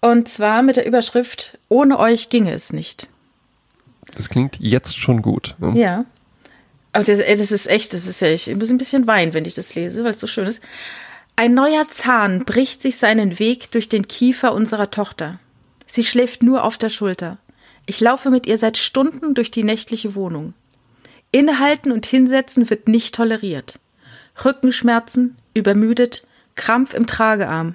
Und 0.00 0.28
zwar 0.28 0.62
mit 0.62 0.76
der 0.76 0.86
Überschrift: 0.86 1.58
Ohne 1.68 1.98
euch 1.98 2.28
ginge 2.30 2.52
es 2.52 2.72
nicht. 2.72 3.08
Das 4.16 4.28
klingt 4.28 4.56
jetzt 4.58 4.96
schon 4.98 5.22
gut. 5.22 5.54
ne? 5.58 5.78
Ja. 5.78 6.04
Aber 6.92 7.04
das, 7.04 7.18
das 7.18 7.52
ist 7.52 7.68
echt, 7.68 7.94
das 7.94 8.06
ist 8.06 8.20
ja, 8.20 8.28
ich 8.28 8.52
muss 8.56 8.70
ein 8.70 8.78
bisschen 8.78 9.06
weinen, 9.06 9.32
wenn 9.34 9.44
ich 9.44 9.54
das 9.54 9.74
lese, 9.76 10.02
weil 10.02 10.10
es 10.12 10.20
so 10.20 10.26
schön 10.26 10.46
ist. 10.46 10.60
Ein 11.36 11.54
neuer 11.54 11.86
Zahn 11.88 12.44
bricht 12.44 12.82
sich 12.82 12.96
seinen 12.96 13.38
Weg 13.38 13.70
durch 13.70 13.88
den 13.88 14.08
Kiefer 14.08 14.52
unserer 14.52 14.90
Tochter. 14.90 15.38
Sie 15.86 16.04
schläft 16.04 16.42
nur 16.42 16.64
auf 16.64 16.76
der 16.76 16.88
Schulter. 16.88 17.38
Ich 17.86 18.00
laufe 18.00 18.30
mit 18.30 18.46
ihr 18.46 18.58
seit 18.58 18.76
Stunden 18.78 19.34
durch 19.34 19.50
die 19.50 19.62
nächtliche 19.64 20.14
Wohnung. 20.16 20.54
Innehalten 21.32 21.92
und 21.92 22.06
hinsetzen 22.06 22.70
wird 22.70 22.88
nicht 22.88 23.14
toleriert. 23.14 23.78
Rückenschmerzen, 24.44 25.36
übermüdet, 25.54 26.26
Krampf 26.56 26.94
im 26.94 27.06
Tragearm. 27.06 27.74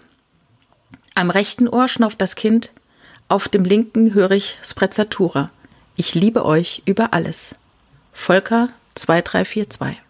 Am 1.15 1.29
rechten 1.29 1.67
Ohr 1.67 1.87
schnauft 1.87 2.21
das 2.21 2.35
Kind, 2.35 2.71
auf 3.27 3.47
dem 3.47 3.63
linken 3.63 4.13
höre 4.13 4.31
ich 4.31 4.59
Sprezzatura. 4.61 5.49
Ich 5.95 6.13
liebe 6.13 6.45
euch 6.45 6.83
über 6.85 7.13
alles. 7.13 7.55
Volker 8.13 8.69
2342. 8.95 10.04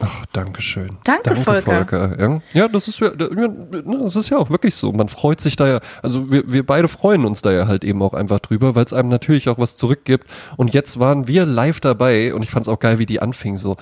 Ach, 0.00 0.26
danke 0.32 0.60
schön. 0.60 0.90
Danke, 1.04 1.36
Volker. 1.36 2.16
Ja. 2.20 2.40
ja, 2.52 2.68
das 2.68 2.88
ist 2.88 3.00
ja, 3.00 3.10
das 3.10 4.16
ist 4.16 4.28
ja 4.30 4.36
auch 4.38 4.50
wirklich 4.50 4.74
so. 4.74 4.92
Man 4.92 5.08
freut 5.08 5.40
sich 5.40 5.56
da 5.56 5.68
ja, 5.68 5.80
also 6.02 6.30
wir, 6.30 6.50
wir 6.50 6.66
beide 6.66 6.88
freuen 6.88 7.24
uns 7.24 7.42
da 7.42 7.52
ja 7.52 7.66
halt 7.66 7.84
eben 7.84 8.02
auch 8.02 8.12
einfach 8.14 8.40
drüber, 8.40 8.74
weil 8.74 8.84
es 8.84 8.92
einem 8.92 9.08
natürlich 9.08 9.48
auch 9.48 9.58
was 9.58 9.76
zurückgibt. 9.76 10.28
Und 10.56 10.74
jetzt 10.74 10.98
waren 10.98 11.26
wir 11.28 11.46
live 11.46 11.80
dabei 11.80 12.34
und 12.34 12.42
ich 12.42 12.50
fand 12.50 12.66
es 12.66 12.72
auch 12.72 12.78
geil, 12.80 12.98
wie 12.98 13.06
die 13.06 13.20
anfing 13.20 13.56
so. 13.56 13.76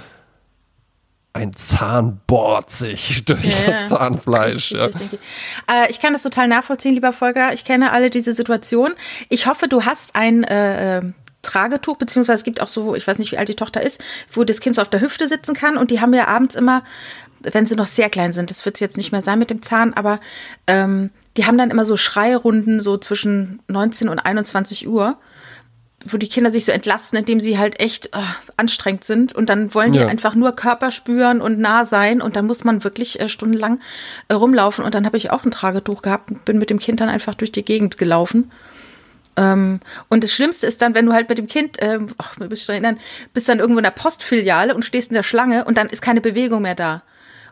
Ein 1.35 1.55
Zahn 1.55 2.21
bohrt 2.27 2.71
sich 2.71 3.25
durch 3.25 3.63
Ja, 3.63 3.71
das 3.71 3.89
Zahnfleisch. 3.89 4.73
Richtig, 4.73 4.79
Ja. 4.79 4.85
richtig. 4.85 5.21
Äh, 5.71 5.91
ich 5.91 5.99
kann 6.01 6.13
das 6.13 6.23
total 6.23 6.47
nachvollziehen, 6.47 6.93
lieber 6.95 7.13
Volker. 7.15 7.55
Ich 7.55 7.65
kenne 7.65 7.91
alle 7.93 8.11
diese 8.11 8.35
Situation. 8.35 8.93
Ich 9.31 9.47
hoffe, 9.47 9.67
du 9.67 9.85
hast 9.87 10.15
ein 10.15 10.45
äh, 10.45 10.99
äh, 10.99 11.03
Tragetuch, 11.43 11.97
beziehungsweise 11.97 12.37
es 12.37 12.45
gibt 12.45 12.61
auch 12.61 12.69
so, 12.69 12.95
ich 12.95 13.07
weiß 13.07 13.19
nicht, 13.19 13.33
wie 13.33 13.39
alt 13.39 13.49
die 13.49 13.57
Tochter 13.57 13.83
ist, 13.83 14.03
wo 14.31 14.45
das 14.45 14.61
Kind 14.61 14.77
so 14.77 14.83
auf 14.83 14.89
der 14.91 15.01
Hüfte 15.01 15.29
sitzen 15.29 15.55
kann. 15.55 15.77
Und 15.77 15.91
die 15.91 16.01
haben 16.01 16.15
ja 16.15 16.29
abends 16.29 16.55
immer, 16.55 16.83
wenn 17.41 17.67
sie 17.67 17.75
noch 17.75 17.87
sehr 17.89 18.09
klein 18.11 18.33
sind, 18.33 18.51
das 18.51 18.65
wird 18.65 18.77
es 18.77 18.81
jetzt 18.81 18.97
nicht 18.97 19.13
mehr 19.13 19.23
sein 19.23 19.39
mit 19.39 19.51
dem 19.51 19.63
Zahn, 19.63 19.93
aber 19.95 20.21
ähm, 20.67 21.11
die 21.37 21.47
haben 21.47 21.59
dann 21.59 21.71
immer 21.71 21.85
so 21.85 21.97
Schreirunden 21.97 22.81
so 22.81 22.97
zwischen 22.99 23.61
19 23.69 24.09
und 24.09 24.21
21 24.21 24.89
Uhr 24.89 25.17
wo 26.07 26.17
die 26.17 26.29
Kinder 26.29 26.51
sich 26.51 26.65
so 26.65 26.73
entlasten, 26.73 27.19
indem 27.19 27.41
sie 27.41 27.59
halt 27.59 27.81
echt 27.81 28.07
äh, 28.07 28.19
anstrengend 28.57 29.05
sind 29.05 29.35
und 29.35 29.49
dann 29.49 29.75
wollen 29.75 29.93
die 29.93 30.01
Ja. 30.01 30.07
einfach 30.07 30.35
nur 30.35 30.53
Körper 30.53 30.91
spüren 30.91 31.41
und 31.41 31.59
nah 31.59 31.85
sein 31.85 32.21
und 32.21 32.37
dann 32.37 32.47
muss 32.47 32.65
man 32.65 32.85
wirklich 32.85 33.21
äh, 33.21 33.29
stundenlang 33.29 33.81
äh, 34.29 34.35
rumlaufen 34.35 34.85
und 34.85 34.95
dann 34.95 35.07
habe 35.07 35.17
ich 35.17 35.31
auch 35.31 35.45
ein 35.45 35.51
Tragetuch 35.51 36.03
gehabt 36.03 36.31
und 36.31 36.45
bin 36.45 36.59
mit 36.59 36.71
dem 36.71 36.79
Kind 36.79 37.01
dann 37.01 37.09
einfach 37.09 37.35
durch 37.35 37.53
die 37.53 37.65
Gegend 37.65 37.99
gelaufen. 37.99 38.51
Ähm, 39.37 39.81
und 40.09 40.23
das 40.25 40.33
Schlimmste 40.33 40.67
ist 40.67 40.83
dann, 40.83 40.95
wenn 40.95 41.07
du 41.07 41.13
halt 41.13 41.29
mit 41.29 41.39
dem 41.39 41.47
Kind, 41.47 41.77
ähm, 41.81 42.09
ach, 42.19 42.37
mir 42.39 42.49
bist 42.49 42.69
du 42.69 42.73
erinnern, 42.73 42.99
bist 43.33 43.49
dann 43.49 43.61
irgendwo 43.61 43.79
in 43.79 43.85
der 43.85 43.91
Postfiliale 43.91 44.75
und 44.75 44.85
stehst 44.85 45.11
in 45.11 45.15
der 45.15 45.23
Schlange 45.23 45.65
und 45.65 45.79
dann 45.79 45.89
ist 45.89 46.03
keine 46.03 46.21
Bewegung 46.21 46.63
mehr 46.63 46.75
da. 46.75 47.03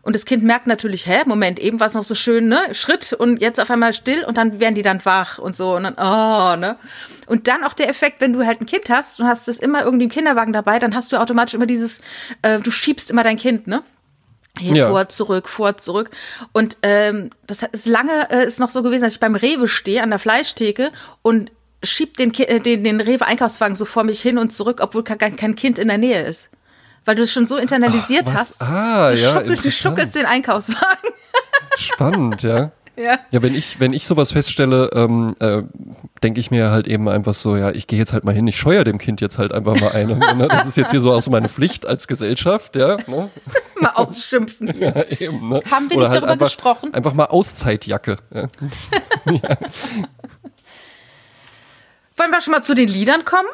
Und 0.02 0.14
das 0.16 0.24
Kind 0.24 0.42
merkt 0.42 0.66
natürlich, 0.66 1.06
hä, 1.06 1.22
Moment, 1.26 1.58
eben 1.58 1.78
war 1.78 1.86
es 1.86 1.94
noch 1.94 2.02
so 2.02 2.14
schön, 2.14 2.48
ne? 2.48 2.58
Schritt 2.72 3.12
und 3.12 3.40
jetzt 3.40 3.60
auf 3.60 3.70
einmal 3.70 3.92
still 3.92 4.24
und 4.24 4.38
dann 4.38 4.58
werden 4.58 4.74
die 4.74 4.82
dann 4.82 5.04
wach 5.04 5.38
und 5.38 5.54
so 5.54 5.76
und 5.76 5.82
dann, 5.82 5.94
oh, 5.98 6.56
ne? 6.58 6.76
Und 7.26 7.48
dann 7.48 7.64
auch 7.64 7.74
der 7.74 7.88
Effekt, 7.90 8.20
wenn 8.22 8.32
du 8.32 8.44
halt 8.46 8.62
ein 8.62 8.66
Kind 8.66 8.88
hast 8.88 9.20
und 9.20 9.26
hast 9.26 9.46
es 9.46 9.58
immer 9.58 9.84
irgendwie 9.84 10.04
im 10.04 10.10
Kinderwagen 10.10 10.54
dabei, 10.54 10.78
dann 10.78 10.94
hast 10.94 11.12
du 11.12 11.18
automatisch 11.18 11.54
immer 11.54 11.66
dieses, 11.66 12.00
äh, 12.40 12.60
du 12.60 12.70
schiebst 12.70 13.10
immer 13.10 13.24
dein 13.24 13.36
Kind, 13.36 13.66
ne? 13.66 13.82
Hier 14.58 14.74
Ja. 14.76 14.88
vor, 14.88 15.08
zurück, 15.10 15.48
vor, 15.48 15.76
zurück. 15.76 16.10
Und 16.52 16.78
ähm, 16.82 17.30
das 17.46 17.62
ist 17.62 17.86
lange 17.86 18.30
äh, 18.30 18.46
ist 18.46 18.58
noch 18.58 18.70
so 18.70 18.82
gewesen, 18.82 19.04
dass 19.04 19.14
ich 19.14 19.20
beim 19.20 19.34
Rewe 19.34 19.68
stehe 19.68 20.02
an 20.02 20.10
der 20.10 20.18
Fleischtheke 20.18 20.90
und 21.22 21.50
schieb 21.82 22.16
den, 22.16 22.32
äh, 22.34 22.60
den, 22.60 22.84
den 22.84 23.00
Rewe-Einkaufswagen 23.00 23.74
so 23.74 23.84
vor 23.84 24.04
mich 24.04 24.20
hin 24.20 24.38
und 24.38 24.52
zurück, 24.52 24.80
obwohl 24.82 25.04
kein, 25.04 25.36
kein 25.36 25.56
Kind 25.56 25.78
in 25.78 25.88
der 25.88 25.98
Nähe 25.98 26.22
ist. 26.22 26.50
Weil 27.04 27.14
du 27.14 27.22
es 27.22 27.32
schon 27.32 27.46
so 27.46 27.56
internalisiert 27.56 28.28
Ach, 28.30 28.34
hast. 28.34 28.62
Ah, 28.62 29.12
du, 29.12 29.18
ja, 29.18 29.32
schuckelst, 29.32 29.64
du 29.64 29.70
schuckelst 29.70 30.14
den 30.14 30.26
Einkaufswagen. 30.26 31.10
Spannend, 31.78 32.42
ja. 32.42 32.72
ja. 32.94 33.18
Ja, 33.30 33.42
wenn 33.42 33.54
ich, 33.54 33.80
wenn 33.80 33.94
ich 33.94 34.06
sowas 34.06 34.32
feststelle, 34.32 34.90
ähm, 34.92 35.34
äh, 35.40 35.62
denke 36.22 36.40
ich 36.40 36.50
mir 36.50 36.70
halt 36.70 36.86
eben 36.86 37.08
einfach 37.08 37.32
so, 37.32 37.56
ja, 37.56 37.70
ich 37.70 37.86
gehe 37.86 37.98
jetzt 37.98 38.12
halt 38.12 38.24
mal 38.24 38.34
hin, 38.34 38.46
ich 38.46 38.58
scheuer 38.58 38.84
dem 38.84 38.98
Kind 38.98 39.22
jetzt 39.22 39.38
halt 39.38 39.52
einfach 39.52 39.80
mal 39.80 39.92
eine. 39.92 40.16
ne? 40.16 40.46
Das 40.48 40.66
ist 40.66 40.76
jetzt 40.76 40.90
hier 40.90 41.00
so 41.00 41.10
auch 41.10 41.22
so 41.22 41.30
meine 41.30 41.48
Pflicht 41.48 41.86
als 41.86 42.06
Gesellschaft, 42.06 42.76
ja. 42.76 42.98
Ne? 43.06 43.30
Mal 43.80 43.92
ausschimpfen. 43.94 44.74
ja 44.78 45.04
eben, 45.04 45.48
ne? 45.48 45.62
Haben 45.70 45.88
wir 45.88 45.96
Oder 45.96 46.08
nicht 46.08 46.16
darüber 46.16 46.32
einfach, 46.32 46.46
gesprochen? 46.48 46.92
Einfach 46.92 47.14
mal 47.14 47.24
Auszeitjacke. 47.24 48.18
Ja. 48.30 48.46
Wollen 52.20 52.32
wir 52.32 52.42
schon 52.42 52.52
mal 52.52 52.62
zu 52.62 52.74
den 52.74 52.86
Liedern 52.88 53.24
kommen? 53.24 53.48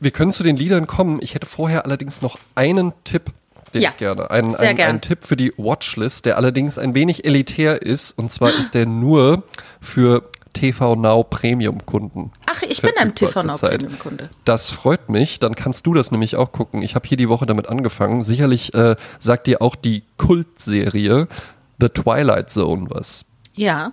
Wir 0.00 0.12
können 0.12 0.32
zu 0.32 0.42
den 0.42 0.56
Liedern 0.56 0.86
kommen. 0.86 1.18
Ich 1.20 1.34
hätte 1.34 1.44
vorher 1.44 1.84
allerdings 1.84 2.22
noch 2.22 2.38
einen 2.54 2.94
Tipp, 3.04 3.32
den 3.74 3.82
Ja, 3.82 3.90
ich 3.90 3.98
gerne. 3.98 4.30
Einen, 4.30 4.50
sehr 4.52 4.68
einen, 4.68 4.76
gern. 4.78 4.88
einen 4.88 5.00
Tipp 5.02 5.26
für 5.26 5.36
die 5.36 5.52
Watchlist, 5.58 6.24
der 6.24 6.38
allerdings 6.38 6.78
ein 6.78 6.94
wenig 6.94 7.26
elitär 7.26 7.82
ist. 7.82 8.12
Und 8.12 8.32
zwar 8.32 8.54
ist 8.58 8.74
der 8.74 8.86
nur 8.86 9.42
für 9.82 10.22
TV 10.54 10.96
Now 10.96 11.22
Premium 11.22 11.84
Kunden. 11.84 12.32
Ach, 12.46 12.62
ich 12.62 12.80
bin 12.80 12.92
ein 12.96 13.14
TV 13.14 13.42
Now. 13.42 13.58
Premium 13.58 13.98
Kunde. 13.98 14.30
Das 14.46 14.70
freut 14.70 15.10
mich. 15.10 15.38
Dann 15.38 15.54
kannst 15.54 15.86
du 15.86 15.92
das 15.92 16.10
nämlich 16.10 16.36
auch 16.36 16.50
gucken. 16.50 16.80
Ich 16.80 16.94
habe 16.94 17.06
hier 17.06 17.18
die 17.18 17.28
Woche 17.28 17.44
damit 17.44 17.68
angefangen. 17.68 18.22
Sicherlich 18.22 18.72
äh, 18.72 18.96
sagt 19.18 19.46
dir 19.46 19.60
auch 19.60 19.76
die 19.76 20.02
Kultserie 20.16 21.28
The 21.78 21.90
Twilight 21.90 22.50
Zone 22.50 22.86
was. 22.88 23.26
Ja. 23.54 23.92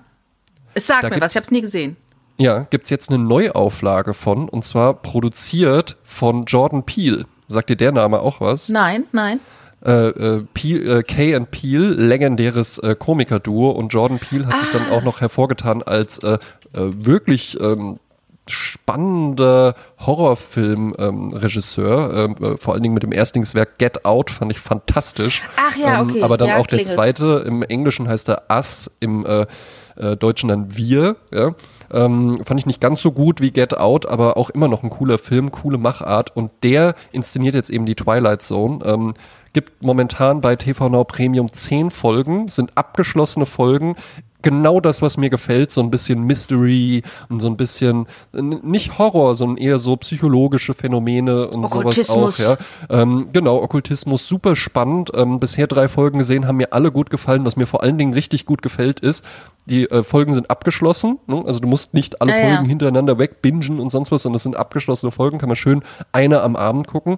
Es 0.73 0.87
sagt 0.87 1.03
Da 1.03 1.09
mir 1.09 1.19
was, 1.19 1.33
ich 1.33 1.35
habe 1.35 1.43
es 1.43 1.51
nie 1.51 1.59
gesehen. 1.59 1.97
Ja, 2.37 2.59
gibt's 2.69 2.89
jetzt 2.89 3.09
eine 3.09 3.23
Neuauflage 3.23 4.13
von 4.13 4.49
und 4.49 4.65
zwar 4.65 4.93
produziert 4.93 5.95
von 6.03 6.45
Jordan 6.45 6.83
Peele. 6.83 7.25
Sagt 7.47 7.69
dir 7.69 7.77
der 7.77 7.91
Name 7.91 8.19
auch 8.19 8.41
was? 8.41 8.69
Nein, 8.69 9.05
nein. 9.13 9.39
Äh, 9.85 10.07
äh, 10.09 10.43
Peele, 10.53 10.99
äh, 10.99 11.03
Kay 11.03 11.35
and 11.35 11.51
Peele, 11.51 11.89
legendäres 11.89 12.79
äh, 12.79 12.95
Komikerduo 12.97 13.69
und 13.69 13.89
Jordan 13.93 14.19
Peele 14.19 14.47
hat 14.47 14.59
sich 14.59 14.69
dann 14.69 14.87
Ah. 14.89 14.95
auch 14.97 15.03
noch 15.03 15.21
hervorgetan 15.21 15.83
als 15.83 16.17
äh, 16.19 16.33
äh, 16.33 16.37
wirklich 16.73 17.59
ähm, 17.61 17.99
spannender 18.47 19.75
Horrorfilm-Regisseur, 20.05 22.13
ähm, 22.13 22.35
äh, 22.43 22.57
vor 22.57 22.73
allen 22.73 22.83
Dingen 22.83 22.93
mit 22.93 23.03
dem 23.03 23.11
Erstlingswerk 23.11 23.77
Get 23.77 24.05
Out 24.05 24.29
fand 24.31 24.51
ich 24.51 24.59
fantastisch. 24.59 25.43
Ach 25.57 25.75
ja, 25.75 26.01
okay. 26.01 26.17
Ähm, 26.19 26.23
aber 26.23 26.37
dann 26.37 26.49
Ja, 26.49 26.55
auch 26.57 26.67
der 26.67 26.79
klingelt's. 26.79 26.93
zweite, 26.93 27.43
im 27.45 27.63
Englischen 27.63 28.07
heißt 28.07 28.29
er 28.29 28.43
Us, 28.49 28.91
im 28.99 29.25
Deutschen 30.19 30.49
dann 30.49 30.75
Wir. 30.75 31.15
Ja? 31.31 31.55
Ähm, 31.91 32.41
fand 32.45 32.59
ich 32.59 32.65
nicht 32.65 32.81
ganz 32.81 33.01
so 33.01 33.11
gut 33.11 33.41
wie 33.41 33.51
Get 33.51 33.77
Out, 33.77 34.05
aber 34.05 34.37
auch 34.37 34.49
immer 34.49 34.67
noch 34.67 34.83
ein 34.83 34.89
cooler 34.89 35.17
Film, 35.17 35.51
coole 35.51 35.77
Machart. 35.77 36.35
Und 36.35 36.51
der 36.63 36.95
inszeniert 37.11 37.55
jetzt 37.55 37.69
eben 37.69 37.85
die 37.85 37.95
Twilight 37.95 38.41
Zone. 38.41 38.79
Ähm, 38.85 39.13
Gibt 39.53 39.83
momentan 39.83 40.41
bei 40.41 40.57
TV 40.57 40.89
Now 40.89 41.05
Premium 41.05 41.53
zehn 41.53 41.89
Folgen, 41.89 42.49
sind 42.49 42.77
abgeschlossene 42.77 43.45
Folgen, 43.45 43.95
genau 44.45 44.79
das, 44.79 45.01
was 45.01 45.17
mir 45.17 45.31
gefällt, 45.31 45.71
so 45.71 45.81
ein 45.81 45.89
bisschen 45.89 46.21
Mystery 46.21 47.01
und 47.29 47.39
so 47.39 47.47
ein 47.47 47.57
bisschen, 47.57 48.05
nicht 48.31 48.99
Horror, 48.99 49.33
sondern 49.33 49.57
eher 49.57 49.79
so 49.79 49.97
psychologische 49.97 50.75
Phänomene 50.75 51.47
und 51.47 51.67
sowas 51.67 52.09
auch, 52.11 52.37
ja. 52.37 52.57
Ähm, 52.91 53.29
genau, 53.33 53.57
Okkultismus, 53.57 54.27
super 54.27 54.55
spannend. 54.55 55.09
Ähm, 55.15 55.39
bisher 55.39 55.65
drei 55.65 55.87
Folgen 55.87 56.19
gesehen, 56.19 56.47
haben 56.47 56.57
mir 56.57 56.73
alle 56.73 56.91
gut 56.91 57.09
gefallen. 57.09 57.43
Was 57.43 57.55
mir 57.55 57.65
vor 57.65 57.81
allen 57.81 57.97
Dingen 57.97 58.13
richtig 58.13 58.45
gut 58.45 58.61
gefällt, 58.61 58.99
ist, 58.99 59.25
die 59.65 59.89
äh, 59.89 60.03
Folgen 60.03 60.33
sind 60.33 60.51
abgeschlossen. 60.51 61.17
Ne? 61.25 61.43
Also 61.47 61.59
du 61.59 61.67
musst 61.67 61.95
nicht 61.95 62.21
alle 62.21 62.31
ja, 62.31 62.41
Folgen 62.41 62.65
ja. 62.65 62.69
hintereinander 62.69 63.17
wegbingen 63.17 63.79
und 63.79 63.89
sonst 63.89 64.11
was, 64.11 64.21
sondern 64.21 64.35
es 64.35 64.43
sind 64.43 64.55
abgeschlossene 64.55 65.11
Folgen, 65.11 65.39
kann 65.39 65.49
man 65.49 65.55
schön 65.55 65.81
eine 66.11 66.41
am 66.41 66.55
Abend 66.55 66.85
gucken. 66.85 67.17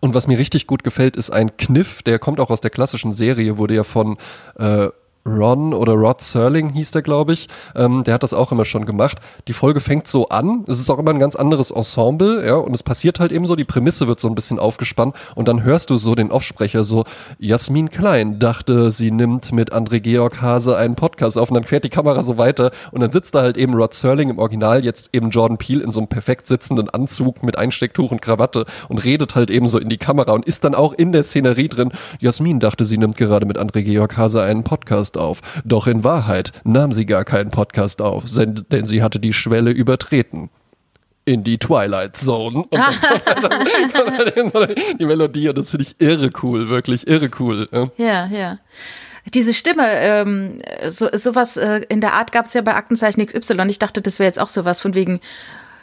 Und 0.00 0.14
was 0.14 0.28
mir 0.28 0.38
richtig 0.38 0.66
gut 0.66 0.82
gefällt, 0.82 1.14
ist 1.14 1.28
ein 1.28 1.58
Kniff, 1.58 2.02
der 2.02 2.18
kommt 2.18 2.40
auch 2.40 2.48
aus 2.48 2.62
der 2.62 2.70
klassischen 2.70 3.12
Serie, 3.12 3.58
wurde 3.58 3.74
ja 3.74 3.84
von 3.84 4.16
äh, 4.58 4.88
Ron 5.26 5.74
oder 5.74 5.94
Rod 5.94 6.20
Serling 6.20 6.70
hieß 6.70 6.92
der, 6.92 7.02
glaube 7.02 7.32
ich. 7.32 7.48
Ähm, 7.74 8.04
der 8.04 8.14
hat 8.14 8.22
das 8.22 8.32
auch 8.32 8.52
immer 8.52 8.64
schon 8.64 8.86
gemacht. 8.86 9.18
Die 9.48 9.52
Folge 9.52 9.80
fängt 9.80 10.06
so 10.06 10.28
an. 10.28 10.64
Es 10.68 10.78
ist 10.78 10.88
auch 10.90 10.98
immer 10.98 11.10
ein 11.10 11.18
ganz 11.18 11.36
anderes 11.36 11.70
Ensemble, 11.70 12.46
ja, 12.46 12.54
und 12.54 12.74
es 12.74 12.82
passiert 12.82 13.20
halt 13.20 13.32
eben 13.32 13.46
so, 13.46 13.56
die 13.56 13.64
Prämisse 13.64 14.06
wird 14.06 14.20
so 14.20 14.28
ein 14.28 14.34
bisschen 14.34 14.58
aufgespannt 14.58 15.16
und 15.34 15.48
dann 15.48 15.64
hörst 15.64 15.90
du 15.90 15.96
so 15.96 16.14
den 16.14 16.30
Offsprecher 16.30 16.84
so, 16.84 17.04
Jasmin 17.38 17.90
Klein 17.90 18.38
dachte, 18.38 18.90
sie 18.90 19.10
nimmt 19.10 19.52
mit 19.52 19.72
André 19.72 20.00
Georg 20.00 20.40
Hase 20.40 20.76
einen 20.76 20.94
Podcast 20.94 21.38
auf 21.38 21.50
und 21.50 21.54
dann 21.54 21.64
fährt 21.64 21.84
die 21.84 21.90
Kamera 21.90 22.22
so 22.22 22.38
weiter 22.38 22.70
und 22.92 23.00
dann 23.00 23.10
sitzt 23.10 23.34
da 23.34 23.42
halt 23.42 23.56
eben 23.56 23.74
Rod 23.74 23.94
Serling 23.94 24.30
im 24.30 24.38
Original, 24.38 24.84
jetzt 24.84 25.10
eben 25.12 25.30
Jordan 25.30 25.58
Peele 25.58 25.82
in 25.82 25.90
so 25.90 26.00
einem 26.00 26.08
perfekt 26.08 26.46
sitzenden 26.46 26.88
Anzug 26.90 27.42
mit 27.42 27.58
Einstecktuch 27.58 28.12
und 28.12 28.22
Krawatte 28.22 28.64
und 28.88 28.98
redet 28.98 29.34
halt 29.34 29.50
eben 29.50 29.66
so 29.66 29.78
in 29.78 29.88
die 29.88 29.98
Kamera 29.98 30.32
und 30.32 30.46
ist 30.46 30.64
dann 30.64 30.74
auch 30.74 30.92
in 30.92 31.12
der 31.12 31.22
Szenerie 31.22 31.68
drin. 31.68 31.92
Jasmin 32.20 32.60
dachte, 32.60 32.84
sie 32.84 32.98
nimmt 32.98 33.16
gerade 33.16 33.46
mit 33.46 33.58
André 33.58 33.82
Georg 33.82 34.16
Hase 34.16 34.42
einen 34.42 34.62
Podcast 34.62 35.15
auf. 35.16 35.40
Doch 35.64 35.86
in 35.86 36.04
Wahrheit 36.04 36.52
nahm 36.64 36.92
sie 36.92 37.06
gar 37.06 37.24
keinen 37.24 37.50
Podcast 37.50 38.00
auf, 38.00 38.24
denn 38.26 38.86
sie 38.86 39.02
hatte 39.02 39.20
die 39.20 39.32
Schwelle 39.32 39.70
übertreten 39.70 40.50
in 41.24 41.44
die 41.44 41.58
Twilight 41.58 42.16
Zone. 42.16 42.58
Und 42.58 42.72
das, 43.42 43.64
die 44.98 45.04
Melodie, 45.04 45.48
und 45.48 45.58
das 45.58 45.70
finde 45.70 45.84
ich 45.84 46.00
irre 46.00 46.30
cool, 46.42 46.68
wirklich 46.68 47.06
irre 47.06 47.30
cool. 47.38 47.68
Ja, 47.98 48.26
ja. 48.26 48.58
Diese 49.34 49.52
Stimme, 49.52 49.84
ähm, 49.88 50.60
so, 50.86 51.08
sowas 51.12 51.56
äh, 51.56 51.80
in 51.88 52.00
der 52.00 52.14
Art 52.14 52.30
gab 52.30 52.46
es 52.46 52.54
ja 52.54 52.62
bei 52.62 52.74
Aktenzeichen 52.74 53.26
XY. 53.26 53.66
Ich 53.68 53.80
dachte, 53.80 54.00
das 54.00 54.20
wäre 54.20 54.28
jetzt 54.28 54.38
auch 54.38 54.48
sowas 54.48 54.80
von 54.80 54.94
wegen, 54.94 55.20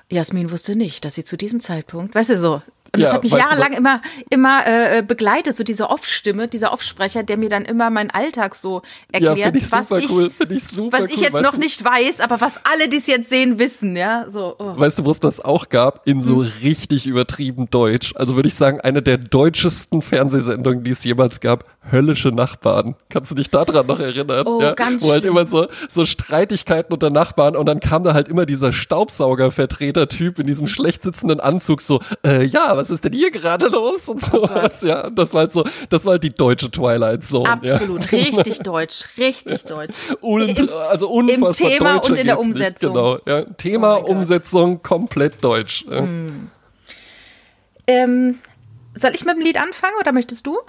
Jasmin 0.09 0.49
wusste 0.49 0.77
nicht, 0.77 1.03
dass 1.03 1.15
sie 1.15 1.25
zu 1.25 1.36
diesem 1.36 1.59
Zeitpunkt, 1.59 2.15
weißt 2.15 2.29
du 2.29 2.38
so, 2.38 2.61
und 2.95 2.99
ja, 2.99 3.07
das 3.07 3.15
hat 3.15 3.23
mich 3.23 3.33
jahrelang 3.33 3.73
immer, 3.73 4.01
immer 4.29 4.67
äh, 4.67 5.01
begleitet, 5.01 5.57
so 5.57 5.63
diese 5.63 5.89
Off-Stimme, 5.89 6.47
dieser 6.47 6.71
Off-Sprecher, 6.71 7.23
der 7.23 7.37
mir 7.37 7.49
dann 7.49 7.65
immer 7.65 7.89
meinen 7.89 8.11
Alltag 8.11 8.53
so 8.53 8.83
erklärt, 9.11 9.37
ja, 9.37 9.51
ich 9.51 9.71
was, 9.71 9.89
ich, 9.89 10.11
cool. 10.11 10.31
ich, 10.49 10.63
super 10.63 10.99
was 10.99 11.09
ich 11.09 11.21
jetzt 11.21 11.41
noch 11.41 11.53
du? 11.53 11.59
nicht 11.59 11.83
weiß, 11.83 12.19
aber 12.19 12.39
was 12.39 12.59
alle, 12.71 12.87
die 12.89 12.97
es 12.97 13.07
jetzt 13.07 13.31
sehen, 13.31 13.57
wissen, 13.57 13.95
ja. 13.95 14.25
So, 14.29 14.55
oh. 14.59 14.77
Weißt 14.77 14.99
du, 14.99 15.05
wo 15.05 15.09
es 15.09 15.19
das 15.19 15.41
auch 15.41 15.69
gab? 15.69 16.07
In 16.07 16.21
so 16.21 16.43
hm. 16.43 16.51
richtig 16.61 17.07
übertrieben 17.07 17.67
Deutsch. 17.71 18.13
Also 18.15 18.35
würde 18.35 18.47
ich 18.47 18.55
sagen, 18.55 18.79
eine 18.79 19.01
der 19.01 19.17
deutschesten 19.17 20.03
Fernsehsendungen, 20.03 20.83
die 20.83 20.91
es 20.91 21.03
jemals 21.03 21.39
gab, 21.39 21.65
Höllische 21.91 22.29
Nachbarn. 22.29 22.95
Kannst 23.09 23.31
du 23.31 23.36
dich 23.36 23.49
daran 23.49 23.86
noch 23.86 23.99
erinnern? 23.99 24.47
Oh, 24.47 24.61
ja? 24.61 24.73
ganz 24.73 25.03
Wo 25.03 25.11
halt 25.11 25.25
immer 25.25 25.43
so, 25.43 25.67
so 25.89 26.05
Streitigkeiten 26.05 26.93
unter 26.93 27.09
Nachbarn 27.09 27.55
und 27.55 27.65
dann 27.65 27.79
kam 27.79 28.03
da 28.03 28.13
halt 28.13 28.29
immer 28.29 28.45
dieser 28.45 28.71
Staubsaugervertreter-Typ 28.71 30.39
in 30.39 30.47
diesem 30.47 30.67
schlecht 30.67 31.03
sitzenden 31.03 31.39
Anzug 31.39 31.81
so, 31.81 31.99
äh, 32.25 32.45
ja, 32.45 32.75
was 32.77 32.89
ist 32.89 33.03
denn 33.03 33.13
hier 33.13 33.31
gerade 33.31 33.67
los 33.67 34.07
und 34.07 34.21
sowas, 34.21 34.84
oh 34.84 34.88
ja. 34.88 35.09
Das 35.09 35.34
war 35.34 35.41
halt 35.41 35.53
so, 35.53 35.65
das 35.89 36.05
war 36.05 36.13
halt 36.13 36.23
die 36.23 36.29
deutsche 36.29 36.71
Twilight 36.71 37.23
Zone. 37.23 37.49
Absolut, 37.49 38.11
ja. 38.11 38.19
richtig 38.19 38.59
deutsch, 38.59 39.05
richtig 39.17 39.65
deutsch. 39.65 39.97
Und, 40.21 40.57
Im, 40.57 40.69
also 40.89 41.09
unfassbar 41.09 41.69
Im 41.69 41.77
Thema 41.77 41.95
und 41.97 42.17
in 42.17 42.27
der 42.27 42.39
Umsetzung. 42.39 42.93
Genau, 42.93 43.17
ja. 43.27 43.43
Thema, 43.57 43.97
oh 43.97 44.11
Umsetzung, 44.11 44.81
komplett 44.81 45.43
deutsch. 45.43 45.86
Hm. 45.88 46.49
Ähm, 47.88 48.39
soll 48.95 49.11
ich 49.13 49.25
mit 49.25 49.36
dem 49.36 49.41
Lied 49.41 49.59
anfangen 49.59 49.95
oder 49.99 50.11
möchtest 50.13 50.47
du? 50.47 50.59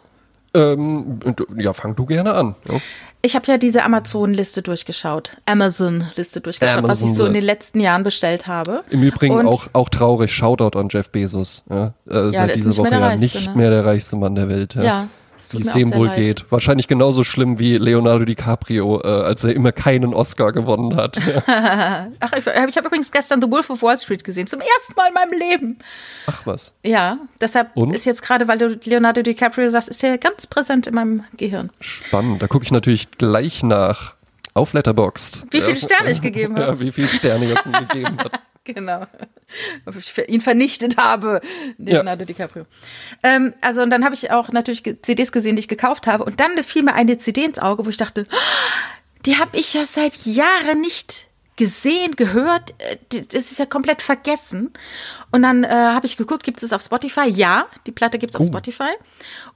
Ähm, 0.55 1.21
ja, 1.57 1.73
fang 1.73 1.97
du 1.97 2.07
gerne 2.07 2.35
an. 2.35 2.55
Ja. 2.69 2.81
Ich 3.23 3.35
habe 3.35 3.47
ja 3.47 3.57
diese 3.57 3.83
Amazon-Liste 3.83 4.61
durchgeschaut, 4.61 5.39
Amazon-Liste 5.47 6.43
durchgeschaut, 6.43 6.79
Amazon 6.79 6.91
was 6.91 7.11
ich 7.11 7.17
so 7.17 7.25
in 7.25 7.33
den 7.33 7.45
letzten 7.45 7.81
Jahren 7.81 8.03
bestellt 8.03 8.47
habe. 8.47 8.85
Im 8.91 9.03
Übrigen 9.03 9.47
auch, 9.47 9.67
auch 9.73 9.89
traurig, 9.89 10.31
Shoutout 10.31 10.79
an 10.79 10.89
Jeff 10.91 11.11
Bezos. 11.11 11.65
Ja, 11.71 11.95
äh, 12.09 12.27
ja 12.27 12.33
seit 12.33 12.57
dieser 12.57 12.77
Woche 12.77 12.91
ja 12.91 13.17
nicht 13.17 13.47
ne? 13.47 13.57
mehr 13.57 13.71
der 13.71 13.87
reichste 13.87 14.17
Mann 14.17 14.35
der 14.35 14.49
Welt. 14.49 14.75
Ja. 14.75 14.83
ja 14.83 15.09
wie 15.53 15.61
es 15.61 15.73
dem 15.73 15.95
wohl 15.95 16.07
leid. 16.09 16.17
geht. 16.17 16.45
Wahrscheinlich 16.51 16.89
genauso 16.89 17.25
schlimm 17.25 17.59
wie 17.59 17.77
Leonardo 17.79 18.25
DiCaprio, 18.25 19.01
äh, 19.03 19.07
als 19.07 19.45
er 19.45 19.55
immer 19.55 19.73
keinen 19.73 20.15
Oscar 20.15 20.53
gewonnen 20.53 20.97
hat. 20.97 21.19
Ach, 21.47 22.33
ich, 22.37 22.47
ich 22.47 22.77
habe 22.77 22.87
übrigens 22.87 23.11
gestern 23.11 23.41
The 23.43 23.51
Wolf 23.51 23.71
of 23.71 23.83
Wall 23.83 23.99
Street 23.99 24.25
gesehen, 24.25 24.47
zum 24.47 24.61
ersten 24.61 24.95
Mal 24.97 25.09
in 25.09 25.15
meinem 25.15 25.39
Leben. 25.39 25.79
Ach 26.27 26.43
was. 26.45 26.73
Ja, 26.85 27.19
deshalb 27.41 27.77
Und? 27.77 27.95
ist 27.95 28.05
jetzt 28.05 28.23
gerade, 28.23 28.49
weil 28.49 28.59
du 28.59 28.79
Leonardo 28.85 29.23
DiCaprio 29.23 29.69
sagst, 29.71 29.89
ist 29.89 30.03
er 30.03 30.19
ganz 30.19 30.47
präsent 30.47 30.87
in 30.87 30.95
meinem 30.95 31.25
Gehirn. 31.37 31.71
Spannend, 31.81 32.43
da 32.43 32.47
gucke 32.47 32.65
ich 32.65 32.73
natürlich 32.73 33.11
gleich 33.13 33.63
nach. 33.63 34.15
Auf 34.57 34.73
Letterboxd. 34.73 35.47
Wie 35.51 35.61
viele 35.61 35.77
Sterne 35.77 36.13
ich 36.13 36.23
gegeben 36.23 36.57
habe. 36.57 36.75
Ja, 36.75 36.81
wie 36.81 36.93
viele 36.93 37.09
Sterne 37.09 37.45
mir 37.45 37.57
gegeben 37.89 38.19
hat. 38.19 38.41
Genau. 38.75 39.07
Ich 39.99 40.17
ihn 40.29 40.41
vernichtet 40.41 40.97
habe, 40.97 41.43
Leonardo 41.77 42.23
ja. 42.23 42.27
DiCaprio. 42.27 42.65
Ähm, 43.23 43.53
also, 43.61 43.83
und 43.83 43.91
dann 43.91 44.05
habe 44.05 44.15
ich 44.15 44.31
auch 44.31 44.51
natürlich 44.53 44.83
CDs 45.03 45.33
gesehen, 45.33 45.57
die 45.57 45.61
ich 45.61 45.69
gekauft 45.69 46.07
habe. 46.07 46.25
Und 46.25 46.41
dann 46.41 46.63
fiel 46.65 46.83
mir 46.83 46.95
eine 46.95 47.19
CD 47.19 47.45
ins 47.45 47.59
Auge, 47.59 47.85
wo 47.85 47.91
ich 47.91 47.99
dachte, 47.99 48.25
die 49.27 49.37
habe 49.37 49.59
ich 49.59 49.75
ja 49.75 49.85
seit 49.85 50.25
Jahren 50.25 50.81
nicht 50.81 51.27
gesehen, 51.57 52.17
gehört. 52.17 52.75
Äh, 52.79 52.97
das 53.11 53.53
ist 53.53 53.59
ja 53.59 53.67
komplett 53.67 54.01
vergessen. 54.01 54.73
Und 55.31 55.43
dann 55.43 55.65
äh, 55.65 55.69
habe 55.69 56.07
ich 56.07 56.17
geguckt, 56.17 56.43
gibt 56.43 56.63
es 56.63 56.73
auf 56.73 56.83
Spotify? 56.83 57.29
Ja, 57.29 57.67
die 57.87 57.93
Platte 57.93 58.19
gibt 58.19 58.31
es 58.31 58.37
auf 58.37 58.47
uh. 58.47 58.49
Spotify. 58.49 58.93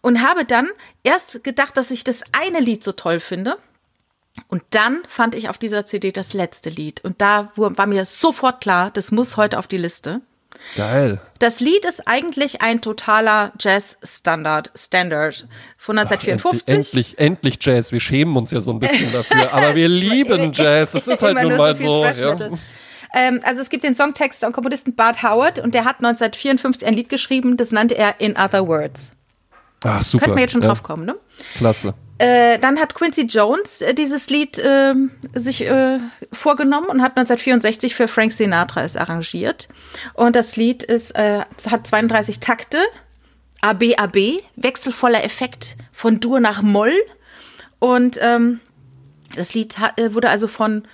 Und 0.02 0.22
habe 0.22 0.44
dann 0.44 0.68
erst 1.02 1.42
gedacht, 1.44 1.76
dass 1.76 1.90
ich 1.90 2.04
das 2.04 2.24
eine 2.32 2.60
Lied 2.60 2.84
so 2.84 2.92
toll 2.92 3.20
finde. 3.20 3.56
Und 4.48 4.62
dann 4.70 5.02
fand 5.08 5.34
ich 5.34 5.48
auf 5.48 5.58
dieser 5.58 5.84
CD 5.86 6.12
das 6.12 6.34
letzte 6.34 6.70
Lied. 6.70 7.04
Und 7.04 7.20
da 7.20 7.50
war 7.56 7.86
mir 7.86 8.04
sofort 8.04 8.60
klar, 8.60 8.90
das 8.90 9.10
muss 9.10 9.36
heute 9.36 9.58
auf 9.58 9.66
die 9.66 9.78
Liste. 9.78 10.20
Geil. 10.76 11.20
Das 11.38 11.60
Lied 11.60 11.84
ist 11.84 12.08
eigentlich 12.08 12.62
ein 12.62 12.80
totaler 12.80 13.52
Jazz-Standard, 13.58 14.72
Standard 14.74 15.46
von 15.76 15.98
1954. 15.98 16.62
Ach, 16.66 16.74
endlich, 16.74 17.18
endlich 17.18 17.58
Jazz. 17.60 17.92
Wir 17.92 18.00
schämen 18.00 18.36
uns 18.36 18.50
ja 18.50 18.60
so 18.60 18.72
ein 18.72 18.80
bisschen 18.80 19.12
dafür, 19.12 19.52
aber 19.52 19.74
wir 19.74 19.88
lieben 19.88 20.52
Jazz. 20.52 20.94
Es 20.94 21.06
ist 21.06 21.22
halt 21.22 21.40
nun 21.40 21.56
mal 21.56 21.76
so. 21.76 22.04
Ja. 22.04 22.36
Ähm, 23.14 23.40
also 23.44 23.62
es 23.62 23.70
gibt 23.70 23.84
den 23.84 23.94
Songtext 23.94 24.44
und 24.44 24.52
Komponisten 24.52 24.94
Bart 24.94 25.22
Howard 25.22 25.58
und 25.58 25.74
der 25.74 25.84
hat 25.84 25.96
1954 25.98 26.86
ein 26.86 26.94
Lied 26.94 27.08
geschrieben, 27.08 27.56
das 27.56 27.72
nannte 27.72 27.96
er 27.96 28.20
In 28.20 28.36
Other 28.36 28.66
Words. 28.66 29.12
Ach, 29.84 30.02
super. 30.02 30.24
Könnten 30.24 30.36
wir 30.36 30.42
jetzt 30.42 30.52
schon 30.52 30.62
ja. 30.62 30.68
drauf 30.68 30.82
kommen, 30.82 31.06
ne? 31.06 31.16
Klasse. 31.56 31.94
Äh, 32.18 32.58
dann 32.58 32.78
hat 32.78 32.94
Quincy 32.94 33.22
Jones 33.22 33.80
äh, 33.80 33.94
dieses 33.94 34.28
Lied 34.28 34.58
äh, 34.58 34.94
sich 35.34 35.66
vorgenommen 36.32 36.88
und 36.88 37.02
hat 37.02 37.16
1964 37.16 37.94
für 37.94 38.08
Frank 38.08 38.32
Sinatra 38.32 38.82
es 38.82 38.96
arrangiert. 38.96 39.68
Und 40.14 40.36
das 40.36 40.56
Lied 40.56 40.82
ist, 40.82 41.12
äh, 41.12 41.42
hat 41.70 41.86
32 41.86 42.40
Takte, 42.40 42.78
AB, 43.60 43.94
AB, 43.96 44.40
wechselvoller 44.56 45.24
Effekt 45.24 45.76
von 45.92 46.20
Dur 46.20 46.40
nach 46.40 46.62
Moll. 46.62 46.94
Und 47.78 48.18
ähm, 48.20 48.60
das 49.34 49.54
Lied 49.54 49.76
äh, 49.96 50.14
wurde 50.14 50.30
also 50.30 50.48
von 50.48 50.84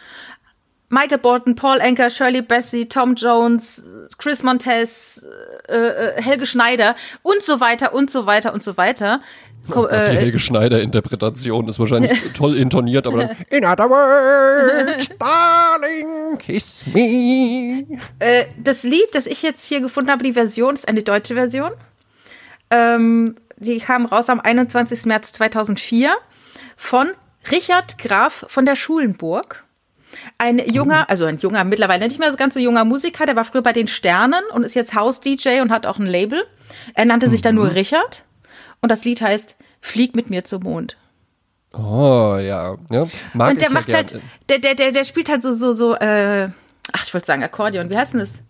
Michael 0.95 1.19
Bolton, 1.19 1.57
Paul 1.57 1.81
Anker, 1.81 2.09
Shirley 2.09 2.43
Bassey, 2.43 2.87
Tom 2.89 3.15
Jones, 3.15 3.89
Chris 4.19 4.43
Montez, 4.43 5.27
Helge 5.69 6.47
Schneider 6.47 6.95
und 7.23 7.43
so 7.43 7.61
weiter 7.61 7.93
und 7.95 8.11
so 8.11 8.27
weiter 8.27 8.55
und 8.55 8.63
so 8.63 8.77
weiter 8.77 9.21
Oh 9.69 9.73
Gott, 9.73 9.93
die 9.93 9.95
äh, 9.95 10.17
Helge 10.17 10.39
Schneider-Interpretation 10.39 11.69
ist 11.69 11.79
wahrscheinlich 11.79 12.13
toll 12.35 12.57
intoniert, 12.57 13.07
aber 13.07 13.27
dann 13.27 13.37
In 13.51 13.65
other 13.65 13.89
words, 13.89 15.09
darling, 15.19 16.39
kiss 16.39 16.85
me. 16.93 17.87
Äh, 18.19 18.45
das 18.63 18.83
Lied, 18.83 19.09
das 19.13 19.27
ich 19.27 19.43
jetzt 19.43 19.67
hier 19.67 19.81
gefunden 19.81 20.11
habe, 20.11 20.23
die 20.23 20.35
Version, 20.35 20.75
ist 20.75 20.87
eine 20.87 21.03
deutsche 21.03 21.35
Version. 21.35 21.73
Ähm, 22.71 23.37
die 23.57 23.79
kam 23.79 24.07
raus 24.07 24.29
am 24.29 24.41
21. 24.41 25.07
März 25.07 25.33
2004 25.33 26.15
von 26.77 27.09
Richard 27.51 27.99
Graf 27.99 28.45
von 28.49 28.67
der 28.67 28.77
Schulenburg. 28.77 29.64
Ein 30.39 30.59
junger, 30.59 31.01
mhm. 31.01 31.07
also 31.09 31.25
ein 31.25 31.39
junger, 31.39 31.65
mittlerweile 31.65 32.07
nicht 32.07 32.19
mehr 32.19 32.31
so 32.31 32.37
ganz 32.37 32.55
so 32.55 32.61
junger 32.61 32.85
Musiker, 32.85 33.27
der 33.27 33.37
war 33.37 33.45
früher 33.45 33.63
bei 33.63 33.73
den 33.73 33.89
Sternen 33.89 34.43
und 34.53 34.65
ist 34.65 34.75
jetzt 34.75 34.95
House-DJ 34.95 35.61
und 35.61 35.71
hat 35.71 35.87
auch 35.87 35.99
ein 35.99 36.07
Label. 36.07 36.45
Er 36.95 37.05
nannte 37.05 37.31
sich 37.31 37.43
dann 37.43 37.55
nur 37.55 37.67
mhm. 37.67 37.73
Richard. 37.73 38.25
Und 38.81 38.91
das 38.91 39.05
Lied 39.05 39.23
heißt 39.23 39.57
Flieg 39.81 40.15
mit 40.17 40.31
mir 40.31 40.45
zum 40.45 40.63
Mond. 40.63 40.97
Oh, 41.73 42.37
ja. 42.41 42.77
ja 42.91 43.03
mag 43.33 43.51
und 43.51 43.61
der 43.61 43.71
macht 43.71 43.89
ja 43.89 43.97
halt, 43.97 44.21
der, 44.49 44.59
der, 44.59 44.75
der, 44.75 44.93
der 44.93 45.05
spielt 45.05 45.29
halt 45.29 45.43
so, 45.43 45.53
so, 45.53 45.73
so, 45.73 45.95
äh, 45.97 46.49
ach, 46.93 47.05
ich 47.05 47.13
wollte 47.13 47.27
sagen 47.27 47.43
Akkordeon, 47.43 47.91
wie 47.91 47.97
heißt 47.97 48.13
denn 48.15 48.21
das? 48.21 48.43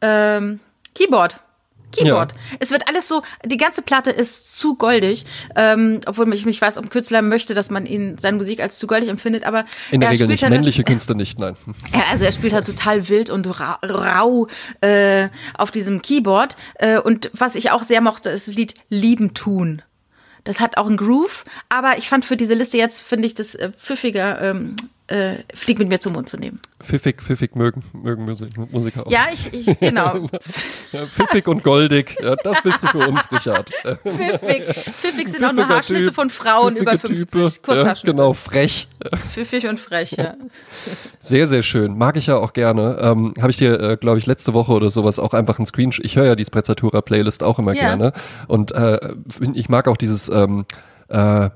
Ähm, 0.00 0.60
Keyboard. 0.94 1.38
Keyboard. 1.96 2.32
Ja. 2.32 2.38
Es 2.60 2.70
wird 2.70 2.88
alles 2.88 3.08
so, 3.08 3.22
die 3.44 3.56
ganze 3.56 3.82
Platte 3.82 4.10
ist 4.10 4.58
zu 4.58 4.74
goldig, 4.74 5.24
ähm, 5.56 6.00
obwohl 6.06 6.32
ich 6.34 6.46
mich 6.46 6.60
weiß, 6.60 6.78
ob 6.78 6.84
ein 6.86 6.90
Künstler 6.90 7.22
möchte, 7.22 7.54
dass 7.54 7.70
man 7.70 7.86
ihn 7.86 8.18
seine 8.18 8.36
Musik 8.36 8.60
als 8.60 8.78
zu 8.78 8.86
goldig 8.86 9.08
empfindet, 9.08 9.44
aber 9.44 9.64
in 9.90 10.00
der 10.00 10.10
Regel 10.10 10.26
nicht. 10.26 10.42
Halt 10.42 10.52
Männliche 10.52 10.84
Künstler 10.84 11.14
nicht, 11.14 11.38
nein. 11.38 11.56
Ja, 11.92 12.04
also 12.10 12.24
er 12.24 12.32
spielt 12.32 12.52
halt 12.52 12.66
total 12.66 13.08
wild 13.08 13.30
und 13.30 13.46
rau, 13.46 13.76
rau 13.84 14.48
äh, 14.80 15.28
auf 15.56 15.70
diesem 15.70 16.02
Keyboard. 16.02 16.56
Äh, 16.74 16.98
und 16.98 17.30
was 17.32 17.54
ich 17.54 17.70
auch 17.70 17.82
sehr 17.82 18.00
mochte, 18.00 18.30
ist 18.30 18.48
das 18.48 18.54
Lied 18.54 18.74
Lieben 18.88 19.34
tun. 19.34 19.82
Das 20.44 20.60
hat 20.60 20.76
auch 20.76 20.86
einen 20.86 20.98
Groove, 20.98 21.44
aber 21.68 21.96
ich 21.96 22.08
fand 22.08 22.24
für 22.24 22.36
diese 22.36 22.54
Liste 22.54 22.76
jetzt, 22.76 23.00
finde 23.00 23.26
ich 23.26 23.34
das 23.34 23.54
äh, 23.54 23.70
pfiffiger, 23.70 24.40
ähm, 24.42 24.76
äh, 25.06 25.36
Flieg 25.52 25.78
mit 25.78 25.88
mir 25.88 26.00
zum 26.00 26.14
Mond 26.14 26.28
zu 26.28 26.38
nehmen. 26.38 26.60
Pfiffig, 26.82 27.20
pfiffig 27.20 27.54
mögen, 27.56 27.82
mögen 27.92 28.24
Musik, 28.24 28.48
Musiker 28.72 29.06
auch. 29.06 29.10
Ja, 29.10 29.26
ich, 29.32 29.52
ich 29.52 29.78
genau. 29.78 30.28
ja, 30.92 31.06
pfiffig 31.06 31.46
und 31.46 31.62
goldig, 31.62 32.16
ja, 32.22 32.34
das 32.36 32.62
bist 32.62 32.82
du 32.82 32.86
für 32.86 33.08
uns, 33.08 33.30
Richard. 33.30 33.70
pfiffig. 34.02 34.64
Pfiffig 34.94 35.28
sind 35.28 35.44
auch 35.44 35.52
nur 35.52 35.68
Haarschnitte 35.68 36.04
typ, 36.04 36.14
von 36.14 36.30
Frauen 36.30 36.76
über 36.76 36.96
50, 36.96 37.30
Type, 37.30 37.50
Kurzhaarschnitte. 37.62 38.06
Ja, 38.06 38.12
genau, 38.12 38.32
frech. 38.32 38.88
Pfiffig 39.30 39.66
und 39.66 39.78
frech, 39.78 40.12
ja. 40.12 40.36
Sehr, 41.20 41.48
sehr 41.48 41.62
schön. 41.62 41.98
Mag 41.98 42.16
ich 42.16 42.26
ja 42.26 42.38
auch 42.38 42.54
gerne. 42.54 42.98
Ähm, 43.00 43.34
Habe 43.40 43.50
ich 43.50 43.58
dir, 43.58 43.78
äh, 43.78 43.96
glaube 43.98 44.18
ich, 44.18 44.26
letzte 44.26 44.54
Woche 44.54 44.72
oder 44.72 44.88
sowas 44.88 45.18
auch 45.18 45.34
einfach 45.34 45.58
ein 45.58 45.66
Screenshot. 45.66 46.04
Ich 46.04 46.16
höre 46.16 46.26
ja 46.26 46.34
die 46.34 46.44
Sprezzatura-Playlist 46.44 47.42
auch 47.42 47.58
immer 47.58 47.74
gerne. 47.74 48.12
Und 48.46 48.72
äh, 48.72 49.14
ich 49.52 49.68
mag 49.68 49.86
auch 49.86 49.98
dieses 49.98 50.28
ähm, 50.30 50.64
äh, 51.08 51.50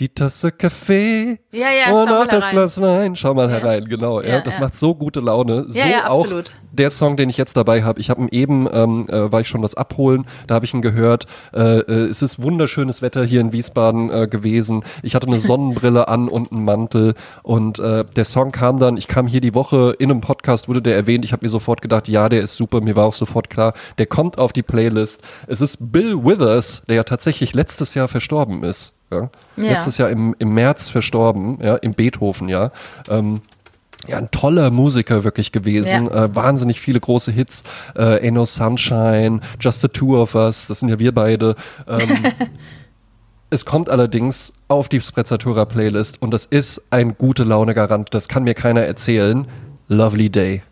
die 0.00 0.08
Tasse 0.08 0.52
Kaffee 0.52 1.40
ja, 1.50 1.68
ja, 1.70 1.92
und 1.92 2.08
auch 2.08 2.26
das 2.26 2.48
Glas 2.50 2.80
Wein. 2.80 3.16
Schau 3.16 3.34
mal 3.34 3.50
ja. 3.50 3.56
herein, 3.56 3.86
genau. 3.86 4.20
Ja, 4.20 4.40
das 4.40 4.60
macht 4.60 4.76
so 4.76 4.94
gute 4.94 5.18
Laune. 5.20 5.66
So 5.68 5.80
auch 6.06 6.26
der 6.70 6.90
Song, 6.90 7.16
den 7.16 7.28
ich 7.30 7.36
jetzt 7.36 7.56
dabei 7.56 7.82
habe. 7.82 7.98
Ich 7.98 8.08
habe 8.08 8.22
ihn 8.22 8.28
eben, 8.28 8.68
ähm, 8.72 9.06
äh, 9.08 9.32
war 9.32 9.40
ich 9.40 9.48
schon 9.48 9.62
was 9.62 9.74
abholen, 9.74 10.26
da 10.46 10.54
habe 10.54 10.64
ich 10.64 10.74
ihn 10.74 10.82
gehört. 10.82 11.26
Äh, 11.52 11.80
äh, 11.80 11.92
es 12.08 12.22
ist 12.22 12.40
wunderschönes 12.40 13.02
Wetter 13.02 13.24
hier 13.24 13.40
in 13.40 13.52
Wiesbaden 13.52 14.10
äh, 14.10 14.28
gewesen. 14.28 14.84
Ich 15.02 15.16
hatte 15.16 15.26
eine 15.26 15.38
Sonnenbrille 15.40 16.06
an 16.06 16.28
und 16.28 16.52
einen 16.52 16.64
Mantel 16.64 17.14
und 17.42 17.80
äh, 17.80 18.04
der 18.04 18.24
Song 18.24 18.52
kam 18.52 18.78
dann, 18.78 18.96
ich 18.96 19.08
kam 19.08 19.26
hier 19.26 19.40
die 19.40 19.54
Woche 19.54 19.96
in 19.98 20.10
einem 20.10 20.20
Podcast, 20.20 20.68
wurde 20.68 20.82
der 20.82 20.94
erwähnt. 20.94 21.24
Ich 21.24 21.32
habe 21.32 21.44
mir 21.44 21.50
sofort 21.50 21.82
gedacht, 21.82 22.08
ja, 22.08 22.28
der 22.28 22.42
ist 22.42 22.56
super. 22.56 22.80
Mir 22.80 22.94
war 22.94 23.06
auch 23.06 23.14
sofort 23.14 23.50
klar, 23.50 23.74
der 23.98 24.06
kommt 24.06 24.38
auf 24.38 24.52
die 24.52 24.62
Playlist. 24.62 25.22
Es 25.48 25.60
ist 25.60 25.92
Bill 25.92 26.24
Withers, 26.24 26.82
der 26.88 26.96
ja 26.96 27.04
tatsächlich 27.04 27.54
letztes 27.54 27.94
Jahr 27.94 28.06
verstorben 28.06 28.62
ist. 28.62 28.97
Ja? 29.10 29.30
Ja. 29.56 29.72
Letztes 29.72 29.98
Jahr 29.98 30.10
im, 30.10 30.34
im 30.38 30.54
März 30.54 30.90
verstorben, 30.90 31.58
ja, 31.62 31.76
im 31.76 31.94
Beethoven, 31.94 32.48
ja. 32.48 32.70
Ähm, 33.08 33.40
ja, 34.06 34.16
ein 34.16 34.30
toller 34.30 34.70
Musiker 34.70 35.24
wirklich 35.24 35.52
gewesen. 35.52 36.06
Ja. 36.06 36.24
Äh, 36.24 36.34
wahnsinnig 36.34 36.80
viele 36.80 37.00
große 37.00 37.30
Hits. 37.32 37.64
Äh, 37.94 38.26
Ain't 38.26 38.32
No 38.32 38.44
Sunshine, 38.44 39.40
Just 39.60 39.82
the 39.82 39.88
Two 39.88 40.20
of 40.20 40.34
Us, 40.34 40.66
das 40.66 40.80
sind 40.80 40.88
ja 40.88 40.98
wir 40.98 41.12
beide. 41.12 41.56
Ähm, 41.86 42.08
es 43.50 43.64
kommt 43.64 43.90
allerdings 43.90 44.52
auf 44.68 44.88
die 44.88 45.00
Sprezzatura 45.00 45.64
Playlist 45.64 46.22
und 46.22 46.32
das 46.32 46.46
ist 46.46 46.82
ein 46.90 47.18
gute 47.18 47.44
Laune 47.44 47.74
Garant. 47.74 48.14
Das 48.14 48.28
kann 48.28 48.44
mir 48.44 48.54
keiner 48.54 48.82
erzählen. 48.82 49.46
Lovely 49.88 50.30
Day 50.30 50.62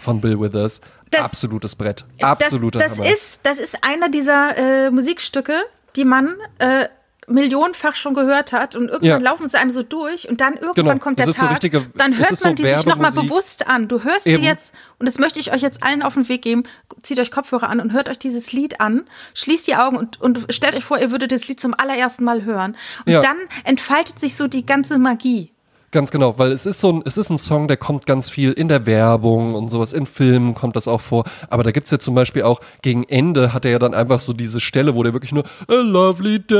von 0.00 0.20
Bill 0.20 0.38
Withers. 0.40 0.80
Das, 1.10 1.22
Absolutes 1.22 1.76
Brett. 1.76 2.04
Absoluter 2.20 2.78
das, 2.78 2.96
das 2.96 3.12
ist, 3.12 3.40
das 3.44 3.58
ist 3.58 3.78
einer 3.82 4.08
dieser 4.08 4.56
äh, 4.56 4.90
Musikstücke, 4.90 5.62
die 5.96 6.04
man 6.04 6.34
äh, 6.58 6.86
millionenfach 7.26 7.94
schon 7.94 8.14
gehört 8.14 8.52
hat 8.52 8.76
und 8.76 8.88
irgendwann 8.88 9.22
ja. 9.22 9.30
laufen 9.30 9.48
sie 9.48 9.58
einem 9.58 9.70
so 9.70 9.82
durch 9.82 10.28
und 10.28 10.40
dann 10.40 10.54
irgendwann 10.54 10.74
genau. 10.74 10.98
kommt 10.98 11.18
der 11.18 11.26
Tag, 11.26 11.34
so 11.34 11.46
richtige, 11.46 11.86
dann 11.94 12.16
hört 12.16 12.30
man 12.30 12.36
so 12.36 12.52
die 12.52 12.64
sich 12.64 12.86
nochmal 12.86 13.12
bewusst 13.12 13.66
an. 13.68 13.88
Du 13.88 14.04
hörst 14.04 14.26
Eben. 14.26 14.42
die 14.42 14.48
jetzt, 14.48 14.74
und 14.98 15.06
das 15.06 15.18
möchte 15.18 15.40
ich 15.40 15.52
euch 15.52 15.62
jetzt 15.62 15.82
allen 15.82 16.02
auf 16.02 16.14
den 16.14 16.28
Weg 16.28 16.42
geben, 16.42 16.64
zieht 17.02 17.18
euch 17.18 17.30
Kopfhörer 17.30 17.68
an 17.68 17.80
und 17.80 17.92
hört 17.92 18.08
euch 18.08 18.18
dieses 18.18 18.52
Lied 18.52 18.80
an, 18.80 19.04
schließt 19.34 19.66
die 19.66 19.76
Augen 19.76 19.96
und, 19.96 20.20
und 20.20 20.46
stellt 20.50 20.74
euch 20.74 20.84
vor, 20.84 20.98
ihr 20.98 21.10
würdet 21.10 21.32
das 21.32 21.48
Lied 21.48 21.60
zum 21.60 21.74
allerersten 21.74 22.24
Mal 22.24 22.44
hören. 22.44 22.76
Und 23.06 23.12
ja. 23.12 23.20
dann 23.20 23.36
entfaltet 23.64 24.20
sich 24.20 24.36
so 24.36 24.46
die 24.46 24.64
ganze 24.64 24.98
Magie. 24.98 25.53
Ganz 25.94 26.10
genau, 26.10 26.36
weil 26.38 26.50
es 26.50 26.66
ist 26.66 26.80
so 26.80 26.90
ein, 26.90 27.02
es 27.04 27.16
ist 27.16 27.30
ein 27.30 27.38
Song, 27.38 27.68
der 27.68 27.76
kommt 27.76 28.04
ganz 28.04 28.28
viel 28.28 28.50
in 28.50 28.66
der 28.66 28.84
Werbung 28.84 29.54
und 29.54 29.68
sowas, 29.68 29.92
in 29.92 30.06
Filmen 30.06 30.52
kommt 30.52 30.74
das 30.74 30.88
auch 30.88 31.00
vor. 31.00 31.22
Aber 31.50 31.62
da 31.62 31.70
gibt 31.70 31.84
es 31.84 31.92
ja 31.92 32.00
zum 32.00 32.16
Beispiel 32.16 32.42
auch, 32.42 32.60
gegen 32.82 33.04
Ende 33.04 33.52
hat 33.52 33.64
er 33.64 33.70
ja 33.70 33.78
dann 33.78 33.94
einfach 33.94 34.18
so 34.18 34.32
diese 34.32 34.60
Stelle, 34.60 34.96
wo 34.96 35.04
der 35.04 35.12
wirklich 35.12 35.30
nur 35.30 35.44
A 35.68 35.74
lovely 35.74 36.40
day. 36.40 36.56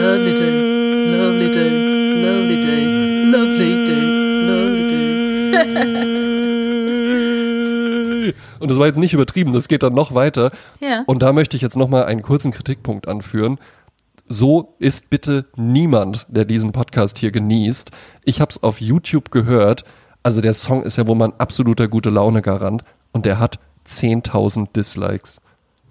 Lovely 0.00 0.32
day, 0.34 1.14
lovely 1.14 1.50
day, 1.50 1.68
lovely 2.24 2.62
day, 2.62 2.86
lovely 3.30 3.84
day, 3.84 4.00
lovely 4.48 4.88
day. 8.22 8.34
Und 8.60 8.70
das 8.70 8.78
war 8.78 8.86
jetzt 8.86 8.98
nicht 8.98 9.12
übertrieben, 9.12 9.52
das 9.52 9.68
geht 9.68 9.82
dann 9.82 9.92
noch 9.92 10.14
weiter. 10.14 10.52
Ja. 10.80 11.02
Und 11.04 11.20
da 11.22 11.34
möchte 11.34 11.54
ich 11.54 11.62
jetzt 11.62 11.76
nochmal 11.76 12.06
einen 12.06 12.22
kurzen 12.22 12.50
Kritikpunkt 12.50 13.08
anführen 13.08 13.58
so 14.32 14.74
ist 14.78 15.10
bitte 15.10 15.44
niemand, 15.56 16.26
der 16.28 16.44
diesen 16.44 16.72
Podcast 16.72 17.18
hier 17.18 17.30
genießt. 17.30 17.90
Ich 18.24 18.40
habe 18.40 18.50
es 18.50 18.62
auf 18.62 18.80
YouTube 18.80 19.30
gehört. 19.30 19.84
Also 20.22 20.40
der 20.40 20.54
Song 20.54 20.82
ist 20.82 20.96
ja 20.96 21.06
wohl 21.06 21.16
mein 21.16 21.38
absoluter 21.38 21.86
gute 21.88 22.10
Laune 22.10 22.40
Garant 22.40 22.82
und 23.12 23.26
der 23.26 23.38
hat 23.38 23.58
10.000 23.86 24.72
Dislikes. 24.72 25.40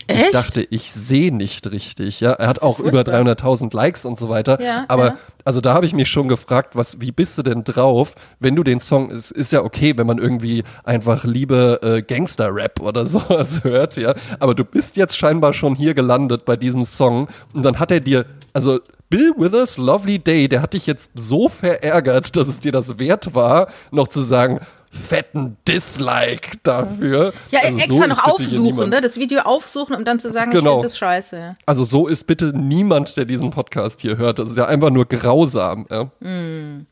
Echt? 0.07 0.25
Ich 0.25 0.31
dachte, 0.31 0.67
ich 0.69 0.91
sehe 0.91 1.33
nicht 1.35 1.71
richtig. 1.71 2.19
Ja, 2.19 2.31
er 2.31 2.47
hat 2.47 2.61
auch 2.61 2.79
über 2.79 3.01
300.000 3.01 3.75
Likes 3.75 4.05
und 4.05 4.17
so 4.17 4.29
weiter. 4.29 4.61
Ja, 4.61 4.85
aber 4.87 5.05
ja. 5.05 5.17
also 5.45 5.61
da 5.61 5.73
habe 5.73 5.85
ich 5.85 5.93
mich 5.93 6.09
schon 6.09 6.27
gefragt, 6.27 6.75
was, 6.75 7.01
wie 7.01 7.11
bist 7.11 7.37
du 7.37 7.43
denn 7.43 7.63
drauf, 7.63 8.15
wenn 8.39 8.55
du 8.55 8.63
den 8.63 8.79
Song, 8.79 9.11
es 9.11 9.31
ist 9.31 9.51
ja 9.51 9.61
okay, 9.63 9.97
wenn 9.97 10.07
man 10.07 10.17
irgendwie 10.17 10.63
einfach 10.83 11.23
liebe 11.23 11.79
äh, 11.81 12.01
Gangster-Rap 12.01 12.79
oder 12.79 13.05
sowas 13.05 13.63
hört, 13.63 13.97
ja. 13.97 14.13
Aber 14.39 14.55
du 14.55 14.63
bist 14.63 14.97
jetzt 14.97 15.17
scheinbar 15.17 15.53
schon 15.53 15.75
hier 15.75 15.93
gelandet 15.93 16.45
bei 16.45 16.55
diesem 16.55 16.83
Song 16.83 17.27
und 17.53 17.63
dann 17.63 17.79
hat 17.79 17.91
er 17.91 17.99
dir, 17.99 18.25
also 18.53 18.79
Bill 19.11 19.33
Withers 19.37 19.77
Lovely 19.77 20.19
Day, 20.19 20.47
der 20.47 20.61
hat 20.61 20.73
dich 20.73 20.87
jetzt 20.87 21.11
so 21.15 21.49
verärgert, 21.49 22.35
dass 22.35 22.47
es 22.47 22.59
dir 22.59 22.71
das 22.71 22.97
wert 22.97 23.35
war, 23.35 23.67
noch 23.91 24.07
zu 24.07 24.21
sagen, 24.21 24.61
fetten 24.91 25.57
Dislike 25.67 26.57
dafür. 26.63 27.33
Ja, 27.49 27.61
also 27.61 27.77
extra 27.77 27.95
so 27.95 28.05
noch 28.07 28.27
aufsuchen, 28.27 28.89
ne? 28.89 29.01
das 29.01 29.17
Video 29.17 29.41
aufsuchen, 29.41 29.95
um 29.95 30.03
dann 30.03 30.19
zu 30.19 30.31
sagen, 30.31 30.51
genau. 30.51 30.59
ich 30.59 30.67
finde 30.71 30.87
das 30.87 30.97
scheiße. 30.97 31.55
Also 31.65 31.83
so 31.85 32.07
ist 32.07 32.27
bitte 32.27 32.51
niemand, 32.55 33.15
der 33.15 33.25
diesen 33.25 33.51
Podcast 33.51 34.01
hier 34.01 34.17
hört. 34.17 34.39
Das 34.39 34.49
ist 34.49 34.57
ja 34.57 34.65
einfach 34.65 34.89
nur 34.89 35.05
grausam. 35.05 35.87
Ja? 35.89 36.11
Mm. 36.19 36.85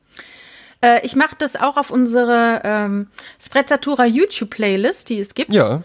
Äh, 0.81 1.05
ich 1.05 1.15
mache 1.15 1.35
das 1.37 1.57
auch 1.57 1.75
auf 1.75 1.91
unsere 1.91 2.61
ähm, 2.63 3.07
Sprezzatura 3.41 4.05
YouTube-Playlist, 4.05 5.09
die 5.09 5.19
es 5.19 5.33
gibt. 5.33 5.53
Ja. 5.53 5.83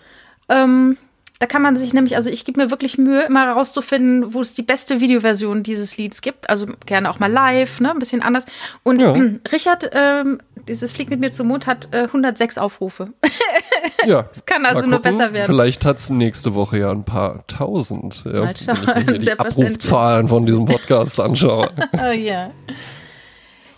Ähm, 0.48 0.96
da 1.40 1.46
kann 1.46 1.62
man 1.62 1.76
sich 1.76 1.92
nämlich, 1.92 2.16
also 2.16 2.30
ich 2.30 2.44
gebe 2.44 2.62
mir 2.62 2.70
wirklich 2.70 2.96
Mühe, 2.96 3.22
immer 3.22 3.46
herauszufinden, 3.46 4.34
wo 4.34 4.40
es 4.40 4.54
die 4.54 4.62
beste 4.62 5.00
Videoversion 5.00 5.64
dieses 5.64 5.96
Lieds 5.96 6.20
gibt. 6.20 6.48
Also 6.48 6.68
gerne 6.86 7.10
auch 7.10 7.18
mal 7.18 7.30
live, 7.30 7.80
ne, 7.80 7.90
ein 7.90 7.98
bisschen 7.98 8.22
anders. 8.22 8.46
Und 8.84 9.00
ja. 9.00 9.12
Richard, 9.52 9.90
ähm, 9.92 10.40
dieses 10.68 10.92
Flieg 10.92 11.10
mit 11.10 11.20
mir 11.20 11.30
zum 11.30 11.48
Mond 11.48 11.66
hat 11.66 11.88
äh, 11.92 12.04
106 12.04 12.58
Aufrufe. 12.58 13.12
ja. 14.06 14.28
Es 14.32 14.44
kann 14.44 14.64
also 14.66 14.86
nur 14.86 15.00
besser 15.00 15.32
werden. 15.32 15.46
Vielleicht 15.46 15.84
hat 15.84 15.98
es 15.98 16.10
nächste 16.10 16.54
Woche 16.54 16.78
ja 16.78 16.90
ein 16.90 17.04
paar 17.04 17.46
tausend. 17.46 18.24
Ja, 18.24 18.44
mal 18.44 18.56
schauen. 18.56 18.86
Wenn 18.86 19.00
ich 19.00 19.06
mir 19.06 19.18
die 19.18 19.32
Abrufzahlen 19.38 20.28
von 20.28 20.46
diesem 20.46 20.64
Podcast 20.64 21.20
anschaue. 21.20 21.70
oh 21.92 22.12
ja. 22.12 22.50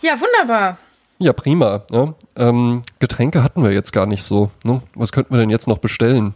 Ja, 0.03 0.21
wunderbar. 0.21 0.79
Ja, 1.19 1.33
prima. 1.33 1.83
Ja. 1.91 2.15
Ähm, 2.37 2.83
Getränke 2.99 3.43
hatten 3.43 3.63
wir 3.63 3.73
jetzt 3.73 3.93
gar 3.93 4.07
nicht 4.07 4.23
so. 4.23 4.51
Ne? 4.65 4.83
Was 4.95 5.13
könnten 5.13 5.35
wir 5.35 5.39
denn 5.39 5.51
jetzt 5.51 5.67
noch 5.67 5.79
bestellen? 5.79 6.35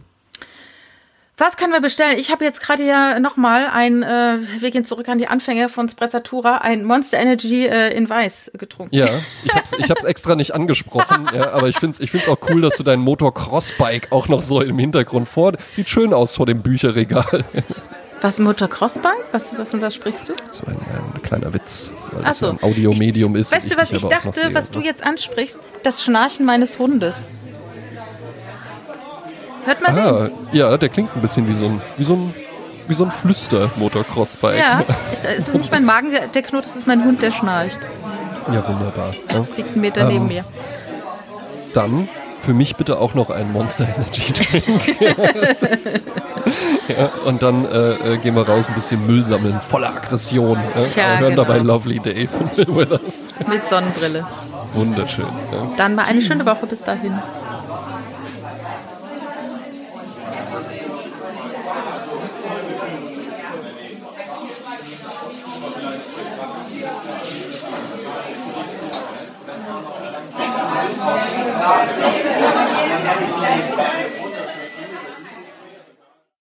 Was 1.41 1.57
können 1.57 1.73
wir 1.73 1.81
bestellen? 1.81 2.19
Ich 2.19 2.29
habe 2.29 2.45
jetzt 2.45 2.61
gerade 2.61 2.85
ja 2.85 3.19
nochmal 3.19 3.65
ein, 3.65 4.03
äh, 4.03 4.37
wir 4.59 4.69
gehen 4.69 4.85
zurück 4.85 5.09
an 5.09 5.17
die 5.17 5.25
Anfänge 5.25 5.69
von 5.69 5.89
Sprezzatura, 5.89 6.57
ein 6.57 6.85
Monster 6.85 7.17
Energy 7.17 7.65
äh, 7.65 7.91
in 7.97 8.07
Weiß 8.07 8.51
getrunken. 8.59 8.95
Ja, 8.95 9.07
ich 9.43 9.51
habe 9.51 9.63
es 9.63 9.73
ich 9.73 9.89
hab's 9.89 10.03
extra 10.03 10.35
nicht 10.35 10.53
angesprochen, 10.53 11.25
ja, 11.35 11.49
aber 11.49 11.67
ich 11.67 11.79
finde 11.79 11.95
es 11.95 11.99
ich 11.99 12.11
find's 12.11 12.29
auch 12.29 12.37
cool, 12.47 12.61
dass 12.61 12.77
du 12.77 12.83
dein 12.83 12.99
Motocross-Bike 12.99 14.11
auch 14.11 14.27
noch 14.27 14.43
so 14.43 14.61
im 14.61 14.77
Hintergrund 14.77 15.27
vor. 15.27 15.53
Sieht 15.71 15.89
schön 15.89 16.13
aus 16.13 16.35
vor 16.35 16.45
dem 16.45 16.61
Bücherregal. 16.61 17.43
Was 18.21 18.37
Motocross-Bike? 18.37 19.25
Was, 19.31 19.49
von 19.49 19.81
was 19.81 19.95
sprichst 19.95 20.29
du? 20.29 20.33
Das 20.47 20.63
war 20.63 20.73
ein, 20.73 20.77
ein 21.15 21.21
kleiner 21.23 21.55
Witz, 21.55 21.91
weil 22.11 22.23
das 22.23 22.37
so. 22.37 22.49
ein 22.49 22.61
Audiomedium 22.61 23.35
ist. 23.35 23.51
Weißt 23.51 23.73
du, 23.73 23.77
was 23.79 23.91
ich 23.91 24.03
dachte, 24.03 24.53
was 24.53 24.69
du 24.69 24.79
jetzt 24.79 25.03
ansprichst? 25.03 25.57
Das 25.81 26.03
Schnarchen 26.03 26.45
meines 26.45 26.77
Hundes. 26.77 27.25
Hört 29.65 29.81
man 29.81 29.97
ah, 29.97 30.11
den? 30.23 30.31
Ja, 30.51 30.77
der 30.77 30.89
klingt 30.89 31.15
ein 31.15 31.21
bisschen 31.21 31.47
wie 31.47 31.53
so 31.53 31.65
ein, 31.65 31.81
wie 31.97 32.03
so 32.03 32.13
ein, 32.13 32.33
wie 32.87 32.93
so 32.93 33.05
ein 33.05 33.11
Flüster-Motocross-Bike. 33.11 34.57
Ja, 34.57 34.83
ich, 35.13 35.19
es 35.23 35.47
ist 35.47 35.55
nicht 35.55 35.71
mein 35.71 35.85
Magen, 35.85 36.09
der 36.33 36.41
knurrt, 36.41 36.65
es 36.65 36.75
ist 36.75 36.87
mein 36.87 37.03
Hund, 37.03 37.21
der 37.21 37.31
schnarcht. 37.31 37.79
Ja, 38.51 38.67
wunderbar. 38.67 39.13
Ja. 39.31 39.45
Liegt 39.55 39.69
einen 39.71 39.81
Meter 39.81 40.01
ähm, 40.01 40.07
neben 40.07 40.27
mir. 40.27 40.43
Dann 41.73 42.09
für 42.41 42.53
mich 42.53 42.75
bitte 42.75 42.97
auch 42.99 43.13
noch 43.13 43.29
ein 43.29 43.51
Monster 43.51 43.87
Energy 43.95 44.33
Drink. 44.33 44.97
ja, 46.87 47.11
und 47.25 47.43
dann 47.43 47.65
äh, 47.65 48.13
äh, 48.13 48.17
gehen 48.17 48.35
wir 48.35 48.47
raus, 48.47 48.67
ein 48.67 48.75
bisschen 48.75 49.05
Müll 49.05 49.25
sammeln, 49.25 49.59
voller 49.61 49.89
Aggression. 49.89 50.57
Ja, 50.75 50.81
ja, 50.81 51.19
hören 51.19 51.29
genau. 51.31 51.43
dabei 51.43 51.59
Lovely 51.59 51.99
Day 51.99 52.27
von 52.27 52.47
Bill 52.47 52.75
Withers. 52.75 53.29
Mit 53.47 53.69
Sonnenbrille. 53.69 54.25
Wunderschön. 54.73 55.25
Ja. 55.25 55.71
Dann 55.77 55.95
mal 55.95 56.05
eine 56.05 56.21
schöne 56.21 56.45
Woche 56.45 56.65
bis 56.65 56.81
dahin. 56.83 57.13
God. 71.71 72.10